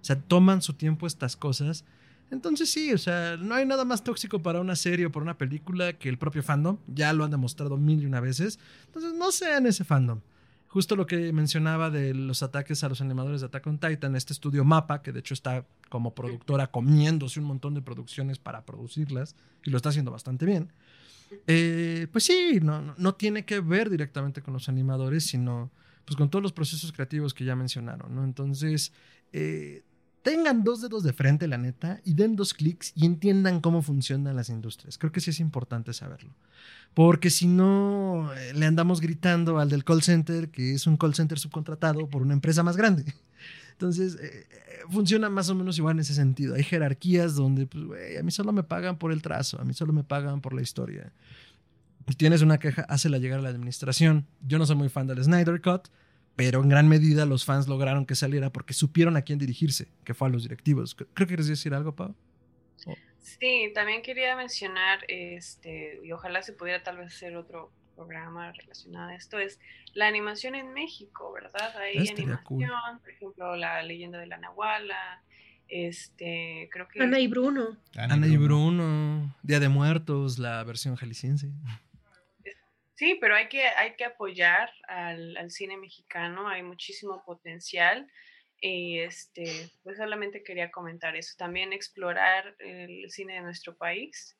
O 0.00 0.04
sea, 0.04 0.20
toman 0.20 0.62
su 0.62 0.74
tiempo 0.74 1.06
estas 1.06 1.36
cosas. 1.36 1.84
Entonces 2.30 2.70
sí, 2.70 2.92
o 2.92 2.98
sea, 2.98 3.36
no 3.36 3.54
hay 3.54 3.66
nada 3.66 3.84
más 3.84 4.04
tóxico 4.04 4.42
para 4.42 4.60
una 4.60 4.76
serie 4.76 5.06
o 5.06 5.12
para 5.12 5.22
una 5.22 5.38
película 5.38 5.94
que 5.94 6.08
el 6.08 6.18
propio 6.18 6.42
fandom. 6.42 6.78
Ya 6.86 7.12
lo 7.12 7.24
han 7.24 7.30
demostrado 7.30 7.76
mil 7.76 8.02
y 8.02 8.06
una 8.06 8.20
veces. 8.20 8.58
Entonces 8.86 9.14
no 9.14 9.32
sean 9.32 9.66
ese 9.66 9.84
fandom 9.84 10.20
justo 10.68 10.96
lo 10.96 11.06
que 11.06 11.32
mencionaba 11.32 11.90
de 11.90 12.14
los 12.14 12.42
ataques 12.42 12.84
a 12.84 12.88
los 12.88 13.00
animadores 13.00 13.40
de 13.40 13.46
Attack 13.46 13.66
on 13.66 13.78
Titan, 13.78 14.14
este 14.14 14.34
estudio 14.34 14.64
Mapa, 14.64 15.02
que 15.02 15.12
de 15.12 15.20
hecho 15.20 15.34
está 15.34 15.66
como 15.88 16.14
productora 16.14 16.70
comiéndose 16.70 17.40
un 17.40 17.46
montón 17.46 17.74
de 17.74 17.82
producciones 17.82 18.38
para 18.38 18.64
producirlas, 18.64 19.34
y 19.64 19.70
lo 19.70 19.78
está 19.78 19.88
haciendo 19.88 20.10
bastante 20.10 20.44
bien. 20.44 20.70
Eh, 21.46 22.06
pues 22.12 22.24
sí, 22.24 22.60
no, 22.62 22.94
no, 22.96 23.14
tiene 23.14 23.44
que 23.44 23.60
ver 23.60 23.90
directamente 23.90 24.42
con 24.42 24.54
los 24.54 24.68
animadores, 24.68 25.26
sino 25.26 25.70
pues 26.08 26.16
con 26.16 26.30
todos 26.30 26.42
los 26.42 26.52
procesos 26.52 26.90
creativos 26.90 27.34
que 27.34 27.44
ya 27.44 27.54
mencionaron, 27.54 28.14
¿no? 28.14 28.24
Entonces, 28.24 28.94
eh, 29.30 29.82
tengan 30.22 30.64
dos 30.64 30.80
dedos 30.80 31.02
de 31.02 31.12
frente, 31.12 31.46
la 31.46 31.58
neta, 31.58 32.00
y 32.02 32.14
den 32.14 32.34
dos 32.34 32.54
clics 32.54 32.92
y 32.96 33.04
entiendan 33.04 33.60
cómo 33.60 33.82
funcionan 33.82 34.34
las 34.34 34.48
industrias. 34.48 34.96
Creo 34.96 35.12
que 35.12 35.20
sí 35.20 35.28
es 35.28 35.38
importante 35.38 35.92
saberlo. 35.92 36.34
Porque 36.94 37.28
si 37.28 37.46
no, 37.46 38.32
eh, 38.32 38.54
le 38.54 38.64
andamos 38.64 39.02
gritando 39.02 39.58
al 39.58 39.68
del 39.68 39.84
call 39.84 40.02
center, 40.02 40.48
que 40.48 40.72
es 40.72 40.86
un 40.86 40.96
call 40.96 41.14
center 41.14 41.38
subcontratado 41.38 42.08
por 42.08 42.22
una 42.22 42.32
empresa 42.32 42.62
más 42.62 42.78
grande. 42.78 43.04
Entonces, 43.72 44.16
eh, 44.18 44.46
funciona 44.88 45.28
más 45.28 45.50
o 45.50 45.54
menos 45.54 45.76
igual 45.76 45.96
en 45.96 46.00
ese 46.00 46.14
sentido. 46.14 46.54
Hay 46.54 46.62
jerarquías 46.62 47.34
donde, 47.34 47.66
pues, 47.66 47.84
güey, 47.84 48.16
a 48.16 48.22
mí 48.22 48.30
solo 48.30 48.50
me 48.52 48.62
pagan 48.62 48.96
por 48.96 49.12
el 49.12 49.20
trazo, 49.20 49.60
a 49.60 49.64
mí 49.64 49.74
solo 49.74 49.92
me 49.92 50.04
pagan 50.04 50.40
por 50.40 50.54
la 50.54 50.62
historia. 50.62 51.12
Tienes 52.16 52.42
una 52.42 52.58
queja, 52.58 52.82
hácela 52.88 53.18
llegar 53.18 53.40
a 53.40 53.42
la 53.42 53.48
administración. 53.50 54.26
Yo 54.40 54.58
no 54.58 54.66
soy 54.66 54.76
muy 54.76 54.88
fan 54.88 55.06
del 55.06 55.22
Snyder 55.22 55.60
Cut, 55.60 55.88
pero 56.36 56.62
en 56.62 56.68
gran 56.68 56.88
medida 56.88 57.26
los 57.26 57.44
fans 57.44 57.68
lograron 57.68 58.06
que 58.06 58.14
saliera 58.14 58.50
porque 58.50 58.72
supieron 58.72 59.16
a 59.16 59.22
quién 59.22 59.38
dirigirse, 59.38 59.88
que 60.04 60.14
fue 60.14 60.28
a 60.28 60.30
los 60.30 60.42
directivos. 60.44 60.94
Creo 60.94 61.08
que 61.14 61.26
quieres 61.26 61.48
decir 61.48 61.74
algo, 61.74 61.94
Pau. 61.94 62.14
Sí, 63.18 63.70
también 63.74 64.02
quería 64.02 64.36
mencionar, 64.36 65.00
este, 65.08 66.00
y 66.02 66.12
ojalá 66.12 66.42
se 66.42 66.52
pudiera 66.54 66.82
tal 66.82 66.96
vez 66.96 67.08
hacer 67.08 67.36
otro 67.36 67.70
programa 67.94 68.52
relacionado 68.52 69.10
a 69.10 69.14
esto, 69.14 69.38
es 69.38 69.58
la 69.92 70.06
animación 70.06 70.54
en 70.54 70.72
México, 70.72 71.32
¿verdad? 71.32 71.76
Hay 71.76 72.08
animación, 72.08 73.00
por 73.00 73.10
ejemplo, 73.10 73.56
la 73.56 73.82
leyenda 73.82 74.18
de 74.18 74.26
la 74.26 74.38
Nahuala, 74.38 75.22
este, 75.68 76.68
creo 76.72 76.88
que... 76.88 77.02
Ana 77.02 77.20
y 77.20 77.26
Bruno. 77.26 77.76
Ana, 77.96 78.26
y 78.26 78.36
Bruno. 78.36 79.36
Día 79.42 79.60
de 79.60 79.68
Muertos, 79.68 80.38
la 80.38 80.62
versión 80.64 80.96
jalisciense. 80.96 81.50
Sí, 82.98 83.16
pero 83.20 83.36
hay 83.36 83.48
que, 83.48 83.62
hay 83.62 83.94
que 83.94 84.04
apoyar 84.04 84.72
al, 84.88 85.36
al 85.36 85.52
cine 85.52 85.76
mexicano, 85.76 86.48
hay 86.48 86.64
muchísimo 86.64 87.22
potencial. 87.24 88.10
Y 88.60 88.98
este, 88.98 89.70
pues 89.84 89.98
solamente 89.98 90.42
quería 90.42 90.72
comentar 90.72 91.14
eso. 91.14 91.34
También 91.38 91.72
explorar 91.72 92.56
el 92.58 93.08
cine 93.08 93.34
de 93.34 93.42
nuestro 93.42 93.76
país. 93.76 94.36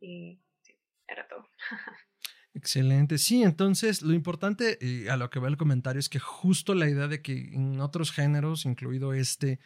Y 0.00 0.38
sí, 0.62 0.76
era 1.08 1.26
todo. 1.26 1.48
Excelente. 2.54 3.18
Sí, 3.18 3.42
entonces 3.42 4.02
lo 4.02 4.14
importante 4.14 4.78
a 5.10 5.16
lo 5.16 5.28
que 5.28 5.40
va 5.40 5.48
el 5.48 5.56
comentario 5.56 5.98
es 5.98 6.08
que 6.08 6.20
justo 6.20 6.76
la 6.76 6.88
idea 6.88 7.08
de 7.08 7.22
que 7.22 7.32
en 7.32 7.80
otros 7.80 8.12
géneros, 8.12 8.66
incluido 8.66 9.14
este, 9.14 9.58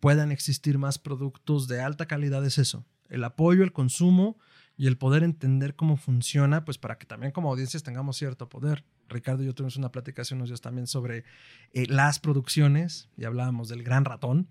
puedan 0.00 0.32
existir 0.32 0.78
más 0.78 0.98
productos 0.98 1.68
de 1.68 1.82
alta 1.82 2.06
calidad 2.06 2.42
es 2.46 2.56
eso. 2.56 2.86
El 3.10 3.22
apoyo, 3.22 3.64
el 3.64 3.74
consumo 3.74 4.38
y 4.76 4.86
el 4.86 4.98
poder 4.98 5.22
entender 5.22 5.74
cómo 5.74 5.96
funciona, 5.96 6.64
pues 6.64 6.76
para 6.78 6.98
que 6.98 7.06
también 7.06 7.32
como 7.32 7.50
audiencias 7.50 7.82
tengamos 7.82 8.16
cierto 8.16 8.48
poder. 8.48 8.84
Ricardo 9.08 9.42
y 9.42 9.46
yo 9.46 9.54
tuvimos 9.54 9.76
una 9.76 9.90
plática 9.90 10.22
hace 10.22 10.34
unos 10.34 10.48
días 10.48 10.60
también 10.60 10.86
sobre 10.86 11.24
eh, 11.72 11.86
las 11.88 12.18
producciones 12.18 13.08
y 13.16 13.24
hablábamos 13.24 13.68
del 13.68 13.82
gran 13.82 14.04
ratón 14.04 14.48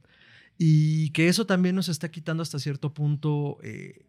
y 0.57 1.11
que 1.11 1.27
eso 1.27 1.45
también 1.45 1.76
nos 1.76 1.89
está 1.89 2.10
quitando 2.10 2.41
hasta 2.41 2.60
cierto 2.60 2.93
punto 2.93 3.57
eh, 3.61 4.06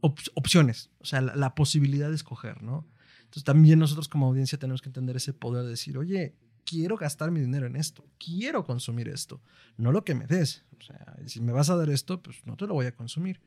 opciones, 0.00 0.90
o 1.00 1.04
sea, 1.04 1.20
la, 1.20 1.54
posibilidad 1.56 2.08
de 2.08 2.14
escoger, 2.14 2.62
¿no? 2.62 2.86
Entonces 3.18 3.42
también 3.42 3.80
nosotros 3.80 4.08
como 4.08 4.26
audiencia 4.26 4.58
tenemos 4.58 4.80
que 4.80 4.88
entender 4.88 5.16
ese 5.16 5.32
poder 5.32 5.64
de 5.64 5.70
decir, 5.70 5.98
oye, 5.98 6.36
quiero 6.64 6.96
gastar 6.96 7.32
mi 7.32 7.40
dinero 7.40 7.66
en 7.66 7.74
esto, 7.74 8.06
quiero 8.18 8.64
consumir 8.64 9.08
esto, 9.08 9.42
no 9.76 9.90
lo 9.90 10.04
que 10.04 10.14
me 10.14 10.26
des. 10.26 10.64
O 10.78 10.82
sea, 10.82 11.16
si 11.26 11.40
me 11.40 11.52
vas 11.52 11.68
a 11.68 11.76
dar 11.76 11.90
esto, 11.90 12.22
pues 12.22 12.46
no 12.46 12.56
te 12.56 12.66
lo 12.66 12.74
voy 12.74 12.86
a 12.86 12.94
consumir. 12.94 13.40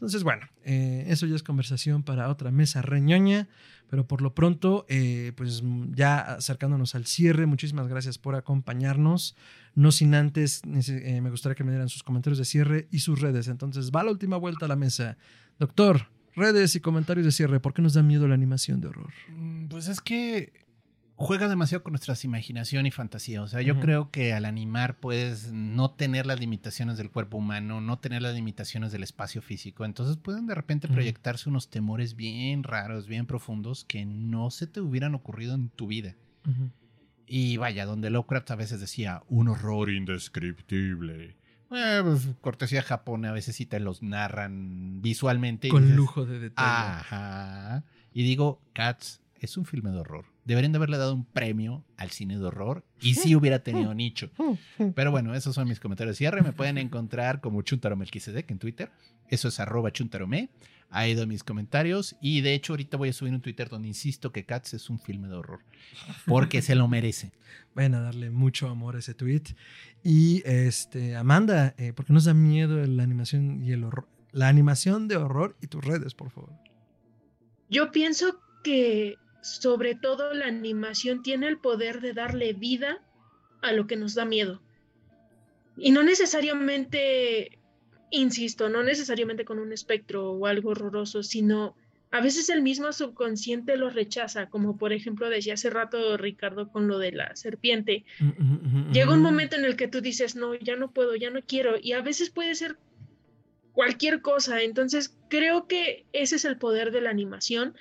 Entonces, 0.00 0.22
bueno, 0.22 0.46
eh, 0.64 1.04
eso 1.08 1.26
ya 1.26 1.36
es 1.36 1.42
conversación 1.42 2.02
para 2.02 2.30
otra 2.30 2.50
mesa 2.50 2.80
reñoña, 2.80 3.48
pero 3.90 4.08
por 4.08 4.22
lo 4.22 4.34
pronto, 4.34 4.86
eh, 4.88 5.32
pues 5.36 5.62
ya 5.90 6.20
acercándonos 6.20 6.94
al 6.94 7.04
cierre, 7.04 7.44
muchísimas 7.44 7.86
gracias 7.86 8.16
por 8.16 8.34
acompañarnos. 8.34 9.36
No 9.74 9.92
sin 9.92 10.14
antes, 10.14 10.62
eh, 10.64 11.20
me 11.20 11.28
gustaría 11.28 11.54
que 11.54 11.64
me 11.64 11.72
dieran 11.72 11.90
sus 11.90 12.02
comentarios 12.02 12.38
de 12.38 12.46
cierre 12.46 12.88
y 12.90 13.00
sus 13.00 13.20
redes. 13.20 13.48
Entonces, 13.48 13.90
va 13.94 14.02
la 14.02 14.10
última 14.10 14.38
vuelta 14.38 14.64
a 14.64 14.68
la 14.68 14.76
mesa. 14.76 15.18
Doctor, 15.58 16.06
redes 16.34 16.74
y 16.76 16.80
comentarios 16.80 17.26
de 17.26 17.32
cierre, 17.32 17.60
¿por 17.60 17.74
qué 17.74 17.82
nos 17.82 17.92
da 17.92 18.02
miedo 18.02 18.26
la 18.26 18.34
animación 18.34 18.80
de 18.80 18.88
horror? 18.88 19.12
Mm, 19.28 19.66
pues 19.66 19.86
es 19.88 20.00
que 20.00 20.59
juega 21.20 21.48
demasiado 21.48 21.84
con 21.84 21.92
nuestra 21.92 22.14
imaginación 22.24 22.86
y 22.86 22.90
fantasía. 22.90 23.42
O 23.42 23.46
sea, 23.46 23.60
yo 23.60 23.78
creo 23.78 24.10
que 24.10 24.32
al 24.32 24.46
animar 24.46 24.98
puedes 24.98 25.52
no 25.52 25.90
tener 25.90 26.24
las 26.24 26.40
limitaciones 26.40 26.96
del 26.96 27.10
cuerpo 27.10 27.36
humano, 27.36 27.82
no 27.82 27.98
tener 27.98 28.22
las 28.22 28.34
limitaciones 28.34 28.90
del 28.90 29.02
espacio 29.02 29.42
físico. 29.42 29.84
Entonces 29.84 30.16
pueden 30.16 30.46
de 30.46 30.54
repente 30.54 30.88
proyectarse 30.88 31.50
unos 31.50 31.68
temores 31.68 32.16
bien 32.16 32.62
raros, 32.62 33.06
bien 33.06 33.26
profundos 33.26 33.84
que 33.84 34.06
no 34.06 34.50
se 34.50 34.66
te 34.66 34.80
hubieran 34.80 35.14
ocurrido 35.14 35.54
en 35.54 35.68
tu 35.68 35.88
vida. 35.88 36.16
Y 37.26 37.58
vaya, 37.58 37.84
donde 37.84 38.08
Lovecraft 38.08 38.52
a 38.52 38.56
veces 38.56 38.80
decía 38.80 39.22
un 39.28 39.48
horror 39.48 39.90
indescriptible. 39.90 41.36
Eh, 41.70 42.00
pues, 42.02 42.28
cortesía 42.40 42.80
Japón, 42.80 43.26
a 43.26 43.32
veces 43.32 43.56
sí 43.56 43.66
te 43.66 43.78
los 43.78 44.02
narran 44.02 45.02
visualmente. 45.02 45.68
Con 45.68 45.94
lujo 45.94 46.24
de 46.24 46.38
detalle. 46.38 46.66
Ajá. 46.66 47.84
Y 48.10 48.22
digo, 48.22 48.62
Cats 48.72 49.20
es 49.38 49.58
un 49.58 49.66
filme 49.66 49.90
de 49.90 49.98
horror 49.98 50.29
Deberían 50.44 50.72
de 50.72 50.76
haberle 50.76 50.96
dado 50.96 51.14
un 51.14 51.24
premio 51.24 51.84
al 51.96 52.10
cine 52.10 52.38
de 52.38 52.44
horror 52.44 52.84
y 53.00 53.14
sí 53.14 53.36
hubiera 53.36 53.62
tenido 53.62 53.94
nicho. 53.94 54.30
Pero 54.94 55.10
bueno, 55.10 55.34
esos 55.34 55.54
son 55.54 55.68
mis 55.68 55.80
comentarios 55.80 56.16
de 56.16 56.18
cierre. 56.18 56.42
Me 56.42 56.52
pueden 56.52 56.78
encontrar 56.78 57.40
como 57.40 57.62
Chuntaromelquisedec 57.62 58.50
en 58.50 58.58
Twitter. 58.58 58.90
Eso 59.28 59.48
es 59.48 59.60
arroba 59.60 59.92
chuntarome. 59.92 60.50
Ha 60.92 61.06
ido 61.06 61.24
mis 61.26 61.44
comentarios 61.44 62.16
y 62.20 62.40
de 62.40 62.54
hecho 62.54 62.72
ahorita 62.72 62.96
voy 62.96 63.10
a 63.10 63.12
subir 63.12 63.32
un 63.32 63.40
Twitter 63.40 63.68
donde 63.68 63.86
insisto 63.86 64.32
que 64.32 64.44
Cats 64.44 64.74
es 64.74 64.90
un 64.90 64.98
filme 64.98 65.28
de 65.28 65.34
horror 65.34 65.60
porque 66.26 66.62
se 66.62 66.74
lo 66.74 66.88
merece. 66.88 67.32
Vayan 67.74 67.94
a 67.94 68.00
darle 68.00 68.30
mucho 68.30 68.68
amor 68.68 68.96
a 68.96 68.98
ese 68.98 69.14
tweet. 69.14 69.42
Y 70.02 70.42
este, 70.44 71.14
Amanda, 71.14 71.74
eh, 71.78 71.92
¿por 71.92 72.06
qué 72.06 72.12
nos 72.12 72.24
da 72.24 72.34
miedo 72.34 72.84
la 72.84 73.04
animación 73.04 73.62
y 73.62 73.70
el 73.70 73.84
horror? 73.84 74.08
La 74.32 74.48
animación 74.48 75.06
de 75.06 75.16
horror 75.16 75.56
y 75.60 75.68
tus 75.68 75.84
redes, 75.84 76.14
por 76.14 76.30
favor. 76.30 76.50
Yo 77.68 77.92
pienso 77.92 78.40
que 78.64 79.16
sobre 79.42 79.94
todo 79.94 80.34
la 80.34 80.46
animación 80.46 81.22
tiene 81.22 81.48
el 81.48 81.58
poder 81.58 82.00
de 82.00 82.12
darle 82.12 82.52
vida 82.52 82.98
a 83.62 83.72
lo 83.72 83.86
que 83.86 83.96
nos 83.96 84.14
da 84.14 84.24
miedo. 84.24 84.62
Y 85.76 85.92
no 85.92 86.02
necesariamente, 86.02 87.58
insisto, 88.10 88.68
no 88.68 88.82
necesariamente 88.82 89.44
con 89.44 89.58
un 89.58 89.72
espectro 89.72 90.32
o 90.32 90.46
algo 90.46 90.70
horroroso, 90.70 91.22
sino 91.22 91.74
a 92.12 92.20
veces 92.20 92.48
el 92.48 92.60
mismo 92.60 92.92
subconsciente 92.92 93.76
lo 93.76 93.88
rechaza, 93.88 94.48
como 94.48 94.76
por 94.76 94.92
ejemplo 94.92 95.28
decía 95.28 95.54
hace 95.54 95.70
rato 95.70 96.16
Ricardo 96.16 96.68
con 96.68 96.88
lo 96.88 96.98
de 96.98 97.12
la 97.12 97.36
serpiente. 97.36 98.04
Llega 98.92 99.14
un 99.14 99.22
momento 99.22 99.56
en 99.56 99.64
el 99.64 99.76
que 99.76 99.86
tú 99.86 100.00
dices, 100.00 100.34
no, 100.34 100.54
ya 100.54 100.76
no 100.76 100.90
puedo, 100.90 101.14
ya 101.14 101.30
no 101.30 101.40
quiero, 101.42 101.76
y 101.80 101.92
a 101.92 102.02
veces 102.02 102.30
puede 102.30 102.54
ser 102.56 102.76
cualquier 103.72 104.22
cosa. 104.22 104.60
Entonces 104.62 105.16
creo 105.28 105.68
que 105.68 106.04
ese 106.12 106.36
es 106.36 106.44
el 106.44 106.58
poder 106.58 106.90
de 106.90 107.00
la 107.00 107.10
animación, 107.10 107.76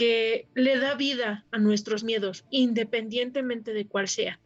que 0.00 0.48
le 0.54 0.78
da 0.78 0.94
vida 0.94 1.44
a 1.50 1.58
nuestros 1.58 2.04
miedos, 2.04 2.46
independientemente 2.48 3.74
de 3.74 3.86
cuál 3.86 4.08
sea. 4.08 4.40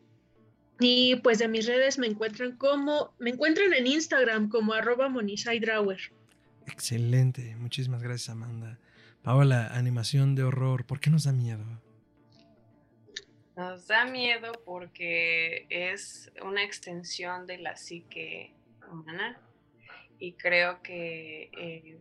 Y 0.80 1.14
pues 1.22 1.38
de 1.38 1.46
mis 1.46 1.64
redes 1.64 1.96
me 1.96 2.08
encuentran 2.08 2.56
como, 2.56 3.14
me 3.20 3.30
encuentran 3.30 3.72
en 3.72 3.86
Instagram 3.86 4.48
como 4.48 4.72
arroba 4.72 5.08
Excelente, 6.66 7.54
muchísimas 7.54 8.02
gracias 8.02 8.30
Amanda. 8.30 8.80
Paola, 9.22 9.68
animación 9.68 10.34
de 10.34 10.42
horror, 10.42 10.86
¿por 10.86 10.98
qué 10.98 11.10
nos 11.10 11.22
da 11.22 11.32
miedo? 11.32 11.64
Nos 13.56 13.86
da 13.86 14.06
miedo 14.06 14.60
porque 14.64 15.68
es 15.70 16.32
una 16.42 16.64
extensión 16.64 17.46
de 17.46 17.58
la 17.58 17.76
psique 17.76 18.56
humana 18.90 19.40
y 20.18 20.32
creo 20.32 20.82
que 20.82 21.48
eh, 21.56 22.00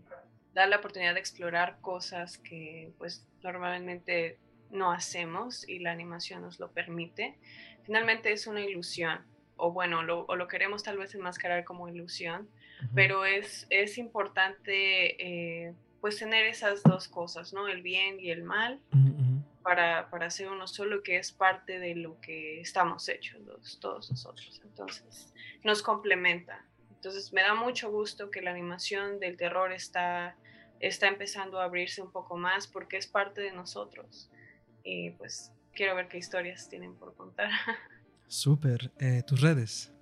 da 0.53 0.65
la 0.67 0.77
oportunidad 0.77 1.13
de 1.13 1.19
explorar 1.19 1.79
cosas 1.81 2.37
que 2.37 2.91
pues 2.97 3.25
normalmente 3.41 4.37
no 4.69 4.91
hacemos 4.91 5.67
y 5.67 5.79
la 5.79 5.91
animación 5.91 6.41
nos 6.41 6.59
lo 6.59 6.71
permite. 6.71 7.37
Finalmente 7.83 8.31
es 8.31 8.47
una 8.47 8.61
ilusión, 8.61 9.25
o 9.55 9.71
bueno, 9.71 10.03
lo, 10.03 10.25
o 10.25 10.35
lo 10.35 10.47
queremos 10.47 10.83
tal 10.83 10.97
vez 10.97 11.13
enmascarar 11.15 11.63
como 11.63 11.87
ilusión, 11.89 12.49
pero 12.95 13.25
es, 13.25 13.67
es 13.69 13.97
importante 13.97 15.65
eh, 15.67 15.73
pues 16.01 16.17
tener 16.17 16.45
esas 16.47 16.83
dos 16.83 17.07
cosas, 17.07 17.53
¿no? 17.53 17.67
El 17.67 17.81
bien 17.81 18.19
y 18.19 18.31
el 18.31 18.43
mal. 18.43 18.81
Para, 19.61 20.09
para 20.09 20.25
hacer 20.25 20.49
uno 20.49 20.67
solo 20.67 21.03
que 21.03 21.15
es 21.15 21.31
parte 21.31 21.79
de 21.79 21.95
lo 21.95 22.19
que 22.19 22.59
estamos 22.59 23.07
hechos 23.07 23.39
todos 23.79 24.11
nosotros. 24.11 24.59
Entonces, 24.61 25.33
nos 25.63 25.81
complementa. 25.81 26.65
Entonces, 26.95 27.31
me 27.31 27.41
da 27.41 27.55
mucho 27.55 27.89
gusto 27.89 28.29
que 28.29 28.41
la 28.41 28.51
animación 28.51 29.21
del 29.21 29.37
terror 29.37 29.71
está 29.71 30.35
está 30.87 31.07
empezando 31.07 31.59
a 31.59 31.65
abrirse 31.65 32.01
un 32.01 32.11
poco 32.11 32.37
más 32.37 32.67
porque 32.67 32.97
es 32.97 33.07
parte 33.07 33.41
de 33.41 33.51
nosotros. 33.51 34.29
Y 34.83 35.11
pues 35.11 35.51
quiero 35.73 35.95
ver 35.95 36.07
qué 36.07 36.17
historias 36.17 36.69
tienen 36.69 36.95
por 36.95 37.15
contar. 37.15 37.49
Súper. 38.27 38.91
Eh, 38.99 39.23
¿Tus 39.25 39.41
redes? 39.41 39.93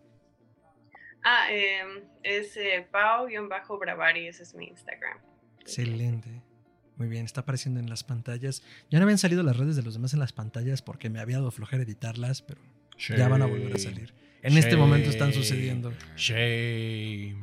Ah, 1.24 1.52
em, 1.52 2.04
es 2.24 2.58
eh, 2.58 2.88
Pau-Bravari, 2.92 4.28
ese 4.28 4.44
es 4.44 4.56
mi 4.56 4.68
Instagram. 4.68 5.20
Excelente. 5.60 6.42
Muy 6.98 7.08
bien, 7.08 7.26
está 7.26 7.42
apareciendo 7.42 7.80
en 7.80 7.90
las 7.90 8.04
pantallas. 8.04 8.64
Ya 8.90 9.00
no 9.00 9.04
habían 9.04 9.18
salido 9.18 9.44
las 9.44 9.58
redes 9.58 9.76
de 9.76 9.84
los 9.84 9.94
demás 9.94 10.14
en 10.14 10.20
las 10.20 10.34
pantallas 10.34 10.82
porque 10.82 11.10
me 11.10 11.20
había 11.20 11.38
dado 11.38 11.52
flojera 11.52 11.84
editarlas, 11.84 12.42
pero 12.42 12.62
ya 12.98 13.28
van 13.28 13.42
a 13.42 13.46
volver 13.46 13.76
a 13.76 13.80
salir. 13.80 14.14
En 14.44 14.58
este 14.58 14.76
momento 14.76 15.10
están 15.10 15.34
sucediendo. 15.34 15.94
Shame. 16.18 17.36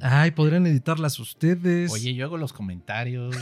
Ay, 0.00 0.32
podrían 0.32 0.66
editarlas 0.66 1.18
ustedes. 1.18 1.90
Oye, 1.92 2.14
yo 2.14 2.26
hago 2.26 2.36
los 2.36 2.52
comentarios. 2.52 3.36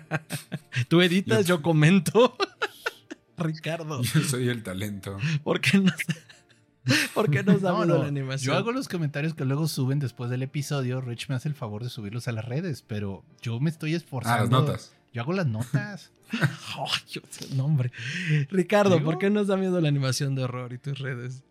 Tú 0.88 1.00
editas, 1.02 1.46
yo, 1.46 1.62
comento. 1.62 2.36
Ricardo. 3.38 4.02
Yo 4.14 4.20
soy 4.22 4.48
el 4.48 4.62
talento. 4.62 5.18
¿Por 5.44 5.60
qué 5.60 5.78
nos, 5.78 5.94
¿Por 7.12 7.30
qué 7.30 7.42
nos 7.42 7.60
damos 7.60 7.86
la 7.86 8.06
animación? 8.06 8.54
Yo 8.54 8.58
hago 8.58 8.72
los 8.72 8.88
comentarios 8.88 9.34
que 9.34 9.44
luego 9.44 9.68
suben 9.68 9.98
después 9.98 10.30
del 10.30 10.42
episodio. 10.42 11.02
Rich 11.02 11.28
me 11.28 11.34
hace 11.34 11.48
el 11.48 11.54
favor 11.54 11.84
de 11.84 11.90
subirlos 11.90 12.28
a 12.28 12.32
las 12.32 12.46
redes, 12.46 12.80
pero 12.80 13.24
yo 13.42 13.60
me 13.60 13.68
estoy 13.68 13.94
esforzando. 13.94 14.38
Ah, 14.38 14.40
las 14.40 14.50
notas. 14.50 14.94
Yo 15.16 15.22
hago 15.22 15.32
las 15.32 15.46
notas. 15.46 16.12
nombre. 17.56 17.90
Ricardo, 18.50 19.02
¿por 19.02 19.16
qué 19.16 19.30
nos 19.30 19.46
da 19.46 19.56
miedo 19.56 19.80
la 19.80 19.88
animación 19.88 20.34
de 20.34 20.44
horror 20.44 20.74
y 20.74 20.78
tus 20.78 20.98
redes? 20.98 21.42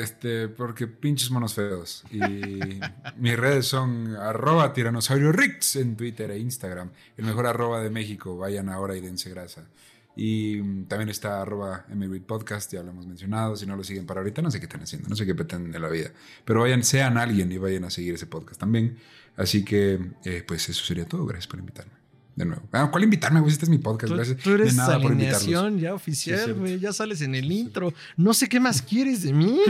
Este, 0.00 0.46
porque 0.46 0.86
pinches 0.86 1.32
monos 1.32 1.54
feos. 1.54 2.04
Y 2.12 2.20
mis 3.16 3.36
redes 3.36 3.66
son 3.66 4.14
arroba 4.14 4.72
tiranosaurio 4.72 5.32
Rix 5.32 5.74
en 5.74 5.96
Twitter 5.96 6.30
e 6.30 6.38
Instagram. 6.38 6.92
El 7.16 7.24
mejor 7.24 7.46
arroba 7.46 7.80
de 7.80 7.90
México. 7.90 8.36
Vayan 8.36 8.68
ahora 8.68 8.96
y 8.96 9.00
dense 9.00 9.28
grasa. 9.28 9.68
Y 10.14 10.84
también 10.84 11.08
está 11.08 11.42
arroba 11.42 11.86
Podcast, 12.28 12.72
ya 12.72 12.84
lo 12.84 12.90
hemos 12.90 13.08
mencionado. 13.08 13.56
Si 13.56 13.66
no 13.66 13.74
lo 13.74 13.82
siguen 13.82 14.06
para 14.06 14.20
ahorita, 14.20 14.40
no 14.40 14.52
sé 14.52 14.60
qué 14.60 14.66
están 14.66 14.82
haciendo, 14.82 15.08
no 15.08 15.16
sé 15.16 15.26
qué 15.26 15.34
pretenden 15.34 15.72
de 15.72 15.80
la 15.80 15.88
vida. 15.88 16.12
Pero 16.44 16.60
vayan, 16.60 16.84
sean 16.84 17.18
alguien 17.18 17.50
y 17.50 17.58
vayan 17.58 17.82
a 17.82 17.90
seguir 17.90 18.14
ese 18.14 18.28
podcast 18.28 18.60
también. 18.60 18.98
Así 19.36 19.64
que, 19.64 19.98
eh, 20.24 20.44
pues 20.46 20.68
eso 20.68 20.84
sería 20.84 21.06
todo. 21.06 21.26
Gracias 21.26 21.48
por 21.48 21.58
invitarme 21.58 21.99
de 22.36 22.44
nuevo. 22.44 22.62
Ah, 22.72 22.88
¿Cuál 22.90 23.04
invitarme, 23.04 23.40
güey? 23.40 23.52
Este 23.52 23.64
es 23.66 23.70
mi 23.70 23.78
podcast. 23.78 24.12
Tú, 24.12 24.34
tú 24.36 24.50
eres 24.54 24.76
de 24.76 24.82
alineación 24.82 25.78
ya 25.78 25.94
oficial, 25.94 26.54
güey. 26.54 26.78
ya 26.78 26.92
sales 26.92 27.20
en 27.20 27.34
el 27.34 27.50
intro. 27.50 27.92
No 28.16 28.34
sé 28.34 28.48
qué 28.48 28.60
más 28.60 28.82
quieres 28.82 29.22
de 29.22 29.32
mí. 29.32 29.60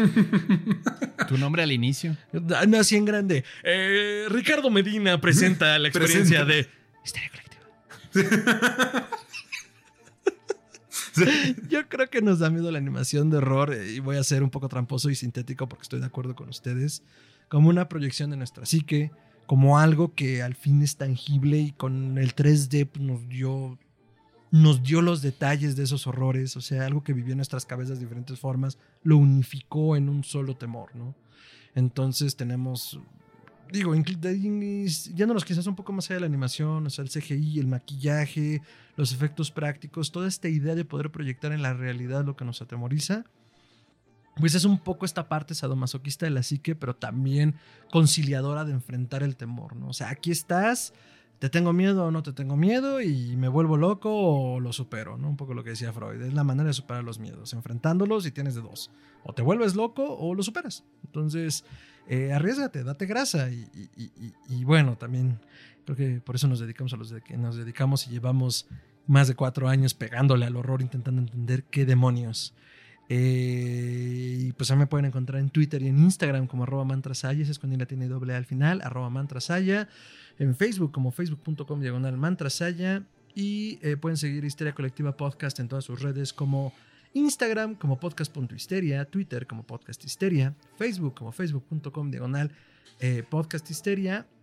tu 1.29 1.39
nombre 1.39 1.63
al 1.63 1.73
inicio. 1.73 2.17
Nací 2.69 2.97
en 2.97 3.05
grande. 3.05 3.45
Eh, 3.65 4.27
Ricardo 4.29 4.71
Medina 4.71 5.21
presenta 5.21 5.79
la 5.79 5.89
experiencia 5.89 6.45
de 6.45 6.69
Histeria 7.05 7.31
Colectiva. 7.31 9.09
Yo 11.69 11.89
creo 11.89 12.09
que 12.09 12.23
nos 12.23 12.39
da 12.39 12.51
miedo 12.51 12.71
la 12.71 12.79
animación 12.79 13.31
de 13.31 13.39
horror 13.39 13.75
eh, 13.75 13.93
y 13.93 13.99
voy 14.01 14.17
a 14.17 14.25
ser 14.25 14.43
un 14.43 14.51
poco 14.51 14.69
tramposo 14.69 15.11
y 15.11 15.15
sintético 15.15 15.69
porque 15.69 15.83
estoy 15.83 16.01
de 16.01 16.07
acuerdo 16.07 16.35
con 16.35 16.49
ustedes. 16.49 17.03
Como 17.49 17.69
una 17.69 17.89
proyección 17.89 18.31
de 18.31 18.37
nuestra 18.37 18.65
psique, 18.65 19.11
como 19.51 19.79
algo 19.79 20.15
que 20.15 20.45
al 20.45 20.55
fin 20.55 20.81
es 20.81 20.97
tangible 20.97 21.59
y 21.59 21.73
con 21.73 22.19
el 22.19 22.37
3D 22.37 22.89
pues, 22.89 23.05
nos 23.05 23.29
dio 23.29 23.81
nos 24.53 24.85
dio 24.85 25.03
los 25.03 25.23
detalles 25.23 25.75
de 25.75 25.83
esos 25.83 26.07
horrores, 26.07 26.57
o 26.57 26.61
sea, 26.61 26.87
algo 26.87 27.03
que 27.03 27.13
vivió 27.13 27.33
en 27.33 27.39
nuestras 27.39 27.67
cabezas 27.67 27.99
de 27.99 28.05
diferentes 28.05 28.39
formas, 28.39 28.79
lo 29.03 29.17
unificó 29.17 29.97
en 29.97 30.09
un 30.09 30.23
solo 30.23 30.57
temor, 30.57 30.95
¿no? 30.95 31.17
Entonces 31.75 32.37
tenemos, 32.37 33.01
digo, 33.73 33.93
yéndonos 33.93 35.45
quizás 35.45 35.67
un 35.67 35.75
poco 35.75 35.93
más 35.93 36.07
allá 36.07 36.19
de 36.19 36.21
la 36.21 36.27
animación, 36.27 36.87
o 36.87 36.91
sea, 36.91 37.03
el 37.03 37.11
CGI, 37.11 37.59
el 37.59 37.67
maquillaje, 37.67 38.63
los 38.95 39.13
efectos 39.13 39.51
prácticos, 39.51 40.13
toda 40.13 40.29
esta 40.29 40.49
idea 40.49 40.77
de 40.77 40.85
poder 40.85 41.11
proyectar 41.11 41.51
en 41.51 41.63
la 41.63 41.75
realidad 41.75 42.25
lo 42.25 42.37
que 42.37 42.45
nos 42.45 42.63
atemoriza, 42.63 43.25
pues 44.41 44.55
es 44.55 44.65
un 44.65 44.79
poco 44.79 45.05
esta 45.05 45.29
parte 45.29 45.55
sadomasoquista 45.55 46.27
de 46.27 46.31
la 46.31 46.43
psique, 46.43 46.75
pero 46.75 46.97
también 46.97 47.55
conciliadora 47.91 48.65
de 48.65 48.73
enfrentar 48.73 49.23
el 49.23 49.37
temor, 49.37 49.77
¿no? 49.77 49.89
O 49.89 49.93
sea, 49.93 50.11
aquí 50.11 50.31
estás 50.31 50.93
te 51.41 51.49
tengo 51.49 51.73
miedo 51.73 52.05
o 52.05 52.11
no 52.11 52.23
te 52.23 52.35
tengo 52.35 52.55
miedo 52.55 53.01
y 53.01 53.35
me 53.37 53.49
vuelvo 53.49 53.79
loco 53.79 54.11
o 54.13 54.61
lo 54.61 54.75
supero, 54.75 55.17
¿no? 55.17 55.31
Un 55.31 55.39
poco 55.39 55.55
lo 55.55 55.65
que 55.65 55.71
decía 55.71 55.91
Freud, 55.91 56.21
es 56.21 56.35
la 56.35 56.45
manera 56.45 56.67
de 56.67 56.75
superar 56.75 57.03
los 57.03 57.19
miedos, 57.19 57.55
enfrentándolos 57.55 58.27
y 58.27 58.31
tienes 58.31 58.55
de 58.55 58.61
dos, 58.61 58.91
o 59.25 59.33
te 59.33 59.41
vuelves 59.41 59.75
loco 59.75 60.05
o 60.05 60.35
lo 60.35 60.43
superas. 60.43 60.85
Entonces, 61.03 61.65
eh, 62.09 62.35
arriesgate, 62.35 62.85
date 62.85 63.07
grasa 63.07 63.49
y, 63.51 64.65
bueno, 64.65 64.99
también 64.99 65.41
creo 65.87 65.97
que 65.97 66.21
por 66.21 66.37
eso 66.37 66.47
nos 66.47 66.61
dedicamos 66.61 66.93
a 66.93 66.97
los 66.99 67.09
de 67.09 67.23
que 67.23 67.39
nos 67.39 67.57
dedicamos 67.57 68.07
y 68.07 68.11
llevamos 68.11 68.67
más 69.07 69.27
de 69.27 69.35
cuatro 69.35 69.67
años 69.67 69.95
pegándole 69.95 70.45
al 70.45 70.57
horror 70.57 70.83
intentando 70.83 71.23
entender 71.23 71.65
qué 71.65 71.87
demonios. 71.87 72.53
Eh, 73.13 74.37
y 74.39 74.53
pues 74.53 74.69
ya 74.69 74.77
me 74.77 74.87
pueden 74.87 75.05
encontrar 75.05 75.41
en 75.41 75.51
Twitter 75.51 75.83
y 75.83 75.89
en 75.89 75.99
Instagram 75.99 76.47
como 76.47 76.63
arroba 76.63 76.85
mantrasaya, 76.85 77.43
es 77.43 77.59
cuando 77.59 77.77
la 77.77 77.87
tiene 77.87 78.07
doble 78.07 78.37
al 78.37 78.45
final, 78.45 78.81
arroba 78.85 79.11
mantrasaya 79.11 79.89
en 80.39 80.55
Facebook 80.55 80.93
como 80.93 81.11
facebook.com 81.11 81.81
diagonal 81.81 82.17
mantrasaya 82.17 83.03
y 83.35 83.81
eh, 83.83 83.97
pueden 83.97 84.17
seguir 84.17 84.45
Histeria 84.45 84.75
Colectiva 84.77 85.17
Podcast 85.17 85.59
en 85.59 85.67
todas 85.67 85.85
sus 85.85 86.01
redes 86.01 86.33
como 86.33 86.73
Instagram 87.13 87.75
como 87.75 87.99
podcast.histeria, 87.99 89.05
Twitter 89.07 89.49
como 89.49 89.65
podcast 89.65 90.05
histeria, 90.05 90.55
Facebook 90.79 91.15
como 91.17 91.33
facebook.com 91.33 92.13
diagonal 92.13 92.53
eh, 93.01 93.25
podcast 93.29 93.69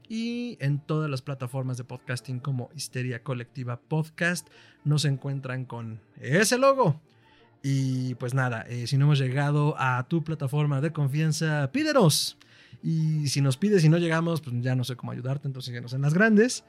y 0.10 0.58
en 0.60 0.80
todas 0.80 1.10
las 1.10 1.22
plataformas 1.22 1.78
de 1.78 1.86
podcasting 1.86 2.40
como 2.40 2.70
Histeria 2.76 3.24
Colectiva 3.24 3.80
Podcast 3.80 4.50
nos 4.84 5.06
encuentran 5.06 5.64
con 5.64 6.02
ese 6.20 6.58
logo. 6.58 7.00
Y 7.70 8.16
pues 8.16 8.34
nada, 8.34 8.62
eh, 8.70 8.88
si 8.88 8.98
no 8.98 9.04
hemos 9.04 9.20
llegado 9.20 9.76
a 9.78 10.08
tu 10.08 10.24
plataforma 10.24 10.80
de 10.80 10.94
confianza, 10.94 11.70
pídenos. 11.74 12.38
Y 12.82 13.28
si 13.28 13.42
nos 13.42 13.58
pides 13.58 13.84
y 13.84 13.90
no 13.90 13.98
llegamos, 13.98 14.40
pues 14.40 14.56
ya 14.62 14.74
no 14.74 14.86
sé 14.86 14.96
cómo 14.96 15.12
ayudarte, 15.12 15.50
entonces 15.50 15.68
síguenos 15.68 15.92
en 15.92 16.02
las 16.02 16.14
grandes. 16.14 16.64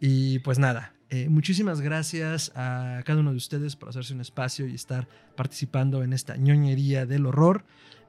Y 0.00 0.40
pues 0.40 0.58
nada, 0.58 0.92
eh, 1.08 1.28
muchísimas 1.28 1.80
gracias 1.80 2.50
a 2.56 3.00
cada 3.04 3.20
uno 3.20 3.30
de 3.30 3.36
ustedes 3.36 3.76
por 3.76 3.90
hacerse 3.90 4.12
un 4.12 4.22
espacio 4.22 4.66
y 4.66 4.74
estar 4.74 5.06
participando 5.36 6.02
en 6.02 6.12
esta 6.12 6.36
ñoñería 6.36 7.06
del 7.06 7.26
horror. 7.26 7.64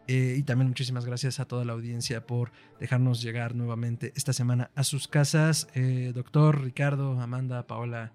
Eh, 0.07 0.33
y 0.35 0.41
también 0.41 0.69
muchísimas 0.69 1.05
gracias 1.05 1.39
a 1.39 1.45
toda 1.45 1.63
la 1.63 1.73
audiencia 1.73 2.25
por 2.25 2.51
dejarnos 2.79 3.21
llegar 3.21 3.53
nuevamente 3.53 4.13
esta 4.15 4.33
semana 4.33 4.71
a 4.73 4.83
sus 4.83 5.07
casas. 5.07 5.67
Eh, 5.75 6.11
doctor, 6.15 6.63
Ricardo, 6.63 7.21
Amanda, 7.21 7.67
Paola, 7.67 8.13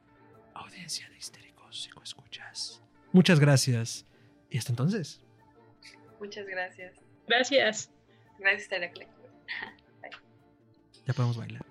audiencia 0.52 1.08
de 1.10 1.16
histéricos 1.16 1.90
escuchas. 2.02 2.82
Muchas 3.12 3.38
gracias 3.38 4.05
y 4.56 4.58
hasta 4.58 4.72
entonces. 4.72 5.20
Muchas 6.18 6.46
gracias. 6.46 6.94
Gracias. 7.28 7.90
Gracias, 8.38 8.68
Ya 11.06 11.12
podemos 11.12 11.36
bailar. 11.36 11.62